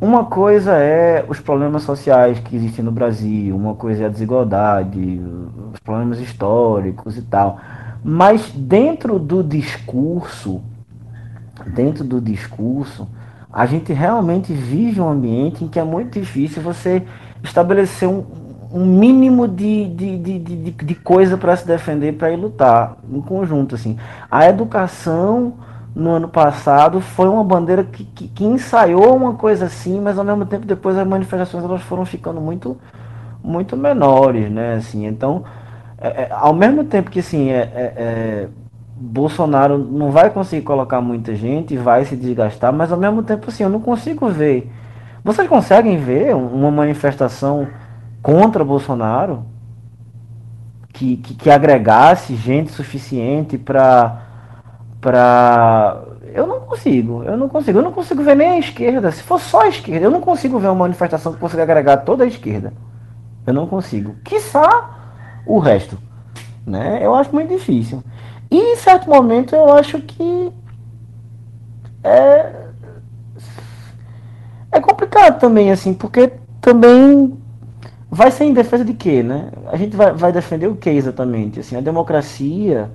uma 0.01 0.24
coisa 0.24 0.73
é 0.74 1.24
os 1.28 1.41
problemas 1.41 1.83
sociais 1.83 2.39
que 2.39 2.55
existem 2.55 2.85
no 2.85 2.93
Brasil, 2.93 3.55
uma 3.55 3.74
coisa 3.74 4.05
é 4.05 4.07
a 4.07 4.11
desigualdade, 4.11 5.20
os 5.73 5.81
problemas 5.81 6.20
históricos 6.20 7.19
e 7.19 7.23
tal. 7.23 7.59
Mas 8.05 8.51
dentro 8.52 9.18
do 9.18 9.43
discurso, 9.43 10.62
dentro 11.66 12.05
do 12.05 12.20
discurso, 12.20 13.09
a 13.52 13.66
gente 13.66 13.93
realmente 13.93 14.52
vive 14.52 15.01
um 15.01 15.09
ambiente 15.09 15.64
em 15.64 15.68
que 15.68 15.78
é 15.78 15.85
muito 15.85 16.18
difícil 16.20 16.62
você 16.62 17.02
estabelecer 17.43 18.09
um, 18.09 18.24
um 18.73 18.85
mínimo 18.85 19.48
de, 19.48 19.89
de, 19.89 20.18
de, 20.18 20.39
de, 20.39 20.70
de 20.73 20.94
coisa 20.94 21.36
para 21.36 21.56
se 21.56 21.66
defender, 21.66 22.12
para 22.12 22.31
ir 22.31 22.36
lutar 22.36 22.97
em 23.10 23.20
conjunto. 23.20 23.74
Assim. 23.74 23.98
A 24.31 24.47
educação 24.47 25.55
no 25.94 26.10
ano 26.10 26.28
passado 26.28 27.01
foi 27.01 27.27
uma 27.27 27.43
bandeira 27.43 27.82
que, 27.82 28.05
que, 28.05 28.28
que, 28.28 28.44
ensaiou 28.44 29.16
uma 29.16 29.32
coisa 29.32 29.64
assim, 29.64 29.98
mas 29.98 30.18
ao 30.18 30.24
mesmo 30.24 30.44
tempo 30.44 30.66
depois 30.66 30.94
as 30.98 31.06
manifestações 31.06 31.64
elas 31.64 31.81
foram 31.81 32.05
ficando 32.05 32.39
muito, 32.39 32.77
muito 33.43 33.74
menores, 33.74 34.51
né? 34.51 34.74
Assim, 34.74 35.06
então, 35.06 35.44
é, 35.98 36.09
é, 36.09 36.28
ao 36.31 36.55
mesmo 36.55 36.85
tempo 36.85 37.10
que 37.10 37.20
assim, 37.20 37.51
é, 37.51 37.70
é, 37.74 37.93
é 37.97 38.48
Bolsonaro 38.98 39.78
não 39.78 40.10
vai 40.10 40.31
conseguir 40.31 40.62
colocar 40.62 41.01
muita 41.01 41.35
gente, 41.35 41.77
vai 41.77 42.05
se 42.05 42.16
desgastar, 42.16 42.73
mas 42.73 42.90
ao 42.90 42.98
mesmo 42.98 43.23
tempo 43.23 43.48
assim, 43.48 43.62
eu 43.62 43.68
não 43.68 43.81
consigo 43.81 44.28
ver. 44.28 44.70
Vocês 45.23 45.48
conseguem 45.48 45.98
ver 45.98 46.35
uma 46.35 46.70
manifestação 46.70 47.66
contra 48.23 48.64
Bolsonaro 48.64 49.44
que, 50.93 51.16
que, 51.18 51.35
que 51.35 51.51
agregasse 51.51 52.35
gente 52.36 52.73
suficiente 52.73 53.59
para 53.59 54.23
para 55.01 56.02
eu 56.35 56.47
não 56.47 56.60
consigo, 56.60 57.23
eu 57.23 57.36
não 57.36 57.48
consigo, 57.48 57.78
eu 57.78 57.82
não 57.82 57.93
consigo 57.93 58.23
ver 58.23 58.35
nem 58.35 58.51
a 58.51 58.59
esquerda. 58.59 59.10
Se 59.10 59.23
for 59.23 59.40
só 59.40 59.62
a 59.62 59.68
esquerda, 59.68 60.06
eu 60.06 60.10
não 60.10 60.20
consigo 60.20 60.59
ver 60.59 60.68
uma 60.68 60.74
manifestação 60.74 61.32
que 61.32 61.39
consiga 61.39 61.62
agregar 61.62 61.98
toda 61.98 62.24
a 62.24 62.27
esquerda. 62.27 62.73
Eu 63.47 63.55
não 63.55 63.66
consigo. 63.66 64.16
Quiçá 64.24 64.95
o 65.47 65.59
resto. 65.59 65.97
Né? 66.66 66.98
Eu 67.01 67.14
acho 67.14 67.32
muito 67.32 67.48
difícil. 67.48 68.02
E 68.51 68.59
em 68.59 68.77
certo 68.77 69.09
momento 69.09 69.55
eu 69.55 69.73
acho 69.73 70.01
que 70.01 70.52
é, 72.02 72.52
é 74.73 74.81
complicado 74.81 75.40
também, 75.40 75.70
assim, 75.70 75.94
porque 75.94 76.32
também 76.60 77.36
vai 78.10 78.31
ser 78.31 78.44
em 78.44 78.52
defesa 78.52 78.85
de 78.85 78.94
quê, 78.94 79.23
né? 79.23 79.51
A 79.66 79.77
gente 79.77 79.97
vai, 79.97 80.12
vai 80.12 80.32
defender 80.32 80.68
o 80.68 80.77
que 80.77 80.90
exatamente? 80.90 81.60
Assim, 81.60 81.77
a 81.77 81.81
democracia. 81.81 82.90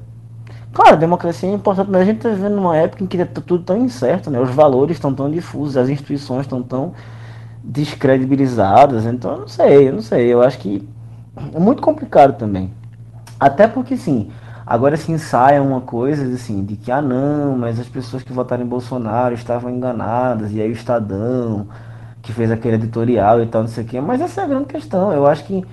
Claro, 0.74 0.94
a 0.94 1.00
democracia 1.00 1.50
é 1.50 1.54
importante, 1.54 1.90
mas 1.92 2.02
a 2.02 2.06
gente 2.06 2.18
está 2.18 2.30
vivendo 2.30 2.56
numa 2.56 2.78
época 2.78 3.04
em 3.04 3.08
que 3.08 3.18
tá 3.18 3.42
tudo 3.42 3.64
tão 3.64 3.78
incerto, 3.78 4.32
né? 4.32 4.40
Os 4.40 4.50
valores 4.52 4.96
estão 4.96 5.14
tão 5.14 5.30
difusos, 5.30 5.76
as 5.76 5.90
instituições 5.90 6.42
estão 6.42 6.64
tão 6.64 6.94
descredibilizadas. 7.62 9.06
Então, 9.06 9.34
eu 9.34 9.40
não 9.40 9.48
sei, 9.48 9.90
eu 9.90 9.94
não 9.94 10.02
sei. 10.02 10.28
Eu 10.28 10.42
acho 10.42 10.58
que 10.60 10.88
é 11.54 11.60
muito 11.60 11.82
complicado 11.82 12.38
também. 12.38 12.72
Até 13.40 13.68
porque, 13.68 13.98
sim, 13.98 14.30
agora 14.66 14.96
se 14.98 15.12
ensaia 15.12 15.62
uma 15.62 15.82
coisa 15.82 16.26
assim, 16.34 16.64
de 16.64 16.76
que, 16.76 16.92
ah, 16.92 17.02
não, 17.02 17.58
mas 17.58 17.80
as 17.80 17.88
pessoas 17.88 18.24
que 18.24 18.32
votaram 18.32 18.64
em 18.64 18.68
Bolsonaro 18.68 19.34
estavam 19.34 19.70
enganadas, 19.70 20.52
e 20.52 20.62
aí 20.62 20.70
o 20.70 20.74
Estadão 20.74 21.68
que 22.22 22.32
fez 22.32 22.52
aquele 22.52 22.76
editorial 22.76 23.42
e 23.42 23.48
tal, 23.48 23.64
não 23.64 23.70
sei 23.70 23.84
o 23.84 23.88
quê. 23.88 24.00
Mas 24.00 24.22
essa 24.22 24.42
é 24.42 24.44
a 24.44 24.48
grande 24.48 24.66
questão. 24.66 25.12
Eu 25.12 25.26
acho 25.26 25.44
que 25.44 25.66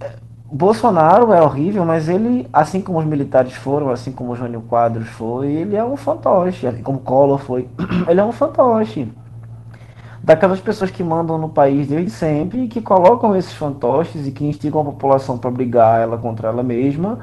é, 0.00 0.12
Bolsonaro 0.50 1.32
é 1.32 1.40
horrível, 1.40 1.84
mas 1.84 2.08
ele, 2.08 2.48
assim 2.52 2.80
como 2.80 2.98
os 2.98 3.04
militares 3.04 3.54
foram, 3.54 3.90
assim 3.90 4.12
como 4.12 4.32
o 4.32 4.36
Jânio 4.36 4.62
Quadros 4.62 5.08
foi, 5.08 5.48
ele 5.52 5.76
é 5.76 5.84
um 5.84 5.96
fantoche. 5.96 6.66
Assim 6.66 6.82
como 6.82 6.98
Collor 6.98 7.38
foi, 7.38 7.68
ele 8.08 8.20
é 8.20 8.24
um 8.24 8.32
fantoche. 8.32 9.08
Daquelas 10.22 10.60
pessoas 10.60 10.90
que 10.90 11.02
mandam 11.02 11.38
no 11.38 11.48
país 11.48 11.88
desde 11.88 12.10
sempre 12.10 12.64
e 12.64 12.68
que 12.68 12.80
colocam 12.80 13.34
esses 13.34 13.52
fantoches 13.52 14.26
e 14.26 14.30
que 14.30 14.44
instigam 14.44 14.82
a 14.82 14.84
população 14.84 15.38
para 15.38 15.50
brigar 15.50 16.00
ela 16.00 16.18
contra 16.18 16.48
ela 16.48 16.62
mesma 16.62 17.18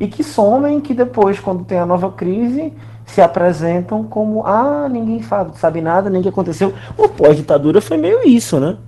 e 0.00 0.06
que 0.06 0.24
somem 0.24 0.80
que 0.80 0.94
depois, 0.94 1.38
quando 1.38 1.64
tem 1.64 1.78
a 1.78 1.84
nova 1.84 2.10
crise, 2.10 2.72
se 3.04 3.20
apresentam 3.20 4.02
como 4.04 4.46
ah, 4.46 4.88
ninguém 4.90 5.20
sabe 5.54 5.80
nada, 5.82 6.08
nem 6.08 6.22
que 6.22 6.28
aconteceu. 6.28 6.72
O 6.96 7.08
pós-ditadura 7.08 7.80
foi 7.80 7.98
meio 7.98 8.26
isso, 8.26 8.58
né? 8.58 8.78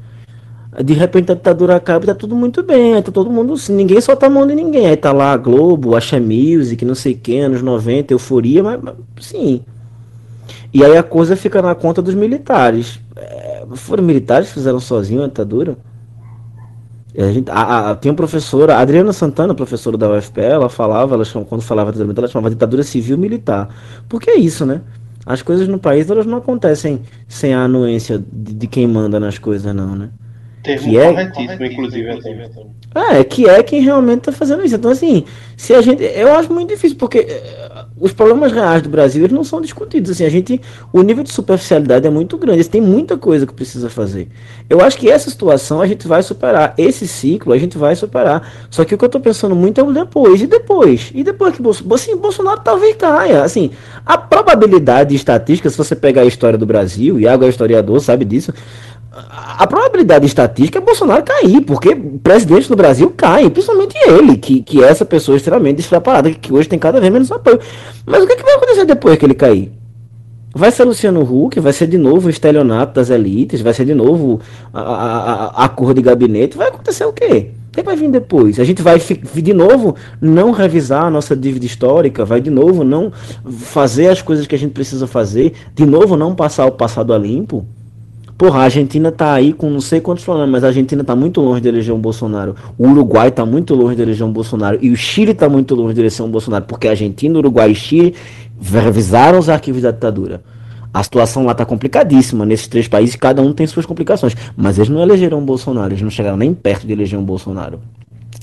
De 0.82 0.94
repente 0.94 1.30
a 1.30 1.34
ditadura 1.34 1.76
acaba 1.76 2.04
e 2.04 2.06
tá 2.06 2.14
tudo 2.14 2.34
muito 2.34 2.62
bem, 2.62 3.02
tá 3.02 3.12
todo 3.12 3.30
mundo, 3.30 3.54
ninguém 3.68 4.00
solta 4.00 4.26
a 4.26 4.30
mão 4.30 4.46
de 4.46 4.54
ninguém. 4.54 4.86
Aí 4.86 4.96
tá 4.96 5.12
lá 5.12 5.32
a 5.32 5.36
Globo, 5.36 5.94
Acha 5.94 6.18
Music, 6.18 6.82
não 6.82 6.94
sei 6.94 7.14
quem, 7.14 7.42
anos 7.42 7.60
90, 7.60 8.14
euforia, 8.14 8.62
mas, 8.62 8.80
mas 8.80 8.94
sim. 9.20 9.62
E 10.72 10.82
aí 10.82 10.96
a 10.96 11.02
coisa 11.02 11.36
fica 11.36 11.60
na 11.60 11.74
conta 11.74 12.00
dos 12.00 12.14
militares. 12.14 13.01
É, 13.16 13.64
foram 13.74 14.02
militares 14.02 14.48
que 14.48 14.54
fizeram 14.54 14.80
sozinho 14.80 15.22
a 15.22 15.26
ditadura? 15.26 15.76
A 17.16 17.30
gente, 17.30 17.50
a, 17.50 17.90
a, 17.90 17.94
tem 17.94 18.10
uma 18.10 18.16
professora, 18.16 18.76
a 18.76 18.80
Adriana 18.80 19.12
Santana, 19.12 19.54
professora 19.54 19.98
da 19.98 20.10
UFPE, 20.10 20.40
ela 20.40 20.68
falava, 20.70 21.14
ela 21.14 21.24
chamava, 21.24 21.48
quando 21.48 21.60
falava 21.60 21.92
de 21.92 22.00
ela 22.00 22.28
chamava 22.28 22.48
ditadura 22.48 22.82
civil 22.82 23.18
militar. 23.18 23.68
Porque 24.08 24.30
é 24.30 24.36
isso, 24.36 24.64
né? 24.64 24.80
As 25.26 25.42
coisas 25.42 25.68
no 25.68 25.78
país 25.78 26.10
elas 26.10 26.24
não 26.24 26.38
acontecem 26.38 27.02
sem 27.28 27.52
a 27.54 27.64
anuência 27.64 28.18
de, 28.32 28.54
de 28.54 28.66
quem 28.66 28.86
manda 28.88 29.20
nas 29.20 29.38
coisas, 29.38 29.74
não, 29.74 29.94
né? 29.94 30.10
Termo 30.62 30.88
que 30.88 30.96
é, 30.96 31.12
corretíssimo, 31.12 31.64
inclusive. 31.64 32.08
É, 32.94 33.24
que 33.24 33.48
é 33.48 33.62
quem 33.62 33.82
realmente 33.82 34.20
está 34.20 34.32
fazendo 34.32 34.64
isso. 34.64 34.76
Então, 34.76 34.90
assim, 34.90 35.24
se 35.56 35.74
a 35.74 35.82
gente. 35.82 36.02
Eu 36.02 36.32
acho 36.34 36.52
muito 36.52 36.68
difícil, 36.68 36.96
porque 36.96 37.26
os 37.98 38.12
problemas 38.12 38.52
reais 38.52 38.82
do 38.82 38.88
Brasil 38.88 39.24
eles 39.24 39.34
não 39.34 39.44
são 39.44 39.60
discutidos. 39.60 40.10
Assim, 40.10 40.24
a 40.24 40.28
gente. 40.28 40.60
O 40.92 41.02
nível 41.02 41.22
de 41.22 41.32
superficialidade 41.32 42.06
é 42.06 42.10
muito 42.10 42.36
grande. 42.36 42.68
Tem 42.68 42.80
muita 42.80 43.16
coisa 43.16 43.46
que 43.46 43.52
precisa 43.52 43.88
fazer. 43.88 44.28
Eu 44.68 44.80
acho 44.80 44.98
que 44.98 45.10
essa 45.10 45.30
situação 45.30 45.80
a 45.80 45.86
gente 45.86 46.08
vai 46.08 46.22
superar. 46.22 46.74
Esse 46.78 47.06
ciclo 47.06 47.52
a 47.52 47.58
gente 47.58 47.76
vai 47.76 47.94
superar. 47.94 48.50
Só 48.70 48.84
que 48.84 48.94
o 48.94 48.98
que 48.98 49.04
eu 49.04 49.06
estou 49.06 49.20
pensando 49.20 49.54
muito 49.54 49.80
é 49.80 49.84
o 49.84 49.92
depois. 49.92 50.40
E 50.40 50.46
depois? 50.46 51.10
E 51.14 51.22
depois 51.22 51.54
que 51.54 51.62
Bolsonaro. 51.62 51.94
Assim, 51.94 52.16
Bolsonaro 52.16 52.60
talvez 52.60 52.96
caia. 52.96 53.42
Assim, 53.42 53.70
a 54.04 54.16
probabilidade 54.16 55.14
estatística, 55.14 55.68
se 55.70 55.76
você 55.76 55.94
pegar 55.94 56.22
a 56.22 56.26
história 56.26 56.58
do 56.58 56.66
Brasil, 56.66 57.20
Iago 57.20 57.44
é 57.44 57.48
historiador, 57.48 58.00
sabe 58.00 58.24
disso 58.24 58.52
a 59.14 59.66
probabilidade 59.66 60.24
estatística 60.24 60.78
é 60.78 60.80
Bolsonaro 60.80 61.22
cair, 61.22 61.60
porque 61.60 61.94
presidente 61.94 62.68
do 62.68 62.76
Brasil 62.76 63.12
cai, 63.14 63.50
principalmente 63.50 63.94
ele, 64.08 64.38
que, 64.38 64.62
que 64.62 64.82
é 64.82 64.88
essa 64.88 65.04
pessoa 65.04 65.36
extremamente 65.36 65.76
despreparada, 65.76 66.30
que 66.30 66.52
hoje 66.52 66.68
tem 66.68 66.78
cada 66.78 66.98
vez 66.98 67.12
menos 67.12 67.30
apoio. 67.30 67.60
Mas 68.06 68.22
o 68.22 68.26
que, 68.26 68.36
que 68.36 68.42
vai 68.42 68.54
acontecer 68.54 68.86
depois 68.86 69.18
que 69.18 69.26
ele 69.26 69.34
cair? 69.34 69.70
Vai 70.54 70.70
ser 70.70 70.84
Luciano 70.84 71.22
Huck, 71.22 71.60
vai 71.60 71.72
ser 71.72 71.86
de 71.86 71.98
novo 71.98 72.26
o 72.26 72.30
estelionato 72.30 72.94
das 72.94 73.10
elites, 73.10 73.60
vai 73.60 73.74
ser 73.74 73.84
de 73.84 73.94
novo 73.94 74.40
a, 74.72 74.80
a, 74.80 75.44
a, 75.44 75.64
a 75.64 75.68
cor 75.68 75.94
de 75.94 76.02
gabinete, 76.02 76.56
vai 76.56 76.68
acontecer 76.68 77.04
o 77.04 77.12
quê? 77.12 77.50
O 77.68 77.72
que 77.72 77.82
vai 77.82 77.96
vir 77.96 78.10
depois? 78.10 78.60
A 78.60 78.64
gente 78.64 78.82
vai 78.82 78.98
de 78.98 79.54
novo 79.54 79.96
não 80.20 80.50
revisar 80.50 81.04
a 81.04 81.10
nossa 81.10 81.34
dívida 81.34 81.64
histórica, 81.64 82.24
vai 82.24 82.40
de 82.40 82.50
novo 82.50 82.84
não 82.84 83.10
fazer 83.50 84.08
as 84.08 84.20
coisas 84.20 84.46
que 84.46 84.54
a 84.54 84.58
gente 84.58 84.72
precisa 84.72 85.06
fazer, 85.06 85.54
de 85.74 85.86
novo 85.86 86.16
não 86.16 86.34
passar 86.34 86.66
o 86.66 86.72
passado 86.72 87.14
a 87.14 87.18
limpo. 87.18 87.66
Porra, 88.42 88.58
a 88.58 88.62
Argentina 88.64 89.12
tá 89.12 89.34
aí 89.34 89.52
com 89.52 89.70
não 89.70 89.80
sei 89.80 90.00
quantos 90.00 90.24
problemas, 90.24 90.50
mas 90.50 90.64
a 90.64 90.66
Argentina 90.66 91.04
tá 91.04 91.14
muito 91.14 91.40
longe 91.40 91.60
de 91.60 91.68
eleger 91.68 91.94
um 91.94 92.00
Bolsonaro. 92.00 92.56
O 92.76 92.88
Uruguai 92.88 93.30
tá 93.30 93.46
muito 93.46 93.72
longe 93.72 93.94
de 93.94 94.02
eleger 94.02 94.26
um 94.26 94.32
Bolsonaro. 94.32 94.80
E 94.82 94.90
o 94.90 94.96
Chile 94.96 95.32
tá 95.32 95.48
muito 95.48 95.76
longe 95.76 95.94
de 95.94 96.00
eleger 96.00 96.26
um 96.26 96.28
Bolsonaro. 96.28 96.64
Porque 96.64 96.88
a 96.88 96.90
Argentina, 96.90 97.38
Uruguai 97.38 97.70
e 97.70 97.74
Chile 97.76 98.16
revisaram 98.60 99.38
os 99.38 99.48
arquivos 99.48 99.82
da 99.82 99.92
ditadura. 99.92 100.42
A 100.92 101.00
situação 101.04 101.44
lá 101.44 101.54
tá 101.54 101.64
complicadíssima 101.64 102.44
nesses 102.44 102.66
três 102.66 102.88
países, 102.88 103.14
cada 103.14 103.40
um 103.40 103.52
tem 103.52 103.64
suas 103.64 103.86
complicações. 103.86 104.34
Mas 104.56 104.76
eles 104.76 104.88
não 104.88 105.00
elegeram 105.00 105.38
um 105.38 105.44
Bolsonaro, 105.44 105.92
eles 105.92 106.02
não 106.02 106.10
chegaram 106.10 106.36
nem 106.36 106.52
perto 106.52 106.84
de 106.84 106.92
eleger 106.92 107.16
um 107.16 107.24
Bolsonaro. 107.24 107.78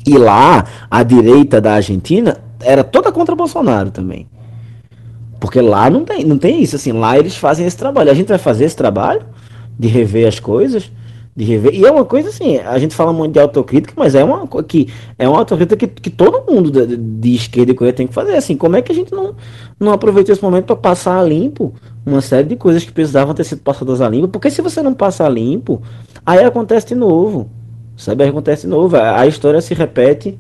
E 0.08 0.18
lá, 0.18 0.64
a 0.90 1.04
direita 1.04 1.60
da 1.60 1.74
Argentina 1.74 2.38
era 2.62 2.86
toda 2.86 3.12
contra 3.12 3.36
Bolsonaro 3.36 3.92
também. 3.92 4.30
Porque 5.42 5.60
lá 5.60 5.90
não 5.90 6.06
tem, 6.06 6.24
não 6.24 6.38
tem 6.38 6.64
isso, 6.64 6.78
assim, 6.78 6.94
lá 6.94 7.20
eles 7.20 7.36
fazem 7.36 7.68
esse 7.68 7.76
trabalho. 7.76 8.10
A 8.10 8.14
gente 8.14 8.30
vai 8.30 8.38
fazer 8.38 8.64
esse 8.64 8.78
trabalho 8.78 9.24
de 9.80 9.88
rever 9.88 10.28
as 10.28 10.40
coisas, 10.40 10.92
de 11.36 11.46
rever. 11.46 11.74
E 11.74 11.86
é 11.86 11.92
uma 11.92 12.04
coisa 12.04 12.28
assim, 12.28 12.58
a 12.58 12.78
gente 12.78 12.94
fala 12.94 13.14
muito 13.14 13.32
de 13.32 13.40
autocrítica, 13.40 13.94
mas 13.96 14.14
é 14.14 14.22
uma 14.22 14.46
que 14.64 14.90
é 15.18 15.28
uma 15.28 15.40
autocrítica 15.40 15.88
que, 15.88 15.88
que 15.88 16.10
todo 16.10 16.52
mundo 16.52 16.70
de, 16.70 16.98
de 16.98 17.34
esquerda 17.34 17.72
e 17.72 17.76
coisa 17.76 17.94
tem 17.94 18.06
que 18.06 18.14
fazer. 18.14 18.36
Assim, 18.36 18.58
como 18.58 18.76
é 18.76 18.82
que 18.82 18.92
a 18.92 18.96
gente 18.96 19.14
não, 19.14 19.34
não 19.80 19.94
aproveitou 19.94 20.34
esse 20.34 20.44
momento 20.44 20.66
para 20.66 20.76
passar 20.76 21.18
a 21.18 21.24
limpo 21.24 21.74
uma 22.06 22.20
série 22.20 22.50
de 22.50 22.58
coisas 22.58 22.84
que 22.84 22.92
precisavam 22.92 23.34
ter 23.34 23.46
sido 23.46 23.62
passadas 23.62 24.02
a 24.02 24.10
limpo? 24.10 24.28
Porque 24.28 24.52
se 24.52 24.62
você 24.62 24.82
não 24.82 24.94
passar 24.94 25.30
limpo, 25.30 25.82
aí 26.26 26.44
acontece 26.44 26.88
de 26.88 26.96
novo. 26.96 27.50
Sabe, 27.96 28.24
aí 28.24 28.30
acontece 28.30 28.64
de 28.64 28.68
novo. 28.68 28.98
A, 28.98 29.22
a 29.22 29.28
história 29.28 29.62
se 29.62 29.74
repete 29.74 30.38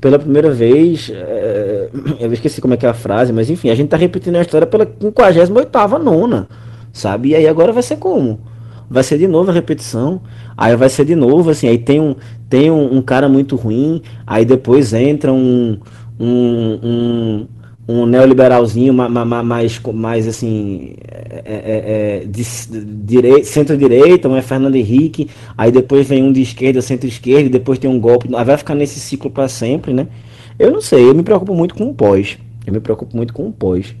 pela 0.00 0.18
primeira 0.18 0.50
vez, 0.50 1.12
é, 1.14 1.88
eu 2.18 2.32
esqueci 2.32 2.60
como 2.60 2.74
é 2.74 2.76
que 2.76 2.84
é 2.84 2.88
a 2.88 2.94
frase, 2.94 3.32
mas 3.32 3.48
enfim, 3.48 3.70
a 3.70 3.74
gente 3.76 3.88
tá 3.88 3.96
repetindo 3.96 4.34
a 4.34 4.40
história 4.40 4.66
pela 4.66 4.84
58ª 4.84 5.96
nona, 6.02 6.48
sabe? 6.92 7.28
E 7.28 7.36
aí 7.36 7.46
agora 7.46 7.72
vai 7.72 7.84
ser 7.84 7.98
como? 7.98 8.40
Vai 8.92 9.02
ser 9.02 9.18
de 9.18 9.26
novo 9.26 9.50
a 9.50 9.54
repetição, 9.54 10.20
aí 10.56 10.76
vai 10.76 10.88
ser 10.88 11.04
de 11.04 11.14
novo, 11.14 11.50
assim, 11.50 11.66
aí 11.66 11.78
tem 11.78 12.00
um, 12.00 12.14
tem 12.48 12.70
um, 12.70 12.96
um 12.96 13.02
cara 13.02 13.28
muito 13.28 13.56
ruim, 13.56 14.02
aí 14.26 14.44
depois 14.44 14.92
entra 14.92 15.32
um, 15.32 15.78
um, 16.20 16.78
um 16.82 17.46
um 17.88 18.06
neoliberalzinho 18.06 18.94
mais, 18.94 19.80
mais 19.92 20.28
assim, 20.28 20.94
é, 21.08 22.22
é, 22.24 22.24
é, 22.24 23.42
centro-direita, 23.42 24.28
um 24.28 24.36
é 24.36 24.42
Fernando 24.42 24.76
Henrique, 24.76 25.28
aí 25.58 25.72
depois 25.72 26.06
vem 26.06 26.22
um 26.22 26.32
de 26.32 26.42
esquerda, 26.42 26.80
centro-esquerda, 26.80 27.50
depois 27.50 27.78
tem 27.78 27.90
um 27.90 27.98
golpe, 27.98 28.28
aí 28.34 28.44
vai 28.44 28.56
ficar 28.56 28.74
nesse 28.74 29.00
ciclo 29.00 29.30
para 29.30 29.48
sempre, 29.48 29.92
né? 29.92 30.06
Eu 30.58 30.70
não 30.70 30.80
sei, 30.80 31.08
eu 31.08 31.14
me 31.14 31.22
preocupo 31.22 31.54
muito 31.54 31.74
com 31.74 31.88
o 31.88 31.94
pós, 31.94 32.38
eu 32.66 32.72
me 32.72 32.80
preocupo 32.80 33.16
muito 33.16 33.32
com 33.32 33.48
o 33.48 33.52
pós. 33.52 33.94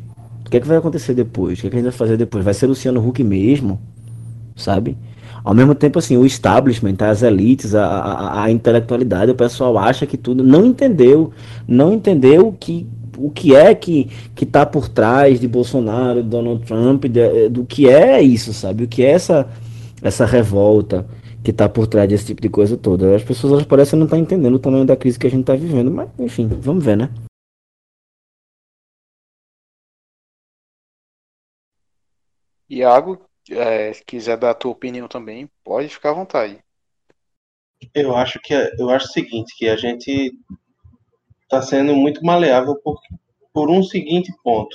O 0.46 0.50
que, 0.50 0.58
é 0.58 0.60
que 0.60 0.68
vai 0.68 0.76
acontecer 0.76 1.14
depois? 1.14 1.58
O 1.58 1.62
que, 1.62 1.66
é 1.66 1.70
que 1.70 1.76
a 1.76 1.78
gente 1.78 1.88
vai 1.88 1.98
fazer 1.98 2.16
depois? 2.16 2.44
Vai 2.44 2.54
ser 2.54 2.66
Luciano 2.66 3.06
Huck 3.06 3.24
mesmo, 3.24 3.80
sabe? 4.56 4.96
Ao 5.44 5.54
mesmo 5.54 5.74
tempo, 5.74 5.98
assim, 5.98 6.16
o 6.16 6.24
establishment, 6.24 6.96
as 7.00 7.22
elites, 7.22 7.74
a, 7.74 7.84
a, 7.84 8.44
a 8.44 8.50
intelectualidade, 8.50 9.32
o 9.32 9.34
pessoal 9.34 9.76
acha 9.76 10.06
que 10.06 10.16
tudo 10.16 10.44
não 10.44 10.64
entendeu, 10.64 11.32
não 11.66 11.92
entendeu 11.92 12.54
que 12.58 12.86
o 13.18 13.30
que 13.30 13.54
é 13.54 13.74
que 13.74 14.08
que 14.34 14.44
está 14.44 14.64
por 14.64 14.88
trás 14.88 15.40
de 15.40 15.48
Bolsonaro, 15.48 16.22
Donald 16.22 16.64
Trump, 16.64 17.04
de, 17.06 17.20
eh, 17.20 17.48
do 17.48 17.64
que 17.64 17.88
é 17.88 18.22
isso, 18.22 18.52
sabe? 18.52 18.84
O 18.84 18.88
que 18.88 19.02
é 19.02 19.10
essa 19.10 19.48
essa 20.02 20.24
revolta 20.26 21.06
que 21.44 21.50
está 21.50 21.68
por 21.68 21.86
trás 21.86 22.08
desse 22.08 22.26
tipo 22.26 22.40
de 22.42 22.48
coisa 22.48 22.76
toda. 22.76 23.14
As 23.16 23.24
pessoas 23.24 23.52
elas 23.52 23.64
parecem 23.66 23.98
não 23.98 24.06
estar 24.06 24.16
tá 24.16 24.22
entendendo 24.22 24.54
o 24.54 24.58
tamanho 24.58 24.84
da 24.84 24.96
crise 24.96 25.18
que 25.18 25.26
a 25.26 25.30
gente 25.30 25.42
está 25.42 25.54
vivendo, 25.56 25.90
mas 25.90 26.08
enfim, 26.18 26.46
vamos 26.48 26.84
ver, 26.84 26.96
né? 26.96 27.10
Iago, 32.68 33.18
é, 33.50 33.92
se 33.92 34.04
quiser 34.04 34.36
dar 34.36 34.50
a 34.50 34.54
tua 34.54 34.72
opinião 34.72 35.08
também, 35.08 35.48
pode 35.64 35.88
ficar 35.88 36.10
à 36.10 36.14
vontade. 36.14 36.58
Eu 37.94 38.16
acho 38.16 38.38
que 38.40 38.54
é, 38.54 38.70
eu 38.78 38.90
acho 38.90 39.06
o 39.06 39.12
seguinte, 39.12 39.54
que 39.56 39.68
a 39.68 39.76
gente 39.76 40.32
está 41.42 41.60
sendo 41.60 41.94
muito 41.94 42.24
maleável 42.24 42.76
por, 42.76 43.00
por 43.52 43.70
um 43.70 43.82
seguinte 43.82 44.32
ponto. 44.42 44.74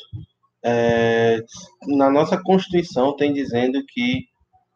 É, 0.64 1.42
na 1.88 2.10
nossa 2.10 2.42
Constituição 2.42 3.16
tem 3.16 3.32
dizendo 3.32 3.84
que 3.86 4.26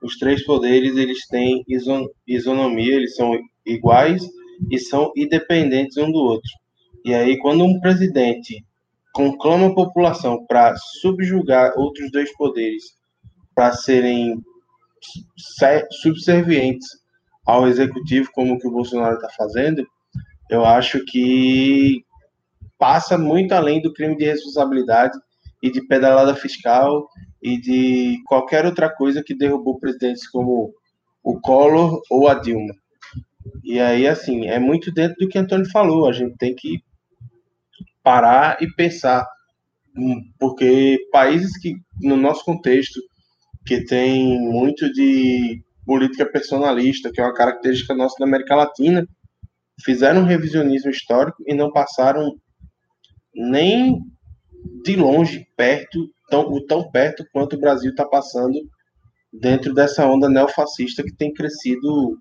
os 0.02 0.18
três 0.18 0.44
poderes 0.46 0.96
eles 0.96 1.28
têm 1.28 1.64
ison, 1.68 2.08
isonomia, 2.26 2.96
eles 2.96 3.16
são 3.16 3.38
iguais 3.66 4.24
e 4.70 4.80
são 4.80 5.12
independentes 5.16 5.98
um 5.98 6.12
do 6.12 6.20
outro. 6.20 6.50
E 7.04 7.14
aí, 7.14 7.38
quando 7.40 7.64
um 7.64 7.80
presidente 7.80 8.64
conclama 9.14 9.68
a 9.68 9.74
população 9.74 10.46
para 10.46 10.76
subjugar 11.02 11.74
outros 11.78 12.10
dois 12.12 12.32
poderes 12.36 13.01
para 13.56 13.74
serem 13.74 14.42
subservientes 16.02 16.88
ao 17.46 17.68
executivo, 17.68 18.30
como 18.34 18.60
que 18.60 18.68
o 18.68 18.72
Bolsonaro 18.72 19.16
está 19.16 19.30
fazendo, 19.30 19.86
eu 20.50 20.66
acho 20.66 21.04
que 21.06 22.04
passa 22.78 23.18
muito 23.18 23.54
além 23.54 23.82
do 23.82 23.94
crime 23.94 24.16
de 24.16 24.26
responsabilidade 24.26 25.18
e 25.62 25.72
de 25.72 25.86
pedalada 25.88 26.36
fiscal 26.36 27.08
e 27.42 27.60
de 27.60 28.22
qualquer 28.26 28.66
outra 28.66 28.90
coisa 28.90 29.24
que 29.24 29.36
derrubou 29.36 29.80
presidentes 29.80 30.28
como 30.30 30.74
o 31.24 31.40
Collor 31.40 32.02
ou 32.10 32.28
a 32.28 32.36
Dilma. 32.36 32.74
E 33.64 33.80
aí, 33.80 34.08
assim, 34.08 34.48
é 34.48 34.60
muito 34.60 34.92
dentro 34.92 35.16
do 35.20 35.28
que 35.28 35.38
Antônio 35.38 35.70
falou. 35.70 36.08
A 36.08 36.12
gente 36.12 36.36
tem 36.38 36.56
que 36.56 36.84
parar 38.04 38.62
e 38.62 38.68
pensar, 38.74 39.26
hum, 39.96 40.22
porque 40.40 41.00
países 41.12 41.58
que, 41.60 41.76
no 42.02 42.18
nosso 42.18 42.44
contexto, 42.44 43.00
que 43.66 43.84
tem 43.86 44.40
muito 44.40 44.92
de 44.92 45.64
política 45.86 46.26
personalista, 46.26 47.12
que 47.12 47.20
é 47.20 47.24
uma 47.24 47.34
característica 47.34 47.94
nossa 47.94 48.16
da 48.20 48.26
América 48.26 48.56
Latina, 48.56 49.08
fizeram 49.84 50.22
um 50.22 50.26
revisionismo 50.26 50.92
histórico 50.92 51.44
e 51.46 51.54
não 51.54 51.72
passaram 51.72 52.36
nem 53.34 54.00
de 54.84 54.96
longe 54.96 55.48
perto, 55.56 56.10
tão, 56.30 56.66
tão 56.66 56.92
perto 56.92 57.26
quanto 57.32 57.56
o 57.56 57.60
Brasil 57.60 57.92
está 57.92 58.06
passando 58.06 58.60
dentro 59.34 59.74
dessa 59.74 60.06
onda 60.06 60.30
neofascista 60.30 61.04
que 61.04 61.14
tem 61.14 61.34
crescido 61.34 62.20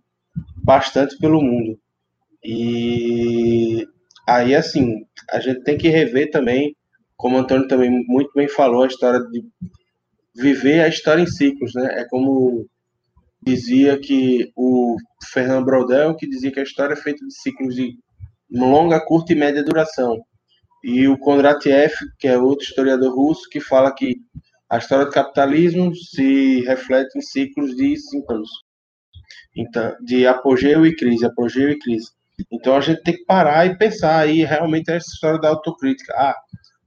bastante 0.62 1.16
pelo 1.18 1.42
mundo. 1.42 1.78
E 2.42 3.86
aí, 4.26 4.54
assim, 4.54 5.04
a 5.30 5.40
gente 5.40 5.62
tem 5.62 5.76
que 5.76 5.88
rever 5.88 6.30
também, 6.30 6.74
como 7.16 7.36
o 7.36 7.40
Antônio 7.40 7.68
também 7.68 7.90
muito 8.06 8.30
bem 8.34 8.48
falou, 8.48 8.84
a 8.84 8.86
história 8.86 9.20
de 9.28 9.44
viver 10.34 10.80
a 10.80 10.88
história 10.88 11.22
em 11.22 11.26
ciclos, 11.26 11.74
né? 11.74 12.00
É 12.00 12.04
como 12.04 12.66
dizia 13.42 13.98
que 13.98 14.52
o 14.56 14.96
Fernando 15.32 15.64
Brodel, 15.64 16.14
que 16.14 16.28
dizia 16.28 16.52
que 16.52 16.60
a 16.60 16.64
história 16.64 16.94
é 16.94 16.96
feita 16.96 17.24
de 17.24 17.34
ciclos 17.34 17.74
de 17.74 17.96
longa, 18.50 19.00
curta 19.04 19.32
e 19.32 19.36
média 19.36 19.62
duração. 19.62 20.20
E 20.82 21.06
o 21.08 21.18
Kondratiev, 21.18 21.92
que 22.18 22.28
é 22.28 22.38
outro 22.38 22.64
historiador 22.64 23.14
russo, 23.14 23.48
que 23.50 23.60
fala 23.60 23.94
que 23.94 24.16
a 24.68 24.78
história 24.78 25.04
do 25.04 25.10
capitalismo 25.10 25.94
se 25.94 26.60
reflete 26.60 27.18
em 27.18 27.22
ciclos 27.22 27.74
de 27.76 27.96
cinco 27.96 28.32
anos. 28.32 28.50
Então, 29.56 29.96
de 30.04 30.26
apogeu 30.26 30.86
e 30.86 30.94
crise, 30.94 31.26
apogeu 31.26 31.70
e 31.70 31.78
crise. 31.78 32.08
Então 32.50 32.76
a 32.76 32.80
gente 32.80 33.02
tem 33.02 33.14
que 33.14 33.24
parar 33.24 33.66
e 33.66 33.76
pensar 33.76 34.18
aí 34.18 34.44
realmente 34.44 34.90
essa 34.90 35.08
história 35.08 35.40
da 35.40 35.48
autocrítica. 35.48 36.14
Ah, 36.16 36.36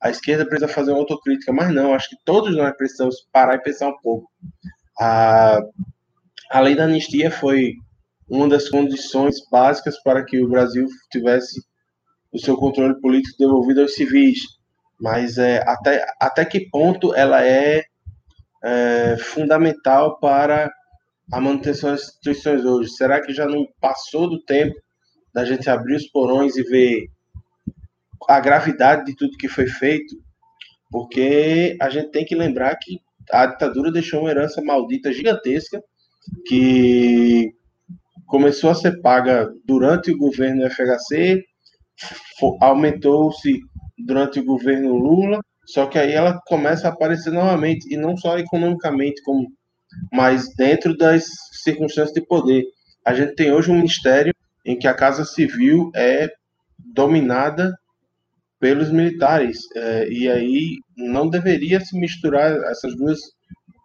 a 0.04 0.10
esquerda 0.10 0.46
precisa 0.46 0.68
fazer 0.68 0.92
uma 0.92 1.00
autocrítica, 1.00 1.54
mas 1.54 1.74
não, 1.74 1.94
acho 1.94 2.10
que 2.10 2.18
todos 2.26 2.54
nós 2.58 2.76
precisamos 2.76 3.16
parar 3.32 3.56
e 3.56 3.62
pensar 3.62 3.88
um 3.88 3.98
pouco. 4.02 4.30
Ah, 5.00 5.62
a 6.52 6.60
lei 6.60 6.76
da 6.76 6.84
anistia 6.84 7.32
foi 7.32 7.76
uma 8.28 8.50
das 8.50 8.68
condições 8.68 9.36
básicas 9.50 9.96
para 10.04 10.26
que 10.26 10.44
o 10.44 10.50
Brasil 10.50 10.88
tivesse 11.10 11.62
o 12.34 12.38
seu 12.38 12.58
controle 12.58 13.00
político 13.00 13.38
devolvido 13.40 13.82
aos 13.82 13.94
civis. 13.94 14.40
Mas 15.00 15.38
é, 15.38 15.64
até, 15.66 16.06
até 16.20 16.44
que 16.44 16.70
ponto 16.70 17.16
ela 17.16 17.46
é, 17.46 17.84
é 18.62 19.18
fundamental 19.18 20.20
para 20.20 20.70
a 21.32 21.40
manutenção 21.40 21.92
das 21.92 22.04
instituições 22.04 22.66
hoje? 22.66 22.90
Será 22.90 23.22
que 23.22 23.34
já 23.34 23.46
não 23.46 23.66
passou 23.80 24.30
do 24.30 24.44
tempo 24.44 24.76
da 25.34 25.46
gente 25.46 25.70
abrir 25.70 25.96
os 25.96 26.08
porões 26.10 26.58
e 26.58 26.64
ver 26.64 27.08
a 28.28 28.40
gravidade 28.40 29.06
de 29.06 29.16
tudo 29.16 29.38
que 29.38 29.48
foi 29.48 29.68
feito? 29.68 30.16
Porque 30.92 31.76
a 31.82 31.90
gente 31.90 32.12
tem 32.12 32.26
que 32.26 32.36
lembrar 32.36 32.76
que 32.78 33.00
a 33.32 33.46
ditadura 33.46 33.92
deixou 33.92 34.22
uma 34.22 34.30
herança 34.30 34.62
maldita 34.62 35.12
gigantesca 35.12 35.82
que 36.46 37.54
começou 38.26 38.70
a 38.70 38.76
ser 38.76 39.02
paga 39.02 39.52
durante 39.66 40.12
o 40.12 40.18
governo 40.18 40.70
FHC, 40.70 41.44
aumentou-se 42.62 43.60
durante 43.98 44.40
o 44.40 44.46
governo 44.46 44.96
Lula, 44.96 45.40
só 45.66 45.86
que 45.86 45.98
aí 45.98 46.12
ela 46.12 46.40
começa 46.46 46.88
a 46.88 46.92
aparecer 46.92 47.32
novamente, 47.32 47.92
e 47.94 47.98
não 47.98 48.18
só 48.18 48.38
economicamente, 48.38 49.22
como, 49.24 49.48
mas 50.12 50.54
dentro 50.56 50.98
das 50.98 51.26
circunstâncias 51.64 52.14
de 52.14 52.26
poder. 52.26 52.64
A 53.06 53.14
gente 53.14 53.36
tem 53.36 53.52
hoje 53.52 53.72
um 53.72 53.76
ministério 53.76 54.34
em 54.66 54.78
que 54.78 54.88
a 54.88 54.94
Casa 54.94 55.26
Civil 55.26 55.92
é 55.96 56.30
dominada 56.94 57.74
pelos 58.64 58.90
militares, 58.94 59.60
é, 59.76 60.08
e 60.10 60.30
aí 60.30 60.78
não 60.96 61.28
deveria 61.28 61.82
se 61.82 62.00
misturar 62.00 62.50
essas 62.72 62.96
duas 62.96 63.20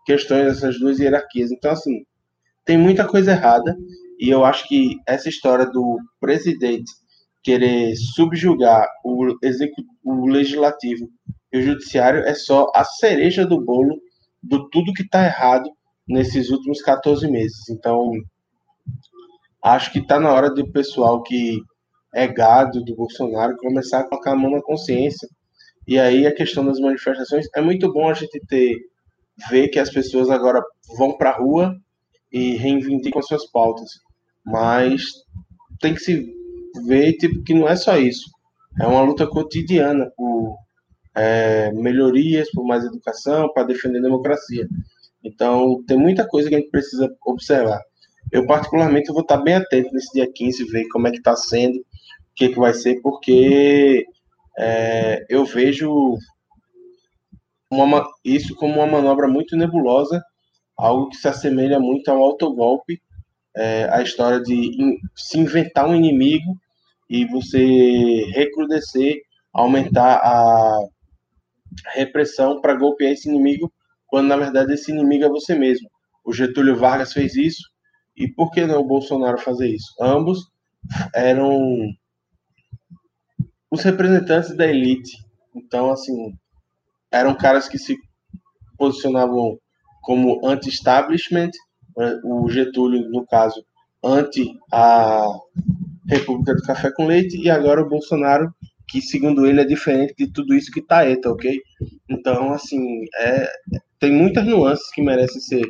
questões, 0.07 0.47
essas 0.47 0.79
duas 0.79 1.01
hierarquias. 1.01 1.51
Então, 1.51 1.73
assim, 1.73 2.05
tem 2.65 2.79
muita 2.79 3.05
coisa 3.05 3.33
errada 3.33 3.77
e 4.21 4.31
eu 4.31 4.45
acho 4.45 4.69
que 4.69 4.95
essa 5.05 5.29
história 5.29 5.67
do 5.67 5.99
presidente 6.21 6.93
querer 7.43 7.93
subjugar 8.15 8.87
o, 9.05 9.35
o 10.05 10.27
legislativo 10.29 11.09
e 11.53 11.59
o 11.59 11.63
judiciário 11.63 12.21
é 12.21 12.35
só 12.35 12.71
a 12.73 12.85
cereja 12.85 13.45
do 13.45 13.61
bolo 13.61 14.01
do 14.41 14.69
tudo 14.71 14.93
que 14.93 15.03
está 15.03 15.25
errado 15.25 15.69
nesses 16.07 16.51
últimos 16.51 16.81
14 16.83 17.29
meses. 17.29 17.69
Então, 17.69 18.13
acho 19.61 19.91
que 19.91 19.99
está 19.99 20.21
na 20.21 20.33
hora 20.33 20.49
do 20.49 20.71
pessoal 20.71 21.21
que 21.25 21.59
é 22.15 22.27
gado 22.27 22.83
do 22.83 22.95
Bolsonaro 22.95 23.57
começar 23.57 24.01
a 24.01 24.09
colocar 24.09 24.33
a 24.33 24.37
mão 24.37 24.51
na 24.51 24.63
consciência. 24.63 25.29
E 25.87 25.99
aí 25.99 26.27
a 26.27 26.35
questão 26.35 26.65
das 26.65 26.79
manifestações 26.79 27.47
é 27.55 27.61
muito 27.61 27.93
bom 27.93 28.09
a 28.09 28.15
gente 28.15 28.41
ter 28.47 28.79
ver 29.51 29.69
que 29.69 29.79
as 29.79 29.91
pessoas 29.91 30.31
agora 30.31 30.61
vão 30.97 31.17
para 31.17 31.31
a 31.31 31.39
rua 31.39 31.77
e 32.33 32.57
reivindicam 32.57 33.23
suas 33.23 33.47
pautas, 33.51 33.89
mas 34.45 35.03
tem 35.81 35.95
que 35.95 36.01
se 36.01 36.35
ver 36.87 37.15
tipo 37.15 37.43
que 37.43 37.55
não 37.55 37.69
é 37.69 37.77
só 37.77 37.97
isso. 37.97 38.31
É 38.81 38.87
uma 38.87 39.03
luta 39.03 39.27
cotidiana 39.27 40.11
por 40.17 40.57
é, 41.15 41.73
melhorias, 41.73 42.51
por 42.53 42.65
mais 42.65 42.85
educação, 42.85 43.53
para 43.53 43.65
defender 43.65 43.99
a 43.99 44.03
democracia. 44.03 44.69
Então, 45.25 45.83
tem 45.87 45.99
muita 45.99 46.27
coisa 46.27 46.49
que 46.49 46.55
a 46.55 46.59
gente 46.59 46.71
precisa 46.71 47.09
observar. 47.27 47.81
Eu, 48.31 48.47
particularmente, 48.47 49.11
vou 49.11 49.23
estar 49.23 49.39
bem 49.39 49.55
atento 49.55 49.93
nesse 49.93 50.13
dia 50.13 50.31
15, 50.33 50.65
ver 50.67 50.87
como 50.89 51.09
é 51.09 51.11
que 51.11 51.19
está 51.19 51.35
sendo, 51.35 51.85
que, 52.39 52.49
que 52.51 52.59
vai 52.59 52.73
ser, 52.73 53.01
porque 53.03 54.07
é, 54.57 55.27
eu 55.29 55.45
vejo 55.45 56.17
uma, 57.69 58.07
isso 58.25 58.55
como 58.55 58.75
uma 58.75 58.87
manobra 58.87 59.27
muito 59.27 59.57
nebulosa, 59.57 60.23
algo 60.77 61.09
que 61.09 61.17
se 61.17 61.27
assemelha 61.27 61.81
muito 61.81 62.09
ao 62.09 62.23
autogolpe, 62.23 63.03
é, 63.57 63.89
a 63.91 64.01
história 64.03 64.41
de 64.41 64.55
in, 64.55 64.97
se 65.17 65.39
inventar 65.39 65.89
um 65.89 65.97
inimigo 65.97 66.57
e 67.11 67.25
você 67.25 68.25
recrudescer, 68.33 69.21
aumentar 69.53 70.21
a 70.23 70.79
repressão 71.95 72.61
para 72.61 72.77
golpear 72.77 73.13
esse 73.13 73.29
inimigo, 73.29 73.73
quando 74.07 74.29
na 74.29 74.37
verdade 74.37 74.75
esse 74.75 74.93
inimigo 74.93 75.25
é 75.25 75.29
você 75.29 75.57
mesmo. 75.57 75.91
O 76.25 76.33
Getúlio 76.33 76.77
Vargas 76.77 77.13
fez 77.13 77.35
isso, 77.35 77.63
e 78.17 78.29
por 78.29 78.53
que 78.53 78.65
não 78.65 78.81
o 78.81 78.87
Bolsonaro 78.87 79.39
fazer 79.39 79.69
isso? 79.69 79.93
Ambos 80.01 80.49
eram 81.13 81.89
os 83.71 83.83
representantes 83.83 84.57
da 84.57 84.67
elite. 84.67 85.17
Então, 85.55 85.91
assim, 85.91 86.33
eram 87.11 87.35
caras 87.35 87.69
que 87.69 87.79
se 87.79 87.97
posicionavam 88.77 89.59
como 90.03 90.47
anti-establishment, 90.47 91.51
o 92.25 92.49
Getúlio, 92.49 93.11
no 93.11 93.27
caso, 93.27 93.65
anti 94.03 94.49
a 94.73 95.27
República 96.09 96.55
do 96.55 96.63
Café 96.63 96.91
com 96.93 97.07
Leite, 97.07 97.37
e 97.37 97.51
agora 97.51 97.83
o 97.83 97.89
Bolsonaro, 97.89 98.53
que 98.89 99.03
segundo 99.03 99.47
ele 99.47 99.61
é 99.61 99.65
diferente 99.65 100.15
de 100.17 100.33
tudo 100.33 100.55
isso 100.55 100.71
que 100.71 100.81
tá 100.81 101.07
ETA, 101.07 101.31
ok? 101.31 101.61
Então, 102.09 102.53
assim, 102.53 103.05
é, 103.21 103.51
tem 103.99 104.13
muitas 104.13 104.47
nuances 104.47 104.91
que 104.93 105.03
merecem 105.03 105.41
ser 105.41 105.67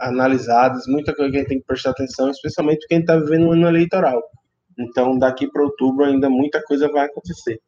analisadas, 0.00 0.86
muita 0.86 1.14
coisa 1.14 1.30
que 1.30 1.36
a 1.36 1.40
gente 1.40 1.48
tem 1.48 1.58
que 1.60 1.66
prestar 1.66 1.90
atenção, 1.90 2.30
especialmente 2.30 2.86
quem 2.86 3.00
está 3.00 3.16
vivendo 3.16 3.46
um 3.48 3.52
ano 3.52 3.68
eleitoral. 3.68 4.22
Então, 4.78 5.18
daqui 5.18 5.50
para 5.50 5.64
outubro 5.64 6.04
ainda 6.04 6.30
muita 6.30 6.62
coisa 6.62 6.88
vai 6.90 7.06
acontecer. 7.06 7.60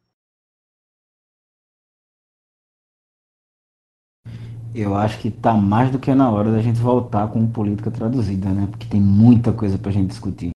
Eu 4.73 4.95
acho 4.95 5.19
que 5.19 5.29
tá 5.29 5.53
mais 5.53 5.91
do 5.91 5.99
que 5.99 6.13
na 6.15 6.31
hora 6.31 6.49
da 6.49 6.61
gente 6.61 6.79
voltar 6.79 7.29
com 7.29 7.51
política 7.51 7.91
traduzida, 7.91 8.49
né? 8.49 8.67
Porque 8.67 8.87
tem 8.87 9.01
muita 9.01 9.51
coisa 9.51 9.77
pra 9.77 9.91
gente 9.91 10.07
discutir. 10.07 10.51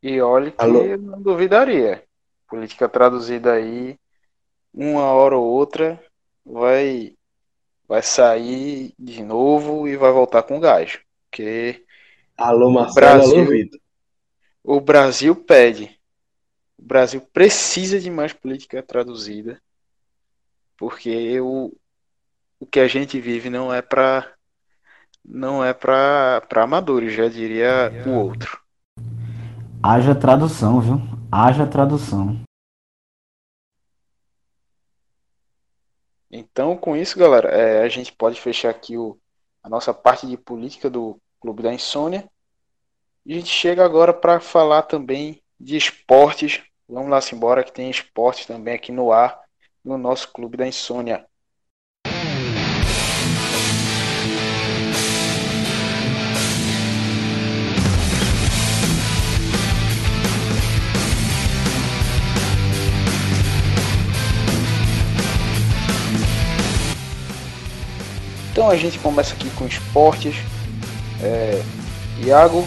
E 0.00 0.20
olha 0.20 0.52
que 0.52 0.62
Alô? 0.62 0.96
não 0.96 1.20
duvidaria. 1.20 2.04
Política 2.48 2.88
traduzida 2.88 3.54
aí, 3.54 3.98
uma 4.72 5.06
hora 5.06 5.36
ou 5.36 5.44
outra, 5.44 6.00
vai 6.44 7.16
vai 7.88 8.02
sair 8.02 8.94
de 8.96 9.22
novo 9.22 9.88
e 9.88 9.96
vai 9.96 10.12
voltar 10.12 10.44
com 10.44 10.60
gás. 10.60 11.00
Porque 11.28 11.84
alô, 12.48 12.70
Marcelo, 12.70 12.92
o 12.92 13.18
Brasil, 13.18 13.38
alô, 13.38 13.50
Vitor. 13.50 13.80
O 14.64 14.80
Brasil 14.80 15.36
pede. 15.36 15.98
O 16.78 16.82
Brasil 16.82 17.20
precisa 17.32 18.00
de 18.00 18.10
mais 18.10 18.32
política 18.32 18.82
traduzida. 18.82 19.60
Porque 20.76 21.40
o, 21.40 21.72
o 22.58 22.66
que 22.66 22.80
a 22.80 22.88
gente 22.88 23.20
vive 23.20 23.48
não 23.48 23.72
é 23.72 23.80
para 23.80 24.32
não 25.24 25.64
é 25.64 25.72
para 25.72 26.42
amadores, 26.56 27.14
já 27.14 27.28
diria 27.28 27.92
o 28.06 28.10
outro. 28.10 28.60
Haja 29.80 30.14
tradução, 30.14 30.80
viu? 30.80 31.00
Haja 31.30 31.66
tradução. 31.66 32.42
Então, 36.30 36.76
com 36.76 36.96
isso, 36.96 37.18
galera, 37.18 37.48
é, 37.50 37.82
a 37.82 37.88
gente 37.88 38.12
pode 38.12 38.40
fechar 38.40 38.70
aqui 38.70 38.96
o, 38.96 39.18
a 39.62 39.68
nossa 39.68 39.92
parte 39.92 40.26
de 40.26 40.36
política 40.36 40.88
do 40.88 41.20
Clube 41.38 41.62
da 41.62 41.74
Insônia. 41.74 42.28
E 43.24 43.34
a 43.34 43.36
gente 43.36 43.50
chega 43.50 43.84
agora 43.84 44.12
para 44.12 44.40
falar 44.40 44.82
também 44.82 45.40
de 45.58 45.76
esportes. 45.76 46.60
Vamos 46.88 47.08
lá, 47.08 47.20
embora 47.32 47.62
que 47.62 47.72
tem 47.72 47.88
esportes 47.88 48.46
também 48.46 48.74
aqui 48.74 48.90
no 48.90 49.12
ar, 49.12 49.40
no 49.84 49.96
nosso 49.96 50.32
Clube 50.32 50.56
da 50.56 50.66
Insônia. 50.66 51.24
Então 68.50 68.68
a 68.68 68.76
gente 68.76 68.98
começa 68.98 69.34
aqui 69.34 69.48
com 69.50 69.64
esportes. 69.64 70.34
É, 71.22 71.62
Iago, 72.26 72.66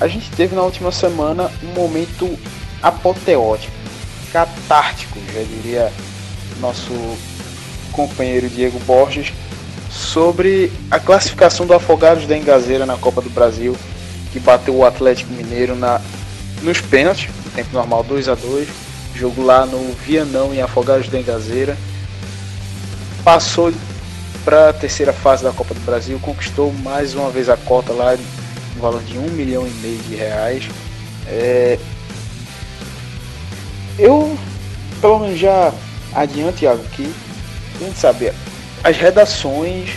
a 0.00 0.08
gente 0.08 0.30
teve 0.30 0.54
na 0.54 0.62
última 0.62 0.90
semana 0.90 1.50
um 1.62 1.74
momento 1.74 2.38
apoteótico, 2.82 3.72
catártico, 4.32 5.18
já 5.32 5.42
diria 5.42 5.92
nosso 6.60 6.92
companheiro 7.92 8.48
Diego 8.48 8.78
Borges, 8.80 9.32
sobre 9.90 10.72
a 10.90 10.98
classificação 10.98 11.66
do 11.66 11.74
Afogados 11.74 12.26
da 12.26 12.36
Engazeira 12.36 12.86
na 12.86 12.96
Copa 12.96 13.20
do 13.20 13.30
Brasil, 13.30 13.76
que 14.32 14.40
bateu 14.40 14.74
o 14.74 14.84
Atlético 14.84 15.32
Mineiro 15.32 15.74
na, 15.74 16.00
nos 16.62 16.80
pênaltis, 16.80 17.28
no 17.44 17.50
tempo 17.50 17.70
normal 17.72 18.02
2 18.04 18.28
a 18.28 18.34
2 18.34 18.90
jogo 19.14 19.42
lá 19.42 19.66
no 19.66 19.92
Vianão 20.06 20.54
em 20.54 20.62
Afogados 20.62 21.08
da 21.08 21.18
Engazeira. 21.18 21.76
Passou 23.22 23.72
para 24.44 24.70
a 24.70 24.72
terceira 24.72 25.12
fase 25.12 25.44
da 25.44 25.52
Copa 25.52 25.74
do 25.74 25.80
Brasil, 25.80 26.18
conquistou 26.20 26.72
mais 26.72 27.14
uma 27.14 27.30
vez 27.30 27.48
a 27.48 27.56
cota 27.56 27.92
lá 27.92 28.16
no 28.80 28.90
valor 28.90 29.02
de 29.02 29.18
um 29.18 29.28
milhão 29.30 29.66
e 29.66 29.70
meio 29.82 29.98
de 29.98 30.16
reais. 30.16 30.68
É... 31.26 31.78
Eu, 33.98 34.36
pelo 35.00 35.18
menos 35.20 35.38
já 35.38 35.72
adiante, 36.14 36.60
Thiago, 36.60 36.82
que 36.92 37.12
a 37.76 37.84
gente 37.84 37.98
sabe, 37.98 38.32
as 38.82 38.96
redações, 38.96 39.90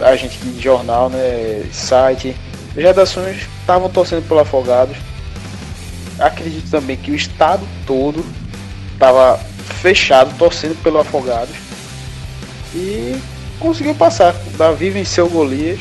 a 0.00 0.16
gente 0.16 0.36
de 0.38 0.60
jornal, 0.60 1.08
né, 1.08 1.64
site, 1.72 2.36
as 2.76 2.82
redações 2.82 3.42
estavam 3.60 3.88
torcendo 3.88 4.26
pelo 4.26 4.40
Afogados. 4.40 4.96
Acredito 6.18 6.68
também 6.70 6.96
que 6.96 7.12
o 7.12 7.14
estado 7.14 7.66
todo 7.86 8.24
estava 8.92 9.38
fechado 9.80 10.36
torcendo 10.36 10.80
pelo 10.82 10.98
Afogados. 10.98 11.54
E 12.74 13.16
conseguiu 13.60 13.94
passar. 13.94 14.34
Davi 14.56 14.90
venceu 14.90 15.26
o 15.26 15.30
Golias. 15.30 15.78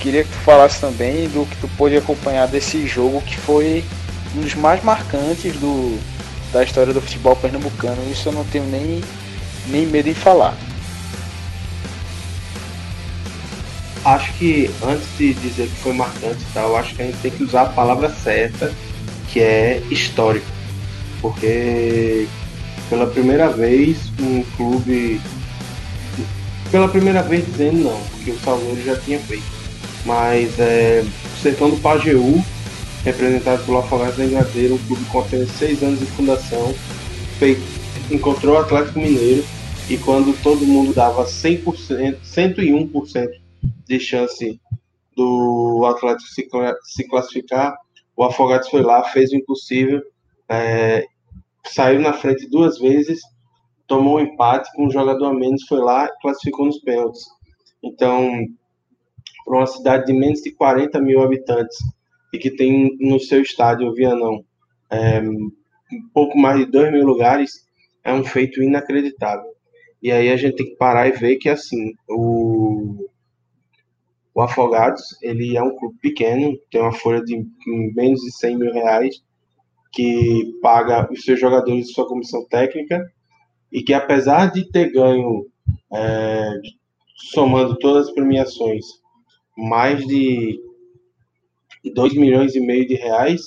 Queria 0.00 0.24
que 0.24 0.30
tu 0.30 0.38
falasse 0.38 0.80
também 0.80 1.28
do 1.28 1.46
que 1.46 1.56
tu 1.56 1.68
pôde 1.76 1.96
acompanhar 1.96 2.48
desse 2.48 2.86
jogo 2.86 3.20
que 3.22 3.36
foi 3.36 3.84
um 4.36 4.40
dos 4.40 4.54
mais 4.54 4.82
marcantes 4.82 5.54
do, 5.56 5.98
da 6.52 6.62
história 6.62 6.92
do 6.92 7.00
futebol 7.00 7.36
pernambucano. 7.36 8.02
Isso 8.10 8.28
eu 8.28 8.32
não 8.32 8.44
tenho 8.44 8.64
nem, 8.64 9.02
nem 9.68 9.86
medo 9.86 10.08
em 10.08 10.14
falar. 10.14 10.56
Acho 14.04 14.32
que 14.34 14.68
antes 14.82 15.06
de 15.16 15.32
dizer 15.34 15.68
que 15.68 15.76
foi 15.76 15.92
marcante 15.92 16.42
e 16.42 16.52
tal, 16.52 16.76
acho 16.76 16.94
que 16.94 17.02
a 17.02 17.04
gente 17.06 17.18
tem 17.18 17.30
que 17.30 17.44
usar 17.44 17.62
a 17.62 17.66
palavra 17.66 18.10
certa, 18.10 18.72
que 19.28 19.40
é 19.40 19.80
histórico. 19.90 20.46
Porque 21.20 22.26
pela 22.90 23.06
primeira 23.06 23.48
vez 23.48 23.98
um 24.20 24.42
clube 24.56 25.20
pela 26.72 26.88
primeira 26.88 27.22
vez 27.22 27.44
dizendo 27.44 27.84
não, 27.84 28.00
porque 28.10 28.30
o 28.30 28.38
Salgueiro 28.40 28.82
já 28.82 28.96
tinha 28.96 29.20
feito. 29.20 29.61
Mas 30.04 30.58
é, 30.58 31.04
o 31.04 31.40
Sertão 31.40 31.70
do 31.70 31.76
Pajeú, 31.78 32.42
representado 33.04 33.64
pelo 33.64 33.78
Afogados 33.78 34.16
da 34.16 34.24
Engadeira, 34.24 34.74
um 34.74 34.78
clube 34.78 35.04
com 35.06 35.20
apenas 35.20 35.50
seis 35.50 35.82
anos 35.82 36.00
de 36.00 36.06
fundação, 36.06 36.74
fez, 37.38 37.58
encontrou 38.10 38.56
o 38.56 38.58
Atlético 38.58 38.98
Mineiro 38.98 39.44
e 39.88 39.96
quando 39.98 40.40
todo 40.42 40.66
mundo 40.66 40.92
dava 40.92 41.24
100%, 41.24 42.18
101% 42.24 43.28
de 43.86 44.00
chance 44.00 44.60
do 45.16 45.84
Atlético 45.86 46.28
se, 46.28 46.48
se 46.84 47.08
classificar, 47.08 47.76
o 48.16 48.24
Afogados 48.24 48.68
foi 48.68 48.82
lá, 48.82 49.02
fez 49.04 49.30
o 49.32 49.36
impossível, 49.36 50.02
é, 50.48 51.04
saiu 51.66 52.00
na 52.00 52.12
frente 52.12 52.48
duas 52.48 52.78
vezes, 52.78 53.20
tomou 53.86 54.16
um 54.16 54.20
empate 54.20 54.70
com 54.74 54.86
um 54.86 54.90
jogador 54.90 55.26
a 55.26 55.34
menos, 55.34 55.64
foi 55.66 55.80
lá 55.80 56.06
e 56.06 56.20
classificou 56.20 56.66
nos 56.66 56.78
pênaltis. 56.80 57.22
Então, 57.82 58.46
para 59.44 59.56
uma 59.56 59.66
cidade 59.66 60.06
de 60.06 60.12
menos 60.12 60.40
de 60.40 60.52
40 60.52 61.00
mil 61.00 61.22
habitantes 61.22 61.76
e 62.32 62.38
que 62.38 62.50
tem 62.50 62.96
no 62.98 63.20
seu 63.20 63.42
estádio, 63.42 63.88
o 63.88 63.94
Vianão, 63.94 64.44
é, 64.90 65.20
um 65.20 65.50
pouco 66.14 66.38
mais 66.38 66.58
de 66.58 66.66
2 66.66 66.92
mil 66.92 67.04
lugares, 67.04 67.66
é 68.02 68.12
um 68.12 68.24
feito 68.24 68.62
inacreditável. 68.62 69.52
E 70.02 70.10
aí 70.10 70.30
a 70.30 70.36
gente 70.36 70.56
tem 70.56 70.66
que 70.66 70.76
parar 70.76 71.06
e 71.06 71.12
ver 71.12 71.36
que, 71.36 71.48
assim, 71.48 71.92
o, 72.08 73.08
o 74.34 74.40
Afogados, 74.40 75.02
ele 75.22 75.56
é 75.56 75.62
um 75.62 75.76
clube 75.76 75.96
pequeno, 76.00 76.58
tem 76.70 76.80
uma 76.80 76.92
folha 76.92 77.22
de 77.22 77.46
menos 77.66 78.20
de 78.20 78.32
100 78.32 78.58
mil 78.58 78.72
reais, 78.72 79.22
que 79.92 80.58
paga 80.62 81.08
os 81.12 81.22
seus 81.22 81.38
jogadores 81.38 81.88
e 81.88 81.92
sua 81.92 82.08
comissão 82.08 82.44
técnica, 82.48 83.12
e 83.70 83.82
que 83.82 83.92
apesar 83.92 84.50
de 84.50 84.68
ter 84.70 84.90
ganho, 84.90 85.46
é, 85.92 86.54
somando 87.14 87.78
todas 87.78 88.08
as 88.08 88.14
premiações, 88.14 88.84
mais 89.56 90.06
de 90.06 90.60
2 91.94 92.14
milhões 92.14 92.54
e 92.54 92.60
meio 92.60 92.86
de 92.86 92.94
reais, 92.94 93.42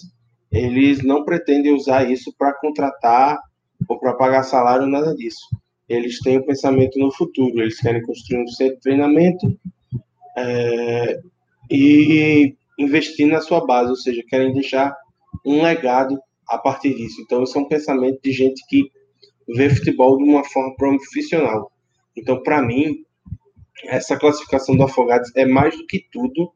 eles 0.52 1.04
não 1.04 1.24
pretendem 1.24 1.74
usar 1.74 2.10
isso 2.10 2.34
para 2.38 2.54
contratar 2.54 3.40
ou 3.88 4.00
para 4.00 4.14
pagar 4.14 4.44
salário, 4.44 4.88
nada 4.88 5.14
disso. 5.16 5.46
Eles 5.88 6.20
têm 6.20 6.38
o 6.38 6.42
um 6.42 6.46
pensamento 6.46 6.98
no 6.98 7.12
futuro, 7.12 7.62
eles 7.62 7.80
querem 7.80 8.02
construir 8.02 8.42
um 8.42 8.48
centro 8.48 8.76
de 8.76 8.82
treinamento 8.82 9.60
é, 10.38 11.20
e 11.70 12.56
investir 12.78 13.28
na 13.28 13.42
sua 13.42 13.66
base, 13.66 13.90
ou 13.90 13.96
seja, 13.96 14.24
querem 14.28 14.54
deixar 14.54 14.96
um 15.46 15.62
legado 15.62 16.20
a 16.48 16.58
partir 16.58 16.96
disso. 16.96 17.22
Então, 17.22 17.44
isso 17.44 17.58
é 17.58 17.62
um 17.62 17.68
pensamento 17.68 18.20
de 18.22 18.32
gente 18.32 18.66
que 18.68 18.90
vê 19.48 19.70
futebol 19.70 20.18
de 20.18 20.24
uma 20.24 20.44
forma 20.44 20.76
profissional. 20.76 21.72
Então, 22.16 22.42
para 22.42 22.62
mim, 22.62 23.04
essa 23.84 24.18
classificação 24.18 24.76
do 24.76 24.84
Afogados 24.84 25.32
é 25.36 25.46
mais 25.46 25.78
do 25.78 25.86
que 25.86 26.06
tudo 26.12 26.52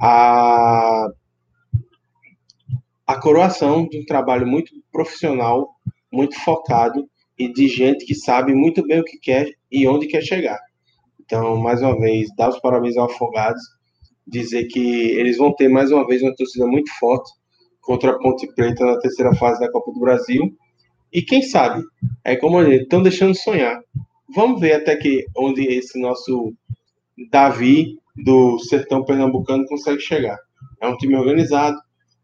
a, 0.00 1.08
a 3.06 3.20
coroação 3.20 3.86
de 3.86 3.98
um 3.98 4.04
trabalho 4.04 4.46
muito 4.46 4.72
profissional, 4.90 5.70
muito 6.12 6.38
focado 6.40 7.08
e 7.38 7.52
de 7.52 7.68
gente 7.68 8.04
que 8.04 8.14
sabe 8.14 8.54
muito 8.54 8.86
bem 8.86 9.00
o 9.00 9.04
que 9.04 9.18
quer 9.18 9.50
e 9.70 9.86
onde 9.86 10.06
quer 10.06 10.22
chegar. 10.22 10.58
Então, 11.20 11.56
mais 11.56 11.82
uma 11.82 11.98
vez, 11.98 12.28
dar 12.36 12.48
os 12.48 12.60
parabéns 12.60 12.96
ao 12.96 13.06
Afogados, 13.06 13.62
dizer 14.26 14.66
que 14.66 15.10
eles 15.10 15.36
vão 15.36 15.54
ter 15.54 15.68
mais 15.68 15.90
uma 15.90 16.06
vez 16.06 16.22
uma 16.22 16.34
torcida 16.34 16.66
muito 16.66 16.90
forte 16.98 17.30
contra 17.80 18.12
a 18.12 18.18
Ponte 18.18 18.46
Preta 18.54 18.84
na 18.84 18.98
terceira 18.98 19.34
fase 19.34 19.60
da 19.60 19.70
Copa 19.70 19.92
do 19.92 20.00
Brasil. 20.00 20.56
E 21.12 21.22
quem 21.22 21.42
sabe, 21.42 21.82
é 22.24 22.36
como 22.36 22.60
eles 22.60 22.82
estão 22.82 23.02
deixando 23.02 23.34
sonhar. 23.36 23.80
Vamos 24.34 24.60
ver 24.60 24.74
até 24.74 24.96
que 24.96 25.26
onde 25.36 25.62
esse 25.66 26.00
nosso 26.00 26.52
Davi 27.30 27.98
do 28.16 28.58
sertão 28.58 29.04
pernambucano 29.04 29.66
consegue 29.66 30.00
chegar. 30.00 30.38
É 30.80 30.88
um 30.88 30.96
time 30.96 31.16
organizado. 31.16 31.76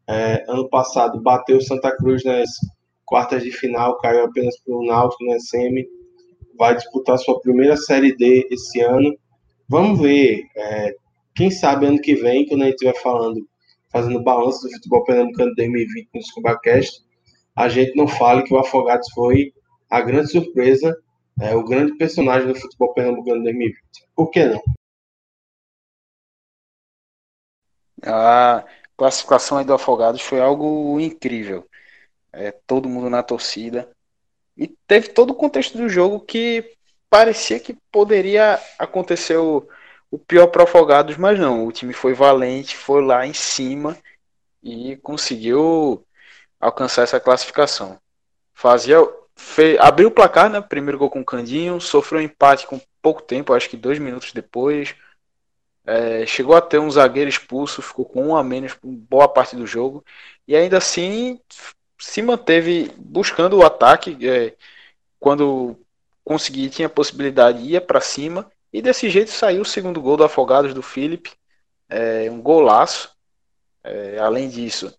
É, 0.08 0.44
ano 0.48 0.68
passado 0.68 1.20
bateu 1.20 1.60
Santa 1.60 1.96
Cruz 1.96 2.24
nas 2.24 2.50
quartas 3.04 3.42
de 3.42 3.52
final, 3.52 3.98
caiu 3.98 4.24
apenas 4.24 4.58
para 4.60 4.74
o 4.74 4.84
Náutico 4.84 5.24
na 5.24 5.38
SM 5.38 5.86
vai 6.58 6.76
disputar 6.76 7.18
sua 7.18 7.40
primeira 7.40 7.76
Série 7.76 8.14
D 8.16 8.46
esse 8.50 8.80
ano. 8.80 9.16
Vamos 9.68 10.00
ver. 10.00 10.44
É, 10.56 10.94
quem 11.34 11.50
sabe 11.50 11.86
ano 11.86 12.00
que 12.00 12.14
vem, 12.14 12.46
quando 12.46 12.62
a 12.62 12.66
gente 12.66 12.74
estiver 12.74 13.00
falando, 13.00 13.46
fazendo 13.90 14.22
balanço 14.22 14.62
do 14.62 14.72
futebol 14.72 15.04
pernambucano 15.04 15.52
2020 15.56 16.08
no 16.14 16.22
Scubacast, 16.22 17.00
a 17.56 17.68
gente 17.68 17.96
não 17.96 18.06
fale 18.06 18.42
que 18.44 18.54
o 18.54 18.58
Afogados 18.58 19.08
foi 19.12 19.52
a 19.90 20.00
grande 20.00 20.30
surpresa, 20.30 20.96
é, 21.40 21.54
o 21.54 21.64
grande 21.64 21.96
personagem 21.96 22.48
do 22.48 22.58
futebol 22.58 22.92
pernambucano 22.94 23.42
2020. 23.42 23.80
Por 24.14 24.30
que 24.30 24.44
não? 24.44 24.62
A 28.04 28.64
classificação 28.96 29.58
aí 29.58 29.64
do 29.64 29.72
Afogados 29.72 30.20
foi 30.20 30.40
algo 30.40 30.98
incrível. 31.00 31.66
É, 32.32 32.50
todo 32.50 32.88
mundo 32.88 33.10
na 33.10 33.22
torcida. 33.22 33.90
E 34.56 34.68
teve 34.86 35.08
todo 35.08 35.30
o 35.30 35.34
contexto 35.34 35.76
do 35.78 35.88
jogo 35.88 36.20
que 36.20 36.76
parecia 37.08 37.60
que 37.60 37.76
poderia 37.90 38.58
acontecer 38.78 39.36
o, 39.36 39.66
o 40.10 40.18
pior 40.18 40.46
para 40.48 40.64
Afogados, 40.64 41.16
mas 41.16 41.38
não. 41.38 41.66
O 41.66 41.72
time 41.72 41.92
foi 41.92 42.14
valente, 42.14 42.76
foi 42.76 43.02
lá 43.02 43.26
em 43.26 43.34
cima 43.34 43.96
e 44.62 44.96
conseguiu 44.98 46.06
alcançar 46.60 47.02
essa 47.02 47.20
classificação. 47.20 47.98
Fazia, 48.54 48.98
fez, 49.36 49.78
abriu 49.80 50.08
o 50.08 50.10
placar, 50.10 50.50
né? 50.50 50.60
Primeiro 50.60 50.98
gol 50.98 51.10
com 51.10 51.20
o 51.20 51.24
Candinho, 51.24 51.80
sofreu 51.80 52.20
um 52.20 52.24
empate 52.24 52.66
com 52.66 52.80
pouco 53.00 53.22
tempo, 53.22 53.52
acho 53.52 53.68
que 53.68 53.76
dois 53.76 53.98
minutos 53.98 54.32
depois. 54.32 54.94
É, 55.84 56.24
chegou 56.26 56.54
a 56.54 56.60
ter 56.60 56.78
um 56.78 56.90
zagueiro 56.90 57.28
expulso, 57.28 57.82
ficou 57.82 58.04
com 58.04 58.28
um 58.28 58.36
a 58.36 58.44
menos 58.44 58.76
boa 58.82 59.28
parte 59.28 59.56
do 59.56 59.66
jogo. 59.66 60.04
E 60.46 60.54
ainda 60.54 60.78
assim 60.78 61.40
se 61.98 62.22
manteve 62.22 62.92
buscando 62.96 63.58
o 63.58 63.64
ataque. 63.64 64.16
É, 64.28 64.54
quando 65.18 65.76
conseguia, 66.24 66.68
tinha 66.68 66.88
possibilidade, 66.88 67.62
ia 67.62 67.80
para 67.80 68.00
cima. 68.00 68.50
E 68.72 68.80
desse 68.80 69.10
jeito 69.10 69.30
saiu 69.30 69.62
o 69.62 69.66
segundo 69.66 70.00
gol 70.00 70.16
do 70.16 70.24
Afogados 70.24 70.74
do 70.74 70.82
Felipe. 70.82 71.32
É, 71.88 72.30
um 72.30 72.40
golaço. 72.40 73.10
É, 73.84 74.18
além 74.18 74.48
disso, 74.48 74.96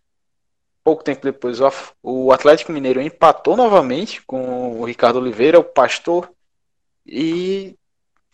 pouco 0.84 1.03
tempo 1.03 1.22
depois, 1.23 1.60
o 2.01 2.31
Atlético 2.31 2.72
Mineiro 2.72 3.01
empatou 3.01 3.55
novamente 3.55 4.22
com 4.23 4.80
o 4.80 4.85
Ricardo 4.85 5.19
Oliveira, 5.19 5.60
o 5.60 5.64
pastor. 5.64 6.30
E 7.05 7.76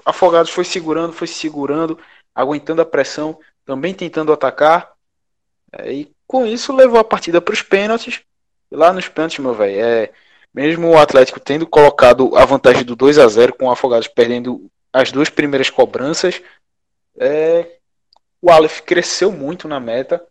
Afogados 0.05 0.51
foi 0.51 0.63
segurando, 0.63 1.13
foi 1.13 1.27
segurando, 1.27 1.99
aguentando 2.33 2.81
a 2.81 2.85
pressão, 2.85 3.39
também 3.65 3.93
tentando 3.93 4.33
atacar. 4.33 4.93
É, 5.71 5.91
e 5.93 6.11
com 6.25 6.45
isso 6.45 6.73
levou 6.73 6.99
a 6.99 7.03
partida 7.03 7.39
para 7.41 7.53
os 7.53 7.61
pênaltis 7.61 8.23
lá 8.71 8.93
nos 8.93 9.07
pênaltis, 9.07 9.39
meu 9.39 9.53
velho, 9.53 9.79
é, 9.79 10.11
mesmo 10.53 10.89
o 10.89 10.97
Atlético 10.97 11.39
tendo 11.39 11.65
colocado 11.65 12.35
a 12.35 12.45
vantagem 12.45 12.83
do 12.83 12.95
2 12.95 13.17
a 13.17 13.27
0 13.27 13.53
com 13.53 13.65
o 13.65 13.71
Afogados 13.71 14.07
perdendo 14.07 14.69
as 14.91 15.11
duas 15.11 15.29
primeiras 15.29 15.69
cobranças, 15.69 16.41
é, 17.17 17.77
o 18.41 18.49
Aleph 18.49 18.81
cresceu 18.81 19.31
muito 19.31 19.67
na 19.67 19.79
meta, 19.79 20.23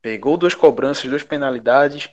pegou 0.00 0.36
duas 0.36 0.54
cobranças, 0.54 1.04
duas 1.10 1.22
penalidades, 1.22 2.10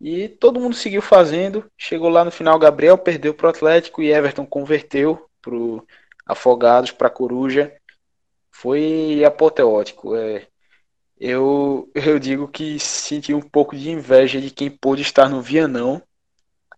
e 0.00 0.28
todo 0.28 0.60
mundo 0.60 0.74
seguiu 0.74 1.02
fazendo. 1.02 1.70
Chegou 1.76 2.08
lá 2.08 2.24
no 2.24 2.30
final, 2.30 2.58
Gabriel 2.58 2.96
perdeu 2.96 3.34
para 3.34 3.48
o 3.48 3.50
Atlético 3.50 4.02
e 4.02 4.10
Everton 4.10 4.46
converteu 4.46 5.28
para 5.42 5.54
Afogados, 6.26 6.90
para 6.90 7.10
Coruja. 7.10 7.72
Foi 8.50 9.22
apoteótico. 9.24 10.16
É, 10.16 10.46
eu, 11.18 11.90
eu 11.94 12.18
digo 12.18 12.48
que 12.48 12.78
senti 12.78 13.34
um 13.34 13.42
pouco 13.42 13.76
de 13.76 13.90
inveja 13.90 14.40
de 14.40 14.50
quem 14.50 14.70
pôde 14.70 15.02
estar 15.02 15.28
no 15.28 15.42
Vianão, 15.42 16.02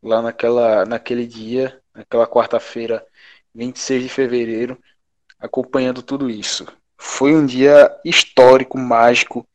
lá 0.02 0.20
naquela, 0.20 0.84
naquele 0.84 1.26
dia, 1.26 1.80
naquela 1.94 2.26
quarta-feira, 2.26 3.06
26 3.54 4.02
de 4.02 4.08
fevereiro, 4.08 4.76
acompanhando 5.38 6.02
tudo 6.02 6.28
isso. 6.28 6.66
Foi 6.98 7.34
um 7.34 7.46
dia 7.46 7.90
histórico, 8.04 8.76
mágico, 8.78 9.46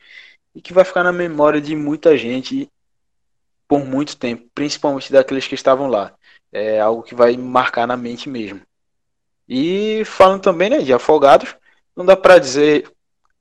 e 0.58 0.62
que 0.62 0.74
vai 0.74 0.84
ficar 0.84 1.04
na 1.04 1.12
memória 1.12 1.62
de 1.62 1.76
muita 1.76 2.18
gente 2.18 2.68
por 3.68 3.86
muito 3.86 4.18
tempo, 4.18 4.50
principalmente 4.56 5.12
daqueles 5.14 5.48
que 5.48 5.54
estavam 5.54 5.86
lá. 5.86 6.16
É 6.52 6.80
algo 6.80 7.04
que 7.04 7.14
vai 7.14 7.38
marcar 7.38 7.86
na 7.86 7.96
mente 7.96 8.28
mesmo. 8.28 8.60
E 9.48 10.02
falando 10.04 10.42
também 10.42 10.72
né, 10.72 10.80
de 10.80 10.92
afogados, 10.92 11.56
não 11.96 12.04
dá 12.04 12.18
para 12.18 12.40
dizer, 12.40 12.92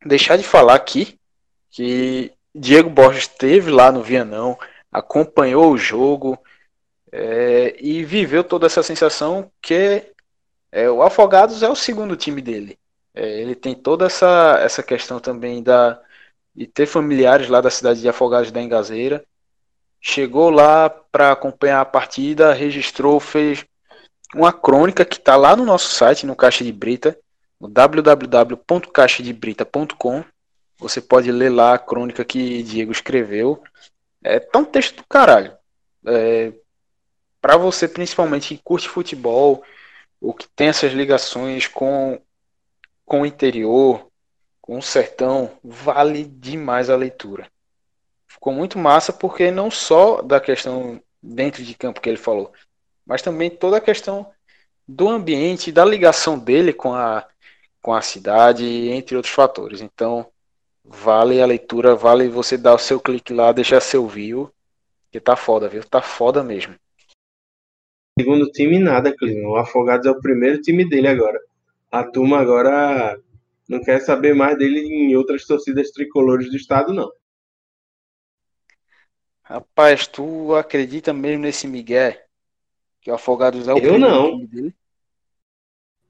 deixar 0.04 0.36
de 0.36 0.44
falar 0.44 0.74
aqui 0.74 1.18
que 1.70 2.32
Diego 2.54 2.90
Borges 2.90 3.22
esteve 3.22 3.70
lá 3.70 3.90
no 3.90 4.02
Vianão, 4.02 4.58
acompanhou 4.92 5.72
o 5.72 5.78
jogo 5.78 6.38
é, 7.10 7.76
e 7.80 8.04
viveu 8.04 8.44
toda 8.44 8.66
essa 8.66 8.82
sensação 8.82 9.50
que 9.62 10.04
é, 10.70 10.90
o 10.90 11.00
Afogados 11.00 11.62
é 11.62 11.68
o 11.68 11.74
segundo 11.74 12.14
time 12.14 12.42
dele. 12.42 12.78
É, 13.14 13.40
ele 13.40 13.54
tem 13.54 13.74
toda 13.74 14.04
essa, 14.04 14.58
essa 14.60 14.82
questão 14.82 15.18
também 15.18 15.62
da 15.62 15.98
de 16.56 16.66
ter 16.66 16.86
familiares 16.86 17.48
lá 17.48 17.60
da 17.60 17.70
cidade 17.70 18.00
de 18.00 18.08
Afogados 18.08 18.50
da 18.50 18.62
Engazeira. 18.62 19.22
Chegou 20.00 20.48
lá 20.48 20.88
para 20.88 21.32
acompanhar 21.32 21.82
a 21.82 21.84
partida, 21.84 22.54
registrou, 22.54 23.20
fez 23.20 23.66
uma 24.34 24.50
crônica 24.52 25.04
que 25.04 25.16
está 25.16 25.36
lá 25.36 25.54
no 25.54 25.66
nosso 25.66 25.92
site, 25.92 26.24
no 26.24 26.34
Caixa 26.34 26.64
de 26.64 26.72
Brita, 26.72 27.18
no 27.60 27.68
www.caixadebrita.com. 27.68 30.24
Você 30.78 31.00
pode 31.00 31.30
ler 31.30 31.50
lá 31.50 31.74
a 31.74 31.78
crônica 31.78 32.24
que 32.24 32.62
Diego 32.62 32.92
escreveu. 32.92 33.62
É 34.22 34.40
tá 34.40 34.58
um 34.58 34.64
texto 34.64 34.96
do 34.96 35.04
caralho. 35.04 35.54
É, 36.06 36.52
para 37.40 37.56
você 37.56 37.86
principalmente 37.86 38.56
que 38.56 38.62
curte 38.62 38.88
futebol, 38.88 39.62
o 40.20 40.32
que 40.32 40.48
tem 40.48 40.68
essas 40.68 40.92
ligações 40.92 41.66
com, 41.66 42.20
com 43.04 43.22
o 43.22 43.26
interior, 43.26 44.06
com 44.66 44.78
o 44.78 44.82
sertão, 44.82 45.50
vale 45.62 46.24
demais 46.24 46.90
a 46.90 46.96
leitura. 46.96 47.48
Ficou 48.26 48.52
muito 48.52 48.78
massa 48.78 49.12
porque 49.12 49.50
não 49.50 49.70
só 49.70 50.20
da 50.20 50.40
questão 50.40 51.00
dentro 51.22 51.62
de 51.62 51.74
campo 51.74 52.00
que 52.00 52.08
ele 52.08 52.18
falou, 52.18 52.52
mas 53.06 53.22
também 53.22 53.48
toda 53.48 53.76
a 53.76 53.80
questão 53.80 54.30
do 54.86 55.08
ambiente, 55.08 55.72
da 55.72 55.84
ligação 55.84 56.36
dele 56.36 56.72
com 56.72 56.92
a, 56.92 57.26
com 57.80 57.94
a 57.94 58.02
cidade, 58.02 58.64
entre 58.90 59.16
outros 59.16 59.32
fatores. 59.32 59.80
Então, 59.80 60.26
vale 60.84 61.40
a 61.40 61.46
leitura, 61.46 61.94
vale 61.94 62.28
você 62.28 62.58
dar 62.58 62.74
o 62.74 62.78
seu 62.78 63.00
clique 63.00 63.32
lá, 63.32 63.52
deixar 63.52 63.80
seu 63.80 64.06
view, 64.06 64.52
que 65.12 65.20
tá 65.20 65.36
foda, 65.36 65.68
viu? 65.68 65.82
Tá 65.84 66.02
foda 66.02 66.42
mesmo. 66.42 66.74
Segundo 68.18 68.50
time, 68.50 68.78
nada, 68.78 69.14
Clisman. 69.16 69.46
O 69.46 69.56
Afogados 69.56 70.06
é 70.06 70.10
o 70.10 70.20
primeiro 70.20 70.60
time 70.60 70.88
dele 70.88 71.06
agora. 71.06 71.38
A 71.90 72.02
turma 72.02 72.38
agora 72.38 73.18
não 73.68 73.80
quer 73.82 74.00
saber 74.00 74.34
mais 74.34 74.56
dele 74.56 74.80
em 74.80 75.16
outras 75.16 75.44
torcidas 75.44 75.90
tricolores 75.90 76.50
do 76.50 76.56
estado, 76.56 76.92
não. 76.92 77.10
Rapaz, 79.42 80.06
tu 80.06 80.54
acredita 80.54 81.12
mesmo 81.12 81.42
nesse 81.42 81.66
Miguel? 81.66 82.14
Que 83.00 83.10
o 83.10 83.14
Afogados 83.14 83.68
é 83.68 83.74
o 83.74 83.78
Eu 83.78 83.98
não. 83.98 84.44
dele? 84.44 84.74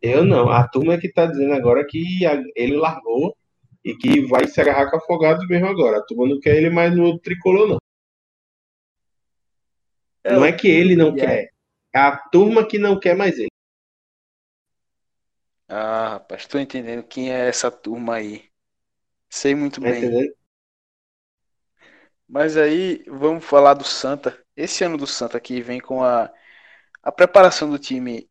Eu 0.00 0.24
não. 0.24 0.48
A 0.50 0.66
turma 0.66 0.94
é 0.94 0.98
que 0.98 1.12
tá 1.12 1.26
dizendo 1.26 1.52
agora 1.52 1.86
que 1.86 2.24
ele 2.54 2.76
largou 2.76 3.36
e 3.84 3.94
que 3.94 4.26
vai 4.26 4.46
se 4.46 4.60
agarrar 4.60 4.90
com 4.90 4.96
Afogados 4.96 5.46
mesmo 5.48 5.66
agora. 5.66 5.98
A 5.98 6.02
turma 6.02 6.26
não 6.26 6.40
quer 6.40 6.56
ele 6.56 6.70
mais 6.70 6.94
no 6.94 7.04
outro 7.04 7.22
tricolor, 7.22 7.68
não. 7.68 7.78
É, 10.24 10.34
não 10.34 10.44
é 10.44 10.52
que 10.52 10.68
ele 10.68 10.96
não 10.96 11.14
quer. 11.14 11.50
É 11.94 11.98
a 11.98 12.16
turma 12.16 12.66
que 12.66 12.78
não 12.78 12.98
quer 12.98 13.14
mais 13.14 13.38
ele. 13.38 13.48
Ah, 15.68 16.08
rapaz, 16.14 16.42
estou 16.42 16.60
entendendo 16.60 17.04
quem 17.04 17.30
é 17.32 17.48
essa 17.48 17.70
turma 17.70 18.16
aí. 18.16 18.50
Sei 19.30 19.54
muito 19.54 19.80
Tá 19.80 19.88
bem. 19.88 19.90
entendendo? 19.90 20.34
Mas 22.28 22.56
aí, 22.56 23.04
vamos 23.08 23.44
falar 23.44 23.74
do 23.74 23.84
Santa. 23.84 24.38
Esse 24.56 24.84
ano 24.84 24.96
do 24.98 25.06
Santa 25.06 25.36
aqui 25.38 25.60
vem 25.62 25.80
com 25.80 26.02
a, 26.02 26.30
a 27.02 27.12
preparação 27.12 27.70
do 27.70 27.78
time. 27.78 28.28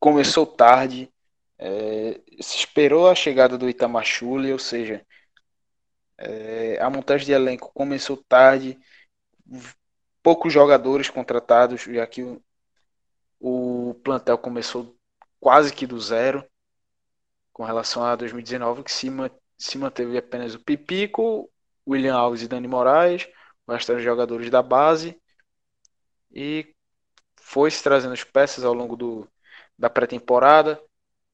Começou 0.00 0.46
tarde, 0.46 1.12
é, 1.58 2.20
se 2.42 2.58
esperou 2.58 3.08
a 3.08 3.14
chegada 3.14 3.58
do 3.58 3.68
Itamachule, 3.70 4.52
ou 4.52 4.58
seja, 4.58 5.04
é, 6.18 6.78
a 6.80 6.90
montagem 6.90 7.26
de 7.26 7.32
elenco 7.32 7.70
começou 7.74 8.16
tarde, 8.16 8.78
poucos 10.22 10.52
jogadores 10.52 11.08
contratados, 11.10 11.82
já 11.82 12.06
que 12.06 12.22
o, 12.22 12.42
o 13.40 13.94
plantel 14.04 14.38
começou 14.38 14.96
quase 15.42 15.74
que 15.74 15.88
do 15.88 15.98
zero 15.98 16.48
com 17.52 17.64
relação 17.64 18.04
a 18.04 18.14
2019, 18.14 18.84
que 18.84 18.92
se, 18.92 19.08
se 19.58 19.76
manteve 19.76 20.16
apenas 20.16 20.54
o 20.54 20.60
Pipico, 20.60 21.50
William 21.86 22.14
Alves 22.14 22.42
e 22.42 22.48
Dani 22.48 22.68
Moraes, 22.68 23.28
dos 23.66 24.02
jogadores 24.04 24.48
da 24.50 24.62
base, 24.62 25.20
e 26.30 26.72
foi 27.34 27.72
se 27.72 27.82
trazendo 27.82 28.12
as 28.12 28.22
peças 28.22 28.64
ao 28.64 28.72
longo 28.72 28.96
do, 28.96 29.28
da 29.76 29.90
pré-temporada. 29.90 30.80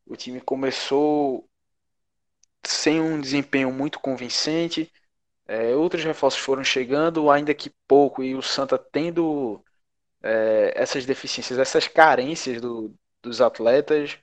O 0.07 0.17
time 0.17 0.41
começou 0.41 1.47
sem 2.65 3.03
um 3.03 3.21
desempenho 3.21 3.71
muito 3.71 4.01
convincente, 4.01 4.91
é, 5.47 5.77
outros 5.77 6.03
reforços 6.03 6.41
foram 6.41 6.65
chegando, 6.65 7.31
ainda 7.31 7.53
que 7.53 7.71
pouco, 7.87 8.23
e 8.23 8.35
o 8.35 8.41
Santa 8.41 8.79
tendo 8.79 9.63
é, 10.23 10.73
essas 10.75 11.05
deficiências, 11.05 11.59
essas 11.59 11.87
carências 11.87 12.59
do, 12.59 12.95
dos 13.23 13.41
atletas, 13.41 14.19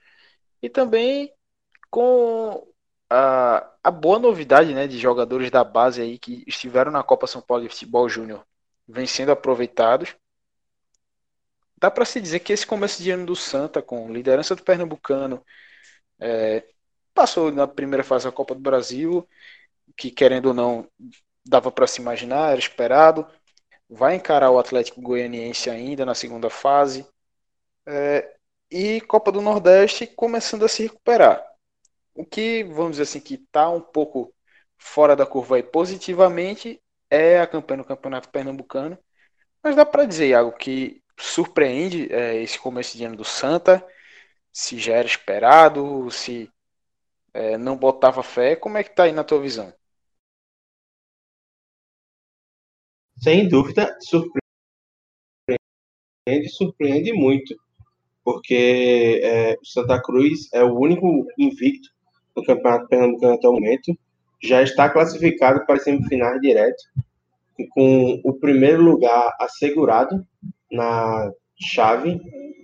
e 0.62 0.70
também 0.70 1.34
com 1.90 2.68
a, 3.10 3.72
a 3.84 3.92
boa 3.92 4.20
novidade 4.20 4.74
né, 4.74 4.88
de 4.88 4.98
jogadores 5.00 5.52
da 5.52 5.64
base 5.64 6.02
aí 6.02 6.18
que 6.20 6.44
estiveram 6.48 6.92
na 6.92 7.04
Copa 7.04 7.28
São 7.28 7.42
Paulo 7.42 7.64
de 7.64 7.70
Futebol 7.70 8.10
Júnior 8.10 8.46
vem 8.88 9.08
sendo 9.08 9.32
aproveitados. 9.32 10.16
Dá 11.78 11.92
para 11.92 12.06
se 12.06 12.22
dizer 12.22 12.40
que 12.40 12.54
esse 12.54 12.66
começo 12.66 13.02
de 13.04 13.12
ano 13.12 13.26
do 13.26 13.36
Santa, 13.36 13.82
com 13.82 14.12
liderança 14.12 14.56
do 14.56 14.64
Pernambucano, 14.64 15.44
é, 16.20 16.66
passou 17.14 17.52
na 17.52 17.68
primeira 17.68 18.04
fase 18.04 18.26
da 18.26 18.32
Copa 18.32 18.56
do 18.56 18.62
Brasil, 18.62 19.28
que 19.98 20.12
querendo 20.12 20.48
ou 20.48 20.54
não 20.54 20.90
dava 21.46 21.72
para 21.72 21.88
se 21.88 22.02
imaginar, 22.02 22.52
era 22.52 22.60
esperado. 22.60 23.28
Vai 23.90 24.16
encarar 24.16 24.52
o 24.52 24.60
Atlético 24.60 25.02
Goianiense 25.02 25.70
ainda 25.70 26.06
na 26.06 26.16
segunda 26.16 26.50
fase. 26.50 27.06
É, 27.86 28.35
e 28.70 29.02
Copa 29.02 29.32
do 29.32 29.42
Nordeste 29.42 30.08
começando 30.08 30.66
a 30.66 30.70
se 30.70 30.84
recuperar. 30.84 31.46
O 32.14 32.26
que, 32.26 32.64
vamos 32.64 32.92
dizer 32.92 33.04
assim, 33.04 33.20
que 33.20 33.36
está 33.36 33.70
um 33.70 33.82
pouco 33.82 34.34
fora 34.78 35.16
da 35.16 35.26
curva 35.26 35.58
aí 35.58 35.64
positivamente 35.64 36.82
é 37.10 37.40
a 37.40 37.48
campanha 37.48 37.80
no 37.80 37.86
Campeonato 37.86 38.30
Pernambucano. 38.30 38.98
Mas 39.64 39.76
dá 39.76 39.86
para 39.86 40.06
dizer, 40.06 40.30
Iago, 40.30 40.52
que 40.58 41.02
surpreende 41.20 42.12
é, 42.14 42.42
esse 42.42 42.60
começo 42.60 42.98
de 42.98 43.06
ano 43.06 43.18
do 43.18 43.26
Santa, 43.26 43.86
se 44.52 44.80
já 44.80 44.96
era 44.96 45.08
esperado, 45.08 46.10
se 46.12 46.52
é, 47.34 47.58
não 47.58 47.78
botava 47.78 48.24
fé. 48.24 48.56
Como 48.56 48.78
é 48.78 48.84
que 48.84 48.96
tá 48.96 49.04
aí 49.04 49.12
na 49.12 49.24
tua 49.24 49.42
visão? 49.42 49.74
Sem 53.18 53.48
dúvida, 53.48 53.98
surpreende, 54.02 54.42
surpreende 56.50 57.14
muito, 57.14 57.56
porque 58.26 59.22
é, 59.24 59.56
o 59.62 59.66
Santa 59.66 60.02
Cruz 60.02 60.52
é 60.52 60.64
o 60.64 60.74
único 60.74 61.28
invicto 61.38 61.90
no 62.36 62.44
Campeonato 62.44 62.88
Pernambucano 62.88 63.36
até 63.36 63.48
o 63.48 63.54
momento, 63.54 63.96
já 64.44 64.64
está 64.64 64.90
classificado 64.90 65.64
para 65.66 65.76
as 65.76 65.84
semifinais 65.84 66.42
direto, 66.42 66.84
com 67.70 68.20
o 68.24 68.34
primeiro 68.34 68.82
lugar 68.82 69.32
assegurado 69.40 70.26
na 70.72 71.32
chave 71.58 72.20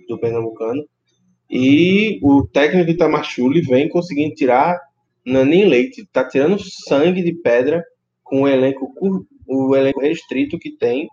do 0.08 0.18
Pernambucano, 0.18 0.84
e 1.48 2.18
o 2.22 2.44
técnico 2.46 2.90
Itamachule 2.90 3.60
vem 3.62 3.88
conseguindo 3.88 4.34
tirar 4.34 4.78
Nanin 5.24 5.66
Leite, 5.66 6.02
está 6.02 6.24
tirando 6.24 6.58
sangue 6.58 7.22
de 7.22 7.32
pedra 7.34 7.84
com 8.24 8.42
o 8.42 8.48
elenco, 8.48 8.92
o 9.46 9.76
elenco 9.76 10.00
restrito 10.00 10.58
que 10.58 10.76
tem 10.76 11.08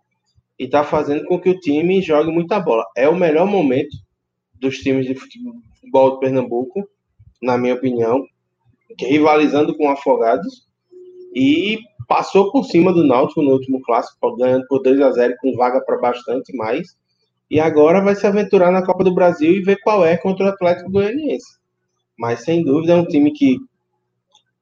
e 0.57 0.65
está 0.65 0.83
fazendo 0.83 1.23
com 1.25 1.39
que 1.39 1.49
o 1.49 1.59
time 1.59 2.01
jogue 2.01 2.31
muita 2.31 2.59
bola. 2.59 2.83
É 2.97 3.07
o 3.07 3.15
melhor 3.15 3.45
momento 3.45 3.95
dos 4.59 4.77
times 4.77 5.05
de 5.05 5.15
futebol 5.15 6.13
de 6.13 6.19
Pernambuco, 6.19 6.87
na 7.41 7.57
minha 7.57 7.75
opinião, 7.75 8.25
rivalizando 8.99 9.75
com 9.75 9.87
o 9.87 9.91
Afogados 9.91 10.67
e 11.33 11.79
passou 12.07 12.51
por 12.51 12.65
cima 12.65 12.91
do 12.91 13.03
Náutico 13.03 13.41
no 13.41 13.51
último 13.51 13.81
clássico, 13.81 14.35
ganhando 14.35 14.65
por 14.67 14.81
2 14.81 14.99
a 15.01 15.11
0 15.11 15.35
com 15.39 15.55
vaga 15.55 15.79
para 15.81 15.99
bastante 15.99 16.55
mais. 16.55 16.97
E 17.49 17.59
agora 17.59 18.01
vai 18.01 18.15
se 18.15 18.27
aventurar 18.27 18.71
na 18.71 18.85
Copa 18.85 19.03
do 19.03 19.13
Brasil 19.13 19.51
e 19.53 19.61
ver 19.61 19.79
qual 19.81 20.05
é 20.05 20.17
contra 20.17 20.45
o 20.45 20.49
Atlético 20.49 20.91
Goianiense. 20.91 21.57
Mas 22.17 22.43
sem 22.43 22.63
dúvida 22.63 22.93
é 22.93 22.95
um 22.95 23.05
time 23.05 23.31
que 23.31 23.57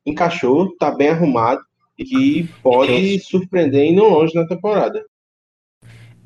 encaixou, 0.06 0.68
está 0.68 0.92
bem 0.92 1.10
arrumado 1.10 1.62
e 1.98 2.06
que 2.06 2.50
pode 2.62 3.20
surpreender 3.20 3.86
indo 3.86 4.04
longe 4.04 4.36
na 4.36 4.48
temporada. 4.48 5.04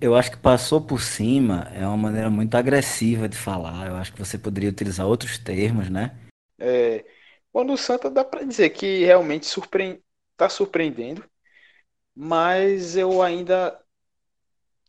Eu 0.01 0.15
acho 0.15 0.31
que 0.31 0.37
passou 0.37 0.81
por 0.81 0.99
cima 0.99 1.71
é 1.75 1.85
uma 1.85 1.95
maneira 1.95 2.27
muito 2.27 2.55
agressiva 2.55 3.29
de 3.29 3.37
falar. 3.37 3.85
Eu 3.87 3.95
acho 3.95 4.11
que 4.11 4.17
você 4.17 4.35
poderia 4.35 4.71
utilizar 4.71 5.05
outros 5.05 5.37
termos, 5.37 5.91
né? 5.91 6.17
É, 6.57 7.05
quando 7.51 7.71
o 7.71 7.77
Santa 7.77 8.09
dá 8.09 8.25
para 8.25 8.43
dizer 8.43 8.71
que 8.71 9.05
realmente 9.05 9.45
surpre... 9.45 10.03
tá 10.35 10.49
surpreendendo, 10.49 11.23
mas 12.15 12.97
eu 12.97 13.21
ainda 13.21 13.79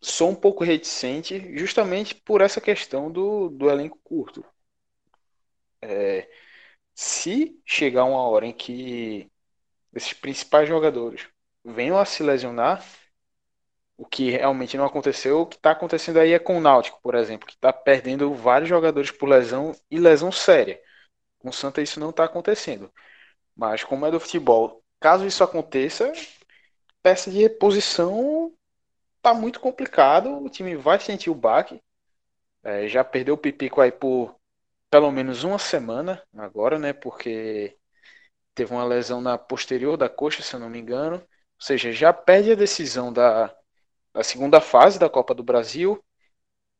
sou 0.01 0.31
um 0.31 0.35
pouco 0.35 0.65
reticente 0.65 1.59
justamente 1.59 2.15
por 2.15 2.41
essa 2.41 2.61
questão 2.61 3.13
do, 3.13 3.51
do 3.51 3.69
elenco 3.69 4.01
curto. 4.03 4.43
É, 5.83 6.27
se 6.95 7.61
chegar 7.67 8.05
uma 8.05 8.23
hora 8.23 8.47
em 8.47 8.53
que 8.53 9.31
esses 9.95 10.15
principais 10.15 10.67
jogadores 10.67 11.29
venham 11.63 11.99
a 11.99 12.05
se 12.07 12.23
lesionar, 12.23 12.83
o 13.97 14.07
que 14.07 14.31
realmente 14.31 14.77
não 14.77 14.85
aconteceu, 14.85 15.43
o 15.43 15.47
que 15.47 15.57
está 15.57 15.73
acontecendo 15.73 16.19
aí 16.19 16.33
é 16.33 16.39
com 16.39 16.59
o 16.59 16.61
Náutico, 16.61 17.01
por 17.03 17.15
exemplo, 17.15 17.47
que 17.47 17.55
está 17.55 17.73
perdendo 17.73 18.35
vários 18.35 18.69
jogadores 18.69 19.11
por 19.11 19.29
lesão 19.29 19.73
e 19.91 19.99
lesão 19.99 20.33
séria. 20.33 20.81
Com 21.39 21.51
o 21.51 21.53
Santa 21.53 21.83
isso 21.83 22.01
não 22.01 22.11
está 22.11 22.25
acontecendo. 22.25 22.93
Mas 23.57 23.85
como 23.85 24.07
é 24.07 24.11
do 24.11 24.21
futebol, 24.21 24.83
caso 25.01 25.27
isso 25.27 25.45
aconteça, 25.45 26.13
peça 27.03 27.31
de 27.31 27.39
reposição 27.43 28.53
tá 29.23 29.35
muito 29.35 29.61
complicado. 29.61 30.45
O 30.45 30.51
time 30.51 30.77
vai 30.77 31.01
sentir 31.01 31.31
o 31.31 31.35
baque. 31.35 31.81
É, 32.65 32.89
já 32.89 33.05
perdeu 33.05 33.35
o 33.35 33.39
Pipico 33.39 33.81
aí 33.81 33.93
por 33.93 34.37
pelo 34.91 35.11
menos 35.11 35.45
uma 35.45 35.59
semana 35.59 36.23
agora, 36.37 36.79
né? 36.79 36.93
Porque 36.93 37.77
teve 38.55 38.73
uma 38.75 38.85
lesão 38.85 39.21
na 39.21 39.39
posterior 39.39 39.97
da 39.97 40.09
coxa, 40.09 40.43
se 40.43 40.55
eu 40.55 40.61
não 40.61 40.71
me 40.71 40.79
engano. 40.81 41.17
Ou 41.17 41.27
seja, 41.67 41.93
já 41.93 42.13
perde 42.13 42.53
a 42.53 42.57
decisão 42.57 43.13
da, 43.13 43.55
da 44.15 44.23
segunda 44.25 44.61
fase 44.61 44.99
da 44.99 45.09
Copa 45.09 45.35
do 45.35 45.43
Brasil. 45.43 46.03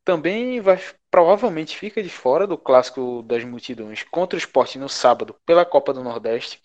também 0.03 0.59
vai 0.61 0.79
provavelmente 1.11 1.77
fica 1.77 2.03
de 2.03 2.09
fora 2.09 2.47
do 2.47 2.57
clássico 2.57 3.23
das 3.23 3.43
multidões 3.43 4.03
contra 4.03 4.35
o 4.37 4.39
esporte 4.39 4.77
no 4.79 4.89
sábado 4.89 5.35
pela 5.45 5.65
Copa 5.65 5.93
do 5.93 6.03
Nordeste 6.03 6.61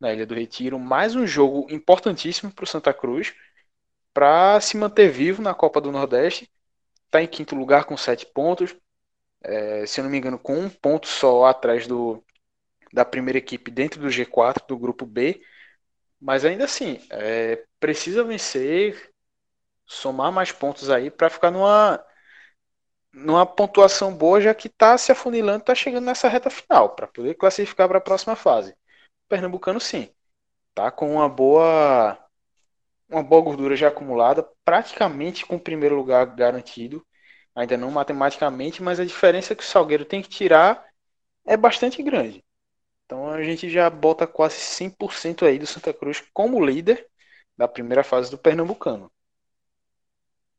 na 0.00 0.12
Ilha 0.12 0.26
do 0.26 0.34
Retiro. 0.34 0.78
Mais 0.78 1.14
um 1.16 1.26
jogo 1.26 1.66
importantíssimo 1.70 2.52
para 2.52 2.64
o 2.64 2.66
Santa 2.68 2.92
Cruz 2.94 3.34
para 4.14 4.60
se 4.60 4.76
manter 4.76 5.10
vivo 5.10 5.42
na 5.42 5.54
Copa 5.54 5.80
do 5.80 5.92
Nordeste. 5.92 6.50
Está 7.06 7.22
em 7.22 7.26
quinto 7.28 7.54
lugar 7.56 7.84
com 7.84 7.96
sete 7.96 8.26
pontos. 8.26 8.74
É, 9.42 9.86
se 9.86 10.00
eu 10.00 10.04
não 10.04 10.10
me 10.10 10.18
engano, 10.18 10.38
com 10.38 10.58
um 10.58 10.70
ponto 10.70 11.06
só 11.08 11.46
atrás 11.46 11.86
do, 11.86 12.24
da 12.92 13.04
primeira 13.04 13.38
equipe 13.38 13.70
dentro 13.70 14.00
do 14.00 14.10
G4 14.10 14.66
do 14.68 14.78
grupo 14.78 15.06
B. 15.06 15.42
Mas 16.20 16.44
ainda 16.44 16.64
assim, 16.64 17.00
é, 17.10 17.64
precisa 17.80 18.24
vencer, 18.24 19.11
somar 19.86 20.32
mais 20.32 20.52
pontos 20.52 20.90
aí 20.90 21.10
para 21.10 21.30
ficar 21.30 21.50
numa, 21.50 22.04
numa 23.12 23.46
pontuação 23.46 24.14
boa, 24.14 24.40
já 24.40 24.54
que 24.54 24.68
está 24.68 24.96
se 24.98 25.12
afunilando, 25.12 25.60
está 25.60 25.74
chegando 25.74 26.04
nessa 26.04 26.28
reta 26.28 26.50
final, 26.50 26.90
para 26.94 27.06
poder 27.06 27.34
classificar 27.34 27.88
para 27.88 27.98
a 27.98 28.00
próxima 28.00 28.36
fase. 28.36 28.72
O 28.72 29.28
Pernambucano 29.28 29.80
sim, 29.80 30.10
tá 30.74 30.90
com 30.90 31.14
uma 31.14 31.28
boa 31.28 32.18
uma 33.08 33.22
boa 33.22 33.42
gordura 33.42 33.76
já 33.76 33.88
acumulada, 33.88 34.48
praticamente 34.64 35.44
com 35.46 35.56
o 35.56 35.60
primeiro 35.60 35.94
lugar 35.96 36.24
garantido, 36.26 37.06
ainda 37.54 37.76
não 37.76 37.90
matematicamente, 37.90 38.82
mas 38.82 38.98
a 38.98 39.04
diferença 39.04 39.54
que 39.54 39.62
o 39.62 39.66
Salgueiro 39.66 40.04
tem 40.04 40.22
que 40.22 40.28
tirar 40.30 40.84
é 41.46 41.56
bastante 41.56 42.02
grande. 42.02 42.44
Então 43.04 43.28
a 43.30 43.42
gente 43.42 43.68
já 43.68 43.90
bota 43.90 44.26
quase 44.26 44.56
100% 44.56 45.44
aí 45.44 45.58
do 45.58 45.66
Santa 45.66 45.92
Cruz 45.92 46.22
como 46.32 46.64
líder 46.64 47.06
da 47.56 47.68
primeira 47.68 48.02
fase 48.02 48.30
do 48.30 48.38
Pernambucano. 48.38 49.12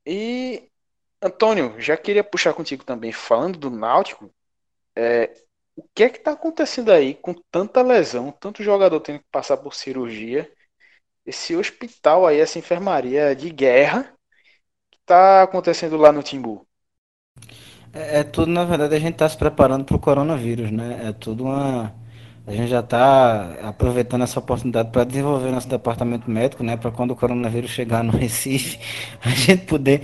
E 0.06 0.70
Antônio, 1.22 1.80
já 1.80 1.96
queria 1.96 2.24
puxar 2.24 2.54
contigo 2.54 2.84
também, 2.84 3.12
falando 3.12 3.58
do 3.58 3.70
Náutico, 3.70 4.30
é, 4.96 5.34
o 5.76 5.84
que 5.96 6.04
é 6.04 6.10
que 6.10 6.18
está 6.18 6.32
acontecendo 6.32 6.92
aí 6.92 7.16
com 7.16 7.34
tanta 7.52 7.82
lesão, 7.82 8.32
tanto 8.32 8.64
jogador 8.64 9.00
tendo 9.00 9.20
que 9.20 9.26
passar 9.32 9.58
por 9.58 9.74
cirurgia, 9.74 10.52
esse 11.26 11.56
hospital 11.56 12.28
aí, 12.28 12.40
essa 12.40 12.60
enfermaria 12.60 13.36
de 13.36 13.50
guerra 13.50 14.14
que 14.92 14.98
está 15.00 15.44
acontecendo 15.44 15.98
lá 15.98 16.12
no 16.12 16.22
Timbu? 16.22 16.68
É, 17.94 18.20
é, 18.20 18.24
tudo, 18.24 18.52
na 18.52 18.66
verdade, 18.66 18.96
a 18.96 19.00
gente 19.00 19.14
está 19.14 19.30
se 19.30 19.38
preparando 19.38 19.86
para 19.86 19.96
o 19.96 20.00
coronavírus, 20.00 20.72
né? 20.72 21.08
É 21.10 21.14
tudo 21.14 21.46
uma 21.46 21.96
a 22.46 22.52
gente 22.52 22.68
já 22.68 22.82
está 22.82 23.56
aproveitando 23.64 24.24
essa 24.24 24.38
oportunidade 24.40 24.92
para 24.92 25.06
desenvolver 25.06 25.50
nosso 25.50 25.68
departamento 25.68 26.30
médico, 26.30 26.64
né? 26.64 26.76
Para 26.76 26.92
quando 26.92 27.12
o 27.12 27.16
coronavírus 27.16 27.72
chegar 27.72 28.04
no 28.04 28.12
Recife, 28.12 28.80
a 29.24 29.30
gente 29.30 29.66
poder. 29.66 30.04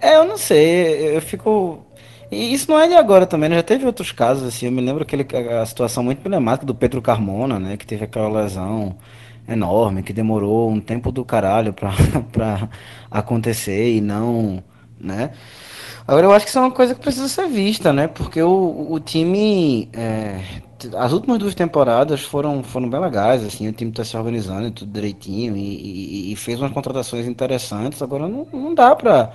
É, 0.00 0.16
eu 0.16 0.24
não 0.26 0.36
sei, 0.36 1.16
eu 1.16 1.22
fico. 1.22 1.84
E 2.30 2.52
isso 2.52 2.70
não 2.70 2.78
é 2.78 2.86
de 2.88 2.94
agora 2.94 3.26
também, 3.26 3.48
né? 3.48 3.56
Já 3.56 3.62
teve 3.62 3.86
outros 3.86 4.12
casos, 4.12 4.46
assim. 4.46 4.66
Eu 4.66 4.72
me 4.72 4.82
lembro 4.82 5.02
aquele, 5.02 5.26
a 5.60 5.64
situação 5.64 6.04
muito 6.04 6.18
emblemática 6.18 6.66
do 6.66 6.74
Pedro 6.74 7.00
Carmona, 7.00 7.58
né? 7.58 7.76
Que 7.78 7.86
teve 7.86 8.04
aquela 8.04 8.28
lesão 8.42 8.96
enorme, 9.48 10.02
que 10.02 10.12
demorou 10.12 10.70
um 10.70 10.80
tempo 10.80 11.10
do 11.10 11.24
caralho 11.24 11.72
para 11.72 12.68
acontecer 13.10 13.96
e 13.96 14.00
não, 14.02 14.62
né? 15.00 15.30
Agora 16.06 16.26
eu 16.26 16.32
acho 16.32 16.44
que 16.44 16.50
isso 16.50 16.58
é 16.58 16.62
uma 16.62 16.70
coisa 16.70 16.94
que 16.94 17.00
precisa 17.00 17.28
ser 17.28 17.48
vista, 17.48 17.92
né? 17.94 18.08
Porque 18.08 18.42
o, 18.42 18.92
o 18.92 19.00
time. 19.00 19.88
É, 19.94 20.40
as 20.96 21.12
últimas 21.12 21.38
duas 21.38 21.54
temporadas 21.54 22.22
foram, 22.22 22.62
foram 22.62 22.88
bem 22.88 23.00
legais, 23.00 23.44
assim, 23.44 23.66
o 23.68 23.72
time 23.72 23.90
está 23.90 24.04
se 24.04 24.16
organizando 24.16 24.70
tudo 24.70 24.92
direitinho 24.92 25.56
e, 25.56 25.60
e, 25.60 26.32
e, 26.32 26.36
fez 26.36 26.60
umas 26.60 26.72
contratações 26.72 27.26
interessantes. 27.26 28.00
Agora 28.02 28.28
não, 28.28 28.46
não 28.52 28.74
dá 28.74 28.94
para. 28.94 29.32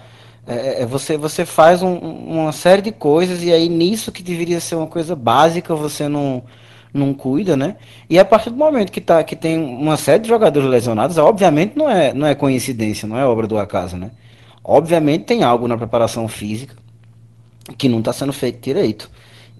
É, 0.47 0.55
é, 0.55 0.81
é, 0.81 0.85
você, 0.85 1.17
você 1.17 1.45
faz 1.45 1.81
um, 1.81 1.95
uma 1.95 2.51
série 2.51 2.81
de 2.81 2.91
coisas 2.91 3.43
e 3.43 3.51
aí 3.51 3.69
nisso 3.69 4.11
que 4.11 4.21
deveria 4.23 4.59
ser 4.59 4.75
uma 4.75 4.87
coisa 4.87 5.15
básica 5.15 5.73
você 5.75 6.07
não, 6.07 6.43
não 6.93 7.13
cuida, 7.13 7.55
né? 7.57 7.77
E 8.09 8.19
a 8.19 8.25
partir 8.25 8.49
do 8.49 8.57
momento 8.57 8.91
que, 8.91 9.01
tá, 9.01 9.23
que 9.23 9.35
tem 9.35 9.57
uma 9.57 9.97
série 9.97 10.19
de 10.23 10.29
jogadores 10.29 10.69
lesionados, 10.69 11.17
obviamente 11.17 11.77
não 11.77 11.89
é, 11.89 12.13
não 12.13 12.27
é 12.27 12.35
coincidência, 12.35 13.07
não 13.07 13.17
é 13.17 13.25
obra 13.25 13.47
do 13.47 13.57
acaso, 13.57 13.97
né? 13.97 14.11
Obviamente 14.63 15.25
tem 15.25 15.43
algo 15.43 15.67
na 15.67 15.77
preparação 15.77 16.27
física 16.27 16.75
que 17.77 17.89
não 17.89 17.99
está 17.99 18.13
sendo 18.13 18.33
feito 18.33 18.61
direito. 18.63 19.09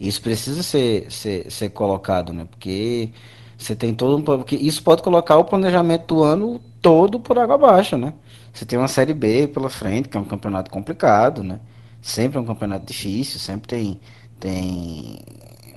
Isso 0.03 0.21
precisa 0.21 0.61
ser, 0.61 1.09
ser, 1.09 1.49
ser 1.49 1.69
colocado, 1.69 2.33
né? 2.33 2.45
Porque 2.49 3.09
você 3.57 3.73
tem 3.73 3.93
todo 3.93 4.17
um. 4.17 4.21
Porque 4.21 4.55
isso 4.57 4.83
pode 4.83 5.01
colocar 5.01 5.37
o 5.37 5.45
planejamento 5.45 6.15
do 6.15 6.23
ano 6.23 6.59
todo 6.81 7.19
por 7.21 7.39
água 7.39 7.55
abaixo, 7.55 7.97
né? 7.97 8.13
Você 8.53 8.65
tem 8.65 8.77
uma 8.77 8.89
Série 8.89 9.13
B 9.13 9.47
pela 9.47 9.69
frente, 9.69 10.09
que 10.09 10.17
é 10.17 10.19
um 10.19 10.25
campeonato 10.25 10.69
complicado, 10.69 11.41
né? 11.41 11.59
Sempre 12.01 12.37
é 12.37 12.41
um 12.41 12.45
campeonato 12.45 12.85
difícil, 12.85 13.39
sempre 13.39 13.67
tem, 13.67 13.99
tem 14.41 15.19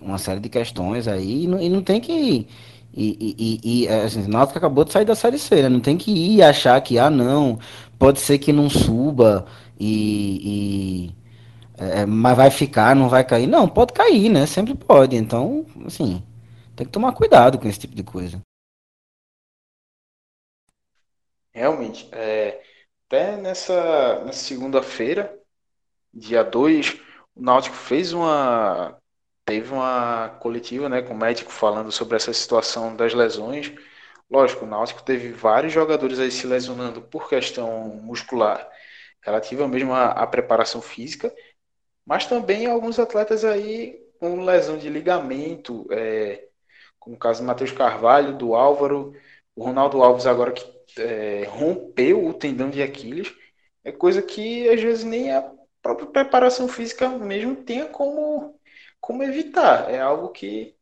uma 0.03 0.19
série 0.19 0.41
de 0.41 0.49
questões 0.49 1.07
aí, 1.07 1.45
e 1.45 1.47
não, 1.47 1.61
e 1.61 1.69
não 1.69 1.83
tem 1.83 2.01
que. 2.01 2.49
E, 2.95 3.37
e, 3.39 3.85
e 3.85 3.89
assim, 3.89 4.25
o 4.25 4.29
Náutico 4.29 4.59
acabou 4.59 4.85
de 4.85 4.93
sair 4.93 5.05
da 5.05 5.15
Série 5.15 5.39
C, 5.39 5.63
né? 5.63 5.69
Não 5.69 5.81
tem 5.81 5.97
que 5.97 6.11
ir 6.11 6.43
achar 6.43 6.81
que, 6.81 6.99
ah, 6.99 7.11
não, 7.11 7.61
pode 7.99 8.21
ser 8.21 8.39
que 8.39 8.53
não 8.53 8.69
suba 8.69 9.47
e, 9.79 11.13
e 11.13 11.26
é, 11.79 12.07
mas 12.07 12.37
vai 12.37 12.51
ficar, 12.51 12.97
não 12.97 13.09
vai 13.09 13.25
cair. 13.25 13.47
Não, 13.47 13.69
pode 13.69 13.93
cair, 13.93 14.29
né? 14.29 14.47
Sempre 14.47 14.75
pode. 14.75 15.17
Então, 15.17 15.67
assim, 15.87 16.23
tem 16.75 16.87
que 16.87 16.93
tomar 16.93 17.13
cuidado 17.13 17.59
com 17.59 17.69
esse 17.69 17.79
tipo 17.79 17.95
de 17.95 18.03
coisa. 18.03 18.41
Realmente, 21.53 22.09
é, 22.13 22.63
até 23.07 23.37
nessa, 23.37 24.25
nessa 24.25 24.45
segunda-feira, 24.45 25.39
dia 26.13 26.43
2, 26.43 27.01
o 27.35 27.43
Náutico 27.43 27.77
fez 27.77 28.13
uma. 28.13 28.97
Teve 29.45 29.73
uma 29.73 30.31
coletiva 30.41 30.89
né, 30.89 31.03
com 31.03 31.15
o 31.15 31.17
médico 31.17 31.53
falando 31.53 31.93
sobre 31.93 32.17
essa 32.17 32.33
situação 32.33 32.97
das 32.97 33.15
lesões. 33.15 33.73
Lógico, 34.29 34.65
o 34.65 34.69
Náutico 34.69 35.03
teve 35.05 35.31
vários 35.31 35.73
jogadores 35.73 36.19
aí 36.19 36.33
se 36.33 36.47
lesionando 36.49 37.01
por 37.01 37.29
questão 37.29 37.71
muscular 38.03 38.69
relativa 39.27 39.67
mesmo 39.67 39.93
à, 39.93 40.07
à 40.13 40.27
preparação 40.27 40.81
física, 40.81 41.35
mas 42.07 42.27
também 42.27 42.67
alguns 42.67 42.99
atletas 42.99 43.45
aí 43.45 43.99
com 44.21 44.45
lesão 44.45 44.79
de 44.79 44.89
ligamento, 44.89 45.87
é, 45.93 46.49
como 46.99 47.17
o 47.17 47.19
caso 47.19 47.43
do 47.43 47.47
Matheus 47.47 47.73
Carvalho, 47.73 48.37
do 48.37 48.55
Álvaro, 48.55 49.15
o 49.55 49.65
Ronaldo 49.65 50.03
Alves 50.03 50.27
agora 50.27 50.53
que 50.53 50.65
é, 51.01 51.45
rompeu 51.45 52.27
o 52.27 52.35
tendão 52.35 52.71
de 52.71 52.83
Aquiles, 52.83 53.35
é 53.85 53.93
coisa 53.93 54.23
que 54.23 54.69
às 54.69 54.81
vezes 54.81 55.05
nem 55.05 55.33
a 55.33 55.51
própria 55.83 56.07
preparação 56.09 56.69
física 56.69 57.09
mesmo 57.09 57.57
tenha 57.65 57.87
como, 57.87 58.59
como 59.01 59.23
evitar. 59.23 59.91
É 59.91 60.01
algo 60.01 60.31
que 60.31 60.77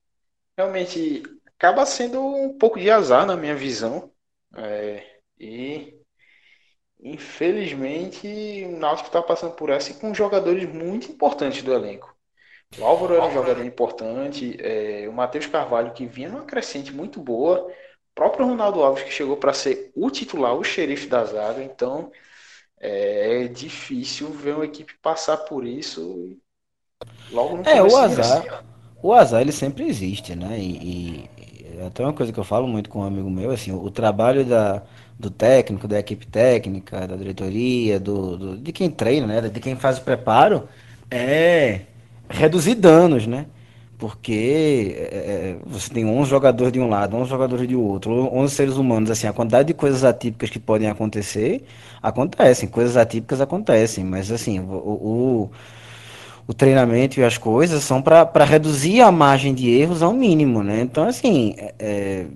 realmente 0.57 1.23
acaba 1.47 1.87
sendo 1.87 2.21
um 2.25 2.57
pouco 2.59 2.79
de 2.79 2.91
azar 2.91 3.27
na 3.27 3.37
minha 3.37 3.55
visão. 3.57 4.13
É, 4.57 5.05
e 5.39 5.94
infelizmente 7.05 8.27
o 8.67 8.79
Náutico 8.79 9.09
está 9.09 9.23
passando 9.23 9.55
por 9.55 9.71
essa 9.71 9.93
e 9.93 9.95
com 9.97 10.15
jogadores 10.15 10.69
muito 10.73 11.13
importantes 11.13 11.63
do 11.63 11.73
elenco. 11.75 12.15
O 12.77 12.85
Álvaro 12.85 13.15
era 13.15 13.27
um 13.27 13.33
jogador 13.33 13.65
importante, 13.65 14.57
é, 14.61 15.09
o 15.09 15.13
Matheus 15.15 15.47
Carvalho 15.47 15.93
que 15.95 16.07
vinha 16.07 16.31
numa 16.31 16.45
crescente 16.45 16.93
muito 16.93 17.21
boa, 17.21 17.69
o 17.69 17.73
próprio 18.15 18.47
Ronaldo 18.47 18.83
Alves 18.83 19.05
que 19.05 19.13
chegou 19.13 19.37
para 19.39 19.53
ser 19.55 19.93
o 19.97 20.11
titular, 20.11 20.55
o 20.57 20.65
xerife 20.65 21.09
da 21.09 21.25
zaga, 21.25 21.63
então 21.63 22.13
é 22.81 23.49
difícil 23.49 24.31
ver 24.31 24.55
uma 24.55 24.65
equipe 24.67 24.95
passar 25.03 25.39
por 25.39 25.67
isso 25.67 26.37
logo 27.31 27.57
no 27.59 27.65
É, 27.65 27.83
o 27.83 27.97
azar, 27.97 28.65
o 29.03 29.13
azar 29.13 29.41
ele 29.41 29.53
sempre 29.53 29.85
existe, 29.87 30.35
né? 30.35 30.59
E, 30.59 31.29
e 31.77 31.81
até 31.87 32.03
uma 32.03 32.13
coisa 32.13 32.33
que 32.33 32.39
eu 32.39 32.45
falo 32.45 32.67
muito 32.69 32.91
com 32.91 33.01
um 33.01 33.05
amigo 33.05 33.31
meu, 33.31 33.51
assim, 33.51 33.73
o 33.73 33.91
trabalho 33.91 34.45
da, 34.45 34.83
do 35.19 35.31
técnico, 35.31 35.87
da 35.87 35.99
equipe 35.99 36.27
técnica, 36.27 37.07
da 37.07 37.17
diretoria, 37.17 38.01
do, 38.01 38.37
do, 38.37 38.57
de 38.59 38.73
quem 38.73 38.91
treina, 38.91 39.27
né? 39.27 39.41
De 39.49 39.61
quem 39.61 39.77
faz 39.77 39.99
o 39.99 40.03
preparo, 40.03 40.69
é 41.11 41.83
reduzir 42.29 42.75
danos, 42.75 43.27
né? 43.27 43.47
Porque 43.99 44.97
é, 44.99 45.17
é 45.17 45.57
você 45.65 45.89
tem 45.91 46.05
11 46.05 46.29
jogadores 46.29 46.73
de 46.73 46.81
um 46.81 46.89
lado, 46.89 47.17
11 47.17 47.31
jogadores 47.31 47.69
de 47.69 47.77
outro, 47.77 48.29
11 48.35 48.55
seres 48.55 48.77
humanos, 48.77 49.11
assim, 49.11 49.27
a 49.27 49.33
quantidade 49.33 49.69
de 49.69 49.75
coisas 49.75 50.05
atípicas 50.05 50.51
que 50.51 50.59
podem 50.59 50.89
acontecer, 50.89 51.65
acontecem, 52.03 52.69
coisas 52.69 52.97
atípicas 52.97 53.41
acontecem, 53.41 54.05
mas 54.05 54.31
assim, 54.33 54.61
o, 54.61 54.73
o, 54.73 55.51
o 56.47 56.55
treinamento 56.55 57.21
e 57.21 57.25
as 57.25 57.39
coisas 57.39 57.85
são 57.85 58.03
para 58.03 58.45
reduzir 58.45 59.01
a 59.01 59.13
margem 59.13 59.55
de 59.55 59.71
erros 59.71 60.03
ao 60.03 60.13
mínimo, 60.13 60.63
né? 60.63 60.81
Então, 60.81 61.07
assim, 61.07 61.55
é, 61.57 61.75
é 61.79 62.27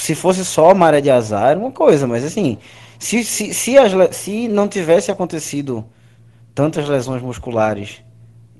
se 0.00 0.14
fosse 0.14 0.44
só 0.44 0.74
maré 0.74 1.00
de 1.00 1.10
azar, 1.10 1.58
uma 1.58 1.70
coisa, 1.70 2.06
mas 2.06 2.24
assim, 2.24 2.58
se, 2.98 3.22
se, 3.22 3.52
se, 3.52 3.78
as, 3.78 3.92
se 4.16 4.48
não 4.48 4.66
tivesse 4.66 5.10
acontecido 5.10 5.84
tantas 6.54 6.88
lesões 6.88 7.22
musculares 7.22 8.02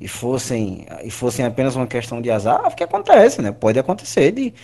e 0.01 0.07
fossem, 0.07 0.87
e 1.03 1.11
fossem 1.11 1.45
apenas 1.45 1.77
uma 1.77 1.87
questão 1.87 2.21
de 2.21 2.31
azar, 2.31 2.67
o 2.67 2.75
que 2.75 2.85
acontece, 2.85 3.41
né? 3.41 3.53
Pode 3.53 3.79
acontecer 3.79 4.33
de, 4.33 4.55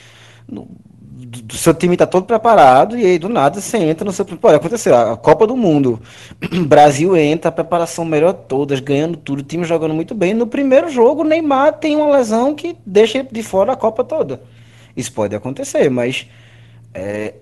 do 0.49 1.57
seu 1.57 1.73
time 1.73 1.97
tá 1.97 2.07
todo 2.07 2.27
preparado 2.27 2.99
e 2.99 3.05
aí 3.05 3.19
do 3.19 3.29
nada 3.29 3.59
você 3.59 3.79
entra 3.79 4.05
no 4.05 4.13
seu. 4.13 4.25
Pode 4.25 4.57
acontecer, 4.57 4.93
a 4.93 5.17
Copa 5.17 5.47
do 5.47 5.57
Mundo. 5.57 6.01
Brasil 6.69 7.17
entra, 7.17 7.49
a 7.49 7.53
preparação 7.53 8.05
melhor 8.05 8.35
todas, 8.35 8.81
ganhando 8.81 9.17
tudo, 9.17 9.41
o 9.41 9.43
time 9.43 9.65
jogando 9.65 9.95
muito 9.95 10.15
bem. 10.15 10.35
No 10.35 10.47
primeiro 10.47 10.91
jogo, 10.91 11.23
o 11.23 11.25
Neymar 11.25 11.75
tem 11.75 11.97
uma 11.97 12.15
lesão 12.15 12.55
que 12.55 12.77
deixa 12.85 13.23
de 13.25 13.43
fora 13.43 13.73
a 13.73 13.77
Copa 13.77 14.05
toda. 14.05 14.43
Isso 14.95 15.13
pode 15.13 15.35
acontecer, 15.35 15.91
mas 15.91 16.27
é, 16.97 17.35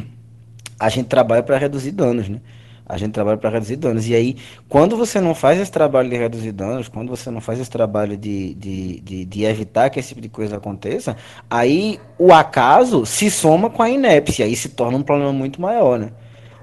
a 0.78 0.88
gente 0.88 1.06
trabalha 1.06 1.42
para 1.42 1.56
reduzir 1.56 1.92
danos, 1.92 2.28
né? 2.28 2.40
A 2.84 2.96
gente 2.96 3.12
trabalha 3.12 3.36
para 3.36 3.50
reduzir 3.50 3.76
danos. 3.76 4.08
E 4.08 4.16
aí, 4.16 4.36
quando 4.68 4.96
você 4.96 5.20
não 5.20 5.32
faz 5.32 5.60
esse 5.60 5.70
trabalho 5.70 6.10
de 6.10 6.16
reduzir 6.16 6.50
danos, 6.50 6.88
quando 6.88 7.08
você 7.08 7.30
não 7.30 7.40
faz 7.40 7.60
esse 7.60 7.70
trabalho 7.70 8.16
de, 8.16 8.52
de, 8.54 9.00
de, 9.00 9.24
de, 9.24 9.44
evitar 9.44 9.90
que 9.90 10.00
esse 10.00 10.08
tipo 10.08 10.20
de 10.20 10.28
coisa 10.28 10.56
aconteça, 10.56 11.16
aí 11.48 12.00
o 12.18 12.32
acaso 12.32 13.06
se 13.06 13.30
soma 13.30 13.70
com 13.70 13.80
a 13.80 13.88
inépcia 13.88 14.44
e 14.44 14.56
se 14.56 14.70
torna 14.70 14.98
um 14.98 15.02
problema 15.02 15.32
muito 15.32 15.62
maior, 15.62 16.00
né? 16.00 16.10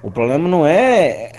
O 0.04 0.12
problema 0.12 0.50
não 0.50 0.68
é 0.68 1.32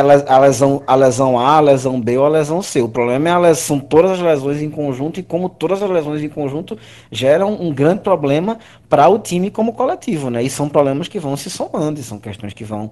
a 0.00 0.38
lesão, 0.38 0.82
a 0.86 0.94
lesão 0.94 1.38
A, 1.38 1.56
a 1.56 1.60
lesão 1.60 2.00
B 2.00 2.16
ou 2.18 2.24
a 2.24 2.28
lesão 2.28 2.62
C. 2.62 2.82
O 2.82 2.88
problema 2.88 3.28
é 3.28 3.32
a 3.32 3.38
lesão, 3.38 3.78
são 3.78 3.80
todas 3.80 4.12
as 4.12 4.20
lesões 4.20 4.62
em 4.62 4.70
conjunto 4.70 5.20
e 5.20 5.22
como 5.22 5.48
todas 5.48 5.82
as 5.82 5.90
lesões 5.90 6.22
em 6.22 6.28
conjunto 6.28 6.78
geram 7.10 7.54
um 7.60 7.72
grande 7.72 8.00
problema 8.00 8.58
para 8.88 9.08
o 9.08 9.18
time 9.18 9.50
como 9.50 9.72
coletivo, 9.72 10.30
né? 10.30 10.42
E 10.42 10.50
são 10.50 10.68
problemas 10.68 11.08
que 11.08 11.18
vão 11.18 11.36
se 11.36 11.50
somando, 11.50 12.02
são 12.02 12.18
questões 12.18 12.52
que 12.52 12.64
vão 12.64 12.90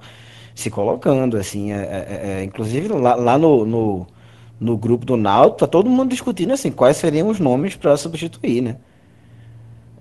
se 0.54 0.70
colocando, 0.70 1.36
assim, 1.36 1.72
é, 1.72 1.76
é, 1.76 2.40
é, 2.40 2.44
inclusive 2.44 2.88
lá, 2.88 3.14
lá 3.14 3.38
no, 3.38 3.64
no, 3.64 4.06
no, 4.60 4.76
grupo 4.76 5.04
do 5.04 5.16
Náutico, 5.16 5.60
tá 5.60 5.66
todo 5.66 5.88
mundo 5.88 6.10
discutindo, 6.10 6.52
assim, 6.52 6.70
quais 6.70 6.96
seriam 6.96 7.28
os 7.28 7.40
nomes 7.40 7.74
para 7.74 7.96
substituir, 7.96 8.60
né? 8.60 8.76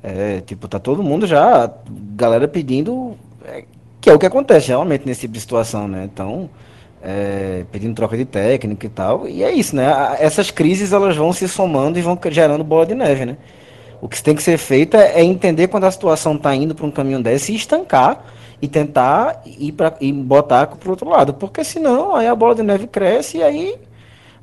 É, 0.03 0.41
tipo, 0.41 0.67
tá 0.67 0.79
todo 0.79 1.03
mundo 1.03 1.27
já, 1.27 1.71
galera 2.15 2.47
pedindo, 2.47 3.15
é, 3.45 3.65
que 3.99 4.09
é 4.09 4.13
o 4.13 4.19
que 4.19 4.25
acontece 4.25 4.69
realmente 4.69 5.05
nesse 5.05 5.21
tipo 5.21 5.33
de 5.33 5.39
situação, 5.39 5.87
né? 5.87 6.09
Então, 6.11 6.49
é, 7.01 7.65
pedindo 7.71 7.95
troca 7.95 8.15
de 8.15 8.25
técnico 8.25 8.85
e 8.85 8.89
tal, 8.89 9.27
e 9.27 9.43
é 9.43 9.51
isso, 9.51 9.75
né? 9.75 9.85
Essas 10.19 10.51
crises, 10.51 10.93
elas 10.93 11.15
vão 11.15 11.33
se 11.33 11.47
somando 11.47 11.97
e 11.97 12.01
vão 12.01 12.19
gerando 12.29 12.63
bola 12.63 12.85
de 12.85 12.95
neve, 12.95 13.25
né? 13.25 13.37
O 14.01 14.07
que 14.07 14.21
tem 14.21 14.35
que 14.35 14.41
ser 14.41 14.57
feito 14.57 14.97
é 14.97 15.23
entender 15.23 15.67
quando 15.67 15.83
a 15.83 15.91
situação 15.91 16.35
está 16.35 16.55
indo 16.55 16.73
para 16.73 16.85
um 16.85 16.91
caminho 16.91 17.21
desse 17.21 17.51
e 17.51 17.55
estancar 17.55 18.25
e 18.61 18.67
tentar 18.67 19.41
ir 19.45 19.71
para 19.71 19.95
e 20.01 20.11
botar 20.11 20.67
para 20.67 20.87
o 20.87 20.91
outro 20.91 21.09
lado, 21.09 21.33
porque 21.33 21.63
senão 21.63 22.15
aí 22.15 22.27
a 22.27 22.35
bola 22.35 22.55
de 22.55 22.63
neve 22.63 22.87
cresce 22.87 23.37
e 23.37 23.43
aí 23.43 23.75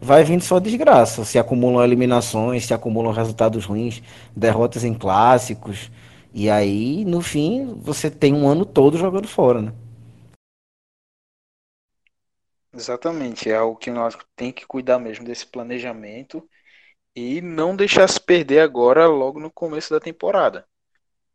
vai 0.00 0.22
vindo 0.24 0.42
só 0.42 0.58
desgraça. 0.58 1.24
Se 1.24 1.38
acumulam 1.38 1.84
eliminações, 1.84 2.66
se 2.66 2.74
acumulam 2.74 3.12
resultados 3.12 3.64
ruins, 3.64 4.02
derrotas 4.34 4.84
em 4.84 4.94
clássicos, 4.94 5.90
e 6.32 6.48
aí 6.48 7.04
no 7.04 7.20
fim 7.20 7.76
você 7.82 8.10
tem 8.10 8.34
um 8.34 8.46
ano 8.48 8.64
todo 8.64 8.96
jogando 8.96 9.26
fora, 9.26 9.62
né? 9.62 9.72
Exatamente, 12.78 13.50
é 13.50 13.56
algo 13.56 13.76
que 13.78 13.90
nós 13.90 14.16
tem 14.36 14.52
que 14.52 14.64
cuidar 14.66 14.98
mesmo 14.98 15.24
desse 15.24 15.44
planejamento 15.46 16.48
e 17.16 17.40
não 17.42 17.76
deixar 17.76 18.08
se 18.08 18.20
perder 18.20 18.60
agora 18.60 19.06
logo 19.08 19.40
no 19.40 19.50
começo 19.50 19.90
da 19.94 20.00
temporada. 20.00 20.66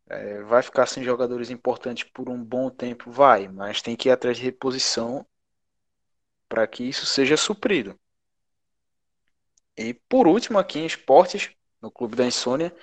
É, 0.08 0.42
vai 0.42 0.62
ficar 0.62 0.86
sem 0.86 1.04
jogadores 1.04 1.50
importantes 1.50 2.04
por 2.04 2.30
um 2.30 2.42
bom 2.44 2.70
tempo? 2.70 3.10
Vai, 3.10 3.48
mas 3.48 3.82
tem 3.82 3.96
que 3.96 4.08
ir 4.08 4.12
atrás 4.12 4.36
de 4.38 4.44
reposição 4.44 5.26
para 6.48 6.66
que 6.66 6.82
isso 6.82 7.04
seja 7.04 7.36
suprido. 7.36 7.98
E 9.76 9.94
por 10.08 10.26
último, 10.26 10.58
aqui 10.58 10.78
em 10.78 10.86
esportes, 10.86 11.50
no 11.80 11.90
Clube 11.90 12.16
da 12.16 12.26
Insônia, 12.26 12.74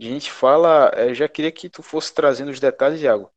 a 0.00 0.04
gente 0.04 0.30
fala. 0.32 0.90
É, 0.94 1.14
já 1.14 1.28
queria 1.28 1.52
que 1.52 1.70
tu 1.70 1.82
fosse 1.82 2.14
trazendo 2.14 2.50
os 2.50 2.60
detalhes, 2.60 3.00
Thiago, 3.00 3.30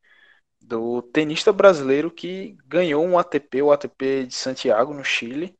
do 0.70 1.02
tenista 1.02 1.52
brasileiro 1.52 2.12
que 2.12 2.56
ganhou 2.64 3.04
um 3.04 3.18
ATP, 3.18 3.60
o 3.60 3.72
ATP 3.72 4.26
de 4.26 4.34
Santiago, 4.34 4.94
no 4.94 5.02
Chile. 5.04 5.58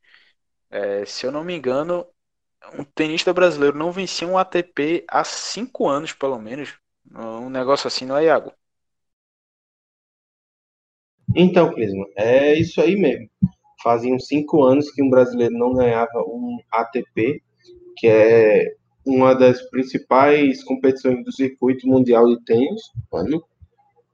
É, 0.70 1.04
se 1.04 1.26
eu 1.26 1.32
não 1.32 1.42
me 1.42 1.52
engano, 1.52 2.06
um 2.78 2.84
tenista 2.84 3.32
brasileiro 3.32 3.76
não 3.76 3.90
vencia 3.90 4.26
um 4.28 4.38
ATP 4.38 5.04
há 5.08 5.24
cinco 5.24 5.88
anos, 5.88 6.12
pelo 6.12 6.38
menos. 6.38 6.78
Um 7.12 7.50
negócio 7.50 7.88
assim, 7.88 8.06
não 8.06 8.16
é, 8.16 8.26
Iago? 8.26 8.52
Então, 11.34 11.72
Clisma, 11.74 12.06
é 12.16 12.54
isso 12.54 12.80
aí 12.80 12.94
mesmo. 12.94 13.28
Faziam 13.82 14.18
cinco 14.18 14.62
anos 14.62 14.92
que 14.92 15.02
um 15.02 15.10
brasileiro 15.10 15.58
não 15.58 15.74
ganhava 15.74 16.20
um 16.24 16.58
ATP, 16.70 17.42
que 17.96 18.06
é 18.06 18.76
uma 19.04 19.34
das 19.34 19.60
principais 19.70 20.62
competições 20.62 21.24
do 21.24 21.32
circuito 21.32 21.88
mundial 21.88 22.26
de 22.28 22.44
tênis. 22.44 22.82
Mano. 23.12 23.44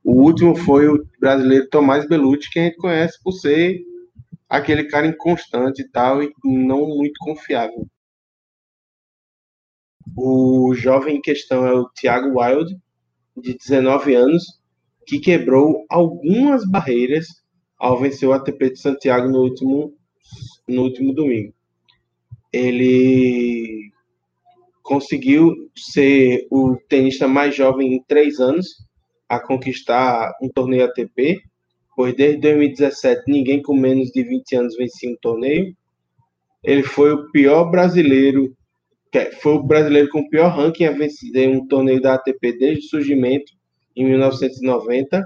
O 0.08 0.22
último 0.22 0.54
foi 0.54 0.86
o 0.86 1.04
brasileiro 1.18 1.68
Tomás 1.68 2.06
Belucci, 2.06 2.48
que 2.48 2.60
a 2.60 2.62
gente 2.62 2.76
conhece 2.76 3.20
por 3.24 3.32
ser 3.32 3.80
aquele 4.48 4.84
cara 4.84 5.08
inconstante 5.08 5.82
e 5.82 5.90
tal, 5.90 6.22
e 6.22 6.32
não 6.44 6.86
muito 6.86 7.18
confiável. 7.18 7.88
O 10.16 10.72
jovem 10.76 11.16
em 11.16 11.20
questão 11.20 11.66
é 11.66 11.74
o 11.74 11.88
Thiago 11.88 12.40
Wild, 12.40 12.78
de 13.36 13.58
19 13.58 14.14
anos, 14.14 14.44
que 15.08 15.18
quebrou 15.18 15.84
algumas 15.90 16.64
barreiras 16.70 17.26
ao 17.76 17.98
vencer 17.98 18.28
o 18.28 18.32
ATP 18.32 18.70
de 18.74 18.78
Santiago 18.78 19.28
no 19.28 19.40
último, 19.40 19.92
no 20.68 20.82
último 20.82 21.12
domingo. 21.12 21.52
Ele 22.52 23.90
conseguiu 24.84 25.52
ser 25.76 26.46
o 26.48 26.76
tenista 26.88 27.26
mais 27.26 27.56
jovem 27.56 27.94
em 27.94 28.04
três 28.04 28.38
anos 28.38 28.86
a 29.28 29.40
conquistar 29.40 30.32
um 30.42 30.48
torneio 30.48 30.84
ATP, 30.84 31.40
pois 31.94 32.14
desde 32.14 32.40
2017 32.40 33.22
ninguém 33.26 33.62
com 33.62 33.74
menos 33.74 34.10
de 34.10 34.22
20 34.22 34.56
anos 34.56 34.76
vencia 34.76 35.10
um 35.10 35.16
torneio. 35.20 35.74
Ele 36.62 36.82
foi 36.82 37.12
o 37.12 37.30
pior 37.30 37.70
brasileiro 37.70 38.56
foi 39.40 39.54
o 39.54 39.62
brasileiro 39.62 40.10
com 40.10 40.20
o 40.20 40.28
pior 40.28 40.48
ranking 40.48 40.84
a 40.84 40.90
vencer 40.90 41.48
um 41.48 41.66
torneio 41.66 42.00
da 42.00 42.14
ATP 42.14 42.52
desde 42.58 42.86
o 42.86 42.88
surgimento, 42.90 43.52
em 43.94 44.04
1990. 44.04 45.24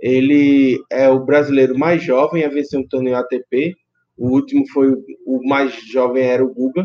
Ele 0.00 0.82
é 0.90 1.08
o 1.08 1.24
brasileiro 1.24 1.78
mais 1.78 2.02
jovem 2.02 2.44
a 2.44 2.48
vencer 2.48 2.78
um 2.78 2.86
torneio 2.86 3.16
ATP. 3.16 3.74
O 4.16 4.30
último 4.30 4.66
foi 4.68 4.92
o 5.24 5.46
mais 5.46 5.72
jovem 5.86 6.24
era 6.24 6.44
o 6.44 6.52
Guga, 6.52 6.84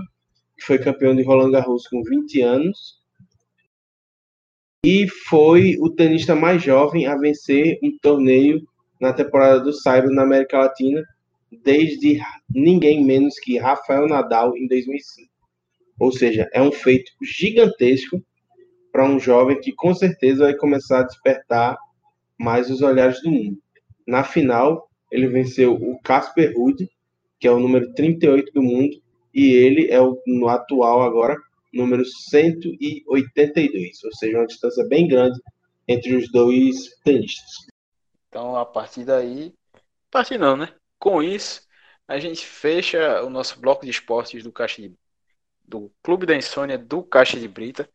que 0.58 0.66
foi 0.66 0.78
campeão 0.78 1.16
de 1.16 1.24
Roland 1.24 1.52
Garros 1.52 1.88
com 1.88 2.04
20 2.04 2.42
anos. 2.42 3.01
E 4.84 5.08
foi 5.08 5.78
o 5.80 5.92
tenista 5.92 6.34
mais 6.34 6.64
jovem 6.64 7.06
a 7.06 7.16
vencer 7.16 7.78
um 7.84 7.96
torneio 8.02 8.68
na 9.00 9.14
temporada 9.14 9.60
do 9.60 9.72
Cyber 9.72 10.10
na 10.10 10.24
América 10.24 10.58
Latina, 10.58 11.04
desde 11.52 12.20
ninguém 12.50 13.06
menos 13.06 13.36
que 13.36 13.60
Rafael 13.60 14.08
Nadal 14.08 14.58
em 14.58 14.68
2005. 14.68 15.30
Ou 16.00 16.12
seja, 16.12 16.50
é 16.52 16.60
um 16.64 16.72
feito 16.72 17.12
gigantesco 17.22 18.20
para 18.92 19.06
um 19.06 19.20
jovem 19.20 19.60
que 19.60 19.72
com 19.72 19.94
certeza 19.94 20.46
vai 20.46 20.56
começar 20.56 21.02
a 21.02 21.06
despertar 21.06 21.78
mais 22.40 22.72
os 22.72 22.82
olhares 22.82 23.22
do 23.22 23.30
mundo. 23.30 23.60
Na 24.08 24.24
final, 24.24 24.90
ele 25.12 25.28
venceu 25.28 25.76
o 25.76 26.02
Casper 26.02 26.54
Ruud, 26.58 26.90
que 27.40 27.48
é 27.48 27.52
o 27.52 27.60
número 27.60 27.94
38 27.94 28.52
do 28.52 28.64
mundo, 28.64 29.00
e 29.32 29.52
ele 29.52 29.92
é 29.92 30.02
o 30.02 30.20
no 30.26 30.48
atual 30.48 31.04
agora 31.04 31.38
número 31.74 32.04
182, 32.06 34.04
ou 34.04 34.14
seja, 34.14 34.38
uma 34.38 34.48
distância 34.48 34.86
bem 34.88 35.08
grande 35.08 35.40
entre 35.88 36.16
os 36.16 36.32
dois 36.32 36.90
tenistas. 37.04 37.68
Então, 38.28 38.56
a 38.56 38.66
partir 38.66 39.04
daí, 39.04 39.54
a 39.76 39.80
partir 40.12 40.38
não, 40.38 40.56
né? 40.56 40.74
Com 41.00 41.22
isso, 41.22 41.68
a 42.08 42.20
gente 42.20 42.46
fecha 42.46 43.24
o 43.24 43.30
nosso 43.30 43.60
bloco 43.60 43.86
de 43.86 43.92
esportes 43.92 44.44
do 44.44 44.52
Caixa 44.52 44.82
de 44.82 44.94
do 45.64 45.90
Clube 46.04 46.26
da 46.26 46.36
Insônia 46.36 46.78
do 46.78 47.02
Caixa 47.02 47.40
de 47.40 47.48
Brita. 47.48 47.90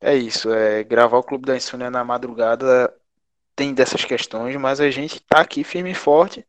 É 0.00 0.14
isso, 0.16 0.50
é 0.50 0.82
gravar 0.82 1.18
o 1.18 1.22
Clube 1.22 1.44
da 1.44 1.56
Insônia 1.56 1.90
na 1.90 2.02
madrugada 2.02 2.94
tem 3.54 3.74
dessas 3.74 4.04
questões, 4.06 4.56
mas 4.56 4.80
a 4.80 4.90
gente 4.90 5.20
tá 5.20 5.40
aqui 5.42 5.62
firme 5.62 5.90
e 5.90 5.94
forte 5.94 6.46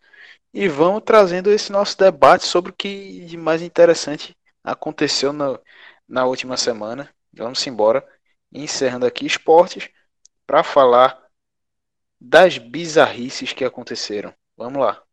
e 0.54 0.68
vamos 0.70 1.04
trazendo 1.06 1.52
esse 1.52 1.72
nosso 1.72 1.98
debate 1.98 2.46
sobre 2.46 2.72
o 2.72 2.74
que 2.74 3.26
de 3.26 3.36
mais 3.36 3.62
interessante 3.62 4.36
aconteceu 4.64 5.34
na, 5.34 5.60
na 6.08 6.26
última 6.26 6.58
semana. 6.58 7.14
Vamos 7.34 7.66
embora, 7.68 8.06
encerrando 8.52 9.06
aqui 9.06 9.26
esportes 9.26 9.90
para 10.46 10.64
falar 10.64 11.22
das 12.20 12.58
bizarrices 12.58 13.54
que 13.54 13.66
aconteceram. 13.66 14.34
Vamos 14.58 14.82
lá. 14.82 15.04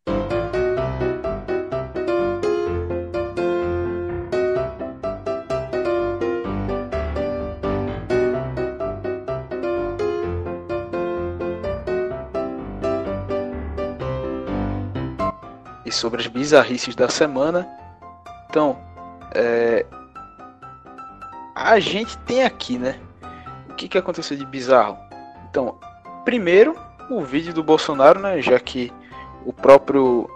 e 15.89 15.91
sobre 15.91 16.21
as 16.21 16.27
bizarrices 16.27 16.95
da 16.95 17.09
semana. 17.09 17.67
Então, 18.47 18.79
é, 19.33 19.85
a 21.55 21.79
gente 21.79 22.17
tem 22.19 22.43
aqui, 22.43 22.77
né? 22.77 22.99
que, 23.79 23.87
que 23.87 23.97
aconteceu 23.97 24.35
de 24.35 24.45
bizarro? 24.45 24.97
Então, 25.49 25.79
primeiro, 26.25 26.75
o 27.09 27.21
vídeo 27.21 27.53
do 27.53 27.63
Bolsonaro, 27.63 28.19
né? 28.19 28.41
Já 28.41 28.59
que 28.59 28.91
o 29.45 29.53
próprio 29.53 30.29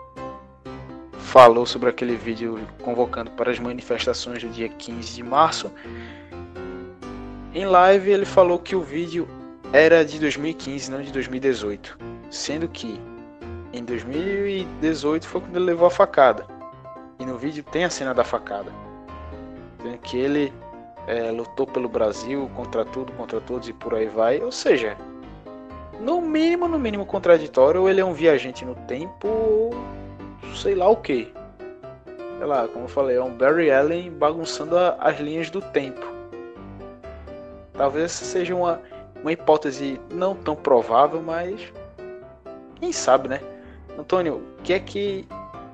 falou 1.18 1.66
sobre 1.66 1.90
aquele 1.90 2.16
vídeo 2.16 2.58
convocando 2.82 3.32
para 3.32 3.52
as 3.52 3.60
manifestações 3.60 4.42
do 4.42 4.50
dia 4.50 4.70
15 4.70 5.14
de 5.14 5.24
março. 5.24 5.70
Em 7.54 7.66
live 7.66 8.12
ele 8.12 8.26
falou 8.26 8.58
que 8.58 8.76
o 8.76 8.82
vídeo 8.82 9.28
era 9.74 10.06
de 10.06 10.20
2015, 10.20 10.90
não 10.90 11.02
de 11.02 11.12
2018, 11.12 11.98
sendo 12.30 12.68
que 12.68 13.00
em 13.74 13.84
2018 13.84 15.28
foi 15.28 15.42
quando 15.42 15.56
ele 15.58 15.66
levou 15.66 15.88
a 15.88 15.92
facada. 15.92 16.46
E 17.20 17.26
no 17.26 17.38
vídeo 17.38 17.64
tem 17.64 17.84
a 17.84 17.90
cena 17.90 18.14
da 18.14 18.24
facada. 18.24 18.72
Tem 19.84 19.98
que 19.98 20.18
ele 20.18 20.54
é, 21.08 21.30
lutou 21.32 21.68
pelo 21.68 21.90
Brasil 21.90 22.50
contra 22.56 22.86
tudo, 22.86 23.12
contra 23.14 23.40
todos 23.42 23.68
e 23.68 23.74
por 23.74 23.94
aí 23.94 24.08
vai. 24.08 24.42
Ou 24.42 24.52
seja, 24.52 24.98
no 26.00 26.22
mínimo, 26.22 26.68
no 26.68 26.80
mínimo 26.80 27.06
contraditório, 27.06 27.82
ou 27.82 27.90
ele 27.90 28.02
é 28.02 28.06
um 28.06 28.14
viajante 28.14 28.66
no 28.66 28.76
tempo, 28.76 29.28
ou 29.28 29.72
sei 30.56 30.76
lá 30.76 30.88
o 30.88 30.98
que. 30.98 31.32
Sei 32.38 32.48
lá, 32.48 32.68
como 32.68 32.86
eu 32.86 32.90
falei, 32.90 33.18
é 33.18 33.24
um 33.24 33.34
Barry 33.34 33.72
Allen 33.72 34.12
bagunçando 34.12 34.78
a, 34.78 34.96
as 35.00 35.20
linhas 35.20 35.50
do 35.50 35.62
tempo. 35.62 36.06
Talvez 37.74 38.12
seja 38.12 38.56
uma, 38.56 38.82
uma 39.22 39.32
hipótese 39.32 40.00
não 40.12 40.36
tão 40.36 40.56
provável, 40.56 41.22
mas 41.22 41.72
quem 42.76 42.92
sabe, 42.92 43.28
né? 43.28 43.40
Antônio, 43.98 44.36
o 44.36 44.62
que 44.64 44.74
é 44.74 44.80
que 44.80 45.28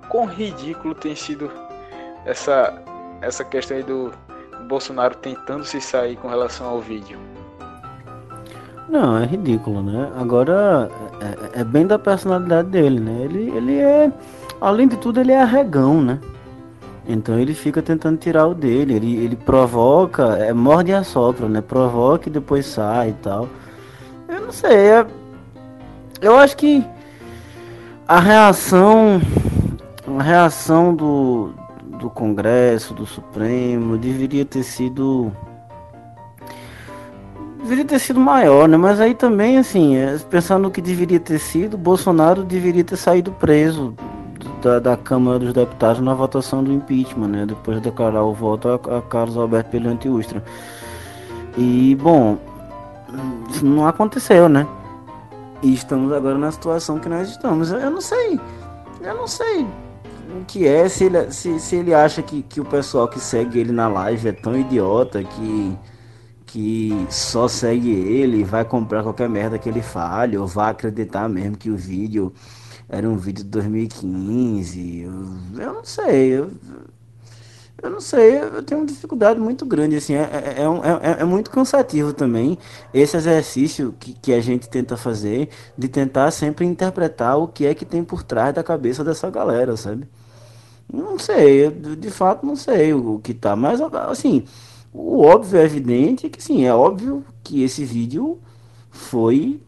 quão 0.10 0.26
ridículo 0.26 0.94
tem 0.96 1.16
sido 1.16 1.52
essa 2.26 2.82
essa 3.22 3.44
questão 3.44 3.78
aí 3.78 3.84
do 3.84 4.12
Bolsonaro 4.68 5.16
tentando 5.16 5.66
se 5.66 5.80
sair 5.82 6.16
com 6.18 6.28
relação 6.28 6.68
ao 6.68 6.80
vídeo? 6.80 7.18
Não, 8.88 9.18
é 9.18 9.26
ridículo, 9.26 9.84
né? 9.84 10.12
Agora 10.20 10.90
é, 11.54 11.62
é, 11.62 11.64
bem 11.64 11.86
da 11.86 12.00
personalidade 12.00 12.70
dele, 12.70 13.00
né? 13.00 13.22
Ele, 13.22 13.50
ele 13.56 13.78
é, 13.78 14.12
além 14.60 14.88
de 14.88 14.98
tudo, 14.98 15.20
ele 15.20 15.32
é 15.32 15.42
arregão, 15.42 16.02
né? 16.02 16.20
Então 17.08 17.40
ele 17.40 17.54
fica 17.54 17.82
tentando 17.82 18.18
tirar 18.18 18.48
o 18.48 18.54
dele, 18.54 18.96
ele, 18.96 19.16
ele 19.18 19.36
provoca, 19.36 20.38
é 20.38 20.54
morde 20.54 20.92
e 20.92 20.94
assopra, 20.94 21.48
né? 21.48 21.62
Provoca 21.62 22.30
e 22.30 22.32
depois 22.32 22.66
sai 22.66 23.10
e 23.10 23.14
tal. 23.14 23.48
Eu 24.28 24.42
não 24.42 24.52
sei, 24.52 24.76
é, 24.76 25.06
eu 26.22 26.36
acho 26.38 26.58
que 26.58 26.84
a 28.08 28.20
reação 28.20 29.22
a 30.18 30.24
reação 30.24 30.96
do, 30.96 31.54
do 32.00 32.10
Congresso, 32.10 32.94
do 32.94 33.06
Supremo, 33.06 33.98
deveria 33.98 34.46
ter 34.46 34.64
sido 34.64 35.32
deveria 37.62 37.86
ter 37.86 38.00
sido 38.00 38.20
maior, 38.20 38.68
né? 38.68 38.78
Mas 38.78 39.00
aí 39.00 39.14
também, 39.14 39.58
assim, 39.58 39.98
é, 39.98 40.18
pensando 40.30 40.64
no 40.64 40.72
que 40.72 40.82
deveria 40.82 41.20
ter 41.20 41.38
sido, 41.38 41.78
Bolsonaro 41.78 42.44
deveria 42.44 42.84
ter 42.84 42.96
saído 42.96 43.32
preso 43.34 43.94
da, 44.62 44.80
da 44.80 44.98
Câmara 44.98 45.38
dos 45.40 45.54
Deputados 45.54 46.02
na 46.02 46.14
votação 46.14 46.64
do 46.64 46.72
impeachment, 46.72 47.28
né? 47.28 47.46
Depois 47.46 47.78
de 47.78 47.84
declarar 47.84 48.24
o 48.24 48.34
voto 48.34 48.70
a, 48.70 48.98
a 48.98 49.02
Carlos 49.02 49.38
Alberto 49.38 49.70
Pelante 49.70 50.08
Ustra. 50.08 50.42
E, 51.58 51.96
bom, 51.96 52.38
isso 53.50 53.66
não 53.66 53.86
aconteceu, 53.86 54.48
né? 54.48 54.66
E 55.62 55.74
estamos 55.74 56.14
agora 56.14 56.38
na 56.38 56.52
situação 56.52 56.98
que 56.98 57.10
nós 57.10 57.30
estamos. 57.30 57.70
Eu 57.70 57.92
não 57.92 58.02
sei, 58.02 58.40
eu 59.02 59.16
não 59.16 59.28
sei 59.28 59.68
o 60.30 60.46
que 60.46 60.68
é, 60.68 60.88
se 60.90 61.06
ele, 61.06 61.32
se, 61.32 61.60
se 61.60 61.76
ele 61.76 61.94
acha 61.94 62.22
que, 62.22 62.44
que 62.44 62.62
o 62.62 62.66
pessoal 62.66 63.08
que 63.08 63.20
segue 63.20 63.60
ele 63.60 63.72
na 63.72 63.88
live 63.88 64.30
é 64.30 64.32
tão 64.32 64.58
idiota 64.58 65.24
que 65.24 65.78
que 66.52 66.92
só 67.12 67.48
segue 67.48 67.92
ele, 67.92 68.44
vai 68.44 68.66
comprar 68.66 69.04
qualquer 69.04 69.30
merda 69.30 69.60
que 69.60 69.70
ele 69.70 69.84
fale, 69.84 70.36
ou 70.38 70.48
vai 70.48 70.72
acreditar 70.72 71.30
mesmo 71.30 71.56
que 71.58 71.70
o 71.70 71.78
vídeo 71.78 72.34
era 72.88 73.08
um 73.08 73.18
vídeo 73.18 73.44
de 73.44 73.50
2015. 73.52 75.02
Eu, 75.02 75.12
eu 75.62 75.74
não 75.74 75.84
sei, 75.84 76.30
eu, 76.40 76.52
eu 77.82 77.90
não 77.90 78.02
sei, 78.02 78.40
eu 78.40 78.64
tenho 78.64 78.82
uma 78.82 78.88
dificuldade 78.88 79.40
muito 79.40 79.66
grande, 79.66 79.96
assim, 79.96 80.16
é, 80.16 80.22
é, 80.24 80.62
é, 80.62 81.20
é, 81.20 81.22
é 81.22 81.24
muito 81.24 81.52
cansativo 81.52 82.14
também 82.14 82.58
esse 82.94 83.16
exercício 83.16 83.96
que, 84.00 84.14
que 84.14 84.34
a 84.34 84.42
gente 84.42 84.68
tenta 84.68 84.98
fazer, 84.98 85.50
de 85.78 85.88
tentar 85.88 86.32
sempre 86.32 86.66
interpretar 86.66 87.38
o 87.38 87.48
que 87.48 87.66
é 87.66 87.76
que 87.76 87.86
tem 87.86 88.04
por 88.04 88.24
trás 88.24 88.54
da 88.54 88.64
cabeça 88.64 89.04
dessa 89.04 89.30
galera, 89.30 89.78
sabe? 89.78 90.08
Não 90.92 91.20
sei, 91.20 91.70
de 91.70 92.10
fato 92.10 92.46
não 92.46 92.56
sei 92.56 92.94
o 92.94 93.20
que 93.20 93.34
tá, 93.34 93.56
mas 93.56 93.80
assim, 93.82 94.44
o 94.92 95.22
óbvio 95.22 95.60
é 95.60 95.64
evidente 95.64 96.30
que 96.30 96.42
sim, 96.42 96.66
é 96.66 96.74
óbvio 96.74 97.24
que 97.44 97.62
esse 97.64 97.86
vídeo 97.86 98.40
foi. 98.90 99.62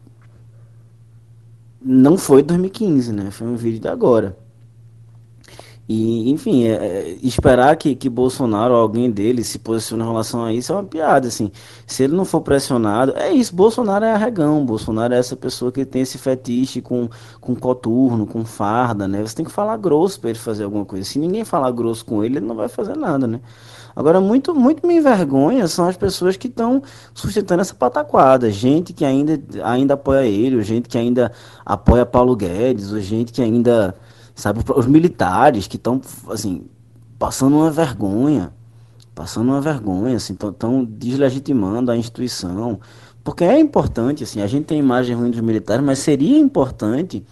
Não 1.80 2.16
foi 2.18 2.42
2015, 2.42 3.12
né? 3.12 3.30
Foi 3.30 3.46
um 3.46 3.56
vídeo 3.56 3.80
de 3.80 3.88
agora. 3.88 4.36
E, 5.88 6.30
enfim, 6.30 6.64
é, 6.64 6.74
é, 6.74 7.16
esperar 7.22 7.76
que, 7.76 7.94
que 7.94 8.08
Bolsonaro 8.08 8.72
ou 8.72 8.80
alguém 8.80 9.10
dele 9.10 9.42
se 9.42 9.58
posicione 9.58 10.02
em 10.02 10.06
relação 10.06 10.44
a 10.44 10.52
isso 10.52 10.72
é 10.72 10.76
uma 10.76 10.84
piada, 10.84 11.28
assim. 11.28 11.50
Se 11.86 12.04
ele 12.04 12.14
não 12.14 12.24
for 12.24 12.40
pressionado, 12.40 13.12
é 13.16 13.32
isso, 13.32 13.54
Bolsonaro 13.54 14.04
é 14.04 14.12
arregão, 14.12 14.64
Bolsonaro 14.64 15.12
é 15.12 15.18
essa 15.18 15.36
pessoa 15.36 15.72
que 15.72 15.84
tem 15.84 16.02
esse 16.02 16.18
fetiche 16.18 16.80
com, 16.80 17.08
com 17.40 17.54
coturno, 17.54 18.26
com 18.26 18.44
farda, 18.44 19.08
né? 19.08 19.20
Você 19.22 19.34
tem 19.34 19.44
que 19.44 19.50
falar 19.52 19.76
grosso 19.76 20.20
para 20.20 20.30
ele 20.30 20.38
fazer 20.38 20.64
alguma 20.64 20.84
coisa. 20.84 21.04
Se 21.04 21.18
ninguém 21.18 21.44
falar 21.44 21.70
grosso 21.72 22.04
com 22.04 22.22
ele, 22.24 22.38
ele 22.38 22.46
não 22.46 22.54
vai 22.54 22.68
fazer 22.68 22.96
nada, 22.96 23.26
né? 23.26 23.40
Agora, 23.94 24.20
muito, 24.20 24.54
muito 24.54 24.86
me 24.86 24.96
envergonha 24.96 25.68
são 25.68 25.86
as 25.86 25.96
pessoas 25.96 26.36
que 26.36 26.48
estão 26.48 26.82
sustentando 27.12 27.60
essa 27.60 27.74
pataquada. 27.74 28.50
Gente 28.50 28.92
que 28.92 29.04
ainda, 29.04 29.40
ainda 29.62 29.94
apoia 29.94 30.26
ele, 30.26 30.56
ou 30.56 30.62
gente 30.62 30.88
que 30.88 30.96
ainda 30.96 31.32
apoia 31.64 32.06
Paulo 32.06 32.34
Guedes, 32.34 32.92
ou 32.92 33.00
gente 33.00 33.32
que 33.32 33.42
ainda, 33.42 33.94
sabe, 34.42 34.60
os 34.74 34.86
militares 34.88 35.68
que 35.68 35.76
estão, 35.76 36.00
assim, 36.28 36.64
passando 37.16 37.54
uma 37.54 37.70
vergonha. 37.70 38.52
Passando 39.14 39.50
uma 39.50 39.60
vergonha, 39.60 40.16
assim, 40.16 40.32
estão 40.32 40.84
deslegitimando 40.84 41.92
a 41.92 41.96
instituição. 41.96 42.80
Porque 43.22 43.44
é 43.44 43.60
importante, 43.60 44.24
assim, 44.24 44.40
a 44.40 44.48
gente 44.48 44.64
tem 44.64 44.80
imagem 44.80 45.14
ruim 45.14 45.30
dos 45.30 45.40
militares, 45.40 45.84
mas 45.84 46.00
seria 46.00 46.36
importante 46.36 47.24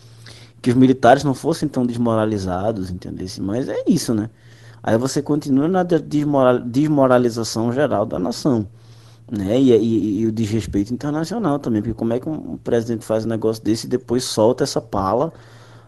que 0.63 0.71
os 0.71 0.77
militares 0.77 1.25
não 1.25 1.35
fossem 1.35 1.69
tão 1.69 1.85
desmoralizados, 1.85 2.91
entendeu? 2.91 3.27
Mas 3.41 3.69
é 3.69 3.83
isso, 3.89 4.15
né? 4.15 4.31
Aí 4.81 4.97
você 4.97 5.21
continua 5.21 5.67
na 5.67 5.83
desmoralização 5.83 7.73
geral 7.73 8.07
da 8.07 8.21
nação. 8.21 8.69
Né? 9.29 9.61
E, 9.61 9.73
e, 9.73 10.21
e, 10.21 10.27
o 10.27 10.33
desrespeito 10.33 10.95
internacional 10.95 11.59
também, 11.59 11.83
porque 11.83 11.95
como 11.95 12.13
é 12.13 12.21
que 12.21 12.29
um 12.29 12.57
presidente 12.57 13.05
faz 13.05 13.25
um 13.25 13.29
negócio 13.29 13.63
desse 13.65 13.87
e 13.87 13.91
depois 13.91 14.23
solta 14.23 14.63
essa 14.63 14.81
pala 14.81 15.33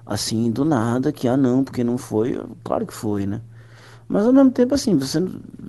assim 0.06 0.50
do 0.50 0.64
nada, 0.64 1.12
que 1.12 1.28
ah 1.28 1.36
não, 1.36 1.64
porque 1.64 1.84
não 1.84 1.98
foi, 1.98 2.40
claro 2.64 2.86
que 2.86 2.94
foi, 2.94 3.26
né? 3.26 3.40
Mas 4.08 4.26
ao 4.26 4.32
mesmo 4.32 4.50
tempo, 4.50 4.74
assim, 4.74 4.94
você 4.96 5.18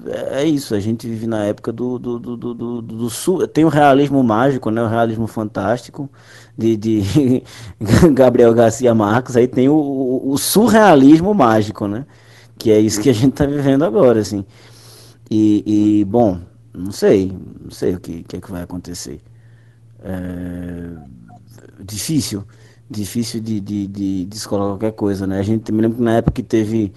é, 0.07 0.41
é 0.41 0.45
isso, 0.45 0.75
a 0.75 0.79
gente 0.79 1.07
vive 1.07 1.27
na 1.27 1.45
época 1.45 1.71
do, 1.71 1.97
do, 1.97 2.19
do, 2.19 2.35
do, 2.37 2.53
do, 2.53 2.81
do 2.81 3.09
sul, 3.09 3.47
tem 3.47 3.63
o 3.63 3.69
realismo 3.69 4.21
mágico, 4.21 4.69
né? 4.69 4.83
O 4.83 4.87
realismo 4.87 5.27
fantástico 5.27 6.09
de, 6.57 6.75
de 6.75 7.43
Gabriel 8.13 8.53
Garcia 8.53 8.93
Marques, 8.93 9.37
aí 9.37 9.47
tem 9.47 9.69
o, 9.69 9.75
o, 9.75 10.31
o 10.31 10.37
surrealismo 10.37 11.33
mágico, 11.33 11.87
né? 11.87 12.05
Que 12.57 12.71
é 12.71 12.79
isso 12.79 13.01
que 13.01 13.09
a 13.09 13.13
gente 13.13 13.33
tá 13.33 13.45
vivendo 13.45 13.85
agora, 13.85 14.19
assim. 14.19 14.45
E, 15.31 16.01
e 16.01 16.05
bom, 16.05 16.39
não 16.73 16.91
sei, 16.91 17.31
não 17.61 17.71
sei 17.71 17.95
o 17.95 17.99
que, 17.99 18.23
que 18.23 18.37
é 18.37 18.41
que 18.41 18.51
vai 18.51 18.63
acontecer. 18.63 19.21
É, 20.03 20.89
difícil, 21.79 22.43
difícil 22.93 23.41
de, 23.41 23.59
de, 23.59 23.87
de, 23.87 24.47
qualquer 24.47 24.91
coisa, 24.91 25.27
né? 25.27 25.39
A 25.39 25.43
gente 25.43 25.71
me 25.71 25.81
lembro 25.81 25.97
que 25.97 26.03
na 26.03 26.17
época 26.17 26.33
que 26.33 26.43
teve 26.43 26.93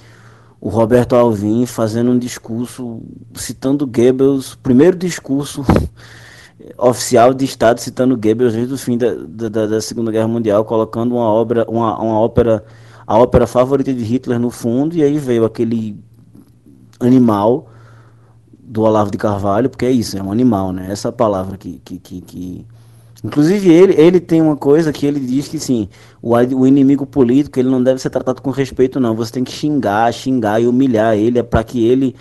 o 0.60 0.68
Roberto 0.68 1.14
Alvim 1.14 1.66
fazendo 1.66 2.10
um 2.10 2.18
discurso 2.18 3.02
citando 3.34 3.86
Goebbels, 3.86 4.54
primeiro 4.56 4.96
discurso 4.96 5.64
oficial 6.78 7.34
de 7.34 7.44
Estado 7.44 7.80
citando 7.80 8.16
Goebbels 8.16 8.54
desde 8.54 8.74
o 8.74 8.78
fim 8.78 8.96
da, 8.96 9.14
da, 9.48 9.66
da 9.66 9.80
Segunda 9.80 10.10
Guerra 10.10 10.28
Mundial, 10.28 10.64
colocando 10.64 11.14
uma 11.14 11.26
obra, 11.26 11.64
uma, 11.68 11.98
uma 12.00 12.20
ópera 12.20 12.64
a 13.06 13.16
ópera 13.16 13.46
favorita 13.46 13.94
de 13.94 14.02
Hitler 14.02 14.38
no 14.38 14.50
fundo, 14.50 14.96
e 14.96 15.02
aí 15.02 15.16
veio 15.16 15.44
aquele 15.44 15.96
animal 16.98 17.68
do 18.50 18.82
Olavo 18.82 19.10
de 19.12 19.18
Carvalho, 19.18 19.70
porque 19.70 19.86
é 19.86 19.90
isso, 19.92 20.18
é 20.18 20.22
um 20.22 20.32
animal, 20.32 20.72
né? 20.72 20.90
Essa 20.90 21.12
palavra 21.12 21.56
que, 21.56 21.80
que, 21.84 21.98
que, 21.98 22.20
que... 22.20 22.66
Inclusive 23.26 23.68
ele, 23.68 24.00
ele 24.00 24.20
tem 24.20 24.40
uma 24.40 24.56
coisa 24.56 24.92
que 24.92 25.04
ele 25.04 25.18
diz 25.18 25.48
que 25.48 25.58
sim, 25.58 25.88
o, 26.22 26.34
o 26.34 26.64
inimigo 26.64 27.04
político 27.04 27.58
ele 27.58 27.68
não 27.68 27.82
deve 27.82 28.00
ser 28.00 28.08
tratado 28.08 28.40
com 28.40 28.50
respeito 28.50 29.00
não, 29.00 29.16
você 29.16 29.32
tem 29.32 29.42
que 29.42 29.50
xingar, 29.50 30.12
xingar 30.12 30.62
e 30.62 30.66
humilhar 30.68 31.16
ele, 31.16 31.40
é 31.40 31.42
para 31.42 31.64
que 31.64 31.84
ele 31.84 32.14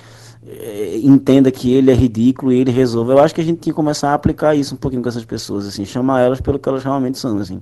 é, 0.48 0.98
entenda 1.03 1.52
que 1.52 1.72
ele 1.72 1.91
é 1.91 1.94
ridículo 1.94 2.52
e 2.52 2.60
ele 2.60 2.72
resolva. 2.72 3.14
Eu 3.14 3.19
acho 3.19 3.36
que 3.36 3.41
a 3.41 3.44
gente 3.44 3.60
tinha 3.60 3.72
que 3.72 3.76
começar 3.76 4.10
a 4.10 4.14
aplicar 4.15 4.56
isso 4.56 4.73
um 4.73 4.77
pouquinho 4.80 5.03
com 5.03 5.10
essas 5.10 5.26
pessoas, 5.26 5.68
assim, 5.68 5.86
chamar 5.86 6.22
elas 6.22 6.41
pelo 6.41 6.57
que 6.57 6.68
elas 6.68 6.84
realmente 6.84 7.19
são, 7.19 7.38
assim. 7.38 7.61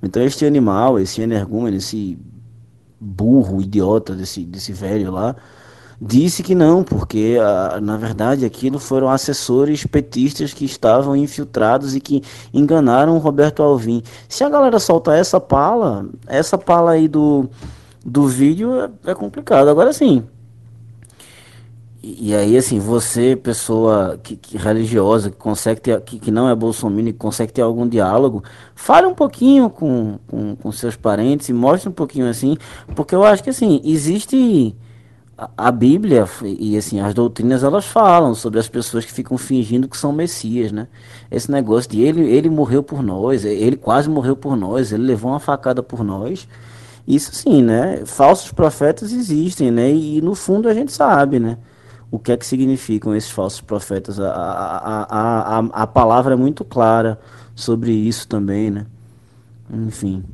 Então 0.00 0.22
este 0.22 0.46
animal, 0.46 1.00
esse 1.00 1.20
energúmeno, 1.20 1.76
esse 1.76 2.16
burro, 3.00 3.60
idiota 3.60 4.14
desse, 4.14 4.44
desse 4.44 4.72
velho 4.72 5.10
lá, 5.10 5.34
disse 6.00 6.42
que 6.42 6.54
não, 6.54 6.84
porque 6.84 7.36
ah, 7.40 7.80
na 7.82 7.96
verdade 7.96 8.44
aquilo 8.44 8.78
foram 8.78 9.10
assessores 9.10 9.84
petistas 9.84 10.52
que 10.52 10.64
estavam 10.64 11.16
infiltrados 11.16 11.96
e 11.96 12.00
que 12.00 12.22
enganaram 12.54 13.16
o 13.16 13.18
Roberto 13.18 13.62
Alvim. 13.62 14.02
Se 14.28 14.44
a 14.44 14.48
galera 14.48 14.78
soltar 14.78 15.18
essa 15.18 15.40
pala, 15.40 16.06
essa 16.26 16.56
pala 16.56 16.92
aí 16.92 17.08
do, 17.08 17.48
do 18.04 18.26
vídeo 18.26 18.80
é, 18.80 19.10
é 19.10 19.14
complicado. 19.14 19.68
Agora 19.68 19.92
sim. 19.92 20.24
E, 22.00 22.34
aí, 22.34 22.56
assim, 22.56 22.78
você, 22.78 23.36
pessoa 23.36 24.18
que, 24.22 24.36
que 24.36 24.56
religiosa, 24.56 25.30
que 25.30 25.36
consegue 25.36 25.80
ter, 25.80 26.00
que, 26.00 26.18
que 26.18 26.30
não 26.30 26.48
é 26.48 26.54
bolsominion, 26.54 27.12
que 27.12 27.18
consegue 27.18 27.52
ter 27.52 27.60
algum 27.60 27.86
diálogo, 27.86 28.42
fale 28.74 29.06
um 29.06 29.14
pouquinho 29.14 29.68
com, 29.68 30.18
com, 30.26 30.56
com 30.56 30.72
seus 30.72 30.96
parentes 30.96 31.48
e 31.48 31.52
mostre 31.52 31.88
um 31.88 31.92
pouquinho 31.92 32.28
assim, 32.28 32.56
porque 32.94 33.14
eu 33.14 33.24
acho 33.24 33.42
que, 33.42 33.50
assim, 33.50 33.82
existe 33.84 34.74
a 35.56 35.70
Bíblia 35.70 36.28
e 36.42 36.76
assim 36.76 36.98
as 36.98 37.14
doutrinas 37.14 37.62
elas 37.62 37.86
falam 37.86 38.34
sobre 38.34 38.58
as 38.58 38.68
pessoas 38.68 39.04
que 39.04 39.12
ficam 39.12 39.38
fingindo 39.38 39.86
que 39.86 39.96
são 39.96 40.12
messias, 40.12 40.72
né? 40.72 40.88
Esse 41.30 41.50
negócio 41.50 41.88
de 41.90 42.00
ele 42.00 42.22
ele 42.22 42.50
morreu 42.50 42.82
por 42.82 43.02
nós, 43.02 43.44
ele 43.44 43.76
quase 43.76 44.10
morreu 44.10 44.36
por 44.36 44.56
nós, 44.56 44.90
ele 44.90 45.04
levou 45.04 45.30
uma 45.30 45.38
facada 45.38 45.80
por 45.82 46.02
nós. 46.02 46.48
Isso 47.06 47.34
sim, 47.34 47.62
né? 47.62 48.04
Falsos 48.04 48.50
profetas 48.52 49.12
existem, 49.12 49.70
né? 49.70 49.92
E 49.92 50.20
no 50.20 50.34
fundo 50.34 50.68
a 50.68 50.74
gente 50.74 50.92
sabe, 50.92 51.38
né? 51.38 51.56
O 52.10 52.18
que 52.18 52.32
é 52.32 52.36
que 52.36 52.46
significam 52.46 53.14
esses 53.14 53.30
falsos 53.30 53.60
profetas? 53.60 54.18
A, 54.18 54.30
a, 54.32 55.02
a, 55.04 55.58
a, 55.58 55.82
a 55.82 55.86
palavra 55.86 56.34
é 56.34 56.36
muito 56.36 56.64
clara 56.64 57.18
sobre 57.54 57.92
isso 57.92 58.26
também, 58.26 58.70
né? 58.70 58.86
Enfim. 59.72 60.24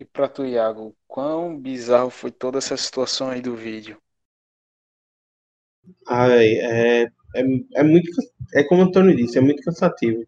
E 0.00 0.04
para 0.04 0.28
tu, 0.28 0.44
Iago, 0.44 0.96
quão 1.06 1.58
bizarro 1.58 2.10
foi 2.10 2.30
toda 2.30 2.58
essa 2.58 2.76
situação 2.76 3.28
aí 3.30 3.40
do 3.40 3.54
vídeo? 3.56 4.00
Ai, 6.08 6.58
é, 6.58 7.02
é, 7.34 7.44
é 7.74 7.82
muito. 7.82 8.10
É 8.54 8.62
como 8.64 8.82
o 8.82 8.84
Antônio 8.86 9.16
disse, 9.16 9.38
é 9.38 9.40
muito 9.40 9.62
cansativo 9.62 10.24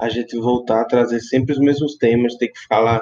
a 0.00 0.08
gente 0.08 0.36
voltar 0.36 0.80
a 0.80 0.84
trazer 0.84 1.20
sempre 1.20 1.52
os 1.52 1.58
mesmos 1.60 1.96
temas, 1.96 2.36
ter 2.36 2.48
que 2.48 2.66
falar 2.66 3.00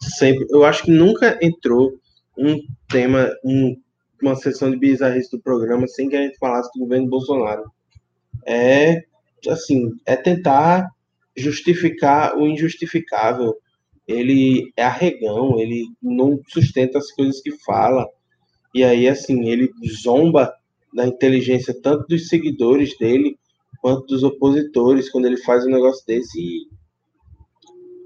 sempre. 0.00 0.46
Eu 0.50 0.64
acho 0.64 0.84
que 0.84 0.90
nunca 0.90 1.38
entrou 1.40 1.92
um 2.36 2.58
tema, 2.88 3.30
um, 3.44 3.80
uma 4.20 4.34
sessão 4.34 4.70
de 4.70 4.76
bizarrice 4.76 5.30
do 5.30 5.40
programa 5.40 5.86
sem 5.86 6.08
que 6.08 6.16
a 6.16 6.22
gente 6.22 6.38
falasse 6.38 6.70
do 6.74 6.80
governo 6.80 7.08
Bolsonaro. 7.08 7.70
É, 8.46 9.04
assim, 9.48 9.92
é 10.04 10.16
tentar 10.16 10.88
justificar 11.36 12.36
o 12.36 12.46
injustificável 12.46 13.56
ele 14.06 14.72
é 14.76 14.84
arregão, 14.84 15.58
ele 15.58 15.86
não 16.02 16.40
sustenta 16.48 16.98
as 16.98 17.10
coisas 17.12 17.40
que 17.40 17.52
fala. 17.64 18.06
E 18.74 18.84
aí, 18.84 19.08
assim, 19.08 19.48
ele 19.48 19.70
zomba 20.02 20.52
da 20.92 21.06
inteligência 21.06 21.74
tanto 21.80 22.06
dos 22.08 22.28
seguidores 22.28 22.96
dele 22.98 23.36
quanto 23.80 24.06
dos 24.06 24.22
opositores 24.22 25.10
quando 25.10 25.26
ele 25.26 25.38
faz 25.38 25.64
um 25.64 25.70
negócio 25.70 26.04
desse. 26.06 26.38
E, 26.38 26.68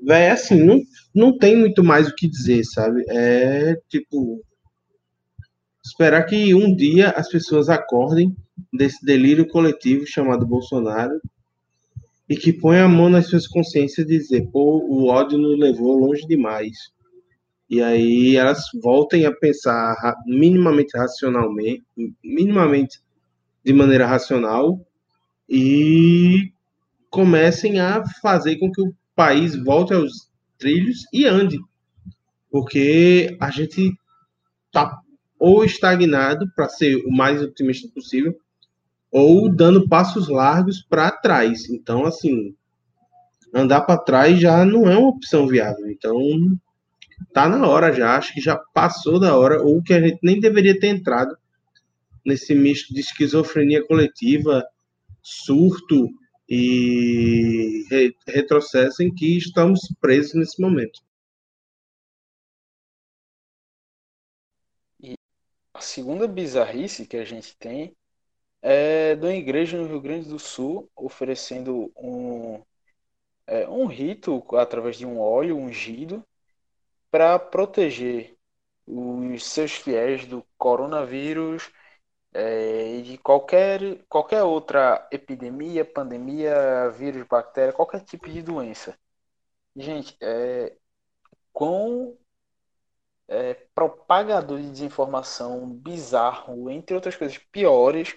véi, 0.03 0.31
assim, 0.31 0.63
não, 0.63 0.81
não 1.15 1.37
tem 1.37 1.57
muito 1.57 1.83
mais 1.83 2.09
o 2.09 2.15
que 2.15 2.29
dizer, 2.29 2.65
sabe? 2.65 3.05
É 3.09 3.77
tipo. 3.89 4.43
Esperar 5.85 6.25
que 6.25 6.55
um 6.55 6.75
dia 6.75 7.11
as 7.11 7.31
pessoas 7.31 7.71
acordem 7.71 8.37
desse 8.73 9.03
delírio 9.05 9.49
coletivo 9.49 10.07
chamado 10.07 10.47
Bolsonaro 10.47 11.19
e 12.29 12.37
que 12.37 12.53
põe 12.53 12.79
a 12.79 12.89
mão 12.89 13.09
nas 13.09 13.27
suas 13.27 13.47
consciências 13.47 14.07
e 14.07 14.19
dizer, 14.19 14.49
pô, 14.51 14.85
o 14.87 15.07
ódio 15.07 15.39
nos 15.39 15.59
levou 15.59 15.97
longe 15.97 16.27
demais. 16.27 16.93
E 17.71 17.83
aí 17.83 18.37
elas 18.37 18.65
voltem 18.83 19.27
a 19.27 19.33
pensar 19.33 19.97
minimamente 20.27 20.97
racionalmente, 20.97 21.85
minimamente 22.23 23.01
de 23.65 23.73
maneira 23.73 24.07
racional 24.07 24.81
e 25.49 26.51
comecem 27.11 27.81
a 27.81 28.03
fazer 28.21 28.57
com 28.57 28.71
que 28.71 28.81
o 28.81 28.95
país 29.15 29.57
volte 29.65 29.95
aos 29.95 30.31
trilhos 30.59 31.05
e 31.13 31.27
ande. 31.27 31.59
Porque 32.51 33.37
a 33.41 33.51
gente 33.51 33.93
tá 34.73 34.99
ou 35.39 35.65
estagnado 35.65 36.51
para 36.55 36.69
ser 36.69 36.97
o 37.07 37.11
mais 37.11 37.41
otimista 37.41 37.89
possível, 37.95 38.35
ou 39.11 39.49
dando 39.49 39.89
passos 39.89 40.29
largos 40.29 40.83
para 40.83 41.11
trás. 41.11 41.69
Então, 41.71 42.05
assim, 42.05 42.55
andar 43.55 43.83
para 43.83 44.01
trás 44.01 44.39
já 44.41 44.65
não 44.65 44.89
é 44.91 44.97
uma 44.97 45.09
opção 45.09 45.47
viável. 45.47 45.89
Então, 45.91 46.19
tá 47.33 47.49
na 47.49 47.67
hora 47.67 47.93
já, 47.93 48.17
acho 48.17 48.35
que 48.35 48.41
já 48.41 48.57
passou 48.57 49.19
da 49.19 49.37
hora, 49.37 49.63
ou 49.63 49.83
que 49.83 49.95
a 49.95 50.01
gente 50.01 50.19
nem 50.23 50.41
deveria 50.41 50.79
ter 50.79 50.89
entrado 50.89 51.37
nesse 52.25 52.55
misto 52.55 52.93
de 52.93 53.01
esquizofrenia 53.01 53.87
coletiva, 53.87 54.65
surto 55.23 56.09
e 56.49 57.85
re 57.91 58.15
retrocesso 58.27 59.03
em 59.03 59.15
que 59.15 59.37
estamos 59.37 59.81
presos 60.01 60.35
nesse 60.35 60.61
momento. 60.61 61.01
E 65.01 65.15
a 65.75 65.81
segunda 65.81 66.27
bizarrice 66.27 67.07
que 67.07 67.17
a 67.17 67.25
gente 67.25 67.57
tem 67.59 67.95
é 68.63 69.15
de 69.17 69.27
uma 69.27 69.35
igreja 69.35 69.79
no 69.79 69.87
Rio 69.87 70.01
Grande 70.01 70.29
do 70.29 70.39
Sul 70.39 70.91
oferecendo 70.97 71.93
um, 71.97 72.63
é, 73.47 73.69
um 73.69 73.87
rito 73.87 74.45
através 74.57 74.97
de 74.97 75.07
um 75.07 75.21
óleo 75.21 75.57
ungido 75.57 76.25
para 77.11 77.39
proteger 77.39 78.37
os 78.87 79.45
seus 79.47 79.73
fiéis 79.73 80.27
do 80.27 80.45
coronavírus 80.59 81.71
é, 82.33 82.97
e 82.97 83.03
de 83.03 83.19
qualquer, 83.19 84.05
qualquer 84.09 84.43
outra 84.43 85.07
epidemia, 85.13 85.85
pandemia, 85.85 86.91
vírus, 86.91 87.27
bactéria, 87.27 87.73
qualquer 87.73 88.01
tipo 88.05 88.29
de 88.29 88.43
doença. 88.43 88.99
Gente, 89.77 90.17
é, 90.21 90.77
com 91.53 92.17
é, 93.29 93.55
propagador 93.75 94.61
de 94.61 94.71
desinformação 94.71 95.71
bizarro, 95.71 96.71
entre 96.71 96.95
outras 96.95 97.17
coisas 97.17 97.39
piores, 97.39 98.17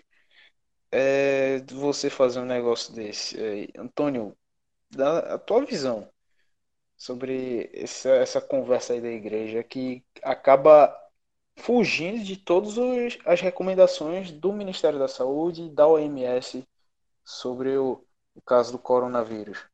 é, 0.92 1.60
você 1.72 2.10
fazer 2.10 2.40
um 2.40 2.46
negócio 2.46 2.94
desse. 2.94 3.40
É, 3.40 3.68
Antônio, 3.80 4.36
dá 4.90 5.36
a 5.36 5.40
tua 5.40 5.66
visão 5.66 6.08
sobre 6.98 7.70
essa, 7.74 8.10
essa 8.10 8.42
conversa 8.42 8.94
aí 8.94 9.02
da 9.02 9.10
igreja 9.10 9.64
que 9.64 10.04
acaba 10.22 10.96
fugindo 11.58 12.24
de 12.24 12.38
todas 12.38 12.76
as 13.26 13.42
recomendações 13.42 14.32
do 14.32 14.54
Ministério 14.54 15.00
da 15.00 15.08
Saúde 15.08 15.64
e 15.64 15.70
da 15.70 15.88
OMS 15.88 16.64
sobre 17.24 17.78
o, 17.78 18.04
o 18.36 18.42
caso 18.42 18.72
do 18.72 18.80
coronavírus. 18.80 19.66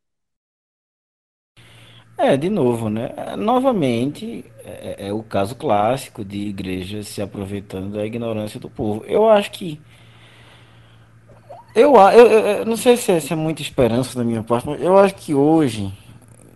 É, 2.18 2.36
de 2.36 2.50
novo, 2.50 2.90
né? 2.90 3.10
Novamente, 3.38 4.44
é, 4.64 5.08
é, 5.08 5.14
o 5.14 5.22
caso 5.22 5.56
clássico 5.56 6.26
de 6.26 6.48
igrejas 6.48 7.08
se 7.08 7.22
aproveitando 7.22 7.94
da 7.94 8.06
ignorância 8.06 8.60
do 8.60 8.70
povo. 8.70 9.06
Eu 9.06 9.30
acho 9.30 9.52
que 9.52 9.80
eu, 11.78 11.96
eu, 11.96 12.28
eu, 12.28 12.66
não 12.66 12.76
sei 12.76 12.98
se 12.98 13.12
é, 13.12 13.20
se 13.20 13.32
é 13.32 13.36
muita 13.36 13.62
esperança 13.62 14.18
da 14.18 14.24
minha 14.24 14.42
parte, 14.42 14.68
mas 14.68 14.82
eu 14.82 14.98
acho 14.98 15.14
que 15.14 15.34
hoje, 15.34 15.94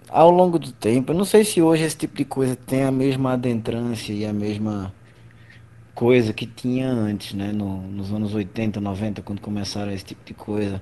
ao 0.09 0.31
longo 0.31 0.57
do 0.57 0.71
tempo, 0.71 1.11
eu 1.11 1.17
não 1.17 1.25
sei 1.25 1.43
se 1.43 1.61
hoje 1.61 1.83
esse 1.83 1.95
tipo 1.95 2.17
de 2.17 2.25
coisa 2.25 2.55
tem 2.55 2.83
a 2.83 2.91
mesma 2.91 3.33
adentrância 3.33 4.13
e 4.13 4.25
a 4.25 4.33
mesma 4.33 4.91
coisa 5.93 6.33
que 6.33 6.47
tinha 6.47 6.89
antes, 6.89 7.33
né? 7.35 7.51
No, 7.51 7.81
nos 7.83 8.11
anos 8.11 8.33
80, 8.33 8.81
90, 8.81 9.21
quando 9.21 9.41
começaram 9.41 9.91
esse 9.91 10.05
tipo 10.05 10.21
de 10.25 10.33
coisa. 10.33 10.81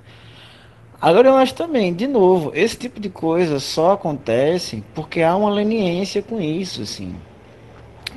Agora 0.98 1.28
eu 1.28 1.36
acho 1.36 1.54
também, 1.54 1.92
de 1.92 2.06
novo, 2.06 2.50
esse 2.54 2.78
tipo 2.78 2.98
de 2.98 3.10
coisa 3.10 3.60
só 3.60 3.92
acontece 3.92 4.82
porque 4.94 5.20
há 5.20 5.36
uma 5.36 5.50
leniência 5.50 6.22
com 6.22 6.40
isso, 6.40 6.80
assim. 6.80 7.14